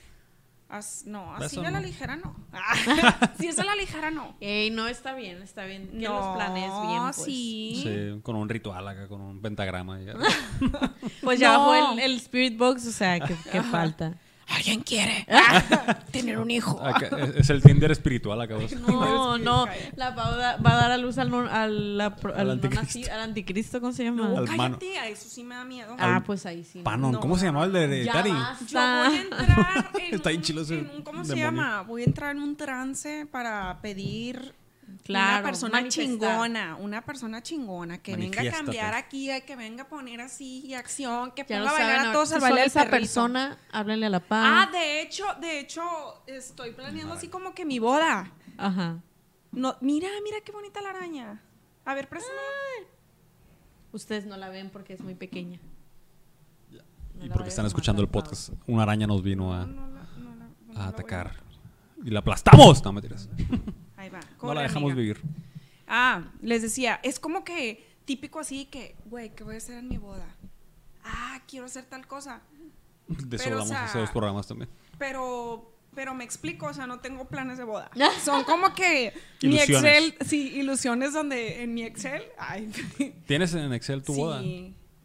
as- 0.70 1.04
no, 1.06 1.34
así 1.36 1.58
de 1.58 1.64
la 1.64 1.72
no. 1.72 1.82
ligera 1.82 2.16
no. 2.16 2.36
si 3.40 3.48
es 3.48 3.60
a 3.60 3.64
la 3.64 3.76
ligera 3.76 4.12
no. 4.12 4.36
Ey, 4.40 4.70
no, 4.72 4.88
está 4.88 5.14
bien, 5.14 5.42
está 5.42 5.66
bien. 5.66 5.90
Que 5.90 6.08
no, 6.08 6.14
los 6.20 6.36
planees 6.36 6.72
bien, 6.88 7.02
pues. 7.04 7.16
sí. 7.18 7.80
Sí, 7.84 8.22
con 8.22 8.36
un 8.36 8.48
ritual 8.48 8.88
acá, 8.88 9.08
con 9.08 9.22
un 9.22 9.42
pentagrama. 9.42 10.00
ya. 10.02 10.14
Pues 11.22 11.40
ya 11.40 11.54
No. 11.54 11.60
bajó 11.68 11.94
el, 11.94 12.00
el 12.00 12.16
Spirit 12.18 12.58
Box, 12.58 12.86
o 12.88 12.92
sea, 12.92 13.20
que, 13.20 13.36
que 13.52 13.62
falta. 13.64 14.16
¿Alguien 14.50 14.82
quiere 14.82 15.26
tener 16.12 16.40
un 16.40 16.50
hijo? 16.50 16.80
Acá, 16.84 17.10
es, 17.36 17.50
el 17.50 17.62
Tinder 17.62 17.92
espiritual 17.92 18.42
acá. 18.42 18.56
vos. 18.56 18.72
No, 18.72 19.38
no. 19.38 19.68
La 19.96 20.16
Pau 20.16 20.36
da- 20.36 20.58
va 20.58 20.72
a 20.72 20.76
dar 20.76 20.92
a 20.92 20.98
luz 20.98 21.18
al, 21.20 21.30
no- 21.30 21.48
al, 21.50 21.98
la 21.98 22.06
Al 22.08 22.34
al 22.40 22.48
no 22.48 22.54
anticristo. 22.54 23.00
naci- 23.00 23.10
al 23.10 23.20
anticristo, 23.22 23.80
¿cómo 23.80 23.94
se 23.94 24.04
llama? 24.06 24.28
No, 24.30 24.46
cállate, 24.46 24.98
a 24.98 25.08
eso 25.08 25.30
sí 25.30 25.44
me 25.44 25.56
da 25.56 25.64
miedo. 25.66 25.96
Ah, 26.00 26.24
pues 26.26 26.46
ahí 26.46 26.64
sí. 26.64 26.80
Panon, 26.82 27.12
No. 27.14 27.20
¿cómo 27.20 27.38
se 27.38 27.46
llamaba 27.46 27.66
el 27.66 27.74
de 27.74 27.88
basta. 28.34 28.66
Yo 28.68 28.80
voy 29.10 29.18
a 29.18 29.22
entrar 29.22 29.92
en 30.00 30.16
Está 30.16 30.30
bien 30.30 30.42
un- 30.42 30.44
en 30.80 30.90
un- 30.96 31.02
¿Cómo 31.04 31.24
se 31.26 31.36
llama? 31.38 31.82
Voy 31.84 32.02
a 32.02 32.06
entrar 32.06 32.36
en 32.36 32.42
un 32.42 32.56
trance 32.56 33.28
para 33.32 33.80
pedir 33.82 34.54
Claro, 35.04 35.38
una 35.40 35.44
persona 35.44 35.72
manifestar. 35.74 36.06
chingona, 36.06 36.76
una 36.78 37.02
persona 37.06 37.42
chingona 37.44 37.98
que 38.00 38.16
venga 38.16 38.42
a 38.42 38.52
cambiar 38.52 38.94
aquí, 38.94 39.30
que 39.46 39.56
venga 39.56 39.84
a 39.84 39.88
poner 39.90 40.22
así 40.22 40.66
y 40.66 40.74
acción, 40.74 41.32
que 41.32 41.44
Ya 41.48 41.58
ponga 41.60 41.70
a 41.72 41.74
bailar 41.74 41.96
saben, 41.98 42.10
a 42.10 42.14
todos 42.14 42.32
al 42.34 42.42
baile 42.42 42.64
esa 42.66 42.80
perrito. 42.82 42.98
persona, 42.98 43.58
háblenle 43.72 44.06
a 44.06 44.10
la 44.10 44.20
Pau. 44.20 44.40
Ah, 44.44 44.70
de 44.72 45.02
hecho, 45.02 45.26
de 45.42 45.60
hecho, 45.60 45.82
estoy 46.28 46.72
planeando 46.72 47.14
así 47.14 47.28
como 47.28 47.54
que 47.54 47.66
mi 47.66 47.80
boda. 47.80 48.32
Ajá. 48.58 49.00
No, 49.52 49.76
mira, 49.82 50.08
mira 50.24 50.38
qué 50.46 50.52
bonita 50.52 50.82
la 50.82 50.90
araña. 50.92 51.42
A 51.86 51.94
ver, 51.96 52.08
préstame. 52.08 52.38
Ustedes 53.92 54.26
no 54.28 54.38
la 54.38 54.50
ven 54.50 54.70
porque 54.70 54.94
es 54.94 55.02
muy 55.02 55.16
pequeña. 55.16 55.60
No 57.16 57.26
Y 57.26 57.30
porque 57.30 57.50
están 57.50 57.66
escuchando 57.66 58.02
el 58.02 58.08
podcast, 58.08 58.50
una 58.68 58.84
araña 58.84 59.08
nos 59.08 59.24
vino 59.24 59.54
a, 59.54 59.66
No, 59.66 59.88
no 59.88 59.88
la- 59.88 60.04
no 60.18 60.36
la- 60.36 60.36
no 60.36 60.36
la 60.36 60.46
voy 60.68 60.76
a 60.78 60.82
a- 60.84 60.88
atacar. 60.90 61.36
Y 62.06 62.12
la 62.12 62.20
aplastamos. 62.20 62.84
No, 62.86 62.94
mentiras. 62.94 63.28
Ahí 64.16 64.22
va. 64.22 64.48
No 64.48 64.54
la 64.54 64.62
dejamos 64.62 64.92
amiga. 64.92 64.96
vivir. 64.96 65.22
Ah, 65.88 66.24
les 66.42 66.62
decía, 66.62 67.00
es 67.04 67.20
como 67.20 67.44
que 67.44 67.88
típico 68.06 68.40
así 68.40 68.66
que, 68.66 68.96
güey, 69.06 69.34
¿qué 69.36 69.44
voy 69.44 69.56
a 69.56 69.58
hacer 69.58 69.78
en 69.78 69.88
mi 69.88 69.98
boda? 69.98 70.36
Ah, 71.04 71.42
quiero 71.48 71.66
hacer 71.66 71.86
tal 71.86 72.08
cosa. 72.08 72.42
De 73.08 73.38
eso 73.38 73.46
Pero, 73.46 73.58
o 73.58 73.62
hablamos 73.62 73.68
sea, 73.70 73.86
hace 73.86 74.00
dos 74.00 74.12
programas 74.12 74.48
también. 74.48 74.70
Pero, 75.00 75.72
pero 75.96 76.14
me 76.14 76.24
explico, 76.24 76.68
o 76.68 76.74
sea, 76.74 76.86
no 76.86 77.00
tengo 77.00 77.26
planes 77.26 77.58
de 77.58 77.64
boda. 77.64 77.90
Son 78.24 78.44
como 78.44 78.74
que 78.76 79.14
mi. 79.42 79.58
Excel, 79.60 80.16
sí, 80.26 80.54
ilusiones 80.56 81.14
donde 81.14 81.64
en 81.64 81.74
mi 81.74 81.84
Excel, 81.84 82.24
ay, 82.38 82.72
¿Tienes 83.28 83.54
en 83.54 83.74
Excel 83.74 84.04
tu 84.04 84.14
sí, 84.14 84.20
boda? 84.20 84.44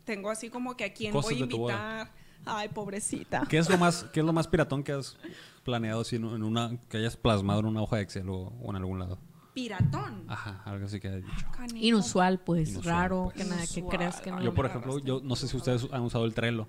tengo 0.05 0.31
así 0.31 0.51
como 0.51 0.77
que 0.77 0.85
a 0.85 0.93
quién 0.93 1.13
Cosas 1.13 1.31
voy 1.33 1.41
a 1.41 1.45
invitar. 1.45 2.13
Ay, 2.47 2.69
pobrecita. 2.69 3.43
¿Qué 3.49 3.57
es 3.57 3.71
lo 3.71 3.79
más, 3.79 4.05
qué 4.13 4.21
es 4.21 4.27
lo 4.27 4.35
más 4.35 4.47
piratón 4.47 4.83
que 4.83 4.93
has 4.93 5.17
planeado 5.65 6.03
así 6.03 6.17
en, 6.17 6.25
en 6.25 6.43
una, 6.43 6.79
que 6.89 6.99
hayas 6.99 7.17
plasmado 7.17 7.61
en 7.61 7.67
una 7.67 7.83
hoja 7.83 7.97
de 7.97 8.03
Excel 8.03 8.29
o, 8.29 8.53
o 8.63 8.71
en 8.71 8.77
algún 8.77 8.99
lado? 9.01 9.19
Piratón. 9.55 10.25
Ajá, 10.29 10.63
algo 10.65 10.87
así 10.87 10.99
que 11.01 11.09
hayas 11.09 11.23
dicho. 11.25 11.47
Canijo. 11.57 11.77
Inusual, 11.87 12.41
pues, 12.41 12.71
Inusual, 12.71 12.95
raro, 12.95 13.23
pues. 13.33 13.37
que 13.37 13.45
nada, 13.51 13.63
que 13.67 13.81
Inusual. 13.81 13.97
creas 13.97 14.21
que 14.21 14.31
no. 14.31 14.43
Yo, 14.43 14.53
por 14.55 14.67
ejemplo, 14.67 14.99
yo 14.99 15.21
no 15.23 15.37
sé 15.37 15.49
si 15.49 15.57
ustedes 15.57 15.87
han 15.93 16.03
usado 16.03 16.25
el 16.25 16.35
Trello 16.35 16.67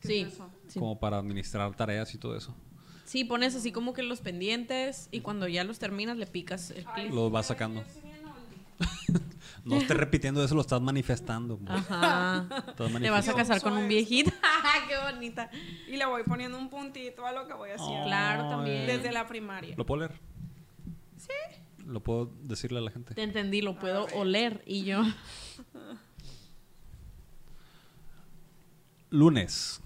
¿Qué 0.00 0.08
Sí, 0.08 0.18
es 0.20 0.34
eso? 0.34 0.48
sí. 0.68 0.78
como 0.78 0.98
para 0.98 1.18
administrar 1.18 1.74
tareas 1.74 2.14
y 2.14 2.18
todo 2.18 2.36
eso. 2.36 2.54
Sí, 3.04 3.24
pones 3.24 3.54
así 3.54 3.72
como 3.72 3.94
que 3.94 4.02
los 4.02 4.20
pendientes 4.20 5.08
y 5.10 5.20
cuando 5.20 5.48
ya 5.48 5.64
los 5.64 5.78
terminas 5.78 6.18
le 6.18 6.26
picas 6.26 6.70
el 6.72 6.84
clic. 6.84 7.10
Lo 7.12 7.30
vas 7.30 7.46
sacando. 7.46 7.82
no 9.64 9.76
estés 9.76 9.96
repitiendo 9.96 10.42
eso, 10.42 10.54
lo 10.54 10.60
estás 10.60 10.80
manifestando. 10.80 11.60
Ajá. 11.66 12.46
Estás 12.68 12.92
Te 13.00 13.10
vas 13.10 13.28
a 13.28 13.34
casar 13.34 13.60
con 13.60 13.74
un 13.74 13.88
viejito. 13.88 14.30
¡Qué 14.88 15.12
bonita! 15.12 15.50
Y 15.88 15.96
le 15.96 16.06
voy 16.06 16.22
poniendo 16.24 16.58
un 16.58 16.68
puntito 16.68 17.26
a 17.26 17.32
lo 17.32 17.46
que 17.46 17.54
voy 17.54 17.70
haciendo. 17.70 18.04
Claro, 18.06 18.48
también. 18.48 18.86
Desde 18.86 19.12
la 19.12 19.26
primaria. 19.26 19.74
¿Lo 19.76 19.86
puedo 19.86 20.00
leer? 20.00 20.20
Sí. 21.16 21.84
Lo 21.86 22.00
puedo 22.00 22.32
decirle 22.42 22.78
a 22.78 22.82
la 22.82 22.90
gente. 22.90 23.14
Te 23.14 23.22
entendí, 23.22 23.62
lo 23.62 23.78
puedo 23.78 24.06
oler 24.14 24.62
y 24.66 24.84
yo. 24.84 25.02
Lunes. 29.10 29.80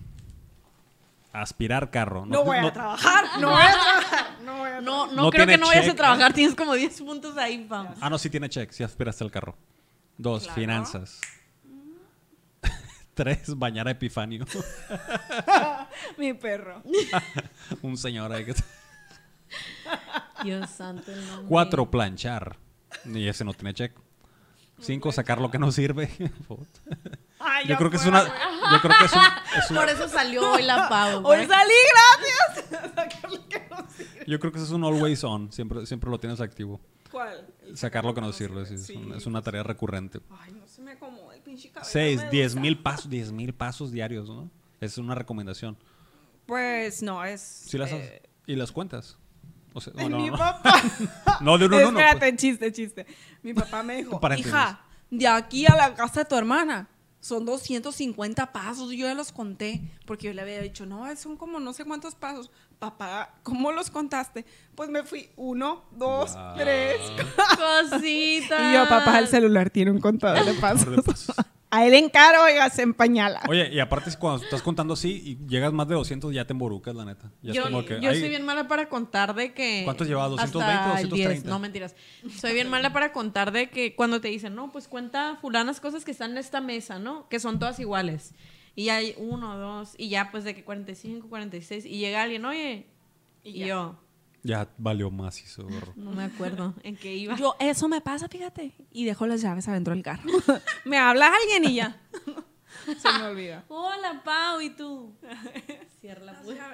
Aspirar 1.32 1.90
carro. 1.90 2.26
No, 2.26 2.44
voy 2.44 2.58
a 2.58 2.72
trabajar, 2.72 3.24
no 3.40 3.50
voy 3.50 3.62
a 3.62 3.72
trabajar, 3.72 4.26
no 4.44 4.58
voy 4.58 4.70
a 4.70 4.80
No, 4.82 5.06
no, 5.06 5.12
No 5.24 5.30
creo 5.30 5.46
que 5.46 5.56
no 5.56 5.66
vayas 5.66 5.88
a 5.88 5.94
trabajar, 5.94 6.32
tienes 6.34 6.54
como 6.54 6.74
10 6.74 7.00
puntos 7.00 7.36
ahí, 7.38 7.64
vamos. 7.66 7.96
Ah, 8.00 8.10
no, 8.10 8.18
sí 8.18 8.28
tiene 8.28 8.48
check. 8.50 8.70
Sí 8.70 8.82
aspiraste 8.82 9.24
al 9.24 9.30
carro. 9.30 9.56
Dos, 10.18 10.42
Claro. 10.44 10.54
finanzas. 10.60 11.20
Tres, 13.14 13.56
bañar 13.58 13.88
a 13.88 13.92
Epifanio. 13.92 14.44
Mi 16.18 16.34
perro. 16.34 16.82
Un 17.82 17.96
señor 17.96 18.32
ahí 18.32 18.44
que... 18.44 18.54
Dios 20.44 20.68
santo. 20.70 21.12
el 21.12 21.26
nombre. 21.26 21.46
Cuatro, 21.48 21.90
planchar. 21.90 22.56
Y 23.06 23.26
ese 23.26 23.44
no 23.44 23.54
tiene 23.54 23.72
check. 23.74 23.92
Cinco, 24.80 25.12
sacar 25.12 25.40
lo 25.40 25.50
que 25.50 25.58
no 25.58 25.70
sirve. 25.72 26.10
Ay, 27.42 27.66
yo 27.66 27.76
creo 27.76 27.90
que 27.90 27.96
es 27.96 28.02
fuera, 28.02 28.22
una. 28.22 28.72
Yo 28.72 28.80
creo 28.80 28.94
que 28.98 29.04
es 29.06 29.12
un. 29.12 29.20
es 29.58 29.70
un- 29.70 29.76
Por 29.76 29.88
eso 29.88 30.08
salió 30.08 30.52
hoy 30.52 30.62
la 30.62 30.88
Pau. 30.88 31.22
Hoy 31.26 31.46
salí, 31.46 31.72
gracias. 31.92 32.70
Sacar 32.94 33.30
lo 33.30 33.48
que 33.48 33.66
no 33.70 33.86
sirve. 33.90 34.24
yo 34.26 34.40
creo 34.40 34.52
que 34.52 34.58
eso 34.58 34.66
es 34.66 34.72
un 34.72 34.84
always 34.84 35.24
on. 35.24 35.52
Siempre, 35.52 35.84
siempre 35.86 36.10
lo 36.10 36.18
tienes 36.20 36.40
activo. 36.40 36.80
¿Cuál? 37.10 37.46
El 37.66 37.76
Sacar 37.76 38.04
lo 38.04 38.14
que 38.14 38.20
no 38.20 38.32
sirve. 38.32 38.64
sí, 38.66 38.74
es, 38.74 38.86
Sí. 38.86 38.96
un- 38.96 39.14
es 39.14 39.26
una 39.26 39.42
tarea 39.42 39.62
recurrente. 39.62 40.20
Ay, 40.40 40.52
no 40.52 40.66
se 40.66 40.80
me 40.82 40.92
acomoda 40.92 41.34
el 41.34 41.42
pinche 41.42 41.70
cabello. 41.70 41.90
Seis, 41.90 42.24
diez 42.30 42.54
mil 42.54 42.78
pasos, 42.78 43.10
diez 43.10 43.32
mil 43.32 43.52
pasos 43.54 43.90
diarios, 43.92 44.28
¿no? 44.28 44.50
Es 44.80 44.96
una 44.98 45.14
recomendación. 45.14 45.76
Pues 46.46 47.02
no, 47.02 47.24
es. 47.24 47.40
Si 47.40 47.78
las 47.78 47.92
eh, 47.92 48.22
y 48.46 48.56
las 48.56 48.72
cuentas. 48.72 49.18
O 49.74 49.80
sea, 49.80 49.92
no, 49.96 50.16
mi 50.18 50.26
no, 50.26 50.32
no. 50.32 50.38
papá. 50.38 50.82
No, 51.40 51.56
de 51.56 51.66
uno 51.66 51.76
uno. 51.78 51.98
Espérate, 51.98 52.18
pues. 52.30 52.36
chiste, 52.36 52.72
chiste. 52.72 53.06
Mi 53.42 53.54
papá 53.54 53.82
me 53.82 53.96
dijo, 53.96 54.20
hija, 54.36 54.82
de 55.10 55.26
aquí 55.28 55.64
a 55.66 55.74
la 55.74 55.94
casa 55.94 56.20
de 56.20 56.26
tu 56.26 56.34
hermana 56.36 56.88
son 57.22 57.46
250 57.46 58.52
pasos. 58.52 58.90
Yo 58.90 59.06
ya 59.06 59.14
los 59.14 59.30
conté 59.32 59.80
porque 60.06 60.26
yo 60.26 60.32
le 60.34 60.42
había 60.42 60.60
dicho, 60.60 60.84
no, 60.86 61.04
son 61.16 61.36
como 61.36 61.60
no 61.60 61.72
sé 61.72 61.84
cuántos 61.84 62.16
pasos. 62.16 62.50
Papá, 62.80 63.36
¿cómo 63.44 63.70
los 63.70 63.90
contaste? 63.90 64.44
Pues 64.74 64.90
me 64.90 65.04
fui 65.04 65.30
uno, 65.36 65.84
dos, 65.92 66.34
Wow. 66.34 66.56
tres. 66.58 67.00
Cosita. 67.90 68.70
Y 68.70 68.74
yo, 68.74 68.88
papá, 68.88 69.20
el 69.20 69.28
celular 69.28 69.70
tiene 69.70 69.92
un 69.92 70.00
contador 70.00 70.44
de 70.44 70.54
pasos. 70.60 71.32
A 71.74 71.86
él 71.86 71.94
encargo, 71.94 72.44
oiga, 72.44 72.68
se 72.68 72.82
empañala. 72.82 73.40
Oye, 73.48 73.70
y 73.72 73.80
aparte 73.80 74.10
es 74.10 74.18
cuando 74.18 74.44
estás 74.44 74.60
contando 74.60 74.92
así 74.92 75.22
y 75.24 75.48
llegas 75.48 75.72
más 75.72 75.88
de 75.88 75.94
200 75.94 76.34
ya 76.34 76.46
te 76.46 76.52
emborucas, 76.52 76.94
la 76.94 77.06
neta. 77.06 77.32
Ya 77.40 77.54
yo 77.54 77.62
es 77.62 77.66
como 77.68 77.82
que, 77.86 77.98
yo 77.98 78.10
soy 78.10 78.28
bien 78.28 78.44
mala 78.44 78.68
para 78.68 78.90
contar 78.90 79.34
de 79.34 79.54
que. 79.54 79.80
¿Cuántos 79.84 80.06
llevabas? 80.06 80.32
¿220 80.32 80.36
o 80.36 80.60
hasta 80.60 81.00
el 81.00 81.08
230? 81.08 81.30
10. 81.32 81.44
No, 81.44 81.58
mentiras. 81.58 81.96
Soy 82.36 82.52
bien 82.52 82.68
mala 82.68 82.92
para 82.92 83.14
contar 83.14 83.52
de 83.52 83.70
que 83.70 83.94
cuando 83.94 84.20
te 84.20 84.28
dicen, 84.28 84.54
no, 84.54 84.70
pues 84.70 84.86
cuenta 84.86 85.38
fulanas 85.40 85.80
cosas 85.80 86.04
que 86.04 86.10
están 86.10 86.32
en 86.32 86.38
esta 86.38 86.60
mesa, 86.60 86.98
¿no? 86.98 87.26
Que 87.30 87.40
son 87.40 87.58
todas 87.58 87.80
iguales. 87.80 88.34
Y 88.74 88.90
hay 88.90 89.14
uno, 89.16 89.56
dos, 89.56 89.94
y 89.96 90.10
ya 90.10 90.30
pues 90.30 90.44
de 90.44 90.54
que 90.54 90.64
45, 90.64 91.26
46. 91.30 91.86
Y 91.86 91.96
llega 91.96 92.22
alguien, 92.22 92.44
oye. 92.44 92.86
Y, 93.42 93.50
Y 93.50 93.58
ya. 93.60 93.66
yo, 93.68 93.98
ya 94.42 94.68
valió 94.78 95.10
más 95.10 95.40
eso, 95.40 95.64
gorro. 95.64 95.92
no 95.96 96.10
me 96.12 96.24
acuerdo 96.24 96.74
en 96.82 96.96
qué 96.96 97.14
iba. 97.14 97.36
Yo, 97.36 97.54
eso 97.60 97.88
me 97.88 98.00
pasa, 98.00 98.28
fíjate. 98.28 98.74
Y 98.90 99.04
dejo 99.04 99.26
las 99.26 99.40
llaves 99.42 99.68
adentro 99.68 99.94
del 99.94 100.02
carro. 100.02 100.24
me 100.84 100.98
habla 100.98 101.32
alguien 101.34 101.70
y 101.70 101.76
ya. 101.76 102.00
se 102.98 103.12
me 103.18 103.24
olvida. 103.24 103.64
Hola, 103.68 104.22
Pau, 104.24 104.60
¿y 104.60 104.70
tú? 104.70 105.14
Cierra 106.00 106.24
la 106.24 106.42
puerta. 106.42 106.70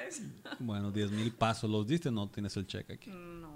Bueno, 0.58 0.90
10 0.90 1.10
mil 1.12 1.32
pasos. 1.32 1.68
¿Los 1.70 1.86
diste? 1.86 2.10
No 2.10 2.28
tienes 2.30 2.56
el 2.56 2.66
check 2.66 2.90
aquí. 2.90 3.10
No. 3.10 3.52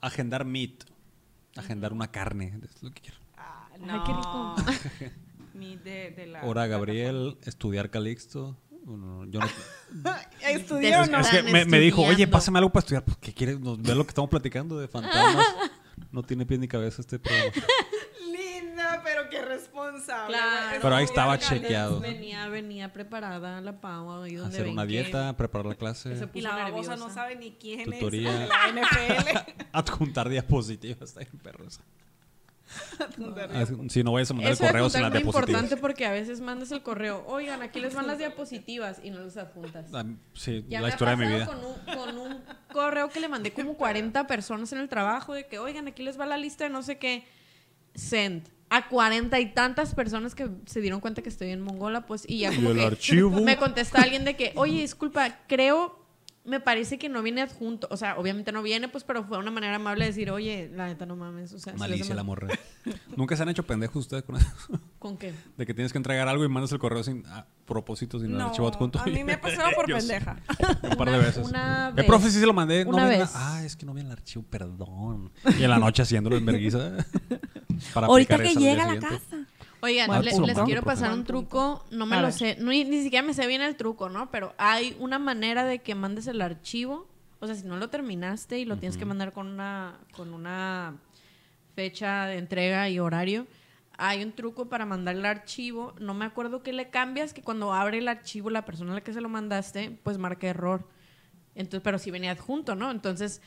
Agendar 0.00 0.44
meat. 0.44 0.84
Agendar 1.56 1.92
una 1.92 2.10
carne. 2.10 2.58
Es 2.62 2.82
lo 2.82 2.90
que 2.90 3.00
quiero. 3.00 3.16
Ah, 3.36 3.68
Ay, 3.72 4.00
qué 4.04 4.12
rico. 4.12 4.54
Mi 5.54 5.76
de, 5.76 6.10
de 6.10 6.26
la 6.26 6.44
Hora 6.44 6.66
Gabriel, 6.66 7.38
estudiar 7.42 7.88
Calixto. 7.88 8.56
Bueno, 8.84 9.24
yo 9.26 9.40
no- 9.40 10.14
¿Estudió 10.48 11.00
o 11.00 11.02
es, 11.04 11.10
no? 11.10 11.18
es 11.20 11.28
que 11.28 11.38
Están 11.38 11.52
me, 11.52 11.64
me 11.64 11.78
dijo, 11.80 12.02
oye, 12.02 12.26
pásame 12.28 12.58
algo 12.58 12.70
para 12.70 12.80
estudiar. 12.82 13.02
Pues, 13.04 13.16
¿Qué 13.18 13.32
quieres? 13.32 13.58
Nos 13.58 13.80
ve 13.80 13.94
lo 13.94 14.04
que 14.04 14.10
estamos 14.10 14.28
platicando 14.30 14.78
de 14.78 14.88
fantasmas. 14.88 15.46
No 16.10 16.22
tiene 16.22 16.44
pies 16.44 16.60
ni 16.60 16.68
cabeza 16.68 17.00
este 17.00 17.18
programa. 17.18 17.50
Linda, 18.30 19.00
pero 19.04 19.28
qué 19.30 19.42
responsable. 19.42 20.36
Claro. 20.36 20.78
Pero 20.82 20.96
ahí 20.96 21.04
estaba 21.04 21.38
chequeado. 21.38 22.00
Venía, 22.00 22.48
venía 22.48 22.92
preparada 22.92 23.60
la 23.60 23.80
Pau 23.80 24.22
ahí 24.22 24.34
donde 24.34 24.56
Hacer 24.56 24.68
una 24.68 24.82
que- 24.82 24.88
dieta, 24.88 25.36
preparar 25.36 25.66
la 25.66 25.74
clase, 25.76 26.14
Y 26.34 26.40
la 26.40 26.50
babosa 26.50 26.64
nerviosa. 26.90 26.96
no 26.96 27.10
sabe 27.14 27.36
ni 27.36 27.52
quién 27.52 27.84
Tutoría. 27.90 28.44
es 28.44 28.48
la 28.48 28.82
NFL. 28.82 29.38
adjuntar 29.72 30.28
diapositivas. 30.28 31.02
Está 31.10 31.20
bien, 31.20 31.38
perros. 31.42 31.80
Si 33.88 34.02
no 34.02 34.12
vayas 34.12 34.30
a 34.30 34.34
mandar 34.34 34.52
Eso 34.52 34.64
correos 34.64 34.94
en 34.94 35.02
las 35.02 35.10
adjuntar 35.10 35.16
es 35.20 35.24
muy 35.24 35.32
diapositivas. 35.32 35.48
importante 35.48 35.76
porque 35.80 36.06
a 36.06 36.12
veces 36.12 36.40
mandas 36.40 36.72
el 36.72 36.82
correo, 36.82 37.24
oigan, 37.26 37.62
aquí 37.62 37.80
les 37.80 37.94
van 37.94 38.06
las 38.06 38.18
diapositivas 38.18 39.00
y 39.02 39.10
no 39.10 39.20
los 39.20 39.36
adjuntas. 39.36 39.86
Ah, 39.92 40.04
Sí, 40.32 40.64
Ya 40.68 40.80
la 40.80 40.86
me 40.88 40.92
historia 40.92 41.14
ha 41.14 41.16
de 41.16 41.26
mi 41.26 41.32
vida. 41.32 41.46
Con 41.46 41.58
un, 41.58 41.74
con 41.96 42.18
un 42.18 42.42
correo 42.72 43.08
que 43.08 43.20
le 43.20 43.28
mandé 43.28 43.52
como 43.52 43.74
40 43.74 44.26
personas 44.26 44.72
en 44.72 44.78
el 44.80 44.88
trabajo 44.88 45.34
de 45.34 45.46
que, 45.46 45.58
oigan, 45.58 45.86
aquí 45.88 46.02
les 46.02 46.18
va 46.18 46.26
la 46.26 46.36
lista 46.38 46.64
de 46.64 46.70
no 46.70 46.82
sé 46.82 46.98
qué. 46.98 47.24
Send. 47.94 48.48
A 48.70 48.88
cuarenta 48.88 49.38
y 49.38 49.52
tantas 49.52 49.94
personas 49.94 50.34
que 50.34 50.48
se 50.66 50.80
dieron 50.80 50.98
cuenta 51.00 51.22
que 51.22 51.28
estoy 51.28 51.50
en 51.50 51.60
Mongola, 51.60 52.06
pues, 52.06 52.24
y 52.28 52.38
ya 52.40 52.52
Y 52.52 52.56
como 52.56 52.70
el 52.70 52.78
que 52.78 52.84
archivo. 52.86 53.30
me 53.40 53.56
contesta 53.56 54.02
alguien 54.02 54.24
de 54.24 54.34
que, 54.36 54.52
oye, 54.56 54.80
disculpa, 54.80 55.38
creo, 55.46 56.03
me 56.44 56.60
parece 56.60 56.98
que 56.98 57.08
no 57.08 57.22
viene 57.22 57.40
adjunto. 57.42 57.88
O 57.90 57.96
sea, 57.96 58.18
obviamente 58.18 58.52
no 58.52 58.62
viene, 58.62 58.88
pues, 58.88 59.02
pero 59.04 59.24
fue 59.24 59.38
una 59.38 59.50
manera 59.50 59.76
amable 59.76 60.04
de 60.04 60.10
decir, 60.10 60.30
oye, 60.30 60.70
la 60.74 60.86
neta 60.86 61.06
no 61.06 61.16
mames. 61.16 61.52
O 61.54 61.58
sea, 61.58 61.72
Malicia 61.74 62.04
mando- 62.04 62.14
la 62.16 62.22
morra. 62.22 62.48
Nunca 63.16 63.34
se 63.36 63.42
han 63.42 63.48
hecho 63.48 63.62
pendejos 63.64 63.96
ustedes 63.96 64.22
con 64.24 64.36
eso. 64.36 64.48
¿Con 64.98 65.16
qué? 65.16 65.32
De 65.56 65.64
que 65.66 65.72
tienes 65.74 65.92
que 65.92 65.98
entregar 65.98 66.28
algo 66.28 66.44
y 66.44 66.48
mandas 66.48 66.70
el 66.72 66.78
correo 66.78 67.02
sin 67.02 67.24
a 67.26 67.46
propósito, 67.64 68.18
sin 68.18 68.30
el 68.32 68.38
No, 68.38 68.46
archivo 68.48 68.68
adjunto. 68.68 68.98
a 69.00 69.04
mí 69.06 69.24
me 69.24 69.32
ha 69.34 69.40
pasado 69.40 69.70
por 69.74 69.86
pendeja. 69.92 70.36
Un 70.82 70.96
par 70.96 71.10
de 71.10 71.18
veces. 71.18 71.48
una 71.48 71.88
El 71.88 71.94
vez. 71.94 72.04
profe 72.06 72.30
sí 72.30 72.38
se 72.38 72.46
lo 72.46 72.52
mandé. 72.52 72.84
No 72.84 72.90
Una 72.90 73.02
la- 73.04 73.18
vez. 73.18 73.30
Ah, 73.34 73.62
es 73.64 73.74
que 73.76 73.86
no 73.86 73.94
vi 73.94 74.02
el 74.02 74.10
archivo, 74.10 74.44
perdón. 74.50 75.32
Y 75.58 75.62
en 75.64 75.70
la 75.70 75.78
noche 75.78 76.02
haciéndolo 76.02 76.36
en 76.36 76.44
vergüenza. 76.44 76.92
Para 77.94 78.06
Ahorita 78.06 78.38
que 78.38 78.54
llega 78.54 78.84
a 78.84 78.94
la 78.94 79.00
casa. 79.00 79.46
Oigan, 79.84 80.24
les 80.24 80.34
quiero 80.34 80.82
¿Cuál 80.82 80.82
pasar 80.82 81.12
un 81.12 81.24
truco, 81.24 81.84
no 81.90 82.06
me 82.06 82.16
A 82.16 82.20
lo 82.20 82.28
ver. 82.28 82.32
sé, 82.32 82.56
no, 82.58 82.70
ni, 82.70 82.84
ni 82.84 83.02
siquiera 83.02 83.24
me 83.24 83.34
sé 83.34 83.46
bien 83.46 83.60
el 83.60 83.76
truco, 83.76 84.08
¿no? 84.08 84.30
Pero 84.30 84.54
hay 84.56 84.96
una 84.98 85.18
manera 85.18 85.64
de 85.64 85.80
que 85.80 85.94
mandes 85.94 86.26
el 86.26 86.40
archivo, 86.40 87.06
o 87.40 87.46
sea, 87.46 87.54
si 87.54 87.66
no 87.66 87.76
lo 87.76 87.90
terminaste 87.90 88.58
y 88.58 88.64
lo 88.64 88.78
tienes 88.78 88.96
que 88.96 89.04
mandar 89.04 89.32
con 89.32 89.46
una, 89.46 89.98
con 90.16 90.32
una 90.32 90.96
fecha 91.74 92.24
de 92.24 92.38
entrega 92.38 92.88
y 92.88 92.98
horario, 92.98 93.46
hay 93.98 94.24
un 94.24 94.32
truco 94.32 94.70
para 94.70 94.86
mandar 94.86 95.16
el 95.16 95.26
archivo, 95.26 95.92
no 96.00 96.14
me 96.14 96.24
acuerdo 96.24 96.62
qué 96.62 96.72
le 96.72 96.88
cambias, 96.88 97.34
que 97.34 97.42
cuando 97.42 97.74
abre 97.74 97.98
el 97.98 98.08
archivo 98.08 98.48
la 98.48 98.64
persona 98.64 98.92
a 98.92 98.94
la 98.94 99.00
que 99.02 99.12
se 99.12 99.20
lo 99.20 99.28
mandaste, 99.28 99.98
pues 100.02 100.16
marca 100.16 100.46
error. 100.46 100.88
Entonces, 101.54 101.82
pero 101.84 101.98
si 101.98 102.10
venía 102.10 102.32
adjunto, 102.32 102.74
¿no? 102.74 102.90
Entonces, 102.90 103.42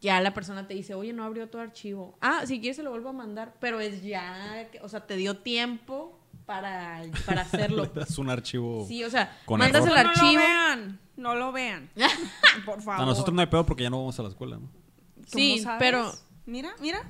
ya 0.00 0.20
la 0.20 0.32
persona 0.34 0.66
te 0.66 0.74
dice, 0.74 0.94
oye, 0.94 1.12
no 1.12 1.24
abrió 1.24 1.48
tu 1.48 1.58
archivo. 1.58 2.16
Ah, 2.20 2.42
si 2.46 2.60
quieres 2.60 2.76
se 2.76 2.82
lo 2.82 2.90
vuelvo 2.90 3.10
a 3.10 3.12
mandar, 3.12 3.54
pero 3.60 3.80
es 3.80 4.02
ya, 4.02 4.68
que- 4.70 4.80
o 4.80 4.88
sea, 4.88 5.06
te 5.06 5.16
dio 5.16 5.36
tiempo 5.38 6.18
para, 6.46 7.02
para 7.26 7.42
hacerlo. 7.42 7.90
Es 7.96 8.18
un 8.18 8.30
archivo. 8.30 8.84
Sí, 8.88 9.04
o 9.04 9.10
sea, 9.10 9.38
Con 9.44 9.58
mandas 9.60 9.84
error. 9.84 9.98
el 9.98 10.04
No 10.04 10.10
archivo. 10.10 10.32
lo 10.32 10.38
vean. 10.38 11.00
No 11.16 11.34
lo 11.34 11.52
vean. 11.52 11.90
Por 12.64 12.82
favor. 12.82 13.02
A 13.02 13.06
nosotros 13.06 13.34
no 13.34 13.40
hay 13.42 13.46
pedo 13.46 13.64
porque 13.66 13.82
ya 13.82 13.90
no 13.90 13.98
vamos 13.98 14.18
a 14.18 14.22
la 14.22 14.28
escuela, 14.30 14.56
¿no? 14.56 14.68
¿Cómo 14.68 15.26
Sí, 15.26 15.58
sabes? 15.60 15.78
pero 15.78 16.12
Mira, 16.46 16.74
mira. 16.80 17.02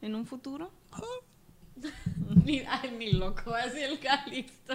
En 0.00 0.14
un 0.16 0.26
futuro. 0.26 0.72
ni, 2.44 2.60
ay, 2.60 2.94
ni 2.98 3.12
loco, 3.12 3.54
así 3.54 3.80
el 3.80 4.00
Calixto. 4.00 4.74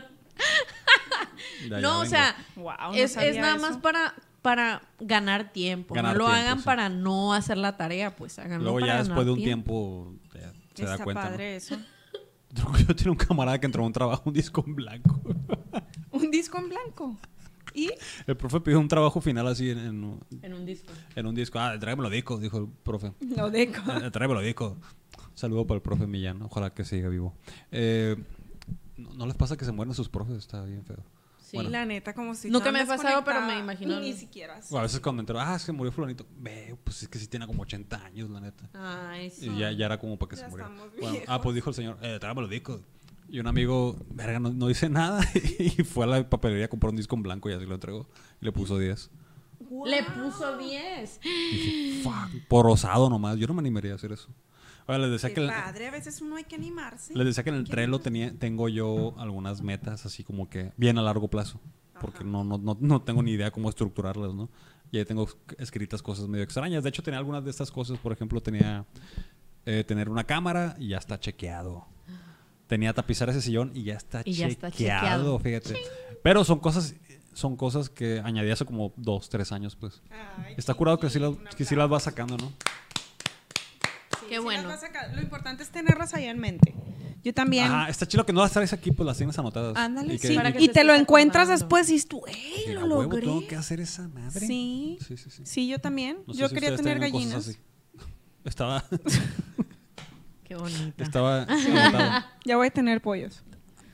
No, 1.82 2.02
o 2.02 2.06
sea, 2.06 2.36
Wow, 2.56 2.74
no 2.92 2.94
es, 2.94 3.18
es 3.18 3.38
nada 3.38 3.56
eso. 3.56 3.62
más 3.68 3.78
para, 3.78 4.14
para 4.48 4.82
ganar 5.00 5.52
tiempo. 5.52 5.94
Ganar 5.94 6.14
no 6.14 6.20
lo 6.20 6.26
tiempo, 6.26 6.42
hagan 6.42 6.60
sí. 6.60 6.64
para 6.64 6.88
no 6.90 7.34
hacer 7.34 7.58
la 7.58 7.76
tarea, 7.76 8.16
pues 8.16 8.40
háganlo 8.40 8.64
Luego 8.64 8.80
para 8.80 8.88
ya 8.88 8.94
ganar 8.94 9.06
después 9.08 9.26
de 9.26 9.32
un 9.34 9.40
tiempo 9.40 10.14
se 10.74 10.86
da 10.86 10.98
cuenta. 11.00 11.24
¿no? 11.26 11.30
padre 11.32 11.56
eso. 11.58 11.76
Yo 12.88 12.96
tenía 12.96 13.12
un 13.12 13.18
camarada 13.18 13.60
que 13.60 13.66
entró 13.66 13.84
a 13.84 13.88
un 13.88 13.92
trabajo, 13.92 14.24
un 14.26 14.34
disco 14.34 14.64
en 14.66 14.76
blanco. 14.76 15.20
Un 16.12 16.32
disco 16.32 16.58
en 16.58 16.70
blanco. 16.70 17.18
Y 17.76 17.92
El 18.26 18.38
profe 18.38 18.60
pidió 18.62 18.80
un 18.80 18.88
trabajo 18.88 19.22
final 19.22 19.46
así 19.48 19.70
en, 19.70 19.78
en- 19.78 20.20
En 20.42 20.54
un 20.54 20.66
disco. 20.66 20.92
en 21.16 21.28
un 21.28 21.36
disco. 21.36 21.60
Ah, 21.60 21.78
tráeme 21.80 22.02
los 22.02 22.12
discos, 22.12 22.42
dijo 22.42 22.58
el 22.58 22.68
profe. 22.84 23.12
lo 23.36 23.52
deco. 23.52 23.82
Eh, 24.02 24.10
tráeme 24.10 24.34
los 24.34 24.44
discos. 24.44 24.78
Saludo 25.36 25.68
para 25.68 25.76
el 25.76 25.82
profe 25.84 26.08
Millán, 26.08 26.42
ojalá 26.42 26.74
que 26.74 26.86
siga 26.86 27.10
vivo. 27.10 27.36
Eh, 27.72 28.16
¿no, 28.96 29.14
no 29.14 29.26
les 29.28 29.36
pasa 29.36 29.58
que 29.58 29.66
se 29.66 29.72
mueren 29.74 29.94
sus 29.94 30.10
profes? 30.10 30.38
Está 30.38 30.64
bien 30.64 30.84
feo. 30.86 31.04
Sí. 31.50 31.56
Bueno. 31.56 31.70
La 31.70 31.86
neta, 31.86 32.14
como 32.14 32.36
si 32.36 32.50
Nunca 32.50 32.74
me 32.74 32.82
ha 32.82 32.86
pasado, 32.86 33.24
pero 33.24 33.40
me 33.42 33.58
imagino- 33.58 34.02
Ni 34.02 34.12
siquiera. 34.12 34.60
O 34.70 34.78
a 34.78 34.82
veces 34.82 35.00
cuando 35.00 35.22
entró, 35.22 35.40
ah, 35.40 35.56
es 35.56 35.64
que 35.64 35.72
murió 35.72 35.94
fulanito. 35.94 36.26
Ve, 36.38 36.76
pues 36.84 37.04
es 37.04 37.08
que 37.08 37.18
sí 37.18 37.28
tiene 37.28 37.48
como 37.48 37.62
80 37.62 38.04
años, 38.04 38.30
la 38.30 38.42
neta. 38.42 38.70
Ay, 38.74 39.30
sí. 39.30 39.48
Y 39.50 39.60
ya, 39.60 39.72
ya 39.72 39.86
era 39.86 39.98
como 39.98 40.20
para 40.20 40.30
que 40.32 40.36
Ya 40.36 40.44
se 40.44 40.50
muriera. 40.50 40.72
Bueno, 41.00 41.20
ah, 41.28 41.40
pues 41.42 41.56
dijo 41.56 41.70
el 41.70 41.76
señor, 41.78 41.98
eh, 42.02 42.18
tráeme 42.20 42.42
los 42.42 42.50
discos. 42.50 42.82
Y 43.30 43.40
un 43.40 43.48
amigo, 43.48 43.98
verga, 44.10 44.40
no, 44.42 44.52
no 44.52 44.68
dice 44.68 44.90
nada. 44.90 45.22
y 45.60 45.70
fue 45.84 46.04
a 46.04 46.08
la 46.08 46.30
papelería 46.30 46.66
a 46.66 46.70
comprar 46.70 46.90
un 46.90 46.98
disco 46.98 47.16
en 47.16 47.24
blanco 47.24 47.50
y 47.50 47.54
así 47.54 47.66
lo 47.66 47.76
entregó. 47.76 48.10
Y 48.42 48.46
le 48.46 48.52
puso 48.52 48.78
10. 48.78 49.10
Le 49.86 50.04
puso 50.04 50.58
10. 50.58 51.20
Y 51.24 51.56
dije, 51.56 52.04
fuck, 52.04 52.48
por 52.50 52.68
osado 52.68 53.10
nomás. 53.10 53.38
Yo 53.38 53.48
no 53.48 53.54
me 53.54 53.62
animaría 53.62 53.94
a 53.94 53.96
hacer 53.96 54.12
eso. 54.12 54.30
Les 54.88 55.12
decía 55.12 55.30
Qué 55.30 55.36
que... 55.36 55.42
el- 55.42 55.48
padre, 55.50 55.88
a 55.88 55.92
veces 55.92 56.22
uno 56.22 56.36
hay 56.38 56.44
que 56.46 56.56
animarse. 56.56 57.14
Les 57.14 57.26
decía 57.26 57.44
que 57.44 57.50
en 57.50 57.56
el 57.58 57.68
Trello 57.68 58.00
tenía, 58.00 58.34
tengo 58.38 58.70
yo 58.70 59.14
algunas 59.18 59.62
metas 59.62 60.06
así 60.06 60.24
como 60.24 60.50
que 60.50 60.72
bien 60.78 60.98
a 60.98 61.02
largo 61.02 61.28
plazo. 61.28 61.60
Porque 62.00 62.24
no, 62.24 62.44
no, 62.44 62.58
no, 62.58 62.78
no 62.80 63.02
tengo 63.02 63.24
ni 63.24 63.32
idea 63.32 63.50
cómo 63.52 63.70
estructurarlas, 63.70 64.34
¿no? 64.34 64.50
Y 64.92 65.00
ahí 65.00 65.06
tengo 65.06 65.28
escritas 65.58 66.02
cosas 66.02 66.28
medio 66.28 66.44
extrañas. 66.44 66.84
De 66.84 66.90
hecho, 66.90 67.02
tenía 67.04 67.18
algunas 67.18 67.44
de 67.44 67.50
estas 67.50 67.72
cosas. 67.72 67.98
Por 67.98 68.14
ejemplo, 68.14 68.40
tenía 68.40 68.86
eh, 69.66 69.84
tener 69.86 70.08
una 70.08 70.24
cámara 70.24 70.76
y 70.80 70.90
ya 70.90 70.98
está 70.98 71.20
chequeado. 71.20 71.86
tenía 72.68 72.94
tapizar 72.94 73.30
ese 73.30 73.42
sillón 73.42 73.72
y 73.74 73.84
ya 73.84 73.96
está 73.96 74.22
Y 74.24 74.34
ya 74.34 74.48
está 74.48 74.72
chequeado, 74.72 75.40
fíjate. 75.40 75.76
Pero 76.24 76.44
son 76.44 76.60
cosas 76.60 76.96
son 77.34 77.56
cosas 77.56 77.90
que 77.90 78.20
añadí 78.24 78.50
hace 78.50 78.66
como 78.66 78.94
dos, 78.96 79.30
tres 79.30 79.52
años, 79.52 79.76
pues. 79.76 80.02
Ay, 80.38 80.56
Está 80.58 80.74
curado 80.74 81.00
que 81.00 81.08
sí, 81.10 81.20
las, 81.20 81.34
que 81.56 81.66
sí 81.66 81.76
las 81.76 81.88
vas 81.88 82.04
sacando, 82.04 82.36
¿no? 82.36 82.52
Qué 84.28 84.36
sí 84.38 84.42
bueno. 84.42 84.64
las 84.68 84.82
vas 84.82 84.84
a 84.84 84.88
sacar. 84.88 85.14
Lo 85.16 85.22
importante 85.22 85.64
es 85.64 85.70
tenerlas 85.70 86.14
ahí 86.14 86.26
en 86.26 86.40
mente. 86.40 86.74
Yo 87.24 87.34
también. 87.34 87.66
Ajá, 87.66 87.90
está 87.90 88.08
chido 88.08 88.26
que 88.26 88.32
no 88.32 88.42
las 88.42 88.52
traes 88.52 88.72
aquí, 88.74 88.92
pues 88.92 89.06
las 89.06 89.18
tienes 89.18 89.38
anotadas. 89.38 89.76
Ándale, 89.76 90.14
Y 90.14 90.20
que- 90.20 90.28
sí. 90.30 90.36
Para 90.36 90.54
que 90.54 90.62
Y 90.64 90.68
te 90.68 90.74
te 90.76 90.84
lo 90.84 90.94
encuentras 90.94 91.50
después 91.50 91.90
y 91.90 91.94
dices 91.94 92.08
tú, 92.08 92.22
¡ey, 92.28 92.74
lo 92.74 92.82
huevo 92.82 93.04
logré! 93.04 93.22
tengo 93.22 93.46
que 93.48 93.56
hacer 93.56 93.80
esa 93.82 94.08
madre. 94.08 94.46
Sí. 94.48 94.98
Sí, 95.06 95.18
sí, 95.18 95.30
sí. 95.30 95.42
Sí, 95.46 95.68
yo 95.68 95.80
también. 95.80 96.20
No 96.28 96.34
sé 96.34 96.40
yo 96.40 96.48
si 96.50 96.56
quería 96.56 96.76
tener 96.76 97.00
gallinas. 97.00 97.48
así. 97.48 97.58
Estaba, 98.46 98.84
Qué 100.46 100.56
bonita. 100.56 101.04
estaba. 101.04 101.46
Ya 102.46 102.56
voy 102.56 102.68
a 102.68 102.72
tener 102.72 103.02
pollos. 103.02 103.44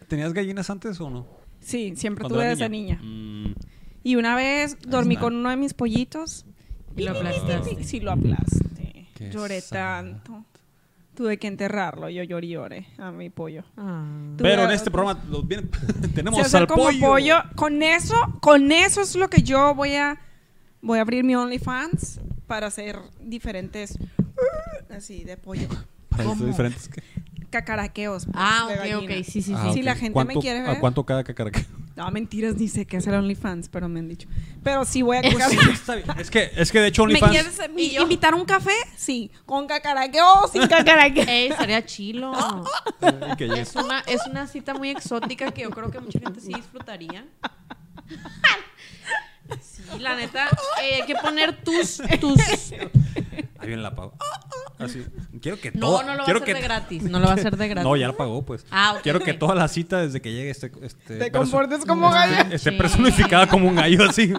¿Tenías 0.07 0.31
gallinas 0.33 0.69
antes 0.69 0.99
o 1.01 1.09
no? 1.09 1.25
Sí, 1.59 1.93
siempre 1.95 2.21
Cuando 2.23 2.35
tuve 2.37 2.49
desde 2.49 2.69
niña. 2.69 2.99
Mm, 3.01 3.55
Y 4.03 4.15
una 4.15 4.35
vez 4.35 4.77
dormí 4.85 5.17
con 5.17 5.35
uno 5.35 5.49
de 5.49 5.55
mis 5.55 5.73
pollitos. 5.73 6.45
Y 6.95 7.03
lo 7.03 7.11
aplastaste. 7.11 7.83
Sí, 7.83 7.99
lo 7.99 8.11
aplasté. 8.11 8.59
Qué 9.29 9.31
Lloré 9.31 9.61
sad. 9.61 9.69
tanto. 9.77 10.45
Tuve 11.15 11.37
que 11.37 11.47
enterrarlo. 11.47 12.09
Yo 12.09 12.23
lloré 12.23 12.47
y 12.47 12.49
lloré 12.49 12.87
a 12.97 13.11
mi 13.11 13.29
pollo. 13.29 13.63
Ah. 13.77 14.03
Pero 14.37 14.63
en 14.63 14.71
este 14.71 14.89
programa 14.89 15.21
viene- 15.45 15.69
tenemos 16.15 16.47
Se 16.47 16.57
al 16.57 16.65
como 16.67 16.85
pollo. 16.85 16.99
pollo. 17.07 17.35
Con 17.55 17.83
eso, 17.83 18.15
con 18.41 18.71
eso 18.71 19.01
es 19.01 19.15
lo 19.15 19.29
que 19.29 19.43
yo 19.43 19.75
voy 19.75 19.95
a 19.95 20.19
voy 20.81 20.97
a 20.97 21.01
abrir 21.01 21.23
mi 21.23 21.35
OnlyFans 21.35 22.19
para 22.47 22.67
hacer 22.67 22.99
diferentes 23.21 23.97
así 24.89 25.23
de 25.23 25.37
pollo. 25.37 25.67
Para 26.09 26.23
¿Cómo? 26.25 26.35
hacer 26.35 26.47
diferentes. 26.47 26.89
¿qué? 26.89 27.01
Cacaraqueos. 27.53 28.25
pues, 28.25 28.35
Ah, 28.35 28.67
ok, 28.67 29.03
ok. 29.03 29.09
Sí, 29.17 29.23
sí, 29.23 29.41
sí. 29.43 29.53
Ah, 29.55 29.69
Si 29.73 29.83
la 29.83 29.93
gente 29.93 30.09
me 30.09 30.13
¿Cuánto- 30.25 30.39
quiere 30.41 30.61
¿A 30.61 30.71
ver? 30.71 30.79
cuánto 30.79 31.05
cada 31.05 31.23
cacaraqueo? 31.23 31.63
No, 31.95 32.09
mentiras, 32.09 32.55
ni 32.55 32.67
sé 32.67 32.87
qué 32.87 32.97
hacer 32.97 33.13
OnlyFans, 33.13 33.69
pero 33.69 33.87
me 33.87 33.99
han 33.99 34.07
dicho. 34.09 34.27
Pero 34.63 34.83
sí 34.83 35.03
voy 35.03 35.17
a 35.17 35.21
cacar. 35.21 35.51
Está 35.71 35.93
bien. 35.93 36.07
Es 36.17 36.31
que, 36.31 36.49
es 36.55 36.71
que 36.71 36.79
de 36.79 36.87
hecho 36.87 37.03
¿Me 37.05 37.09
OnlyFans... 37.13 37.31
quieres 37.31 37.59
eh, 37.59 37.69
¿Y 37.77 37.97
invitar 38.01 38.33
a 38.33 38.35
un 38.35 38.45
café? 38.45 38.73
Sí. 38.97 39.29
¿Con 39.45 39.67
cacaraqueo 39.67 40.41
o 40.41 40.47
sin 40.47 40.65
cacaraqueo? 40.67 41.23
Ey, 41.27 41.49
estaría 41.49 41.85
chilo. 41.85 42.33
eh. 43.03 43.53
Es 43.59 43.75
una, 43.75 43.99
es 44.07 44.25
una 44.25 44.47
cita 44.47 44.73
muy 44.73 44.89
exótica 44.89 45.51
que 45.51 45.61
yo 45.61 45.69
creo 45.69 45.91
que 45.91 45.99
mucha 45.99 46.19
gente 46.19 46.39
sí 46.41 46.51
disfrutaría. 46.51 47.27
Sí, 49.61 49.83
la 49.99 50.15
neta, 50.15 50.47
eh, 50.81 50.95
hay 50.95 51.03
que 51.05 51.15
poner 51.15 51.63
tus, 51.63 52.01
tus... 52.19 52.73
Ahí 53.63 53.67
viene 53.67 53.81
la 53.81 53.95
pago. 53.95 54.13
Así. 54.79 55.05
Quiero 55.41 55.59
que 55.59 55.71
No, 55.71 55.87
todo- 55.87 56.03
no 56.03 56.11
lo 56.11 56.17
va 56.17 56.21
a 56.23 56.25
quiero 56.25 56.39
hacer 56.41 56.53
que- 56.55 56.61
de 56.61 56.67
gratis. 56.67 57.03
No 57.03 57.19
lo 57.19 57.25
va 57.25 57.31
a 57.31 57.35
hacer 57.35 57.55
de 57.55 57.67
gratis. 57.67 57.83
No, 57.89 57.95
ya 57.95 58.07
la 58.07 58.13
pagó, 58.13 58.43
pues. 58.45 58.65
Ah, 58.71 58.93
ok, 58.95 59.01
Quiero 59.03 59.19
que 59.21 59.33
toda 59.33 59.55
la 59.55 59.67
cita 59.67 59.99
desde 60.01 60.21
que 60.21 60.31
llegue 60.31 60.49
este, 60.49 60.71
este 60.81 61.17
Te 61.17 61.31
perso- 61.31 61.39
comportes 61.51 61.85
como 61.85 62.09
gallo. 62.11 62.53
esté 62.53 62.71
Sí. 62.71 62.77
personificada 62.77 63.47
como 63.47 63.67
un 63.69 63.75
gallo 63.75 64.09
así. 64.09 64.33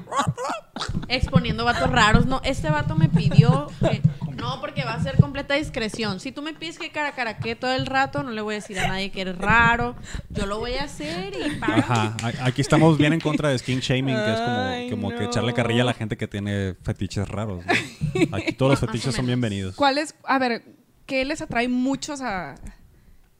Exponiendo 1.08 1.64
vatos 1.64 1.90
raros. 1.90 2.26
No, 2.26 2.40
este 2.44 2.68
vato 2.70 2.96
me 2.96 3.08
pidió 3.08 3.68
que... 3.80 4.02
No, 4.44 4.60
porque 4.60 4.84
va 4.84 4.92
a 4.92 5.02
ser 5.02 5.16
completa 5.16 5.54
discreción. 5.54 6.20
Si 6.20 6.30
tú 6.30 6.42
me 6.42 6.52
pides 6.52 6.78
que 6.78 6.90
cara 6.90 7.12
cara 7.12 7.38
que 7.38 7.56
todo 7.56 7.72
el 7.72 7.86
rato, 7.86 8.22
no 8.22 8.30
le 8.30 8.42
voy 8.42 8.56
a 8.56 8.56
decir 8.56 8.78
a 8.78 8.88
nadie 8.88 9.10
que 9.10 9.22
eres 9.22 9.38
raro. 9.38 9.96
Yo 10.28 10.44
lo 10.44 10.58
voy 10.58 10.74
a 10.74 10.84
hacer 10.84 11.32
y 11.34 11.58
paga. 11.58 11.78
Ajá. 11.78 12.16
Aquí 12.42 12.60
estamos 12.60 12.98
bien 12.98 13.14
en 13.14 13.20
contra 13.20 13.48
de 13.48 13.58
skin 13.58 13.80
shaming, 13.80 14.14
que 14.14 14.32
es 14.34 14.40
Ay, 14.40 14.90
como, 14.90 15.08
que 15.08 15.24
echarle 15.24 15.54
carrilla 15.54 15.80
a 15.80 15.86
la 15.86 15.94
gente 15.94 16.18
que 16.18 16.28
tiene 16.28 16.74
fetiches 16.82 17.26
raros. 17.26 17.64
¿no? 17.64 18.36
Aquí 18.36 18.52
todos 18.52 18.72
los 18.72 18.80
fetiches 18.86 19.14
son 19.14 19.24
bienvenidos. 19.24 19.76
¿Cuál 19.76 19.96
es, 19.96 20.14
a 20.24 20.38
ver, 20.38 20.62
qué 21.06 21.24
les 21.24 21.40
atrae 21.40 21.66
muchos 21.68 22.20
a, 22.20 22.56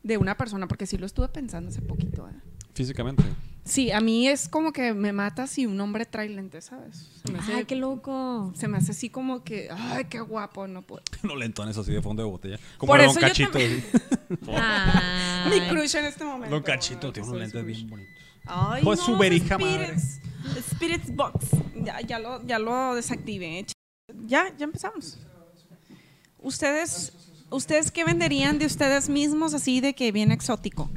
de 0.03 0.17
una 0.17 0.39
persona? 0.39 0.69
Porque 0.69 0.87
sí 0.87 0.97
lo 0.97 1.05
estuve 1.05 1.29
pensando 1.29 1.69
hace 1.69 1.83
poquito. 1.83 2.27
¿eh? 2.31 2.33
Físicamente. 2.73 3.25
Sí, 3.65 3.91
a 3.91 4.01
mí 4.01 4.29
es 4.29 4.49
como 4.49 4.73
que 4.73 4.93
me 4.93 5.13
mata 5.13 5.47
si 5.47 5.65
un 5.65 5.81
hombre 5.81 6.05
trae 6.05 6.29
lentes, 6.29 6.67
¿sabes? 6.67 7.09
Se 7.25 7.33
me 7.33 7.39
hace, 7.39 7.55
Ay, 7.55 7.65
qué 7.65 7.77
loco. 7.77 8.53
se 8.55 8.69
me 8.69 8.77
hace 8.77 8.91
así 8.93 9.09
como 9.09 9.43
que, 9.43 9.69
ay, 9.71 10.05
qué 10.05 10.21
guapo, 10.21 10.67
no 10.67 10.83
puedo. 10.83 11.03
No 11.23 11.35
lentones 11.35 11.77
así 11.79 11.91
de 11.93 12.03
fondo 12.03 12.23
de 12.23 12.29
botella. 12.29 12.59
Como 12.77 12.93
Por 12.93 13.01
eso 13.01 13.15
Don 13.15 13.23
yo 13.23 13.29
Cachito. 13.29 13.59
Ay. 13.59 15.51
Mi 15.51 15.69
crush 15.69 15.95
en 15.97 16.05
este 16.05 16.25
momento. 16.25 16.55
Don 16.55 16.63
Cachito 16.63 17.11
tiene 17.13 17.27
unos 17.29 17.41
lentes 17.41 17.65
bien 17.65 17.89
bonitos. 17.89 18.15
Ay, 18.45 18.83
Pues 18.85 18.99
no, 18.99 19.07
su 19.07 19.17
verija 19.17 19.55
Spirits, 19.55 20.21
Spirits 20.71 21.15
Box. 21.17 21.47
Ya, 21.83 22.01
ya, 22.03 22.19
lo, 22.19 22.45
ya 22.47 22.59
lo 22.59 22.95
desactivé. 22.95 23.65
Ya, 24.27 24.55
ya 24.59 24.65
empezamos. 24.65 25.19
Ustedes, 26.39 27.15
¿Ustedes 27.55 27.91
qué 27.91 28.05
venderían 28.05 28.59
de 28.59 28.67
ustedes 28.67 29.09
mismos 29.09 29.55
así 29.55 29.81
de 29.81 29.95
que 29.95 30.11
bien 30.13 30.33
exótico? 30.33 30.91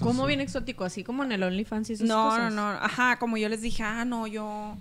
¿Cómo 0.00 0.26
bien 0.26 0.40
exótico? 0.40 0.84
Así 0.84 1.04
como 1.04 1.22
en 1.24 1.32
el 1.32 1.42
OnlyFans 1.42 1.90
y 1.90 1.92
esas 1.94 2.08
No, 2.08 2.30
cosas. 2.30 2.52
no, 2.52 2.72
no. 2.72 2.78
Ajá, 2.80 3.18
como 3.18 3.36
yo 3.36 3.48
les 3.48 3.62
dije, 3.62 3.82
ah, 3.82 4.04
no, 4.04 4.26
yo, 4.26 4.76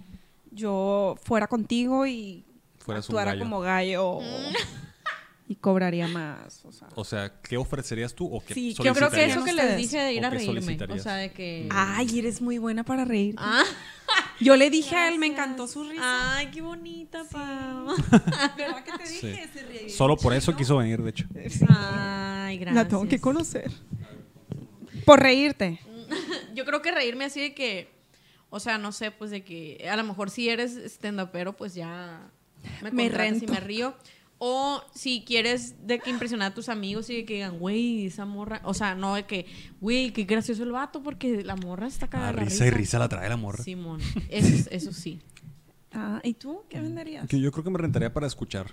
yo 0.51 1.15
fuera 1.23 1.47
contigo 1.47 2.05
y 2.07 2.43
Fueras 2.79 3.07
un 3.07 3.13
actuara 3.13 3.31
gallo. 3.31 3.43
como 3.43 3.59
gallo 3.61 4.19
y 5.47 5.55
cobraría 5.55 6.07
más. 6.07 6.63
O 6.65 6.71
sea. 6.71 6.87
O 6.95 7.03
sea, 7.03 7.41
¿qué 7.41 7.57
ofrecerías 7.57 8.13
tú 8.13 8.25
o 8.33 8.43
qué 8.43 8.53
Sí, 8.53 8.73
yo 8.73 8.93
creo 8.93 9.09
que 9.09 9.25
eso 9.25 9.43
que 9.43 9.53
les 9.53 9.77
dije 9.77 9.99
de 9.99 10.13
ir 10.13 10.23
¿O 10.23 10.27
a 10.27 10.29
reírme. 10.29 10.77
O 10.89 10.99
sea, 10.99 11.15
de 11.15 11.31
que... 11.31 11.67
Ay, 11.71 12.19
eres 12.19 12.41
muy 12.41 12.57
buena 12.57 12.83
para 12.83 13.05
reír. 13.05 13.35
Ah, 13.37 13.63
Yo 14.39 14.55
le 14.55 14.69
dije 14.69 14.95
a 14.95 15.09
él, 15.09 15.19
me 15.19 15.27
encantó 15.27 15.67
su 15.67 15.83
risa. 15.83 16.35
Ay, 16.35 16.47
qué 16.47 16.61
bonita, 16.61 17.23
Pau. 17.31 17.87
¿Verdad 18.57 18.83
que 18.83 18.91
te 19.03 19.09
dije? 19.09 19.49
Sí. 19.53 19.59
Se 19.59 19.89
Solo 19.89 20.17
por 20.17 20.33
eso 20.33 20.55
quiso 20.55 20.77
venir, 20.77 21.01
de 21.01 21.09
hecho. 21.09 21.25
Sí. 21.49 21.65
Ay, 21.69 22.57
gracias. 22.57 22.83
La 22.83 22.87
tengo 22.87 23.07
que 23.07 23.19
conocer. 23.19 23.71
Por 25.05 25.19
reírte. 25.19 25.79
Yo 26.55 26.65
creo 26.65 26.81
que 26.81 26.91
reírme 26.91 27.25
así 27.25 27.41
de 27.41 27.53
que, 27.53 27.89
o 28.49 28.59
sea, 28.59 28.77
no 28.77 28.91
sé, 28.91 29.11
pues 29.11 29.31
de 29.31 29.43
que 29.43 29.87
a 29.89 29.95
lo 29.95 30.03
mejor 30.03 30.29
si 30.29 30.49
eres 30.49 30.75
stand 30.75 31.29
pero 31.31 31.53
pues 31.53 31.73
ya 31.73 32.31
me, 32.81 32.91
Me 32.91 33.03
contratas 33.09 33.37
y 33.37 33.39
rento. 33.39 33.53
me 33.53 33.59
río. 33.59 33.95
O 34.45 34.81
si 34.93 35.23
quieres 35.25 35.87
de 35.87 35.99
que 35.99 36.09
impresionar 36.09 36.51
a 36.51 36.53
tus 36.53 36.67
amigos 36.67 37.09
y 37.09 37.15
de 37.15 37.25
que 37.25 37.35
digan, 37.35 37.59
güey, 37.59 38.07
esa 38.07 38.25
morra, 38.25 38.59
o 38.65 38.73
sea, 38.73 38.93
no 38.93 39.15
de 39.15 39.23
que, 39.25 39.45
güey, 39.79 40.11
qué 40.11 40.25
gracioso 40.25 40.63
el 40.63 40.73
vato 40.73 41.01
porque 41.01 41.43
la 41.45 41.55
morra 41.55 41.87
está 41.87 42.09
cagada. 42.09 42.31
Ah, 42.31 42.33
la 42.33 42.43
risa 42.43 42.67
y 42.67 42.69
risa 42.69 42.99
la 42.99 43.07
trae 43.07 43.29
la 43.29 43.37
morra. 43.37 43.63
Simón, 43.63 44.01
eso, 44.29 44.69
eso 44.69 44.91
sí. 44.91 45.21
Ah, 45.93 46.19
¿Y 46.25 46.33
tú 46.33 46.63
qué 46.69 46.81
venderías? 46.81 47.25
Que 47.29 47.39
yo 47.39 47.53
creo 47.53 47.63
que 47.63 47.69
me 47.69 47.77
rentaría 47.77 48.11
para 48.11 48.27
escuchar. 48.27 48.65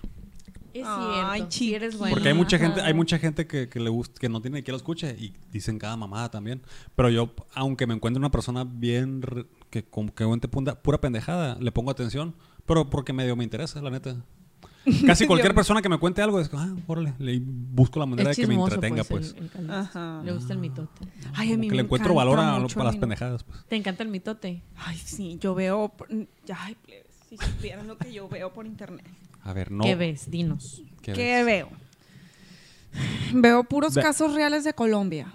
Es 0.74 0.84
Ay, 0.84 1.38
cierto, 1.38 1.50
sí 1.52 1.74
eres. 1.74 1.94
Porque 1.94 2.28
hay 2.28 2.34
mucha 2.34 2.58
gente, 2.58 2.80
hay 2.80 2.94
mucha 2.94 3.18
gente 3.20 3.46
que, 3.46 3.68
que 3.68 3.78
le 3.78 3.90
gusta, 3.90 4.18
que 4.20 4.28
no 4.28 4.40
tiene 4.40 4.64
que 4.64 4.72
lo 4.72 4.76
escuche 4.76 5.14
y 5.18 5.32
dicen 5.52 5.78
cada 5.78 5.96
mamada 5.96 6.32
también. 6.32 6.62
Pero 6.96 7.10
yo, 7.10 7.32
aunque 7.54 7.86
me 7.86 7.94
encuentre 7.94 8.18
una 8.18 8.32
persona 8.32 8.64
bien 8.64 9.22
re- 9.22 9.46
que 9.70 9.84
como 9.84 10.12
que 10.12 10.24
cuente 10.24 10.48
punda- 10.48 10.74
pura 10.82 11.00
pendejada, 11.00 11.56
le 11.60 11.70
pongo 11.70 11.92
atención, 11.92 12.34
pero 12.66 12.90
porque 12.90 13.12
medio 13.12 13.36
me 13.36 13.44
interesa, 13.44 13.80
la 13.80 13.90
neta. 13.90 14.16
Casi 15.06 15.26
cualquier 15.26 15.54
persona 15.54 15.82
que 15.82 15.88
me 15.88 15.98
cuente 15.98 16.22
algo 16.22 16.40
es, 16.40 16.50
ah, 16.54 16.74
órale, 16.86 17.14
le 17.18 17.38
busco 17.42 17.98
la 18.00 18.06
manera 18.06 18.30
Es 18.30 18.36
de 18.36 18.42
que 18.42 18.46
me 18.48 18.54
entretenga, 18.54 19.04
pues. 19.04 19.34
el. 19.58 19.70
Ajá. 19.70 20.22
Le 20.24 20.32
gusta 20.32 20.52
el 20.54 20.58
mitote. 20.58 21.06
Ay, 21.34 21.52
a 21.52 21.56
mí 21.58 21.66
que 21.66 21.72
me 21.72 21.76
le 21.76 21.82
encuentro 21.82 22.14
valor 22.14 22.38
a, 22.40 22.58
mucho 22.58 22.80
a 22.80 22.84
las 22.84 22.94
no. 22.94 23.00
pendejadas, 23.00 23.44
pues. 23.44 23.64
¿Te 23.68 23.76
encanta 23.76 24.02
el 24.02 24.08
mitote? 24.08 24.62
Ay, 24.76 24.96
sí, 24.96 25.36
yo 25.40 25.54
veo. 25.54 25.88
por- 25.90 26.08
Ay, 26.10 26.76
plebes, 26.84 27.06
si 27.28 27.36
supieran 27.36 27.86
lo 27.88 27.98
que 27.98 28.12
yo 28.12 28.28
veo 28.28 28.52
por 28.52 28.64
internet. 28.66 29.06
A 29.42 29.52
ver, 29.52 29.70
no. 29.70 29.84
¿Qué 29.84 29.94
ves? 29.96 30.30
Dinos. 30.30 30.82
¿Qué 31.02 31.12
¿Qué, 31.12 31.36
ves? 31.44 31.46
veo? 31.46 31.68
Veo 33.34 33.64
puros 33.64 33.94
casos 33.94 34.34
reales 34.34 34.64
de 34.64 34.72
Colombia. 34.74 35.32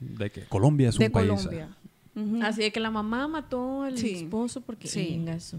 De 0.00 0.30
que 0.30 0.44
Colombia 0.46 0.88
es 0.88 0.96
un 0.96 1.00
de 1.00 1.10
país. 1.10 1.28
Colombia. 1.28 1.68
Ujú. 2.16 2.40
Así 2.42 2.62
de 2.62 2.72
que 2.72 2.80
la 2.80 2.90
mamá 2.90 3.28
mató 3.28 3.82
al 3.82 3.96
Sí. 3.96 4.14
esposo 4.14 4.60
porque 4.60 4.88
Sí. 4.88 5.22
eso. 5.28 5.58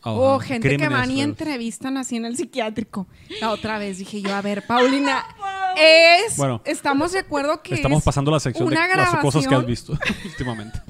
Ajá, 0.00 0.12
O 0.12 0.38
gente 0.38 0.76
que 0.76 0.88
van 0.88 1.10
y 1.10 1.20
entrevistan 1.20 1.96
así 1.96 2.16
en 2.16 2.24
el 2.24 2.36
psiquiátrico. 2.36 3.06
La 3.40 3.50
otra 3.50 3.78
vez 3.78 3.98
dije 3.98 4.22
yo, 4.22 4.34
a 4.34 4.42
ver, 4.42 4.66
Paulina, 4.66 5.24
es. 5.76 6.36
Bueno. 6.36 6.62
estamos 6.64 7.12
de 7.12 7.20
acuerdo 7.20 7.62
que. 7.62 7.74
Estamos 7.74 7.98
es 7.98 8.04
pasando 8.04 8.30
la 8.30 8.40
sección 8.40 8.68
de 8.68 8.76
las 8.76 9.16
cosas 9.16 9.46
que 9.46 9.54
has 9.54 9.66
visto 9.66 9.92
últimamente. 10.24 10.80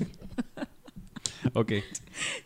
ok. 1.55 1.73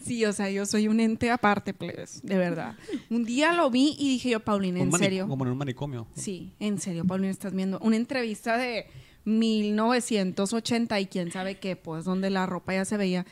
Sí, 0.05 0.25
o 0.25 0.33
sea, 0.33 0.51
yo 0.51 0.67
soy 0.67 0.89
un 0.89 1.01
ente 1.01 1.31
aparte, 1.31 1.73
plebes, 1.73 2.21
de 2.23 2.37
verdad. 2.37 2.77
Un 3.11 3.25
día 3.25 3.53
lo 3.53 3.71
vi 3.71 3.97
y 3.99 4.11
dije 4.11 4.31
yo, 4.31 4.41
Paulina, 4.41 4.81
¿en 4.81 4.93
serio? 4.93 5.27
Como 5.29 5.45
en 5.45 5.53
un 5.53 5.59
manicomio. 5.59 6.07
Sí, 6.15 6.53
en 6.61 6.79
serio, 6.79 7.05
Paulina, 7.05 7.31
estás 7.31 7.55
viendo 7.55 7.79
una 7.81 7.97
entrevista 7.97 8.57
de 8.59 8.87
1980 9.25 11.01
y 11.01 11.07
quién 11.07 11.33
sabe 11.33 11.59
qué, 11.59 11.77
pues, 11.77 12.05
donde 12.05 12.31
la 12.31 12.47
ropa 12.47 12.75
ya 12.75 12.85
se 12.85 12.97
veía. 12.97 13.27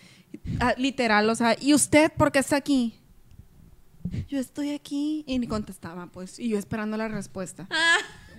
Ah, 0.61 0.75
literal, 0.79 1.29
o 1.29 1.35
sea, 1.35 1.57
¿y 1.61 1.75
usted 1.75 2.13
por 2.13 2.33
qué 2.33 2.39
está 2.39 2.57
aquí? 2.57 2.95
Yo 4.29 4.39
estoy 4.39 4.73
aquí 4.73 5.25
y 5.27 5.39
ni 5.39 5.47
contestaba, 5.47 6.07
pues, 6.07 6.39
y 6.39 6.49
yo 6.49 6.59
esperando 6.59 6.97
la 6.97 7.09
respuesta. 7.09 7.69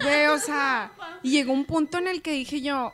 Güey, 0.01 0.27
o 0.27 0.38
sea, 0.39 0.91
y 1.23 1.31
llegó 1.31 1.53
un 1.53 1.65
punto 1.65 1.97
en 1.97 2.07
el 2.07 2.21
que 2.21 2.31
dije 2.33 2.61
yo, 2.61 2.93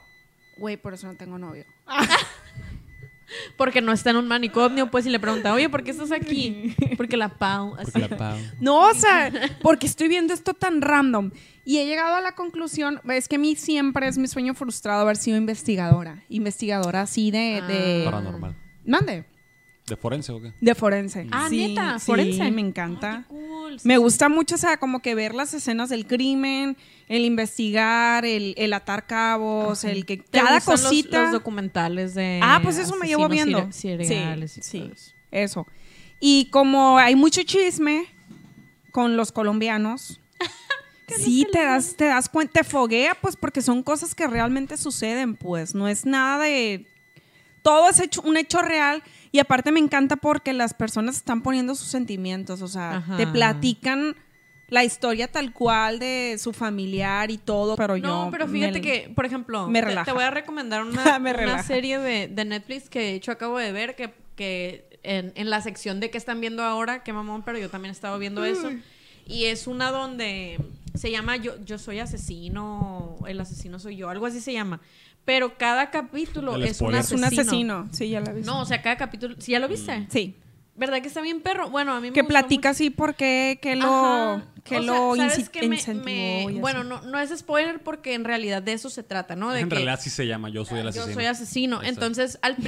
güey, 0.58 0.78
por 0.78 0.94
eso 0.94 1.08
no 1.08 1.16
tengo 1.16 1.38
novio. 1.38 1.66
Porque 3.58 3.82
no 3.82 3.92
está 3.92 4.12
en 4.12 4.18
un 4.18 4.28
manicomio, 4.28 4.90
pues, 4.90 5.06
y 5.06 5.10
le 5.10 5.20
pregunta, 5.20 5.54
oye, 5.54 5.70
¿por 5.70 5.84
qué 5.84 5.92
estás 5.92 6.12
aquí? 6.12 6.74
Porque 6.98 7.18
la 7.18 7.30
Pau. 7.30 7.76
así. 7.76 7.92
Porque 7.92 8.08
la 8.08 8.18
Pau. 8.18 8.38
No, 8.62 8.80
o 8.88 8.94
sea, 8.94 9.32
porque 9.62 9.86
estoy 9.86 10.08
viendo 10.08 10.34
esto 10.34 10.54
tan 10.54 10.82
random. 10.82 11.32
Y 11.66 11.80
he 11.80 11.86
llegado 11.86 12.16
a 12.16 12.22
la 12.22 12.36
conclusión, 12.36 13.02
es 13.10 13.28
que 13.28 13.36
a 13.36 13.40
mí 13.40 13.56
siempre 13.58 14.08
es 14.08 14.18
mi 14.18 14.28
sueño 14.28 14.54
frustrado 14.54 15.02
haber 15.02 15.18
sido 15.18 15.36
investigadora. 15.36 16.24
Investigadora 16.30 17.02
así 17.02 17.30
de... 17.30 17.62
de... 17.68 18.04
Paranormal. 18.06 18.56
Mande. 18.86 19.26
¿De 19.88 19.96
forense 19.96 20.32
o 20.34 20.42
qué? 20.42 20.52
De 20.60 20.76
forense. 20.76 21.28
Ah, 21.32 21.48
Sí, 21.50 21.70
neta, 21.70 21.98
sí, 22.00 22.06
forense. 22.08 22.52
me 22.52 22.62
encanta. 22.62 23.24
Qué 23.28 23.34
cool, 23.34 23.80
sí, 23.80 23.88
Me 23.88 23.94
sí. 23.96 24.00
gusta 24.02 24.28
mucho, 24.28 24.56
o 24.56 24.58
sea, 24.58 24.78
como 24.78 25.02
que 25.02 25.16
ver 25.16 25.34
las 25.34 25.54
escenas 25.54 25.90
del 25.90 26.06
crimen, 26.06 26.76
el 27.08 27.24
investigar, 27.24 28.26
el, 28.26 28.54
el 28.58 28.74
atar 28.74 29.08
cabos, 29.08 29.86
el 29.86 30.06
que 30.06 30.18
¿Te 30.18 30.40
cada 30.40 30.56
gustan 30.56 30.74
los- 30.74 30.82
cosita. 30.84 31.24
Los, 31.24 31.32
documentales 31.32 32.14
de. 32.16 32.42
Ah, 32.44 32.60
pues 32.62 32.78
eso 32.78 32.96
me 32.98 33.08
llevo 33.08 33.30
viendo. 33.30 33.70
Sí, 33.72 33.90
y 33.92 34.06
sí. 34.06 34.14
todo 34.16 34.44
eso. 34.44 35.12
Eso. 35.32 35.68
Y 36.20 36.50
como 36.50 36.98
hay 36.98 37.16
mucho 37.16 37.44
chisme 37.44 38.06
con 38.92 39.16
los 39.16 39.32
colombianos, 39.32 40.20
sí 41.18 41.48
te 41.52 41.64
das, 41.64 41.96
te 41.96 42.06
das 42.06 42.28
cuenta, 42.28 42.62
te 42.62 42.64
foguea, 42.66 43.16
pues 43.22 43.36
porque 43.38 43.62
son 43.62 43.84
cosas 43.84 44.14
que 44.16 44.28
realmente 44.28 44.76
suceden, 44.76 45.36
pues. 45.38 45.74
No 45.76 45.88
es 45.88 46.06
nada 46.06 46.44
de. 46.44 46.86
Todo 47.62 47.90
es 47.90 48.00
hecho, 48.02 48.22
un 48.24 48.36
hecho 48.38 48.62
real. 48.62 49.02
Y 49.32 49.40
aparte 49.40 49.72
me 49.72 49.80
encanta 49.80 50.16
porque 50.16 50.54
las 50.54 50.74
personas 50.74 51.18
están 51.18 51.42
poniendo 51.42 51.76
sus 51.76 51.88
sentimientos. 51.88 52.62
O 52.62 52.68
sea, 52.68 52.98
Ajá. 52.98 53.18
te 53.18 53.28
platican 53.28 54.16
la 54.70 54.84
historia 54.84 55.30
tal 55.32 55.54
cual 55.54 56.00
de 56.00 56.36
su 56.40 56.52
familiar 56.54 57.32
y 57.32 57.38
todo. 57.38 57.76
Pero 57.76 57.98
yo. 57.98 58.08
No, 58.08 58.32
pero 58.32 58.48
fíjate 58.48 58.74
me- 58.74 58.82
que, 58.82 59.12
por 59.16 59.26
ejemplo, 59.26 59.68
me 59.68 59.82
te- 59.82 60.12
voy 60.12 60.24
a 60.24 60.32
recomendar 60.32 60.84
una, 60.84 61.18
una 61.20 61.64
serie 61.64 62.00
de, 62.00 62.28
de 62.28 62.46
Netflix 62.46 62.90
que 62.90 63.00
de 63.00 63.14
hecho 63.16 63.32
acabo 63.32 63.58
de 63.58 63.72
ver 63.72 63.96
que, 63.96 64.14
que 64.36 65.00
en, 65.04 65.32
en 65.36 65.50
la 65.50 65.62
sección 65.62 66.00
de 66.00 66.10
qué 66.10 66.18
están 66.18 66.42
viendo 66.42 66.64
ahora, 66.64 67.04
qué 67.04 67.14
mamón, 67.14 67.44
pero 67.44 67.58
yo 67.58 67.70
también 67.70 67.92
he 67.92 67.94
estado 67.94 68.20
viendo 68.20 68.44
eso. 68.44 68.70
Y 69.26 69.46
es 69.46 69.68
una 69.68 69.92
donde 69.92 70.58
se 70.96 71.12
llama 71.12 71.36
Yo, 71.38 71.54
yo 71.64 71.78
soy 71.78 72.00
asesino, 72.00 73.18
el 73.28 73.40
asesino 73.40 73.80
soy 73.80 73.98
yo, 73.98 74.10
algo 74.10 74.26
así 74.26 74.42
se 74.42 74.54
llama. 74.54 74.80
Pero 75.28 75.58
cada 75.58 75.92
capítulo 75.92 76.56
El 76.56 76.64
es 76.64 76.70
un 76.70 76.76
spoiler. 76.94 77.02
Es 77.02 77.12
un 77.12 77.24
asesino. 77.26 77.42
asesino. 77.42 77.90
Sí, 77.92 78.08
ya 78.10 78.22
la 78.22 78.32
vi. 78.32 78.44
No, 78.44 78.62
o 78.62 78.66
sea, 78.66 78.82
cada 78.82 78.96
capítulo. 78.96 79.36
¿Sí 79.40 79.52
ya 79.52 79.60
lo 79.60 79.68
viste? 79.68 80.08
Sí. 80.10 80.36
¿Verdad 80.76 81.02
que 81.02 81.10
está 81.10 81.20
bien 81.22 81.42
perro? 81.42 81.70
Bueno, 81.70 81.92
a 81.92 82.00
mí 82.00 82.08
me 82.08 82.14
Que 82.14 82.24
platica 82.24 82.70
así 82.70 82.90
porque 82.92 83.60
que 83.62 83.76
lo, 83.76 84.42
que 84.64 84.78
O 84.78 84.84
sea, 84.84 84.94
lo 84.94 85.16
¿sabes 85.18 85.40
inci- 85.40 85.50
qué 85.52 85.68
me- 85.68 85.76
incentivó. 85.76 86.06
me- 86.06 86.44
y 86.44 86.46
así. 86.46 86.60
bueno, 86.60 86.84
no, 86.86 87.02
no 87.02 87.20
es 87.20 87.38
spoiler 87.38 87.82
porque 87.84 88.14
en 88.14 88.24
realidad 88.24 88.62
de 88.62 88.72
eso 88.74 88.90
se 88.90 89.04
trata, 89.04 89.36
¿no? 89.36 89.52
De 89.52 89.60
en 89.62 89.68
que 89.70 89.76
realidad 89.76 90.00
sí 90.02 90.10
se 90.10 90.26
llama 90.28 90.48
Yo 90.50 90.64
soy 90.64 90.80
el 90.80 90.88
asesino. 90.88 91.08
yo 91.08 91.14
soy 91.14 91.26
asesino. 91.26 91.84
Entonces, 91.84 92.40
al 92.42 92.56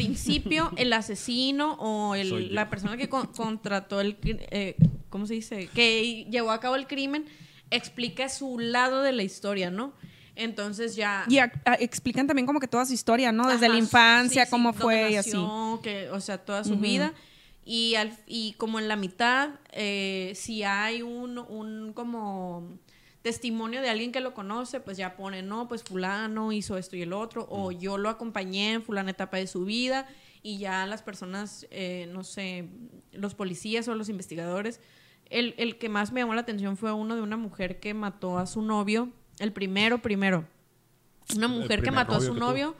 principio, 0.68 0.72
el 0.76 0.92
asesino 0.92 1.76
o 1.80 2.16
el- 2.16 2.54
la 2.54 2.70
persona 2.70 2.98
que 2.98 3.08
con- 3.08 3.28
contrató 3.28 4.02
el... 4.02 4.20
cri- 4.20 4.46
eh, 4.52 4.76
¿Cómo 5.10 5.28
se 5.28 5.36
dice? 5.36 5.70
Que 5.74 6.26
llevó 6.30 6.52
a 6.52 6.60
cabo 6.60 6.76
el 6.76 6.88
crimen, 6.88 7.26
explica 7.72 8.28
su 8.28 8.60
lado 8.60 9.02
de 9.02 9.12
la 9.14 9.24
historia, 9.24 9.70
¿no? 9.72 9.94
Entonces 10.40 10.96
ya... 10.96 11.26
Y 11.28 11.38
a- 11.40 11.52
a- 11.66 11.76
explican 11.76 12.26
también 12.28 12.46
como 12.46 12.60
que 12.60 12.68
toda 12.68 12.86
su 12.86 12.94
historia, 12.94 13.32
¿no? 13.32 13.48
Desde 13.50 13.66
Ajá, 13.66 13.74
la 13.74 13.80
infancia, 13.80 14.44
sí, 14.46 14.48
sí, 14.48 14.52
cómo 14.52 14.74
fue 14.74 15.12
y 15.12 15.16
así. 15.18 15.32
que, 15.84 16.10
o 16.12 16.20
sea, 16.22 16.38
toda 16.38 16.64
su 16.64 16.74
Ujú. 16.74 16.82
vida. 16.82 17.14
Y, 17.66 17.96
al, 17.96 18.18
y 18.26 18.54
como 18.54 18.80
en 18.80 18.88
la 18.88 18.96
mitad, 18.96 19.50
eh, 19.74 20.32
si 20.36 20.64
hay 20.64 21.02
un, 21.04 21.38
un 21.38 21.92
como 21.94 22.80
testimonio 23.22 23.82
de 23.82 23.90
alguien 23.90 24.12
que 24.12 24.22
lo 24.22 24.34
conoce, 24.34 24.80
pues 24.80 24.98
ya 24.98 25.16
pone, 25.18 25.44
no, 25.44 25.68
pues 25.68 25.84
fulano 25.84 26.52
hizo 26.54 26.78
esto 26.78 26.96
y 26.96 27.02
el 27.02 27.12
otro, 27.14 27.46
o 27.50 27.72
yo 27.72 27.98
lo 27.98 28.10
acompañé 28.10 28.74
en 28.74 28.82
fulana 28.82 29.12
etapa 29.12 29.38
de 29.38 29.46
su 29.46 29.66
vida, 29.66 30.08
y 30.42 30.58
ya 30.58 30.86
las 30.86 31.04
personas, 31.04 31.68
eh, 31.70 32.08
no 32.12 32.24
sé, 32.24 32.70
los 33.12 33.36
policías 33.36 33.88
o 33.90 33.94
los 33.94 34.08
investigadores, 34.08 34.80
el, 35.26 35.54
el 35.58 35.78
que 35.78 35.90
más 35.90 36.12
me 36.14 36.22
llamó 36.22 36.34
la 36.34 36.42
atención 36.42 36.78
fue 36.78 36.94
uno 36.94 37.16
de 37.16 37.22
una 37.22 37.36
mujer 37.38 37.80
que 37.82 37.94
mató 37.94 38.40
a 38.40 38.48
su 38.48 38.62
novio, 38.62 39.10
el 39.40 39.52
primero, 39.54 40.02
primero, 40.02 40.46
una 41.36 41.48
mujer 41.48 41.82
que 41.82 41.92
mató 41.92 42.16
a 42.16 42.22
su 42.22 42.34
novio, 42.34 42.76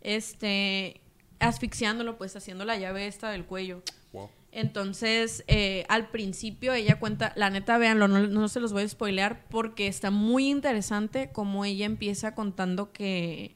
este, 0.00 1.00
asfixiándolo, 1.40 2.16
pues 2.18 2.36
haciendo 2.36 2.64
la 2.64 2.76
llave 2.76 3.06
esta 3.06 3.30
del 3.30 3.44
cuello. 3.44 3.82
Wow. 4.12 4.30
Entonces, 4.52 5.44
eh, 5.48 5.84
al 5.88 6.08
principio 6.10 6.72
ella 6.72 6.98
cuenta, 6.98 7.32
la 7.36 7.50
neta, 7.50 7.76
véanlo, 7.78 8.08
no, 8.08 8.26
no 8.26 8.48
se 8.48 8.60
los 8.60 8.72
voy 8.72 8.84
a 8.84 8.88
spoilear 8.88 9.46
porque 9.50 9.86
está 9.86 10.10
muy 10.10 10.48
interesante 10.48 11.30
como 11.32 11.64
ella 11.64 11.84
empieza 11.84 12.34
contando 12.34 12.92
que, 12.92 13.54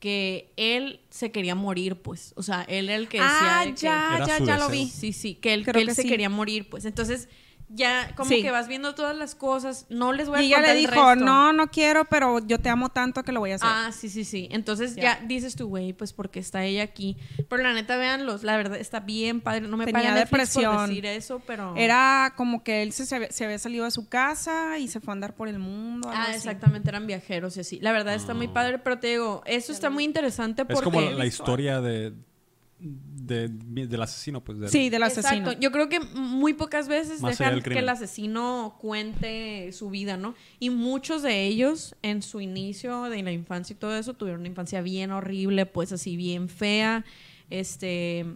que 0.00 0.52
él 0.56 1.00
se 1.10 1.30
quería 1.30 1.54
morir, 1.54 1.96
pues. 1.96 2.32
O 2.36 2.42
sea, 2.42 2.62
él 2.62 2.88
era 2.88 2.96
el 2.96 3.08
que 3.08 3.18
decía 3.20 3.60
Ah, 3.60 3.64
de 3.64 3.70
que- 3.74 3.80
ya, 3.80 4.24
ya, 4.26 4.44
ya 4.44 4.58
lo 4.58 4.68
vi. 4.70 4.86
Sí, 4.88 5.12
sí, 5.12 5.34
que 5.34 5.54
él, 5.54 5.62
Creo 5.64 5.74
que 5.74 5.80
él 5.82 5.88
que 5.88 5.94
se 5.94 6.02
sí. 6.02 6.08
quería 6.08 6.28
morir, 6.30 6.68
pues. 6.68 6.84
Entonces, 6.84 7.28
ya 7.70 8.14
como 8.16 8.28
Sí. 8.30 8.42
que 8.42 8.50
vas 8.50 8.66
viendo 8.68 8.94
todas 8.94 9.16
las 9.16 9.34
cosas. 9.34 9.86
No 9.90 10.12
les 10.12 10.28
voy 10.28 10.38
a 10.38 10.42
Y 10.42 10.46
ella 10.46 10.60
le 10.60 10.74
dijo, 10.74 11.16
no, 11.16 11.52
no 11.52 11.68
quiero, 11.70 12.04
pero 12.06 12.38
yo 12.46 12.58
te 12.58 12.68
amo 12.68 12.88
tanto 12.88 13.22
que 13.22 13.32
lo 13.32 13.40
voy 13.40 13.52
a 13.52 13.56
hacer. 13.56 13.68
Ah, 13.70 13.90
sí, 13.92 14.08
sí, 14.08 14.24
sí. 14.24 14.48
Entonces 14.50 14.96
Ya. 14.96 15.20
ya, 15.20 15.26
dices 15.26 15.54
tú, 15.56 15.68
güey, 15.68 15.92
pues 15.92 16.12
porque 16.12 16.40
está 16.40 16.64
ella 16.64 16.82
aquí. 16.82 17.16
Pero 17.48 17.62
la 17.62 17.72
neta, 17.74 17.96
véanlos, 17.96 18.42
la 18.42 18.56
verdad 18.56 18.78
está 18.78 19.00
bien 19.00 19.40
padre. 19.40 19.62
No 19.62 19.76
me 19.76 19.84
Tenía 19.84 20.12
Netflix 20.14 20.28
por 20.54 20.62
depresión. 20.62 20.88
decir 20.88 21.06
eso, 21.06 21.42
pero... 21.46 21.74
Era 21.76 22.32
como 22.36 22.62
que 22.64 22.82
él 22.82 22.92
se, 22.92 23.04
se 23.06 23.44
había- 23.44 23.58
salido 23.58 23.84
de 23.84 23.90
su 23.90 24.08
casa 24.08 24.78
y 24.78 24.88
se 24.88 25.00
fue 25.00 25.12
a 25.12 25.14
andar 25.14 25.34
por 25.34 25.48
el 25.48 25.58
mundo. 25.58 26.10
Ah, 26.12 26.24
así. 26.28 26.36
exactamente, 26.36 26.88
eran 26.88 27.06
viajeros 27.06 27.56
y 27.56 27.60
así. 27.60 27.78
La 27.80 27.92
verdad 27.92 28.14
está 28.14 28.34
muy 28.34 28.48
padre, 28.48 28.78
pero 28.78 28.98
te 28.98 29.08
digo, 29.08 29.42
eso 29.46 29.72
está 29.72 29.90
muy 29.90 30.04
interesante 30.04 30.64
porque... 30.64 30.78
Es 30.80 30.84
como 30.84 31.00
la, 31.00 31.10
la 31.10 31.26
historia 31.26 31.80
de, 31.80 32.12
de- 32.80 33.48
del 33.48 34.02
asesino, 34.02 34.42
pues. 34.44 34.58
del- 34.60 34.68
Sí, 34.70 34.88
del 34.88 35.02
asesino. 35.02 35.36
Exacto. 35.50 35.60
Yo 35.60 35.72
creo 35.72 35.88
que 35.88 35.98
muy 36.00 36.54
pocas 36.54 36.86
veces 36.88 37.20
Más 37.20 37.36
dejan 37.38 37.60
que 37.60 37.78
el 37.78 37.88
asesino 37.88 38.76
cuente 38.80 39.72
su 39.72 39.90
vida, 39.90 40.16
¿no? 40.16 40.34
Y 40.60 40.70
muchos 40.70 41.22
de 41.22 41.44
ellos, 41.46 41.96
en 42.02 42.22
su 42.22 42.40
inicio 42.40 43.04
de 43.04 43.22
la 43.22 43.32
infancia 43.32 43.74
y 43.74 43.76
todo 43.78 43.96
eso, 43.96 44.14
tuvieron 44.14 44.40
una 44.40 44.48
infancia 44.48 44.80
bien 44.80 45.10
horrible, 45.10 45.66
pues 45.66 45.92
así 45.92 46.16
bien 46.16 46.48
fea. 46.48 47.04
Este. 47.50 48.26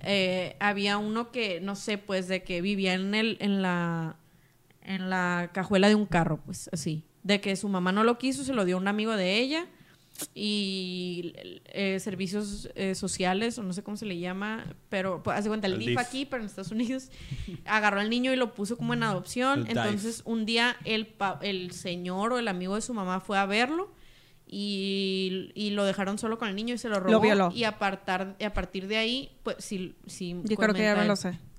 eh, 0.00 0.56
había 0.60 0.98
uno 0.98 1.30
que, 1.30 1.60
no 1.60 1.76
sé, 1.76 1.98
pues 1.98 2.26
de 2.28 2.42
que 2.42 2.60
vivía 2.60 2.94
en 2.94 3.14
el, 3.14 3.36
en 3.40 3.62
la. 3.62 4.16
en 4.82 5.08
la 5.10 5.50
cajuela 5.54 5.88
de 5.88 5.94
un 5.94 6.06
carro, 6.06 6.40
pues 6.44 6.68
así. 6.72 7.04
De 7.22 7.40
que 7.40 7.56
su 7.56 7.68
mamá 7.68 7.90
no 7.92 8.04
lo 8.04 8.18
quiso, 8.18 8.44
se 8.44 8.52
lo 8.52 8.64
dio 8.64 8.76
a 8.76 8.80
un 8.80 8.88
amigo 8.88 9.16
de 9.16 9.38
ella. 9.38 9.66
Y 10.34 11.32
eh, 11.66 11.98
servicios 12.00 12.68
eh, 12.76 12.94
sociales, 12.94 13.58
o 13.58 13.62
no 13.62 13.72
sé 13.72 13.82
cómo 13.82 13.96
se 13.96 14.06
le 14.06 14.18
llama, 14.18 14.64
pero 14.88 15.22
pues, 15.22 15.36
haz 15.38 15.44
de 15.44 15.50
cuenta, 15.50 15.66
el, 15.66 15.74
El 15.74 15.78
DIF 15.80 15.88
DIF. 15.88 15.98
aquí, 15.98 16.24
pero 16.26 16.42
en 16.42 16.46
Estados 16.48 16.70
Unidos, 16.70 17.10
agarró 17.64 18.00
al 18.00 18.10
niño 18.10 18.32
y 18.32 18.36
lo 18.36 18.54
puso 18.54 18.76
como 18.76 18.94
en 18.94 19.02
adopción. 19.02 19.60
El 19.60 19.64
DIF. 19.66 19.76
Entonces, 19.76 20.22
un 20.24 20.46
día 20.46 20.76
el, 20.84 21.06
pa- 21.06 21.38
el 21.42 21.72
señor 21.72 22.32
o 22.32 22.38
el 22.38 22.48
amigo 22.48 22.74
de 22.76 22.80
su 22.80 22.94
mamá 22.94 23.20
fue 23.20 23.38
a 23.38 23.46
verlo 23.46 23.92
y, 24.46 25.50
y 25.54 25.70
lo 25.70 25.84
dejaron 25.84 26.18
solo 26.18 26.38
con 26.38 26.48
el 26.48 26.54
niño 26.56 26.74
y 26.74 26.78
se 26.78 26.88
lo 26.88 27.00
robó. 27.00 27.20
violó. 27.20 27.50
Y 27.54 27.64
a, 27.64 27.78
partar, 27.78 28.36
y 28.38 28.44
a 28.44 28.52
partir 28.52 28.86
de 28.86 28.96
ahí, 28.98 29.30
pues 29.42 29.56
sí, 29.58 29.94
sí 30.06 30.36
Yo 30.44 30.56
creo 30.56 30.74
que 30.74 30.82
ya 30.82 31.00
él. 31.00 31.08
lo 31.08 31.16
sé. 31.16 31.38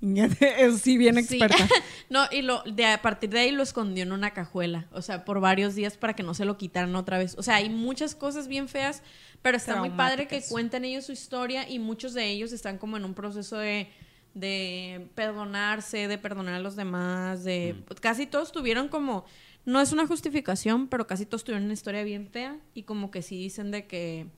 Es 0.58 0.80
sí, 0.80 0.96
bien 0.96 1.14
Sí. 1.24 1.36
experta. 1.36 1.56
no, 2.10 2.24
y 2.30 2.42
lo, 2.42 2.62
de, 2.62 2.86
a 2.86 3.02
partir 3.02 3.30
de 3.30 3.40
ahí 3.40 3.50
lo 3.50 3.62
escondió 3.62 4.02
en 4.02 4.12
una 4.12 4.30
cajuela, 4.32 4.86
o 4.92 5.02
sea, 5.02 5.24
por 5.24 5.40
varios 5.40 5.74
días 5.74 5.96
para 5.96 6.14
que 6.14 6.22
no 6.22 6.32
se 6.34 6.44
lo 6.44 6.56
quitaran 6.56 6.94
otra 6.96 7.18
vez. 7.18 7.34
O 7.38 7.42
sea, 7.42 7.56
hay 7.56 7.68
muchas 7.70 8.14
cosas 8.14 8.46
bien 8.48 8.68
feas, 8.68 9.02
pero 9.42 9.56
está 9.56 9.76
muy 9.76 9.90
padre 9.90 10.26
que 10.28 10.42
cuenten 10.48 10.84
ellos 10.84 11.06
su 11.06 11.12
historia 11.12 11.68
y 11.68 11.78
muchos 11.78 12.14
de 12.14 12.30
ellos 12.30 12.52
están 12.52 12.78
como 12.78 12.96
en 12.96 13.04
un 13.04 13.14
proceso 13.14 13.56
de, 13.58 13.88
de 14.34 15.08
perdonarse, 15.14 16.08
de 16.08 16.18
perdonar 16.18 16.54
a 16.54 16.60
los 16.60 16.76
demás, 16.76 17.42
de... 17.44 17.74
Casi 18.00 18.26
todos 18.26 18.52
tuvieron 18.52 18.88
como... 18.88 19.24
No 19.66 19.80
es 19.80 19.92
una 19.92 20.06
justificación, 20.06 20.88
pero 20.88 21.06
casi 21.06 21.26
todos 21.26 21.44
tuvieron 21.44 21.64
una 21.64 21.74
historia 21.74 22.02
bien 22.04 22.28
fea 22.28 22.58
y 22.72 22.84
como 22.84 23.10
que 23.10 23.20
sí 23.20 23.36
dicen 23.36 23.70
de 23.72 23.86
que 23.86 24.28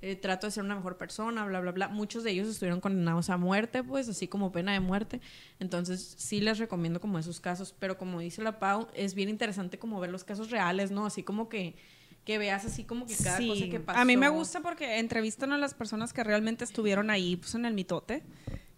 eh, 0.00 0.16
trato 0.16 0.46
de 0.46 0.50
ser 0.50 0.64
una 0.64 0.74
mejor 0.76 0.96
persona, 0.96 1.44
bla, 1.44 1.60
bla, 1.60 1.72
bla. 1.72 1.88
Muchos 1.88 2.24
de 2.24 2.30
ellos 2.30 2.48
estuvieron 2.48 2.80
condenados 2.80 3.30
a 3.30 3.36
muerte, 3.36 3.82
pues, 3.84 4.08
así 4.08 4.28
como 4.28 4.50
pena 4.50 4.72
de 4.72 4.80
muerte. 4.80 5.20
Entonces, 5.60 6.14
sí 6.18 6.40
les 6.40 6.58
recomiendo 6.58 7.00
como 7.00 7.18
esos 7.18 7.38
casos, 7.40 7.74
pero 7.78 7.98
como 7.98 8.18
dice 8.20 8.42
la 8.42 8.58
Pau, 8.58 8.88
es 8.94 9.14
bien 9.14 9.28
interesante 9.28 9.78
como 9.78 10.00
ver 10.00 10.10
los 10.10 10.24
casos 10.24 10.50
reales, 10.50 10.90
¿no? 10.90 11.04
Así 11.04 11.22
como 11.22 11.48
que, 11.48 11.76
que 12.24 12.38
veas 12.38 12.64
así 12.64 12.84
como 12.84 13.06
que 13.06 13.16
cada 13.16 13.38
Sí. 13.38 13.48
cosa 13.48 13.64
que 13.68 13.80
pasó. 13.80 13.98
A 13.98 14.04
mí 14.04 14.16
me 14.16 14.28
gusta 14.28 14.60
porque 14.60 14.98
entrevistan 15.00 15.52
a 15.52 15.58
las 15.58 15.74
personas 15.74 16.12
que 16.12 16.22
realmente 16.24 16.64
estuvieron 16.64 17.10
ahí, 17.10 17.36
pues 17.36 17.54
en 17.56 17.64
el 17.66 17.74
mitote. 17.74 18.22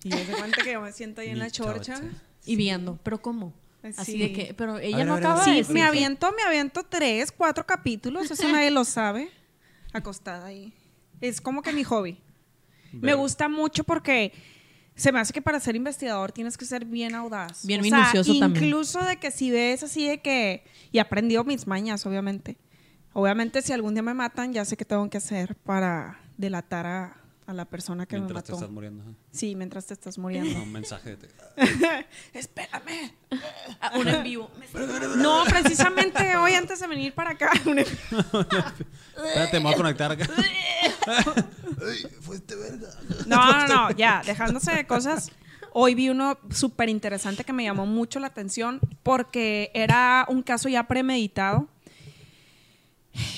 Y 0.02 0.08
yo 0.08 0.16
se 0.24 0.32
cuenta 0.32 0.62
que 0.64 0.72
yo 0.72 0.80
me 0.80 0.90
siento 0.92 1.20
ahí 1.20 1.28
en 1.28 1.38
la 1.38 1.50
chorcha. 1.50 2.00
Y 2.46 2.56
viendo, 2.56 2.98
pero 3.02 3.20
¿cómo? 3.20 3.52
Así 3.96 4.12
Sí. 4.12 4.18
de 4.18 4.32
que, 4.32 4.54
pero 4.54 4.78
ella 4.78 4.98
ver, 4.98 5.06
no 5.06 5.14
ver, 5.14 5.24
acaba 5.24 5.44
de. 5.44 5.50
Sí, 5.50 5.56
decir 5.58 5.74
me 5.74 5.82
aviento, 5.82 6.32
me 6.36 6.42
aviento 6.42 6.82
tres, 6.82 7.32
cuatro 7.32 7.66
capítulos, 7.66 8.30
eso 8.30 8.48
nadie 8.48 8.70
lo 8.70 8.84
sabe. 8.84 9.30
Acostada 9.92 10.46
ahí. 10.46 10.72
Es 11.20 11.40
como 11.40 11.62
que 11.62 11.72
mi 11.72 11.84
hobby. 11.84 12.18
Me 12.92 13.14
gusta 13.14 13.48
mucho 13.48 13.84
porque 13.84 14.32
se 14.94 15.12
me 15.12 15.20
hace 15.20 15.32
que 15.32 15.40
para 15.40 15.60
ser 15.60 15.76
investigador 15.76 16.32
tienes 16.32 16.58
que 16.58 16.64
ser 16.64 16.84
bien 16.84 17.14
audaz. 17.14 17.64
Bien 17.64 17.80
O 17.80 17.84
sea, 17.84 17.98
minucioso 17.98 18.38
también. 18.38 18.64
Incluso 18.64 19.02
de 19.02 19.16
que 19.16 19.30
si 19.30 19.50
ves 19.50 19.82
así 19.82 20.06
de 20.06 20.20
que... 20.20 20.64
Y 20.92 20.98
he 20.98 21.00
aprendido 21.00 21.44
mis 21.44 21.66
mañas, 21.66 22.04
obviamente. 22.04 22.58
Obviamente 23.12 23.62
si 23.62 23.72
algún 23.72 23.94
día 23.94 24.02
me 24.02 24.14
matan, 24.14 24.52
ya 24.52 24.64
sé 24.64 24.76
qué 24.76 24.84
tengo 24.84 25.08
que 25.08 25.18
hacer 25.18 25.56
para 25.56 26.20
delatar 26.36 26.86
a, 26.86 27.19
a 27.50 27.52
la 27.52 27.64
persona 27.64 28.06
que 28.06 28.16
Mientras 28.16 28.36
me 28.36 28.42
te 28.42 28.52
mató. 28.52 28.60
estás 28.60 28.70
muriendo. 28.72 29.02
ajá. 29.02 29.12
Sí, 29.32 29.54
mientras 29.56 29.86
te 29.86 29.94
estás 29.94 30.16
muriendo. 30.18 30.62
Un 30.62 30.72
mensaje 30.72 31.16
de 31.16 31.16
te- 31.16 32.06
Espérame. 32.38 33.12
Ah, 33.80 33.92
un 33.96 34.06
en 34.08 34.22
vivo. 34.22 34.50
No, 35.18 35.42
precisamente 35.48 36.36
hoy 36.36 36.54
antes 36.54 36.78
de 36.80 36.86
venir 36.86 37.12
para 37.14 37.30
acá. 37.30 37.50
un- 37.66 37.78
Espérate, 37.80 39.58
me 39.58 39.64
voy 39.64 39.74
a 39.74 39.76
conectar 39.76 40.12
acá. 40.12 40.26
Fuiste 42.20 42.54
verga. 42.56 42.88
No, 43.26 43.52
no, 43.52 43.66
no, 43.66 43.90
ya, 43.92 44.22
dejándose 44.24 44.72
de 44.72 44.86
cosas. 44.86 45.30
Hoy 45.72 45.94
vi 45.94 46.08
uno 46.08 46.38
súper 46.50 46.88
interesante 46.88 47.44
que 47.44 47.52
me 47.52 47.64
llamó 47.64 47.86
mucho 47.86 48.18
la 48.18 48.26
atención 48.28 48.80
porque 49.02 49.70
era 49.74 50.24
un 50.28 50.42
caso 50.42 50.68
ya 50.68 50.86
premeditado. 50.88 51.68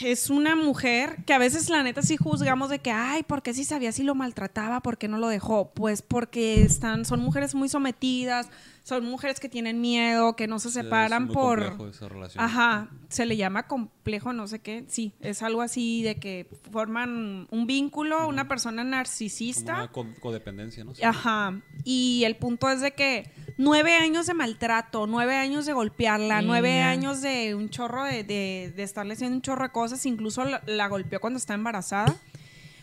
Es 0.05 0.29
una 0.31 0.55
mujer 0.55 1.25
que 1.27 1.33
a 1.33 1.39
veces 1.39 1.71
la 1.71 1.83
neta 1.83 2.03
sí 2.03 2.17
juzgamos 2.17 2.69
de 2.69 2.81
que, 2.81 2.91
ay, 2.91 3.23
¿por 3.23 3.43
qué 3.43 3.55
si 3.55 3.65
sabía 3.65 3.91
si 3.93 4.03
lo 4.03 4.15
maltrataba? 4.15 4.81
¿Por 4.81 4.99
qué 4.99 5.09
no 5.09 5.19
lo 5.19 5.29
dejó? 5.29 5.73
Pues 5.73 6.03
porque 6.03 6.63
están, 6.63 7.05
son 7.05 7.21
mujeres 7.21 7.55
muy 7.55 7.69
sometidas, 7.71 8.51
son 8.83 9.05
mujeres 9.07 9.41
que 9.41 9.49
tienen 9.49 9.81
miedo, 9.81 10.37
que 10.37 10.47
no 10.47 10.59
se 10.59 10.71
separan 10.71 11.23
Es 11.23 11.27
muy 11.29 11.35
por... 11.35 11.59
complejo 11.69 11.89
esa 11.89 12.09
relación. 12.09 12.45
Ajá, 12.45 12.91
se 13.09 13.25
le 13.27 13.37
llama 13.37 13.67
complejo, 13.67 14.33
no 14.33 14.47
sé 14.47 14.59
qué. 14.59 14.85
Sí, 14.89 15.15
es 15.21 15.43
algo 15.43 15.63
así 15.63 16.03
de 16.03 16.17
que 16.17 16.49
forman 16.71 17.47
un 17.51 17.67
vínculo, 17.67 18.29
una 18.29 18.49
persona 18.49 18.83
Como 18.83 18.91
narcisista. 18.97 19.75
una 19.75 19.89
co- 19.93 20.07
codependencia, 20.21 20.85
¿no? 20.85 20.93
Ajá. 21.03 21.61
Y 21.85 22.25
el 22.27 22.37
punto 22.37 22.69
es 22.69 22.81
de 22.81 22.91
que 22.91 23.31
nueve 23.63 23.95
años 23.95 24.27
de 24.27 24.35
maltrato, 24.35 25.07
nueve 25.07 25.37
años 25.37 25.67
de 25.67 25.73
golpearla, 25.73 26.43
nueve 26.43 26.81
años 26.81 27.23
de 27.23 27.55
un 27.55 27.71
chorro 27.71 28.05
de, 28.05 28.25
de, 28.25 28.73
de 28.75 28.83
estarle 28.83 29.15
haciendo 29.15 29.37
un 29.37 29.43
chorro 29.43 29.63
de 29.63 29.71
cosas, 29.71 30.05
incluso 30.05 30.45
la, 30.45 30.63
la 30.67 30.89
golpeó 30.89 31.21
cuando 31.21 31.39
está 31.39 31.55
embarazada. 31.55 32.15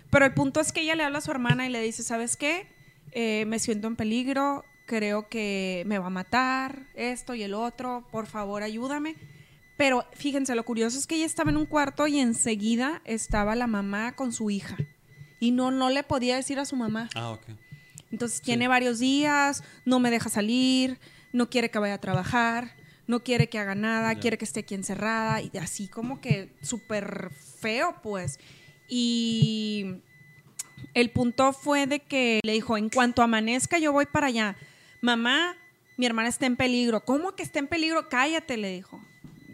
Pero 0.10 0.26
el 0.26 0.34
punto 0.34 0.60
es 0.60 0.72
que 0.72 0.82
ella 0.82 0.96
le 0.96 1.04
habla 1.04 1.18
a 1.18 1.22
su 1.22 1.32
hermana 1.32 1.68
y 1.68 1.70
le 1.70 1.82
dice, 1.82 2.02
¿sabes 2.02 2.38
qué? 2.38 2.68
Eh, 3.12 3.44
me 3.48 3.60
siento 3.60 3.88
en 3.88 3.96
peligro, 3.96 4.64
creo 4.88 5.28
que 5.28 5.84
me 5.86 6.00
va 6.00 6.08
a 6.08 6.12
matar, 6.12 6.88
esto 6.96 7.36
y 7.36 7.44
el 7.44 7.54
otro, 7.54 8.08
por 8.12 8.26
favor 8.26 8.64
ayúdame. 8.64 9.16
Pero 9.78 10.06
fíjense, 10.14 10.56
lo 10.56 10.66
curioso 10.66 10.98
es 10.98 11.08
que 11.08 11.16
ella 11.16 11.26
estaba 11.26 11.52
en 11.52 11.58
un 11.58 11.66
cuarto 11.66 12.08
y 12.08 12.20
enseguida 12.20 13.02
estaba 13.06 13.56
la 13.56 13.68
mamá 13.68 14.16
con 14.16 14.32
su 14.34 14.50
hija. 14.50 14.78
Y 15.40 15.52
no, 15.52 15.72
no 15.72 15.90
le 15.90 16.04
podía 16.04 16.36
decir 16.36 16.60
a 16.60 16.66
su 16.66 16.76
mamá. 16.76 17.10
Ah, 17.16 17.32
ok. 17.32 17.44
Entonces 18.12 18.42
tiene 18.42 18.68
varios 18.68 19.00
días, 19.00 19.64
no 19.86 20.00
me 20.00 20.12
deja 20.12 20.30
salir, 20.30 21.00
no 21.32 21.50
quiere 21.50 21.70
que 21.70 21.80
vaya 21.80 21.96
a 21.96 22.02
trabajar, 22.02 22.76
no 23.08 23.24
quiere 23.24 23.50
que 23.50 23.60
haga 23.60 23.76
nada, 23.76 24.16
quiere 24.16 24.38
que 24.38 24.46
esté 24.46 24.62
aquí 24.62 24.76
encerrada 24.76 25.42
y 25.42 25.52
así 25.58 25.88
como 25.88 26.22
que 26.22 26.54
súper 26.62 27.32
feo 27.60 27.96
pues. 28.02 28.40
Y 28.88 30.02
el 30.94 31.12
punto 31.12 31.54
fue 31.54 31.88
de 31.88 32.00
que 32.00 32.40
le 32.44 32.54
dijo, 32.54 32.78
en 32.78 32.90
cuanto 32.90 33.22
amanezca 33.22 33.80
yo 33.80 33.92
voy 33.92 34.06
para 34.06 34.28
allá. 34.28 34.56
Mamá, 35.02 35.56
mi 35.98 36.06
hermana 36.06 36.30
está 36.30 36.46
en 36.46 36.56
peligro. 36.56 37.04
¿Cómo 37.04 37.36
que 37.36 37.44
está 37.44 37.60
en 37.60 37.68
peligro? 37.68 38.10
Cállate, 38.10 38.58
le 38.58 38.72
dijo. 38.72 39.00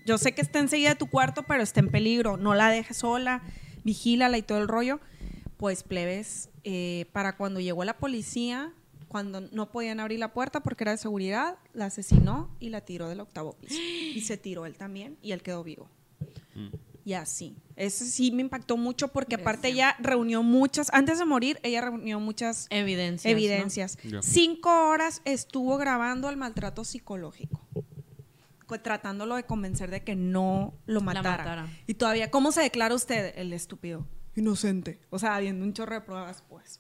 Yo 0.05 0.17
sé 0.17 0.33
que 0.33 0.41
está 0.41 0.59
enseguida 0.59 0.89
de 0.89 0.95
tu 0.95 1.07
cuarto, 1.07 1.43
pero 1.43 1.63
está 1.63 1.79
en 1.79 1.89
peligro. 1.89 2.37
No 2.37 2.53
la 2.53 2.69
dejes 2.69 2.97
sola, 2.97 3.41
vigílala 3.83 4.37
y 4.37 4.43
todo 4.43 4.59
el 4.59 4.67
rollo. 4.67 4.99
Pues 5.57 5.83
plebes, 5.83 6.49
eh, 6.63 7.05
para 7.13 7.37
cuando 7.37 7.59
llegó 7.59 7.83
la 7.85 7.97
policía, 7.97 8.73
cuando 9.07 9.39
no 9.41 9.71
podían 9.71 9.99
abrir 10.01 10.19
la 10.19 10.33
puerta 10.33 10.59
porque 10.61 10.83
era 10.83 10.91
de 10.91 10.97
seguridad, 10.97 11.57
la 11.73 11.85
asesinó 11.85 12.53
y 12.59 12.69
la 12.69 12.81
tiró 12.81 13.07
del 13.07 13.21
octavo 13.21 13.53
piso. 13.53 13.75
Y 13.79 14.19
se 14.21 14.35
tiró 14.37 14.65
él 14.65 14.75
también 14.77 15.17
y 15.21 15.31
él 15.31 15.41
quedó 15.41 15.63
vivo. 15.63 15.89
Mm. 16.55 16.67
Y 17.05 17.13
así. 17.13 17.55
Eso 17.75 18.03
sí 18.03 18.31
me 18.31 18.41
impactó 18.41 18.77
mucho 18.77 19.09
porque 19.09 19.35
aparte 19.35 19.67
ella 19.69 19.95
reunió 19.99 20.41
muchas, 20.43 20.89
antes 20.91 21.19
de 21.19 21.25
morir, 21.25 21.59
ella 21.61 21.81
reunió 21.81 22.19
muchas 22.19 22.65
Evidencias. 22.71 23.31
¿no? 23.31 23.37
evidencias. 23.37 23.97
Cinco 24.21 24.89
horas 24.89 25.21
estuvo 25.23 25.77
grabando 25.77 26.29
el 26.29 26.35
maltrato 26.37 26.83
psicológico. 26.83 27.61
co- 28.65 28.79
Tratándolo 28.81 29.35
de 29.35 29.43
convencer 29.43 29.91
de 29.91 30.03
que 30.03 30.15
no 30.15 30.73
lo 30.87 30.99
La 30.99 31.05
matara. 31.05 31.37
matara. 31.37 31.67
Y 31.85 31.93
todavía, 31.93 32.31
¿cómo 32.31 32.51
se 32.51 32.61
declara 32.61 32.95
usted? 32.95 33.33
El 33.37 33.53
estúpido. 33.53 34.07
Inocente. 34.35 34.99
O 35.09 35.19
sea, 35.19 35.35
habiendo 35.35 35.63
un 35.65 35.73
chorro 35.73 35.95
de 35.95 36.01
pruebas, 36.01 36.43
pues. 36.49 36.79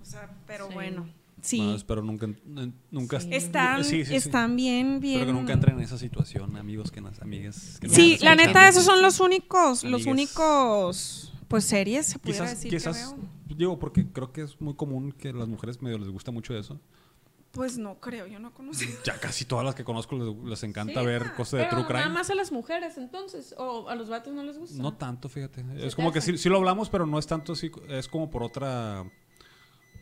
O 0.00 0.04
sea, 0.04 0.30
pero 0.46 0.68
Sí. 0.68 0.74
bueno. 0.74 1.08
Sí. 1.40 1.60
No, 1.60 1.74
espero 1.74 2.02
nunca, 2.02 2.28
nunca 2.92 3.18
Sí. 3.18 3.28
están, 3.32 3.82
sí, 3.84 4.04
sí, 4.04 4.10
sí. 4.10 4.14
están 4.14 4.54
bien, 4.54 5.00
bien. 5.00 5.14
Espero 5.20 5.32
que 5.34 5.40
nunca 5.40 5.52
entren 5.54 5.76
en 5.78 5.82
esa 5.82 5.98
situación, 5.98 6.56
amigos, 6.56 6.92
que 6.92 7.00
nos, 7.00 7.20
amigas. 7.20 7.78
Que 7.80 7.88
Sí, 7.88 8.16
la 8.20 8.36
neta, 8.36 8.68
esos 8.68 8.84
son 8.84 9.02
los 9.02 9.18
únicos, 9.18 9.82
los 9.82 10.06
únicos, 10.06 11.32
pues 11.48 11.64
series, 11.64 12.06
se 12.06 12.18
pudiera 12.20 12.44
Quizás, 12.44 12.56
decir 12.58 12.70
que 12.70 12.76
quizás, 12.76 13.16
veo. 13.16 13.56
digo, 13.56 13.78
porque 13.80 14.06
creo 14.12 14.30
que 14.32 14.42
es 14.42 14.60
muy 14.60 14.74
común 14.74 15.10
que 15.12 15.30
a 15.30 15.32
las 15.32 15.48
mujeres 15.48 15.82
medio 15.82 15.98
les 15.98 16.08
gusta 16.10 16.30
mucho 16.30 16.56
eso. 16.56 16.80
Pues 17.52 17.76
no 17.76 18.00
creo, 18.00 18.26
yo 18.26 18.38
no 18.38 18.52
conocí. 18.54 18.86
Ya 19.04 19.18
casi 19.20 19.44
todas 19.44 19.64
las 19.64 19.74
que 19.74 19.84
conozco 19.84 20.16
les, 20.16 20.34
les 20.48 20.62
encanta 20.62 21.00
Sí, 21.00 21.06
ver 21.06 21.22
ah, 21.26 21.34
cosas 21.36 21.60
de 21.60 21.66
true 21.66 21.84
crime. 21.84 22.00
Nada 22.00 22.08
más 22.12 22.30
a 22.30 22.34
las 22.34 22.50
mujeres, 22.50 22.96
entonces. 22.96 23.54
O 23.58 23.88
a 23.88 23.94
los 23.94 24.08
vatos 24.08 24.32
no 24.34 24.42
les 24.42 24.56
gusta. 24.58 24.80
No 24.82 24.94
tanto, 24.94 25.28
fíjate. 25.28 25.62
¿Se 25.62 25.86
Es 25.86 25.94
como 25.94 26.12
que 26.12 26.20
sí, 26.22 26.38
sí 26.38 26.48
lo 26.48 26.56
hablamos, 26.56 26.88
pero 26.88 27.06
no 27.06 27.18
es 27.18 27.26
tanto 27.26 27.52
así. 27.52 27.70
Es 27.88 28.08
como 28.08 28.30
por 28.30 28.42
otra. 28.42 29.04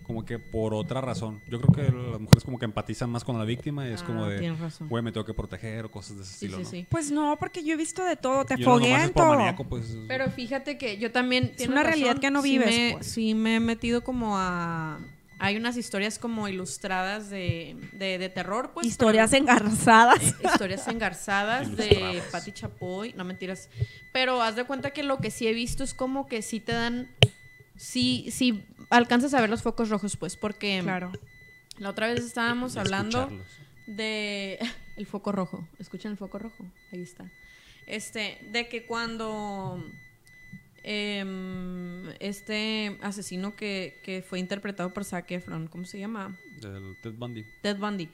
Como 0.06 0.24
que 0.24 0.38
por 0.40 0.74
otra 0.74 1.00
razón. 1.00 1.40
Yo 1.48 1.60
creo 1.60 1.72
que 1.72 1.92
las 1.92 2.20
mujeres 2.20 2.42
como 2.44 2.58
que 2.58 2.64
empatizan 2.64 3.10
más 3.10 3.22
con 3.22 3.38
la 3.38 3.44
víctima 3.44 3.88
y 3.88 3.92
es 3.92 4.02
Ah, 4.02 4.06
como 4.06 4.26
de, 4.26 4.38
tienes 4.40 4.58
razón. 4.58 4.88
güey, 4.88 5.02
me 5.04 5.12
tengo 5.12 5.24
que 5.24 5.34
proteger 5.34 5.84
o 5.84 5.90
cosas 5.90 6.16
de 6.16 6.22
ese 6.24 6.32
Sí, 6.32 6.46
estilo, 6.46 6.56
sí, 6.58 6.62
¿no? 6.64 6.70
sí. 6.70 6.86
Pues 6.90 7.10
no, 7.12 7.36
porque 7.38 7.62
yo 7.62 7.74
he 7.74 7.76
visto 7.76 8.02
de 8.04 8.16
todo, 8.16 8.44
te 8.44 8.58
foguean 8.58 9.02
es 9.02 9.12
todo. 9.12 9.34
maníaco, 9.36 9.64
pues. 9.68 9.96
Pero 10.08 10.28
fíjate 10.30 10.78
que 10.78 10.98
yo 10.98 11.12
también. 11.12 11.54
tienes 11.54 11.68
una 11.68 11.84
realidad 11.84 12.18
que 12.18 12.30
no 12.30 12.42
sí 12.42 12.50
vives, 12.58 12.76
me- 12.76 12.92
pues. 12.94 13.06
Sí, 13.06 13.34
me 13.34 13.56
he 13.56 13.60
metido 13.60 14.02
como 14.02 14.36
a. 14.36 14.98
Hay 15.42 15.56
unas 15.56 15.76
historias 15.78 16.18
como 16.18 16.48
ilustradas 16.48 17.30
de, 17.30 17.76
de, 17.92 18.18
de 18.18 18.28
terror, 18.28 18.72
pues. 18.74 18.86
Historias 18.86 19.30
pero- 19.30 19.42
engarzadas. 19.42 20.22
eh, 20.22 20.34
historias 20.52 20.86
engarzadas 20.86 21.76
de. 21.76 22.22
Patti 22.30 22.52
Chapoy, 22.52 23.14
no 23.14 23.24
mentiras. 23.24 23.70
Pero 24.12 24.42
haz 24.42 24.54
de 24.56 24.64
cuenta 24.64 24.90
que 24.92 25.02
lo 25.02 25.18
que 25.18 25.30
sí 25.30 25.46
he 25.46 25.52
visto 25.54 25.82
es 25.82 25.94
como 25.94 26.26
que 26.26 26.42
sí 26.42 26.60
te 26.60 26.72
dan, 26.72 27.08
sí, 27.76 28.28
sí 28.30 28.64
alcanzas 28.90 29.32
a 29.34 29.40
ver 29.40 29.48
los 29.48 29.62
focos 29.62 29.88
rojos, 29.88 30.16
pues, 30.16 30.36
porque 30.36 30.80
Claro. 30.82 31.10
la 31.78 31.88
otra 31.90 32.08
vez 32.08 32.22
estábamos 32.24 32.76
hablando 32.76 33.30
de 33.86 34.58
el 34.96 35.06
foco 35.06 35.32
rojo. 35.32 35.66
¿Escuchan 35.78 36.12
el 36.12 36.18
foco 36.18 36.38
rojo? 36.38 36.64
Ahí 36.92 37.00
está. 37.00 37.30
Este, 37.86 38.38
de 38.50 38.68
que 38.68 38.84
cuando 38.84 39.82
em, 40.82 42.08
este 42.20 42.98
asesino 43.02 43.54
que, 43.56 44.00
que 44.02 44.22
fue 44.22 44.38
interpretado 44.38 44.92
por 44.92 45.04
Zac 45.04 45.30
Efron, 45.30 45.66
¿cómo 45.68 45.84
se 45.84 45.98
llama? 45.98 46.36
Ted 47.02 47.14
Bundy. 47.14 47.44
Ted 47.62 47.76
Bundy. 47.76 48.08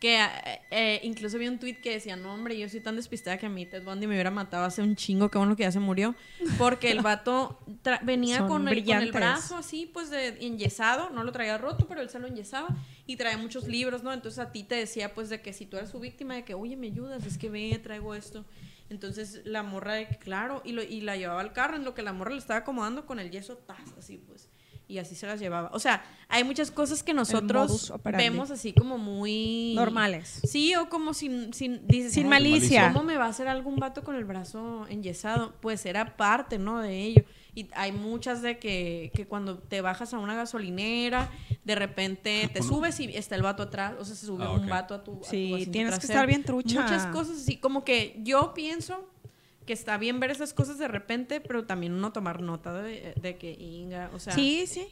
Que 0.00 0.16
eh, 0.16 0.60
eh, 0.70 1.00
incluso 1.02 1.38
vi 1.38 1.48
un 1.48 1.58
tweet 1.58 1.80
que 1.82 1.90
decía, 1.90 2.14
no 2.14 2.32
hombre, 2.32 2.56
yo 2.56 2.68
soy 2.68 2.78
tan 2.78 2.94
despistada 2.94 3.36
que 3.36 3.46
a 3.46 3.48
mí 3.48 3.66
Ted 3.66 3.82
Bundy 3.82 4.06
me 4.06 4.14
hubiera 4.14 4.30
matado 4.30 4.64
hace 4.64 4.80
un 4.80 4.94
chingo, 4.94 5.28
qué 5.28 5.38
bueno 5.38 5.56
que 5.56 5.64
ya 5.64 5.72
se 5.72 5.80
murió. 5.80 6.14
Porque 6.56 6.92
el 6.92 7.00
vato 7.00 7.58
venía 8.02 8.38
con 8.38 8.44
el, 8.44 8.48
con 8.48 8.68
el 8.68 8.74
brillantes. 8.74 9.12
brazo 9.12 9.56
así, 9.56 9.90
pues 9.92 10.10
de 10.10 10.28
enyesado, 10.46 11.10
no 11.10 11.24
lo 11.24 11.32
traía 11.32 11.58
roto, 11.58 11.88
pero 11.88 12.00
él 12.00 12.10
se 12.10 12.20
lo 12.20 12.28
enyesaba 12.28 12.68
y 13.06 13.16
traía 13.16 13.38
muchos 13.38 13.66
libros, 13.66 14.04
¿no? 14.04 14.12
Entonces 14.12 14.38
a 14.38 14.52
ti 14.52 14.62
te 14.62 14.76
decía, 14.76 15.14
pues, 15.14 15.30
de 15.30 15.40
que 15.40 15.52
si 15.52 15.66
tú 15.66 15.76
eres 15.76 15.90
su 15.90 15.98
víctima, 15.98 16.36
de 16.36 16.44
que, 16.44 16.54
oye, 16.54 16.76
me 16.76 16.86
ayudas, 16.86 17.26
es 17.26 17.36
que 17.36 17.50
ve, 17.50 17.80
traigo 17.82 18.14
esto. 18.14 18.44
Entonces 18.90 19.42
la 19.44 19.62
morra, 19.62 19.94
de 19.94 20.08
claro, 20.18 20.62
y, 20.64 20.72
lo, 20.72 20.82
y 20.82 21.00
la 21.02 21.16
llevaba 21.16 21.40
al 21.40 21.52
carro, 21.52 21.76
en 21.76 21.84
lo 21.84 21.94
que 21.94 22.02
la 22.02 22.12
morra 22.12 22.32
le 22.32 22.38
estaba 22.38 22.60
acomodando 22.60 23.06
con 23.06 23.18
el 23.20 23.30
yeso, 23.30 23.56
tas, 23.56 23.92
así 23.98 24.18
pues. 24.26 24.48
Y 24.90 24.96
así 24.96 25.14
se 25.14 25.26
las 25.26 25.38
llevaba. 25.38 25.68
O 25.74 25.78
sea, 25.78 26.02
hay 26.28 26.44
muchas 26.44 26.70
cosas 26.70 27.02
que 27.02 27.12
nosotros 27.12 27.92
vemos 28.16 28.50
así 28.50 28.72
como 28.72 28.96
muy... 28.96 29.74
Normales. 29.74 30.40
Sí, 30.48 30.74
o 30.76 30.88
como 30.88 31.12
sin, 31.12 31.52
sin, 31.52 31.86
dices, 31.86 32.14
Sin 32.14 32.24
"Ay, 32.24 32.30
malicia. 32.30 32.90
¿Cómo 32.90 33.04
me 33.04 33.18
va 33.18 33.26
a 33.26 33.28
hacer 33.28 33.48
algún 33.48 33.76
vato 33.76 34.02
con 34.02 34.16
el 34.16 34.24
brazo 34.24 34.86
enyesado? 34.88 35.52
Pues 35.60 35.84
era 35.84 36.16
parte, 36.16 36.58
¿no? 36.58 36.80
De 36.80 37.02
ello. 37.02 37.22
Y 37.54 37.68
hay 37.74 37.92
muchas 37.92 38.42
de 38.42 38.58
que, 38.58 39.10
que 39.14 39.26
cuando 39.26 39.58
te 39.58 39.80
bajas 39.80 40.14
a 40.14 40.18
una 40.18 40.34
gasolinera, 40.36 41.30
de 41.64 41.74
repente 41.74 42.48
te 42.52 42.60
Uno- 42.60 42.68
subes 42.68 43.00
y 43.00 43.04
está 43.16 43.34
el 43.34 43.42
vato 43.42 43.62
atrás, 43.64 43.94
o 43.98 44.04
sea, 44.04 44.14
se 44.14 44.26
sube 44.26 44.44
Ah, 44.44 44.50
un 44.52 44.62
ok. 44.62 44.68
vato 44.68 44.94
a 44.94 45.04
tu, 45.04 45.12
a 45.14 45.16
tu 45.20 45.24
Sí, 45.26 45.52
asiento 45.54 45.72
tienes 45.72 45.98
que 45.98 46.06
estar 46.06 46.26
bien 46.26 46.44
trucha. 46.44 46.80
Muchas 46.82 47.06
cosas 47.06 47.38
así, 47.38 47.56
como 47.58 47.84
que 47.84 48.20
yo 48.22 48.54
pienso 48.54 49.08
que 49.66 49.72
está 49.74 49.98
bien 49.98 50.18
ver 50.20 50.30
esas 50.30 50.54
cosas 50.54 50.78
de 50.78 50.88
repente, 50.88 51.40
pero 51.42 51.66
también 51.66 51.92
uno 51.92 52.10
tomar 52.12 52.40
nota 52.40 52.72
de, 52.82 53.14
de 53.20 53.36
que 53.36 53.52
Inga, 53.52 54.10
o 54.14 54.18
sea... 54.18 54.34
Sí, 54.34 54.64
sí. 54.66 54.86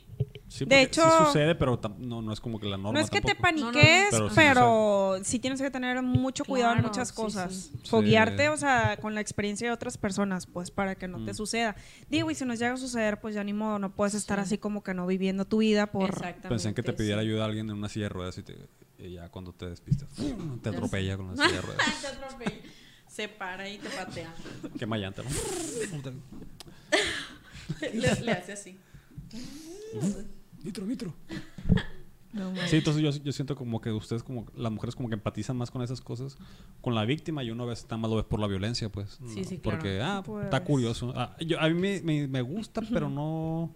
Sí, 0.48 0.60
De 0.64 0.66
porque 0.66 0.82
hecho- 0.82 1.02
sí 1.02 1.24
sucede, 1.26 1.54
pero 1.56 1.80
no, 1.98 2.22
no 2.22 2.32
es 2.32 2.40
como 2.40 2.60
que 2.60 2.66
la 2.68 2.76
norma 2.76 2.92
No 2.92 3.00
es 3.04 3.10
que 3.10 3.20
te 3.20 3.34
paniques, 3.34 4.12
No, 4.12 4.18
no, 4.20 4.28
no. 4.28 4.34
pero, 4.36 5.18
sí 5.24 5.40
tienes 5.40 5.60
que 5.60 5.70
tener 5.72 6.00
mucho 6.02 6.44
cuidado 6.44 6.76
en 6.76 6.82
muchas 6.82 7.12
cosas. 7.12 7.72
sí. 7.82 7.88
Foguearte, 7.90 8.44
Sí. 8.44 8.48
o 8.48 8.56
sea, 8.56 8.96
con 8.98 9.16
la 9.16 9.20
experiencia 9.20 9.66
de 9.66 9.72
otras 9.74 9.98
personas, 9.98 10.46
pues, 10.46 10.70
para 10.70 10.94
que 10.94 11.08
no 11.08 11.24
te 11.24 11.32
Mm. 11.32 11.34
suceda. 11.34 11.74
Digo, 12.08 12.30
y 12.30 12.36
si 12.36 12.44
nos 12.44 12.60
llega 12.60 12.74
a 12.74 12.76
suceder, 12.76 13.20
pues 13.20 13.34
ya 13.34 13.42
ni 13.42 13.52
modo, 13.52 13.80
no 13.80 13.90
puedes 13.92 14.14
estar 14.14 14.38
Sí. 14.38 14.42
así 14.44 14.58
como 14.58 14.84
que 14.84 14.94
no 14.94 15.04
viviendo 15.06 15.46
tu 15.46 15.58
vida 15.58 15.88
por... 15.88 16.10
Exactamente. 16.10 16.48
Pensé 16.48 16.68
en 16.68 16.74
que 16.74 16.82
te 16.84 16.92
pidiera 16.92 17.20
ayuda 17.22 17.42
a 17.42 17.46
alguien 17.46 17.68
en 17.68 17.76
una 17.76 17.88
silla 17.88 18.04
de 18.04 18.10
ruedas 18.10 18.38
y, 18.38 18.44
te, 18.44 18.56
y 18.98 19.14
ya 19.14 19.28
cuando 19.30 19.52
te 19.52 19.68
despistas, 19.68 20.08
te 20.62 20.68
atropella 20.68 21.16
con 21.16 21.34
la 21.34 21.42
silla 21.44 21.56
de 21.56 21.60
ruedas. 21.62 22.00
Te 22.00 22.06
atropella. 22.06 22.56
Se 23.08 23.28
para 23.28 23.68
y 23.68 23.78
te 23.78 23.88
patea. 23.88 24.32
Quema 24.78 24.96
llanta, 24.96 25.22
¿no? 25.24 25.30
le, 27.92 28.14
le 28.22 28.32
hace 28.32 28.52
así. 28.52 28.78
Nitro, 30.62 30.86
nitro. 30.86 31.14
No. 32.32 32.52
Sí, 32.66 32.76
entonces 32.76 33.02
yo, 33.02 33.10
yo 33.22 33.32
siento 33.32 33.56
como 33.56 33.80
que 33.80 33.90
ustedes, 33.92 34.22
como 34.22 34.44
las 34.54 34.70
mujeres, 34.70 34.94
como 34.94 35.08
que 35.08 35.14
empatizan 35.14 35.56
más 35.56 35.70
con 35.70 35.80
esas 35.82 36.02
cosas, 36.02 36.36
con 36.82 36.94
la 36.94 37.04
víctima 37.06 37.42
y 37.42 37.50
uno 37.50 37.62
a 37.62 37.66
veces 37.66 37.84
está 37.84 37.96
más 37.96 38.10
lo 38.10 38.16
ves 38.16 38.26
por 38.26 38.40
la 38.40 38.46
violencia, 38.46 38.90
pues. 38.90 39.18
Sí, 39.28 39.44
sí, 39.44 39.56
Porque, 39.56 40.00
ah, 40.02 40.22
Pues. 40.24 40.44
está 40.44 40.62
curioso. 40.62 41.12
Ah, 41.16 41.34
yo, 41.40 41.58
a 41.58 41.68
mí 41.68 41.74
me, 41.74 42.02
me, 42.02 42.28
me 42.28 42.42
gusta, 42.42 42.82
pero 42.92 43.08
no. 43.08 43.70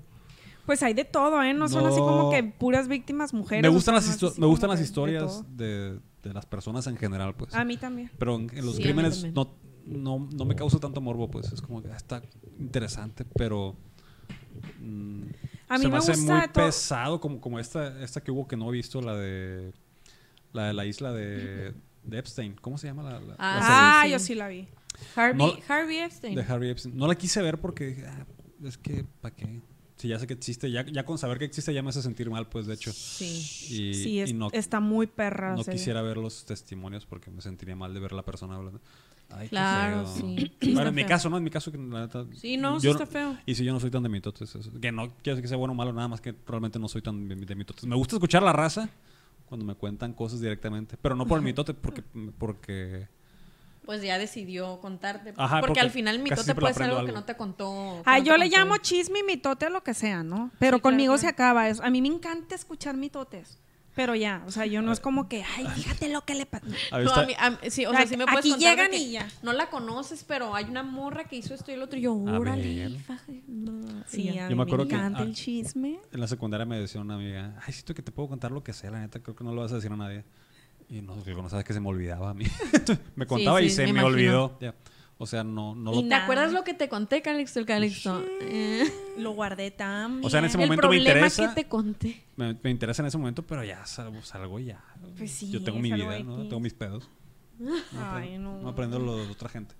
Pues 0.66 0.82
hay 0.82 0.92
de 0.92 1.04
todo, 1.06 1.42
¿eh? 1.42 1.54
No, 1.54 1.68
son 1.68 1.86
así 1.86 1.98
como 1.98 2.24
No. 2.24 2.30
que 2.30 2.42
puras 2.44 2.86
víctimas 2.86 3.32
mujeres. 3.32 3.62
me 3.62 3.68
gustan, 3.74 3.94
las, 3.94 4.06
no 4.06 4.12
histo- 4.28 4.38
me 4.38 4.46
gustan 4.46 4.68
las 4.70 4.78
de 4.78 4.84
historias 4.84 5.24
todo. 5.42 5.46
de, 5.56 5.98
de 6.22 6.34
las 6.34 6.44
personas 6.44 6.86
en 6.86 6.96
general, 6.98 7.34
pues. 7.34 7.54
A 7.54 7.64
mí 7.64 7.78
también. 7.78 8.10
Pero 8.18 8.36
en, 8.36 8.50
en 8.54 8.66
los 8.66 8.76
Sí, 8.76 8.82
crímenes 8.82 9.24
no, 9.32 9.54
no, 9.86 10.28
no 10.36 10.44
me 10.44 10.54
causa 10.54 10.78
tanto 10.78 11.00
morbo, 11.00 11.30
pues. 11.30 11.50
Es 11.50 11.62
como 11.62 11.82
que 11.82 11.90
ah, 11.90 11.96
está 11.96 12.20
interesante, 12.58 13.24
pero. 13.24 13.74
mm, 14.80 15.22
A 15.70 15.78
mí 15.78 15.84
se 15.84 15.88
me 15.88 15.96
hace 15.96 16.12
gusta 16.12 16.34
muy 16.36 16.48
pesado, 16.48 17.20
como, 17.20 17.40
como 17.40 17.58
esta, 17.58 18.02
esta 18.02 18.20
que 18.20 18.30
hubo 18.30 18.46
que 18.46 18.56
no 18.56 18.68
he 18.68 18.72
visto, 18.72 19.00
la 19.00 19.14
de. 19.16 19.72
La 20.52 20.66
de 20.66 20.72
la 20.74 20.84
isla 20.84 21.12
de, 21.12 21.72
de 22.02 22.18
Epstein. 22.18 22.56
¿Cómo 22.60 22.76
se 22.76 22.88
llama 22.88 23.04
la, 23.04 23.20
la- 23.20 23.26
la 23.28 23.34
Ah, 23.38 24.02
sí. 24.04 24.10
yo 24.10 24.18
sí 24.18 24.34
la 24.34 24.48
vi. 24.48 24.66
Harvey, 25.14 25.38
No- 25.38 25.54
Harvey 25.72 25.98
Epstein. 25.98 26.34
serie 26.34 26.44
de 26.46 26.52
Harvey 26.52 26.70
Epstein? 26.70 26.96
No 26.96 27.06
la 27.06 27.14
quise 27.14 27.40
ver 27.40 27.58
porque 27.60 27.86
dije, 27.86 28.06
ah, 28.06 28.26
es 28.64 28.76
que, 28.76 29.04
¿para 29.20 29.34
qué? 29.34 29.60
Si 30.00 30.08
ya 30.08 30.18
sé 30.18 30.26
que 30.26 30.32
existe, 30.34 30.70
ya, 30.70 30.84
ya 30.86 31.04
con 31.04 31.18
saber 31.18 31.38
que 31.38 31.44
existe 31.44 31.74
ya 31.74 31.82
me 31.82 31.90
hace 31.90 32.00
sentir 32.00 32.30
mal, 32.30 32.48
pues, 32.48 32.66
de 32.66 32.72
hecho. 32.74 32.90
Sí. 32.92 33.26
Y, 33.70 33.94
sí, 33.94 34.20
es- 34.20 34.30
y 34.30 34.32
no, 34.32 34.48
está 34.52 34.80
muy 34.80 35.06
perra. 35.06 35.54
no 35.54 35.62
quisiera 35.64 36.00
ver 36.00 36.16
los 36.16 36.44
testimonios 36.46 37.04
porque 37.04 37.30
me 37.30 37.42
sentiría 37.42 37.76
mal 37.76 37.92
de 37.92 38.00
ver 38.00 38.12
a 38.12 38.16
la 38.16 38.22
persona 38.24 38.56
hablando. 38.56 38.80
Ay, 39.28 39.44
qué 39.46 39.50
Claro, 39.50 40.06
feo. 40.06 40.16
sí. 40.16 40.36
Sí, 40.60 40.72
bueno, 40.72 40.78
está 40.80 40.88
en 40.88 40.94
mi 40.94 41.04
caso, 41.04 41.28
¿no? 41.30 41.36
En 41.36 41.44
mi 41.44 41.50
caso, 41.50 41.70
que 41.70 41.78
la 41.78 42.00
neta. 42.00 42.24
Sí, 42.34 42.56
no, 42.56 42.80
sí 42.80 42.88
está 42.88 43.06
feo. 43.06 43.36
Y 43.46 43.54
si 43.54 43.62
yo 43.64 43.72
no 43.72 43.78
soy 43.78 43.90
tan 43.90 44.02
de 44.02 44.08
mitotes. 44.08 44.54
eso- 44.56 44.70
Que 44.80 44.90
no 44.90 45.08
quiero 45.22 45.36
decir 45.36 45.42
que 45.42 45.48
sea 45.48 45.56
bueno 45.58 45.72
o 45.72 45.76
malo, 45.76 45.92
nada 45.92 46.08
más 46.08 46.20
que 46.20 46.34
realmente 46.48 46.78
no 46.78 46.88
soy 46.88 47.02
tan 47.02 47.28
de, 47.28 47.36
de 47.36 47.54
mitotes. 47.54 47.84
Me 47.84 47.94
gusta 47.94 48.16
escuchar 48.16 48.42
la 48.42 48.52
raza 48.52 48.88
cuando 49.46 49.64
me 49.66 49.74
cuentan 49.74 50.14
cosas 50.14 50.40
directamente. 50.40 50.96
Pero 51.00 51.14
no 51.14 51.26
por 51.26 51.38
el 51.38 51.44
mitote, 51.44 51.74
porque. 51.74 52.02
porque 52.38 53.06
Pues 53.90 54.02
ya 54.02 54.18
decidió 54.18 54.78
contarte. 54.78 55.34
Ajá, 55.36 55.56
porque, 55.58 55.66
porque 55.66 55.80
al 55.80 55.90
final 55.90 56.20
mitote 56.20 56.54
puede 56.54 56.74
ser 56.74 56.84
aprendo 56.84 56.98
algo 56.98 57.06
que 57.06 57.10
algo. 57.10 57.20
no 57.22 57.24
te 57.26 57.36
contó. 57.36 58.02
que 58.04 58.08
Ah, 58.08 58.18
no 58.20 58.24
yo 58.24 58.36
le 58.36 58.44
contó. 58.44 58.56
llamo 58.56 58.76
chisme, 58.76 59.24
mitote, 59.24 59.68
lo 59.68 59.82
que 59.82 59.94
sea, 59.94 60.22
¿no? 60.22 60.52
Pero 60.60 60.76
Sí, 60.76 60.80
conmigo 60.82 61.14
claro. 61.14 61.20
se 61.22 61.26
acaba 61.26 61.68
eso. 61.68 61.82
A 61.82 61.90
mí 61.90 62.00
me 62.00 62.06
encanta 62.06 62.54
escuchar 62.54 62.96
mitotes. 62.96 63.58
Pero 63.96 64.14
ya, 64.14 64.44
o 64.46 64.52
sea, 64.52 64.64
yo 64.66 64.80
no 64.80 64.92
es 64.92 65.00
como 65.00 65.28
que, 65.28 65.42
ay, 65.56 65.66
fíjate 65.74 66.08
lo 66.08 66.24
que 66.24 66.36
le 66.36 66.46
pasó. 66.46 66.66
a 66.92 67.00
No, 67.00 67.12
a 67.12 67.26
mí- 67.26 67.34
a 67.36 67.58
sí, 67.68 67.84
o 67.84 67.90
sea, 67.90 68.06
sí 68.06 68.16
me 68.16 68.26
puedes 68.26 68.38
Aquí 68.38 68.50
contar 68.50 68.70
llegan 68.76 68.90
que 68.92 68.96
y 68.98 69.10
ya. 69.10 69.28
No 69.42 69.52
la 69.52 69.68
conoces, 69.70 70.22
pero 70.22 70.54
hay 70.54 70.66
una 70.66 70.84
morra 70.84 71.24
que 71.24 71.34
hizo 71.34 71.52
esto 71.52 71.72
y 71.72 71.74
el 71.74 71.82
otro. 71.82 71.98
Y 71.98 72.02
yo, 72.02 72.12
A 72.12 72.38
órale. 72.38 72.88
ver. 72.88 73.00
fa- 73.00 73.18
no", 73.48 73.80
y 73.80 74.04
Sí, 74.06 74.28
a 74.38 74.44
Yo 74.44 74.50
mí 74.50 74.54
me 74.54 74.62
acuerdo 74.62 74.86
que- 74.86 74.94
encanta 74.94 75.18
ah, 75.18 75.22
el 75.24 75.34
chisme. 75.34 75.98
En 76.12 76.20
la 76.20 76.28
secundaria 76.28 76.64
me 76.64 76.78
decía 76.78 77.00
una 77.00 77.16
amiga, 77.16 77.56
ay, 77.66 77.72
siento 77.72 77.92
que 77.92 78.02
te 78.02 78.12
puedo 78.12 78.28
contar 78.28 78.52
lo 78.52 78.62
que 78.62 78.72
sea, 78.72 78.92
la 78.92 79.00
neta, 79.00 79.18
creo 79.18 79.34
que 79.34 79.42
no 79.42 79.52
lo 79.52 79.62
vas 79.62 79.72
a 79.72 79.74
decir 79.74 79.90
a 79.90 79.96
nadie. 79.96 80.24
Y 80.90 81.00
no, 81.02 81.14
digo, 81.22 81.40
no 81.40 81.48
sabes 81.48 81.64
que 81.64 81.72
se 81.72 81.80
me 81.80 81.88
olvidaba 81.88 82.30
a 82.30 82.34
mí. 82.34 82.44
me 83.16 83.24
contaba 83.26 83.62
y 83.62 83.70
sí, 83.70 83.76
se 83.76 83.92
me 83.92 84.02
olvidó. 84.02 84.58
O 85.18 85.26
sea, 85.26 85.44
no, 85.44 85.74
no 85.74 85.92
Y 85.92 85.96
lo... 85.96 86.00
¿Te 86.02 86.08
nada. 86.08 86.22
acuerdas 86.24 86.52
lo 86.52 86.64
que 86.64 86.72
te 86.74 86.88
conté, 86.88 87.20
Calixto? 87.22 87.60
El 87.60 87.66
Calixto. 87.66 88.24
Eh, 88.40 88.90
Lo 89.18 89.32
guardé 89.32 89.70
tan 89.70 90.24
O 90.24 90.30
sea, 90.30 90.38
en 90.38 90.46
ese 90.46 90.56
el 90.56 90.62
momento 90.64 90.88
me 90.88 90.96
interesa. 90.96 91.48
que 91.48 91.62
te 91.62 91.68
conté. 91.68 92.24
Me, 92.36 92.56
me 92.62 92.70
interesa 92.70 93.02
en 93.02 93.06
ese 93.08 93.18
momento, 93.18 93.46
pero 93.46 93.62
ya 93.62 93.84
salgo, 93.84 94.22
salgo 94.22 94.58
y 94.58 94.64
ya. 94.66 94.82
Pues 95.18 95.30
sí, 95.30 95.50
Yo 95.50 95.62
tengo 95.62 95.78
mi 95.78 95.92
vida, 95.92 96.18
¿no? 96.20 96.42
Tengo 96.44 96.60
mis 96.60 96.72
pedos. 96.74 97.08
No 97.58 97.74
Ay, 97.74 97.80
aprendo, 98.00 98.50
no. 98.52 98.62
no 98.62 98.68
aprendo 98.70 98.98
lo 98.98 99.16
de 99.18 99.30
otra 99.30 99.50
gente. 99.50 99.74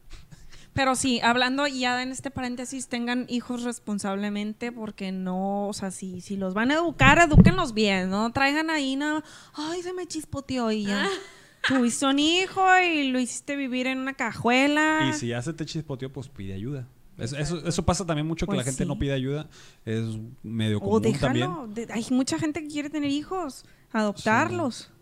Pero 0.73 0.95
sí, 0.95 1.21
hablando 1.23 1.67
ya 1.67 2.01
en 2.03 2.11
este 2.13 2.31
paréntesis, 2.31 2.87
tengan 2.89 3.27
hijos 3.29 3.65
responsablemente 3.65 4.71
porque 4.71 5.11
no, 5.13 5.67
o 5.69 5.73
sea, 5.73 5.91
si, 5.91 6.21
si 6.21 6.37
los 6.37 6.55
van 6.55 6.71
a 6.71 6.75
educar, 6.75 7.19
edúquenlos 7.19 7.75
bien, 7.75 8.09
¿no? 8.09 8.33
Traigan 8.33 8.71
ahí 8.71 8.95
nada, 8.97 9.25
ay, 9.55 9.83
se 9.83 9.93
me 9.93 10.07
chispoteó 10.07 10.71
y 10.71 10.85
ya. 10.85 11.07
Tuviste 11.69 12.07
un 12.07 12.19
hijo 12.19 12.63
y 12.79 13.11
lo 13.11 13.19
hiciste 13.21 13.57
vivir 13.57 13.87
en 13.87 13.99
una 13.99 14.15
cajuela. 14.15 15.11
Y 15.11 15.13
si 15.13 15.27
ya 15.29 15.43
se 15.43 15.53
te 15.53 15.67
chispoteó, 15.67 16.11
pues 16.13 16.29
pide 16.29 16.55
ayuda. 16.55 16.87
Es- 17.19 17.35
eso, 17.35 17.63
eso 17.67 17.85
pasa 17.85 18.07
también 18.07 18.27
mucho 18.27 18.47
que 18.47 18.53
Pues 18.55 18.59
la 18.59 18.65
gente 18.65 18.85
sí. 18.85 18.89
no 18.89 18.99
pide 18.99 19.13
ayuda. 19.13 19.47
Es 19.85 20.05
medio 20.43 20.79
o 20.79 20.81
común 20.81 21.03
también. 21.19 21.49
déjalo, 21.51 21.67
de- 21.69 21.89
hay 21.93 22.07
mucha 22.11 22.39
gente 22.39 22.63
que 22.63 22.69
quiere 22.69 22.89
tener 22.89 23.11
hijos, 23.11 23.67
adoptarlos. 23.93 24.91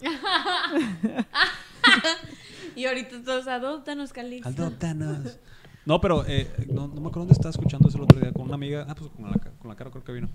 Y 2.78 2.86
ahorita 2.86 3.22
todos 3.24 3.48
adóptanos, 3.48 4.12
Calixto. 4.12 4.48
Adóptanos. 4.48 5.38
No, 5.84 6.00
pero 6.00 6.24
eh, 6.26 6.48
no, 6.68 6.86
no 6.86 7.00
me 7.00 7.08
acuerdo 7.08 7.20
dónde 7.20 7.32
estaba 7.32 7.50
escuchando 7.50 7.88
eso 7.88 7.98
el 7.98 8.04
otro 8.04 8.20
día 8.20 8.32
con 8.32 8.42
una 8.42 8.54
amiga. 8.54 8.86
Ah, 8.88 8.94
pues 8.94 9.10
con 9.10 9.28
la, 9.28 9.36
con 9.36 9.68
la 9.68 9.74
cara 9.74 9.90
creo 9.90 10.04
que 10.04 10.12
vino. 10.12 10.28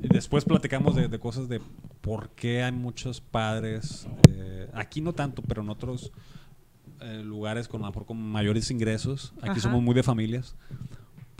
Y 0.00 0.06
después 0.06 0.44
platicamos 0.44 0.94
de, 0.94 1.08
de 1.08 1.18
cosas 1.18 1.48
de 1.48 1.60
por 2.00 2.30
qué 2.30 2.62
hay 2.62 2.70
muchos 2.70 3.20
padres, 3.20 4.06
eh, 4.28 4.70
aquí 4.72 5.00
no 5.00 5.14
tanto, 5.14 5.42
pero 5.42 5.62
en 5.62 5.70
otros 5.70 6.12
eh, 7.00 7.22
lugares 7.24 7.66
con, 7.66 7.80
a 7.82 7.86
lo 7.86 7.90
mejor 7.90 8.06
con 8.06 8.22
mayores 8.22 8.70
ingresos. 8.70 9.32
Aquí 9.38 9.50
Ajá. 9.50 9.60
somos 9.60 9.82
muy 9.82 9.94
de 9.94 10.04
familias. 10.04 10.54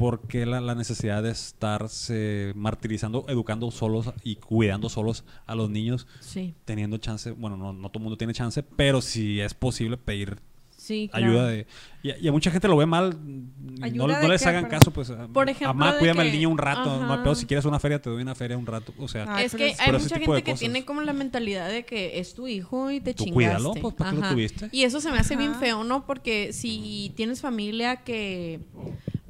¿Por 0.01 0.23
qué 0.29 0.47
la, 0.47 0.63
la 0.63 0.75
necesidad 0.75 1.23
de 1.23 1.31
estarse 1.31 2.53
martirizando, 2.57 3.27
educando 3.29 3.71
solos 3.71 4.15
y 4.25 4.37
cuidando 4.37 4.89
solos 4.89 5.25
a 5.47 5.55
los 5.55 5.69
niños, 5.69 6.07
Sí, 6.21 6.55
teniendo 6.65 6.97
chance? 6.97 7.33
Bueno, 7.33 7.59
no, 7.59 7.75
no 7.75 7.91
todo 7.91 7.99
el 7.99 8.05
mundo 8.05 8.17
tiene 8.17 8.33
chance, 8.33 8.63
pero 8.63 9.03
si 9.03 9.43
es 9.43 9.53
posible 9.53 9.99
pedir 9.99 10.39
sí, 10.75 11.11
claro. 11.13 11.27
ayuda 11.27 11.47
de 11.49 11.67
y, 12.03 12.13
y 12.19 12.29
a 12.29 12.33
mucha 12.33 12.51
gente 12.51 12.67
lo 12.67 12.79
ve 12.79 12.87
mal 12.87 13.15
no, 13.23 13.85
¿Ayuda 13.85 14.07
no 14.07 14.19
de 14.21 14.29
les 14.29 14.43
qué, 14.43 14.49
hagan 14.49 14.65
caso 14.71 14.91
pues 14.91 15.13
Por 15.31 15.51
ejemplo, 15.51 15.75
mamá 15.75 15.93
de 15.93 15.99
cuídame 15.99 16.23
al 16.23 16.33
niño 16.33 16.49
un 16.49 16.57
rato 16.57 17.05
no 17.05 17.23
pedo, 17.23 17.35
si 17.35 17.45
quieres 17.45 17.67
una 17.67 17.79
feria 17.79 18.01
te 18.01 18.09
doy 18.09 18.23
una 18.23 18.35
feria 18.35 18.57
un 18.57 18.65
rato 18.65 18.95
o 18.99 19.07
sea 19.07 19.43
es 19.43 19.53
pero 19.53 19.59
que 19.59 19.71
hay 19.73 19.77
pero 19.85 19.99
mucha 20.01 20.19
gente 20.19 20.43
que 20.43 20.55
tiene 20.55 20.87
como 20.87 21.03
la 21.03 21.13
mentalidad 21.13 21.69
de 21.69 21.85
que 21.85 22.19
es 22.19 22.33
tu 22.35 22.49
hijo 22.49 22.91
y 22.91 23.01
te 23.03 23.13
Tú 23.13 23.25
chingaste. 23.25 23.35
cuídalo, 23.35 23.75
pues, 23.75 23.95
¿para 23.95 24.11
qué 24.13 24.17
lo 24.17 24.29
tuviste? 24.31 24.69
Y 24.73 24.85
eso 24.85 24.99
se 25.03 25.11
me 25.11 25.19
hace 25.19 25.37
bien 25.37 25.55
feo, 25.57 25.85
¿no? 25.85 26.07
Porque 26.07 26.55
si 26.55 27.13
tienes 27.15 27.43
familia 27.43 27.97
que... 27.97 28.61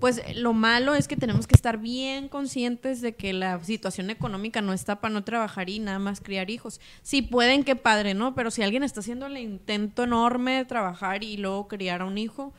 Pues 0.00 0.22
lo 0.36 0.54
malo 0.54 0.94
es 0.94 1.06
que 1.08 1.16
tenemos 1.16 1.46
que 1.46 1.54
estar 1.54 1.76
bien 1.78 2.28
conscientes 2.28 3.00
de 3.02 3.14
que 3.14 3.32
la 3.34 3.62
situación 3.62 4.08
económica 4.10 4.62
no 4.62 4.72
está 4.72 5.00
para 5.00 5.12
no 5.12 5.24
trabajar 5.24 5.68
y 5.68 5.78
nada 5.78 5.98
más 5.98 6.20
criar 6.20 6.48
hijos. 6.50 6.80
Si 7.02 7.20
pueden, 7.22 7.64
qué 7.64 7.76
padre, 7.76 8.14
¿no? 8.14 8.34
Pero 8.34 8.50
si 8.50 8.62
alguien 8.62 8.82
está 8.82 9.00
haciendo 9.00 9.26
el 9.26 9.36
intento 9.36 10.04
enorme 10.04 10.52
de 10.56 10.64
trabajar 10.64 11.22
y 11.22 11.36
luego 11.36 11.68
criar 11.68 12.00
a 12.00 12.06
un 12.06 12.16
hijo, 12.18 12.52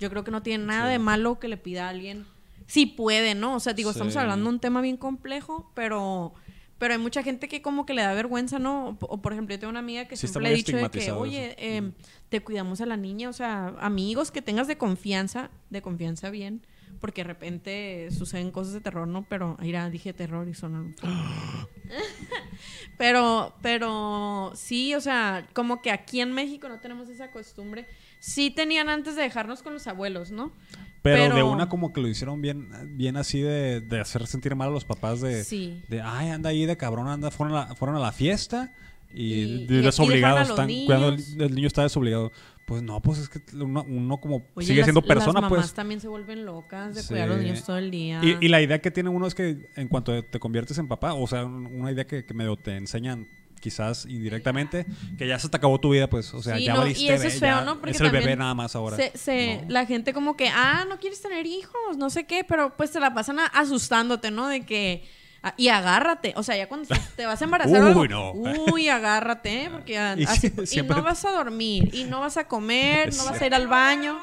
yo 0.00 0.10
creo 0.10 0.24
que 0.24 0.30
no 0.32 0.42
tiene 0.42 0.64
nada 0.64 0.86
Sí. 0.86 0.92
de 0.92 0.98
malo 0.98 1.38
que 1.38 1.46
le 1.48 1.56
pida 1.56 1.86
a 1.86 1.90
alguien. 1.90 2.26
Si 2.66 2.86
puede, 2.86 3.34
¿no? 3.34 3.54
O 3.54 3.60
sea, 3.60 3.72
digo, 3.72 3.90
estamos 3.92 4.16
hablando 4.16 4.44
de 4.50 4.54
un 4.56 4.60
tema 4.60 4.80
bien 4.80 4.96
complejo, 4.96 5.70
pero 5.74 6.34
pero 6.78 6.94
hay 6.94 7.00
mucha 7.00 7.24
gente 7.24 7.48
que 7.48 7.60
como 7.60 7.86
que 7.86 7.92
le 7.92 8.02
da 8.02 8.14
vergüenza, 8.14 8.60
¿no? 8.60 8.90
O, 8.90 8.96
o, 9.00 9.20
por 9.20 9.32
ejemplo, 9.32 9.52
yo 9.52 9.58
tengo 9.58 9.70
una 9.70 9.80
amiga 9.80 10.04
que 10.04 10.16
Sí, 10.16 10.28
siempre 10.28 10.44
le 10.44 10.50
he 10.52 10.56
dicho 10.56 10.76
de 10.76 10.88
que, 10.90 11.10
oye, 11.10 11.56
eh, 11.58 11.90
te 12.28 12.40
cuidamos 12.40 12.80
a 12.80 12.86
la 12.86 12.96
niña, 12.96 13.28
o 13.28 13.32
sea, 13.32 13.74
amigos 13.80 14.30
que 14.30 14.42
tengas 14.42 14.68
de 14.68 14.78
confianza, 14.78 15.50
de 15.70 15.82
confianza 15.82 16.30
bien, 16.30 16.62
porque 17.00 17.22
de 17.22 17.28
repente 17.28 18.08
suceden 18.10 18.50
cosas 18.50 18.72
de 18.74 18.80
terror, 18.80 19.06
¿no? 19.08 19.24
Pero, 19.28 19.56
mira, 19.60 19.88
dije 19.90 20.12
terror 20.12 20.48
y 20.48 20.54
son... 20.54 20.94
pero, 22.98 23.54
pero 23.62 24.52
sí, 24.54 24.94
o 24.94 25.00
sea, 25.00 25.46
como 25.52 25.80
que 25.82 25.90
aquí 25.90 26.20
en 26.20 26.32
México 26.32 26.68
no 26.68 26.80
tenemos 26.80 27.08
esa 27.08 27.30
costumbre. 27.30 27.86
Sí 28.20 28.50
tenían 28.50 28.88
antes 28.88 29.14
de 29.16 29.22
dejarnos 29.22 29.62
con 29.62 29.72
los 29.74 29.86
abuelos, 29.86 30.30
¿no? 30.30 30.52
pero, 31.00 31.32
de 31.34 31.42
una 31.44 31.68
como 31.68 31.92
que 31.92 32.00
lo 32.00 32.08
hicieron 32.08 32.42
bien 32.42 32.68
bien 32.96 33.16
así 33.16 33.40
de, 33.40 33.80
de 33.80 34.00
hacer 34.00 34.26
sentir 34.26 34.56
mal 34.56 34.68
a 34.68 34.72
los 34.72 34.84
papás 34.84 35.20
de, 35.20 35.44
Sí. 35.44 35.80
de 35.88 36.02
ay 36.02 36.28
anda 36.30 36.50
ahí 36.50 36.66
de 36.66 36.76
cabrón 36.76 37.06
anda 37.08 37.30
fueron 37.30 37.56
a 37.56 37.68
la, 37.68 37.74
fueron 37.76 37.96
a 37.96 38.00
la 38.00 38.10
fiesta 38.10 38.74
y, 39.14 39.32
Y- 39.34 39.62
y 39.62 39.66
desobligados 39.80 40.50
están 40.50 40.66
niños. 40.66 40.86
cuidando 40.86 41.08
el, 41.10 41.42
el 41.42 41.54
niño 41.54 41.68
está 41.68 41.82
desobligado 41.84 42.32
pues 42.68 42.82
no 42.82 43.00
pues 43.00 43.18
es 43.18 43.28
que 43.30 43.40
uno, 43.56 43.82
uno 43.88 44.18
como 44.20 44.44
Oye, 44.54 44.66
sigue 44.66 44.80
las- 44.80 44.86
siendo 44.86 45.00
persona 45.02 45.40
las 45.40 45.48
pues 45.48 45.58
mamás 45.60 45.72
también 45.74 46.00
se 46.02 46.06
vuelven 46.08 46.44
locas 46.44 46.94
de 46.94 47.00
Sí. 47.00 47.08
cuidar 47.08 47.24
a 47.30 47.32
los 47.32 47.42
niños 47.42 47.64
todo 47.64 47.78
el 47.78 47.90
día. 47.90 48.20
Y, 48.22 48.36
y 48.44 48.48
la 48.48 48.60
idea 48.60 48.78
que 48.80 48.90
tiene 48.90 49.08
uno 49.08 49.26
es 49.26 49.34
que 49.34 49.70
en 49.74 49.88
cuanto 49.88 50.22
te 50.22 50.38
conviertes 50.38 50.76
en 50.76 50.86
papá, 50.86 51.14
o 51.14 51.26
sea, 51.26 51.46
un- 51.46 51.64
una 51.66 51.90
idea 51.90 52.06
que, 52.06 52.26
que 52.26 52.34
medio 52.34 52.56
te 52.56 52.76
enseñan 52.76 53.26
quizás 53.60 54.04
indirectamente, 54.06 54.86
que 55.16 55.26
ya 55.26 55.38
se 55.38 55.48
te 55.48 55.56
acabó 55.56 55.80
tu 55.80 55.90
vida, 55.90 56.08
pues, 56.08 56.32
o 56.34 56.40
sea, 56.42 56.56
Sí, 56.58 56.64
ya 56.64 56.74
no, 56.74 56.80
valiste, 56.80 57.02
y 57.02 57.08
eso 57.08 57.22
ve, 57.22 57.28
es 57.28 57.40
feo, 57.40 57.48
ya 57.56 57.64
¿no? 57.64 57.76
Porque 57.80 57.90
es 57.92 58.00
el 58.00 58.10
bebé 58.10 58.36
nada 58.36 58.54
más 58.54 58.76
ahora. 58.76 58.96
Se, 58.96 59.10
se- 59.16 59.62
No. 59.62 59.70
La 59.70 59.86
gente 59.86 60.12
como 60.12 60.36
que, 60.36 60.48
ah, 60.48 60.84
no 60.88 60.98
quieres 61.00 61.20
tener 61.22 61.44
hijos, 61.46 61.96
no 61.96 62.08
sé 62.10 62.24
qué, 62.24 62.44
pero 62.46 62.76
pues 62.76 62.92
te 62.92 63.00
la 63.00 63.14
pasan 63.14 63.38
asustándote, 63.52 64.30
¿no? 64.30 64.46
De 64.46 64.60
que... 64.66 65.02
ah, 65.42 65.54
Y 65.56 65.68
agárrate, 65.68 66.32
o 66.36 66.42
sea, 66.42 66.56
ya 66.56 66.68
cuando 66.68 66.88
te- 67.16 67.26
vas 67.26 67.40
a 67.40 67.44
embarazar, 67.44 67.82
algo, 67.82 68.00
Uy, 68.00 68.08
no. 68.08 68.32
uy, 68.32 68.88
agárrate, 68.88 69.64
¿eh? 69.64 69.70
porque 69.70 69.98
ah, 69.98 70.14
Y 70.18 70.24
así- 70.24 70.48
sí, 70.50 70.54
y 70.62 70.66
siempre- 70.66 70.96
no 70.96 71.02
vas 71.02 71.24
a 71.24 71.30
dormir, 71.30 71.90
y 71.94 72.04
no 72.04 72.20
vas 72.20 72.36
a 72.36 72.46
comer, 72.48 73.14
no 73.14 73.24
vas 73.24 73.40
a 73.40 73.46
ir 73.46 73.54
al 73.54 73.68
baño. 73.68 74.18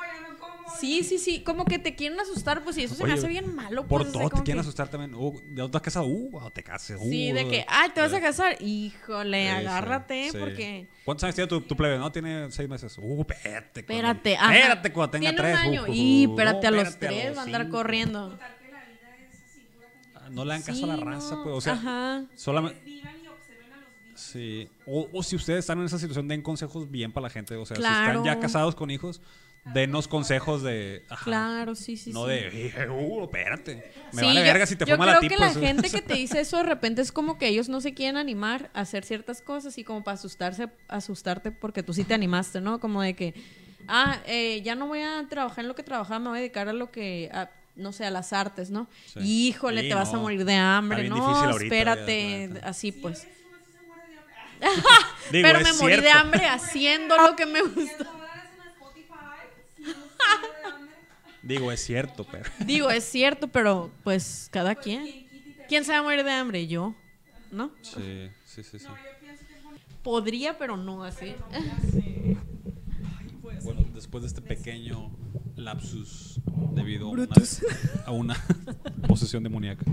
Sí, 0.80 1.04
sí, 1.04 1.20
sí, 1.20 1.42
como 1.42 1.64
que 1.64 1.78
te 1.80 1.96
quieren 1.96 2.20
asustar, 2.20 2.62
pues 2.64 2.78
y 2.78 2.84
eso 2.84 2.96
se 2.96 3.04
me 3.06 3.14
hace 3.14 3.28
bien 3.28 3.56
malo. 3.56 3.86
Por 3.88 4.02
pues, 4.02 4.12
sea, 4.12 4.20
todo 4.22 4.30
te 4.30 4.44
quieren 4.44 4.56
que- 4.56 4.60
asustar 4.62 4.88
también. 4.90 5.14
Uh, 5.14 5.40
¿Ya 5.54 5.70
te 5.70 5.78
has 5.78 5.84
casado? 5.84 6.06
Uh, 6.08 6.50
te 6.52 6.64
cases. 6.64 7.00
Sí, 7.00 7.32
uh, 7.32 7.36
de 7.36 7.48
que, 7.48 7.66
ay, 7.68 7.92
te 7.94 8.02
vas 8.02 8.12
a 8.12 8.20
casar. 8.20 8.58
Híjole, 8.62 9.44
Sí, 9.48 9.60
sí, 9.62 9.66
agárrate, 9.68 10.32
sí. 10.32 10.38
porque... 10.38 10.88
¿Cuántos 11.06 11.24
años 11.24 11.36
tiene 11.36 11.48
tu, 11.48 11.62
tu 11.62 11.78
plebe? 11.78 11.98
No, 12.00 12.12
tiene 12.12 12.52
seis 12.52 12.68
meses. 12.68 12.98
Uh, 12.98 13.22
espérate. 13.22 13.82
Espérate, 13.82 14.92
cuando 14.92 15.12
tenga 15.12 15.30
Tiene 15.30 15.38
tres. 15.38 15.54
un 15.54 15.60
año. 15.62 15.82
uh, 15.84 15.86
uh, 15.86 15.94
y 15.94 16.26
uh, 16.28 16.30
espérate, 16.32 16.72
no, 16.72 16.80
a 16.80 16.84
los 16.84 16.98
tres 17.00 17.38
va 17.38 17.42
a 17.42 17.44
andar 17.44 17.70
corriendo. 17.70 18.40
No 20.30 20.45
le 20.45 20.53
dan 20.53 20.61
caso 20.64 20.84
a 20.85 20.88
la 20.88 20.95
Sí, 20.95 21.02
raza, 21.03 21.35
no, 21.35 21.43
pues. 21.43 21.56
O 21.56 21.61
sea, 21.61 21.73
Ajá. 21.73 22.26
solamente. 22.35 22.81
Sí. 24.15 24.69
O, 24.85 25.10
o 25.11 25.23
si 25.23 25.35
ustedes 25.35 25.60
están 25.60 25.80
en 25.80 25.85
esa 25.85 25.99
situación, 25.99 26.27
den 26.27 26.41
consejos 26.41 26.89
bien 26.89 27.11
para 27.11 27.23
la 27.23 27.30
gente. 27.30 27.56
O 27.56 27.65
sea, 27.65 27.76
si 27.76 27.81
están 27.84 28.23
ya 28.23 28.39
casados 28.39 28.73
con 28.76 28.89
hijos, 28.89 29.22
denos 29.73 30.07
consejos 30.07 30.61
de. 30.64 31.03
ajá, 31.10 31.26
Claro, 31.26 31.76
sí, 31.76 31.97
sí, 31.97 32.11
No 32.14 32.23
sí. 32.26 32.30
de, 32.31 32.68
"Eh, 32.68 32.89
uh, 32.89 33.23
espérate. 33.26 33.91
Me 34.14 34.22
Sí, 34.22 34.26
vale 34.27 34.39
yo- 34.39 34.45
verga 34.45 34.65
si 34.68 34.76
te 34.77 34.85
yo 34.85 34.95
fue 34.95 34.97
mala 35.06 35.18
creo 35.18 35.22
tipo. 35.30 35.34
que 35.35 35.45
la 35.45 35.53
gente 35.53 35.89
que 35.89 36.02
te 36.02 36.14
dice 36.14 36.39
eso 36.39 36.57
de 36.57 36.64
repente 36.64 37.02
es 37.02 37.11
como 37.11 37.38
que 37.38 37.47
ellos 37.49 37.68
no 37.68 37.81
se 37.81 37.93
quieren 37.93 38.15
animar 38.15 38.69
a 38.73 38.81
hacer 38.81 39.03
ciertas 39.03 39.41
cosas 39.41 39.77
y 39.77 39.84
como 39.84 40.03
para 40.03 40.15
asustarse, 40.15 40.69
asustarte 40.88 41.52
porque 41.52 41.84
tú 41.84 41.93
sí 41.93 42.03
te 42.06 42.14
animaste, 42.14 42.61
¿no? 42.61 42.80
Como 42.80 43.02
de 43.02 43.15
que, 43.15 43.34
ah, 43.89 44.22
eh, 44.27 44.61
ya 44.64 44.76
no 44.76 44.88
voy 44.88 45.02
a 45.02 45.26
trabajar 45.30 45.65
en 45.65 45.68
lo 45.68 45.76
que 45.76 45.84
trabajaba, 45.84 46.19
me 46.19 46.30
voy 46.30 46.38
a 46.38 46.41
dedicar 46.41 46.69
a 46.69 46.73
lo 46.73 46.89
que, 46.89 47.30
a, 47.34 47.49
no 47.76 47.91
sé, 47.91 48.06
a 48.06 48.11
las 48.11 48.34
artes, 48.34 48.69
¿no? 48.69 48.88
Sí. 49.14 49.19
Híjole, 49.19 49.81
Sí, 49.81 49.89
te 49.89 49.95
vas 49.95 50.14
a 50.14 50.18
morir 50.18 50.45
de 50.45 50.56
hambre, 50.56 51.10
no, 51.10 51.18
ahorita, 51.18 51.64
espérate, 51.64 52.52
ya, 52.53 52.60
así 52.68 52.91
pues. 52.91 53.27
Digo, 55.31 55.47
Pero 55.47 55.60
me 55.61 55.73
morí 55.73 55.97
de 55.97 56.10
hambre 56.10 56.45
haciendo 56.45 57.18
lo 57.18 57.35
que 57.35 57.45
me 57.45 57.61
gusta. 57.61 58.10
Digo, 61.41 61.72
es 61.72 61.80
cierto, 61.84 62.26
pero. 62.31 62.49
Digo, 62.65 62.89
es 62.89 63.03
cierto, 63.03 63.47
pero 63.47 63.91
pues 64.03 64.49
cada 64.52 64.76
quien. 64.76 65.27
¿Quién 65.68 65.84
se 65.84 65.91
va 65.91 65.99
a 65.99 66.03
morir 66.03 66.23
de 66.23 66.31
hambre? 66.31 66.68
Yo, 66.68 66.95
¿no? 67.52 67.72
Sí, 67.81 68.30
sí, 68.45 68.64
sí. 68.64 68.80
sí. 68.80 68.88
Podría, 70.03 70.57
pero 70.57 70.77
no 70.77 71.03
así. 71.03 71.35
Bueno, 73.64 73.84
después 73.93 74.23
de 74.23 74.27
este 74.27 74.41
pequeño 74.41 75.11
lapsus 75.56 76.40
debido 76.73 77.07
a 77.07 77.11
una, 77.11 77.27
a 78.06 78.11
una 78.11 78.36
posesión 79.07 79.44
demoníaca. 79.44 79.86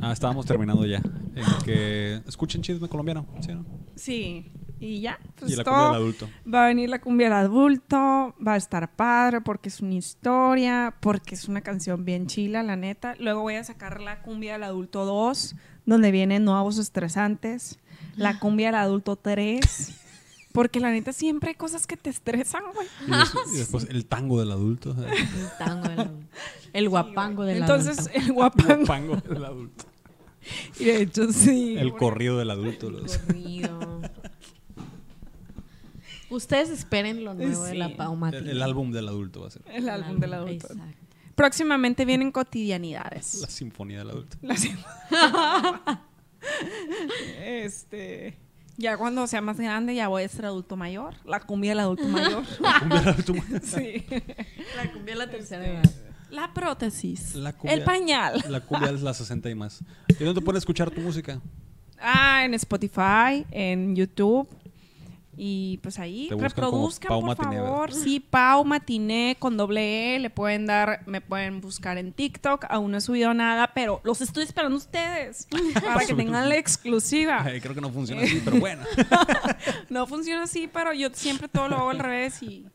Ah, 0.00 0.12
estábamos 0.12 0.46
terminando 0.46 0.84
ya. 0.86 1.02
En 1.34 1.44
que 1.64 2.20
escuchen 2.26 2.62
chisme 2.62 2.88
colombiano, 2.88 3.26
¿sí 3.40 3.52
o 3.52 3.56
no? 3.56 3.66
Sí, 3.96 4.52
y 4.78 5.00
ya. 5.00 5.18
Pues 5.36 5.52
y 5.52 5.56
la 5.56 5.64
cumbia 5.64 5.84
del 5.86 5.94
adulto. 5.94 6.28
Va 6.52 6.64
a 6.64 6.66
venir 6.68 6.90
la 6.90 7.00
cumbia 7.00 7.28
del 7.28 7.38
adulto, 7.38 8.34
va 8.46 8.54
a 8.54 8.56
estar 8.56 8.94
padre 8.94 9.40
porque 9.40 9.68
es 9.68 9.80
una 9.80 9.94
historia, 9.94 10.94
porque 11.00 11.34
es 11.34 11.48
una 11.48 11.62
canción 11.62 12.04
bien 12.04 12.26
chila, 12.26 12.62
la 12.62 12.76
neta. 12.76 13.14
Luego 13.18 13.40
voy 13.42 13.54
a 13.54 13.64
sacar 13.64 14.00
la 14.00 14.20
cumbia 14.22 14.54
del 14.54 14.64
adulto 14.64 15.04
2, 15.04 15.56
donde 15.86 16.10
vienen 16.10 16.44
nuevos 16.44 16.78
estresantes. 16.78 17.78
La 18.16 18.38
cumbia 18.40 18.68
del 18.68 18.76
adulto 18.76 19.16
3, 19.16 20.03
porque 20.54 20.78
la 20.78 20.92
neta 20.92 21.12
siempre 21.12 21.48
hay 21.50 21.54
cosas 21.56 21.84
que 21.88 21.96
te 21.96 22.10
estresan, 22.10 22.62
güey. 22.72 22.86
Y, 23.08 23.10
des- 23.10 23.34
y 23.54 23.56
después 23.58 23.88
el 23.90 24.06
tango 24.06 24.38
del 24.38 24.52
adulto. 24.52 24.94
El 25.04 25.48
tango 25.58 25.88
del 25.88 26.10
El 26.72 26.88
guapango 26.88 27.42
del 27.44 27.58
Entonces, 27.58 27.98
adulto. 27.98 28.18
el 28.18 28.32
guapango. 28.32 28.84
Pango 28.86 29.16
del 29.16 29.44
adulto. 29.44 29.84
Y 30.78 30.84
de 30.84 31.02
hecho, 31.02 31.32
sí. 31.32 31.76
El 31.78 31.94
corrido 31.94 32.38
del 32.38 32.50
adulto. 32.50 32.88
los- 32.90 33.18
Corrido. 33.18 34.00
Ustedes 36.30 36.68
esperen 36.70 37.24
lo 37.24 37.34
nuevo 37.34 37.62
de 37.64 37.74
la 37.74 37.96
Pau 37.96 38.14
Mati. 38.14 38.36
El, 38.36 38.50
el 38.50 38.62
álbum 38.62 38.92
del 38.92 39.08
adulto 39.08 39.40
va 39.40 39.48
a 39.48 39.50
ser. 39.50 39.62
El 39.66 39.88
álbum 39.88 40.20
del 40.20 40.34
adulto. 40.34 40.68
Exacto. 40.72 40.98
Próximamente 41.34 42.04
vienen 42.04 42.28
La 42.28 42.32
cotidianidades. 42.32 43.26
sinfonía 43.48 43.98
del 43.98 44.10
adulto. 44.10 44.36
La 44.42 44.56
sim- 44.56 44.76
este. 47.44 48.36
Ya 48.76 48.96
cuando 48.96 49.26
sea 49.26 49.40
más 49.40 49.58
grande, 49.58 49.94
ya 49.94 50.08
voy 50.08 50.24
a 50.24 50.28
ser 50.28 50.46
adulto 50.46 50.76
mayor. 50.76 51.14
La 51.24 51.40
cumbia 51.40 51.70
del 51.72 51.80
adulto 51.80 52.08
mayor. 52.08 52.42
Cumbia 52.80 53.00
del 53.00 53.08
adulto. 53.08 53.34
sí. 53.62 54.04
La 54.76 54.90
cumbia 54.92 55.14
de 55.14 55.18
la 55.18 55.30
tercera 55.30 55.66
edad. 55.66 55.90
La 56.30 56.52
prótesis. 56.52 57.34
La 57.36 57.52
cumbia- 57.56 57.74
el 57.74 57.84
pañal. 57.84 58.42
La 58.48 58.60
cumbia 58.60 58.90
es 58.90 59.02
la 59.02 59.14
60 59.14 59.48
y 59.50 59.54
más. 59.54 59.80
¿Y 60.18 60.24
dónde 60.24 60.40
pueden 60.40 60.58
escuchar 60.58 60.90
tu 60.90 61.00
música? 61.00 61.40
Ah, 62.00 62.44
en 62.44 62.54
Spotify, 62.54 63.46
en 63.52 63.94
YouTube. 63.94 64.48
Y 65.36 65.78
pues 65.82 65.98
ahí 65.98 66.28
reproduzcan, 66.30 67.08
por 67.08 67.24
Matiné, 67.24 67.56
¿verdad? 67.56 67.66
favor. 67.66 67.92
Sí, 67.92 68.20
Pau 68.20 68.64
Matiné 68.64 69.36
con 69.38 69.56
doble 69.56 70.16
E. 70.16 70.18
Le 70.18 70.30
pueden 70.30 70.66
dar, 70.66 71.02
me 71.06 71.20
pueden 71.20 71.60
buscar 71.60 71.98
en 71.98 72.12
TikTok. 72.12 72.66
Aún 72.68 72.92
no 72.92 72.98
he 72.98 73.00
subido 73.00 73.34
nada, 73.34 73.72
pero 73.74 74.00
los 74.04 74.20
estoy 74.20 74.44
esperando 74.44 74.76
ustedes 74.76 75.46
para 75.84 76.06
que 76.06 76.14
tengan 76.14 76.48
la 76.48 76.56
exclusiva. 76.56 77.44
Creo 77.60 77.74
que 77.74 77.80
no 77.80 77.90
funciona 77.90 78.22
así, 78.22 78.40
pero 78.44 78.58
bueno. 78.58 78.82
No 79.88 80.06
funciona 80.06 80.44
así, 80.44 80.68
pero 80.72 80.92
yo 80.92 81.08
siempre 81.12 81.48
todo 81.48 81.68
lo 81.68 81.76
hago 81.76 81.90
al 81.90 81.98
revés 81.98 82.42
y 82.42 82.66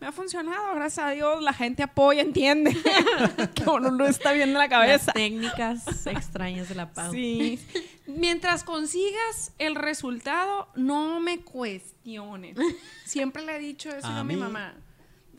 me 0.00 0.06
ha 0.06 0.12
funcionado. 0.12 0.74
Gracias 0.74 1.06
a 1.06 1.10
Dios, 1.10 1.42
la 1.42 1.52
gente 1.52 1.82
apoya, 1.82 2.20
entiende 2.22 2.76
que 3.54 3.64
uno 3.64 3.90
no 3.90 4.06
está 4.06 4.32
bien 4.32 4.48
en 4.50 4.54
la 4.54 4.60
Las 4.60 4.68
cabeza. 4.70 5.12
técnicas 5.12 6.06
extrañas 6.06 6.68
de 6.68 6.74
la 6.74 6.92
Pau. 6.92 7.12
Sí. 7.12 7.58
Mientras 8.06 8.62
consigas 8.64 9.52
el 9.58 9.74
resultado, 9.74 10.68
no 10.74 11.20
me 11.20 11.40
cuestionen. 11.40 12.56
Siempre 13.04 13.42
le 13.42 13.56
he 13.56 13.58
dicho 13.58 13.90
eso 13.90 14.06
A 14.06 14.20
a, 14.20 14.24
mi 14.24 14.36
mamá. 14.36 14.74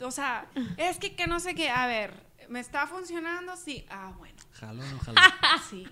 O 0.00 0.10
sea, 0.10 0.46
es 0.76 0.98
que, 0.98 1.14
que 1.14 1.26
no 1.26 1.40
sé 1.40 1.54
qué. 1.54 1.70
A 1.70 1.86
ver, 1.86 2.14
¿me 2.48 2.60
está 2.60 2.86
funcionando? 2.86 3.56
Sí. 3.56 3.86
Ah, 3.90 4.12
bueno. 4.18 4.36
Jalo, 4.52 4.82
no 4.82 4.98
jalo. 4.98 5.20
Sí. 5.70 5.86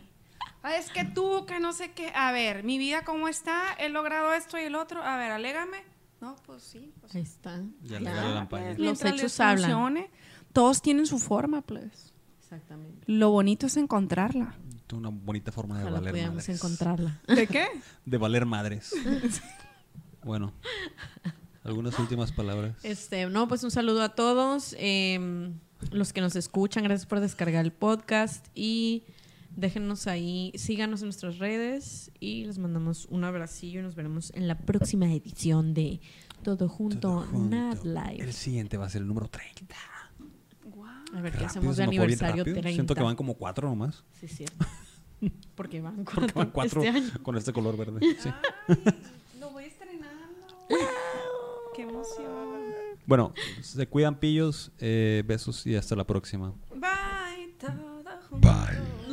Ah, 0.62 0.76
es 0.76 0.90
que 0.90 1.04
tú, 1.04 1.46
que 1.46 1.60
no 1.60 1.72
sé 1.72 1.92
qué. 1.92 2.10
A 2.14 2.32
ver, 2.32 2.64
mi 2.64 2.78
vida 2.78 3.04
cómo 3.04 3.28
está, 3.28 3.72
he 3.78 3.88
logrado 3.88 4.34
esto 4.34 4.58
y 4.58 4.62
el 4.62 4.74
otro. 4.74 5.02
A 5.02 5.16
ver, 5.16 5.30
alégame. 5.30 5.84
No, 6.20 6.36
pues 6.46 6.62
sí. 6.62 6.92
pues 7.00 7.14
Ahí 7.14 7.22
está. 7.22 7.62
Ya 7.82 7.98
le 8.00 8.04
Ya, 8.06 8.24
lampaña. 8.30 8.74
Los 8.78 9.04
hechos 9.04 9.22
les 9.22 9.40
hablan. 9.40 9.70
funcione, 9.70 10.10
todos 10.52 10.80
tienen 10.82 11.06
su 11.06 11.18
forma, 11.18 11.62
pues. 11.62 12.12
Exactamente. 12.40 13.02
Lo 13.06 13.30
bonito 13.30 13.66
es 13.66 13.76
encontrarla. 13.76 14.54
Una 14.92 15.08
bonita 15.10 15.50
forma 15.52 15.78
de 15.78 15.82
Ojalá 15.84 15.98
valer 16.00 16.28
madres. 16.28 16.48
encontrarla. 16.48 17.20
¿De 17.26 17.46
qué? 17.46 17.66
De 18.04 18.18
valer 18.18 18.46
madres. 18.46 18.92
bueno. 20.22 20.52
Algunas 21.64 21.98
últimas 21.98 22.30
palabras. 22.30 22.76
Este, 22.84 23.26
no, 23.26 23.48
pues 23.48 23.64
un 23.64 23.70
saludo 23.72 24.02
a 24.02 24.10
todos. 24.10 24.74
eh, 24.78 25.50
los 25.90 26.12
que 26.12 26.20
nos 26.20 26.36
escuchan, 26.36 26.84
gracias 26.84 27.06
por 27.06 27.20
descargar 27.20 27.64
el 27.64 27.72
podcast 27.72 28.46
y 28.54 29.02
déjenos 29.56 30.06
ahí, 30.06 30.52
síganos 30.56 31.00
en 31.02 31.06
nuestras 31.06 31.38
redes 31.38 32.10
y 32.20 32.44
les 32.44 32.58
mandamos 32.58 33.06
un 33.10 33.24
abracillo 33.24 33.80
y 33.80 33.82
nos 33.82 33.94
veremos 33.94 34.30
en 34.34 34.46
la 34.48 34.58
próxima 34.58 35.12
edición 35.12 35.74
de 35.74 36.00
Todo 36.42 36.68
Junto, 36.68 36.98
Todo 36.98 37.20
junto. 37.22 37.56
Not 37.56 37.84
Live. 37.84 38.22
El 38.22 38.32
siguiente 38.32 38.76
va 38.76 38.86
a 38.86 38.90
ser 38.90 39.02
el 39.02 39.08
número 39.08 39.28
30. 39.28 39.74
A 41.14 41.20
ver 41.20 41.32
qué 41.32 41.38
Rápido, 41.38 41.46
hacemos 41.46 41.76
de 41.76 41.84
aniversario 41.84 42.44
rápido. 42.44 42.60
30. 42.60 42.70
Siento 42.74 42.94
que 42.94 43.02
van 43.02 43.16
como 43.16 43.34
cuatro 43.34 43.68
nomás. 43.68 44.04
Sí, 44.20 44.28
cierto. 44.28 44.66
Porque 45.54 45.80
van 45.80 46.04
cuatro, 46.04 46.20
Porque 46.20 46.32
van 46.34 46.50
cuatro 46.50 46.82
este 46.82 46.96
año. 46.98 47.22
con 47.22 47.36
este 47.36 47.52
color 47.52 47.76
verde. 47.76 48.00
Sí. 48.20 48.28
Lo 49.40 49.50
voy 49.50 49.64
estrenando. 49.64 50.46
Qué 51.74 51.82
emoción. 51.82 52.26
Bueno, 53.06 53.32
se 53.62 53.86
cuidan 53.86 54.18
pillos. 54.18 54.72
eh, 54.78 55.22
besos 55.26 55.64
y 55.66 55.76
hasta 55.76 55.94
la 55.96 56.04
próxima. 56.06 56.52
Bye, 56.74 57.54
todo 57.58 58.02
junto. 58.28 58.48
Bye. 58.48 59.05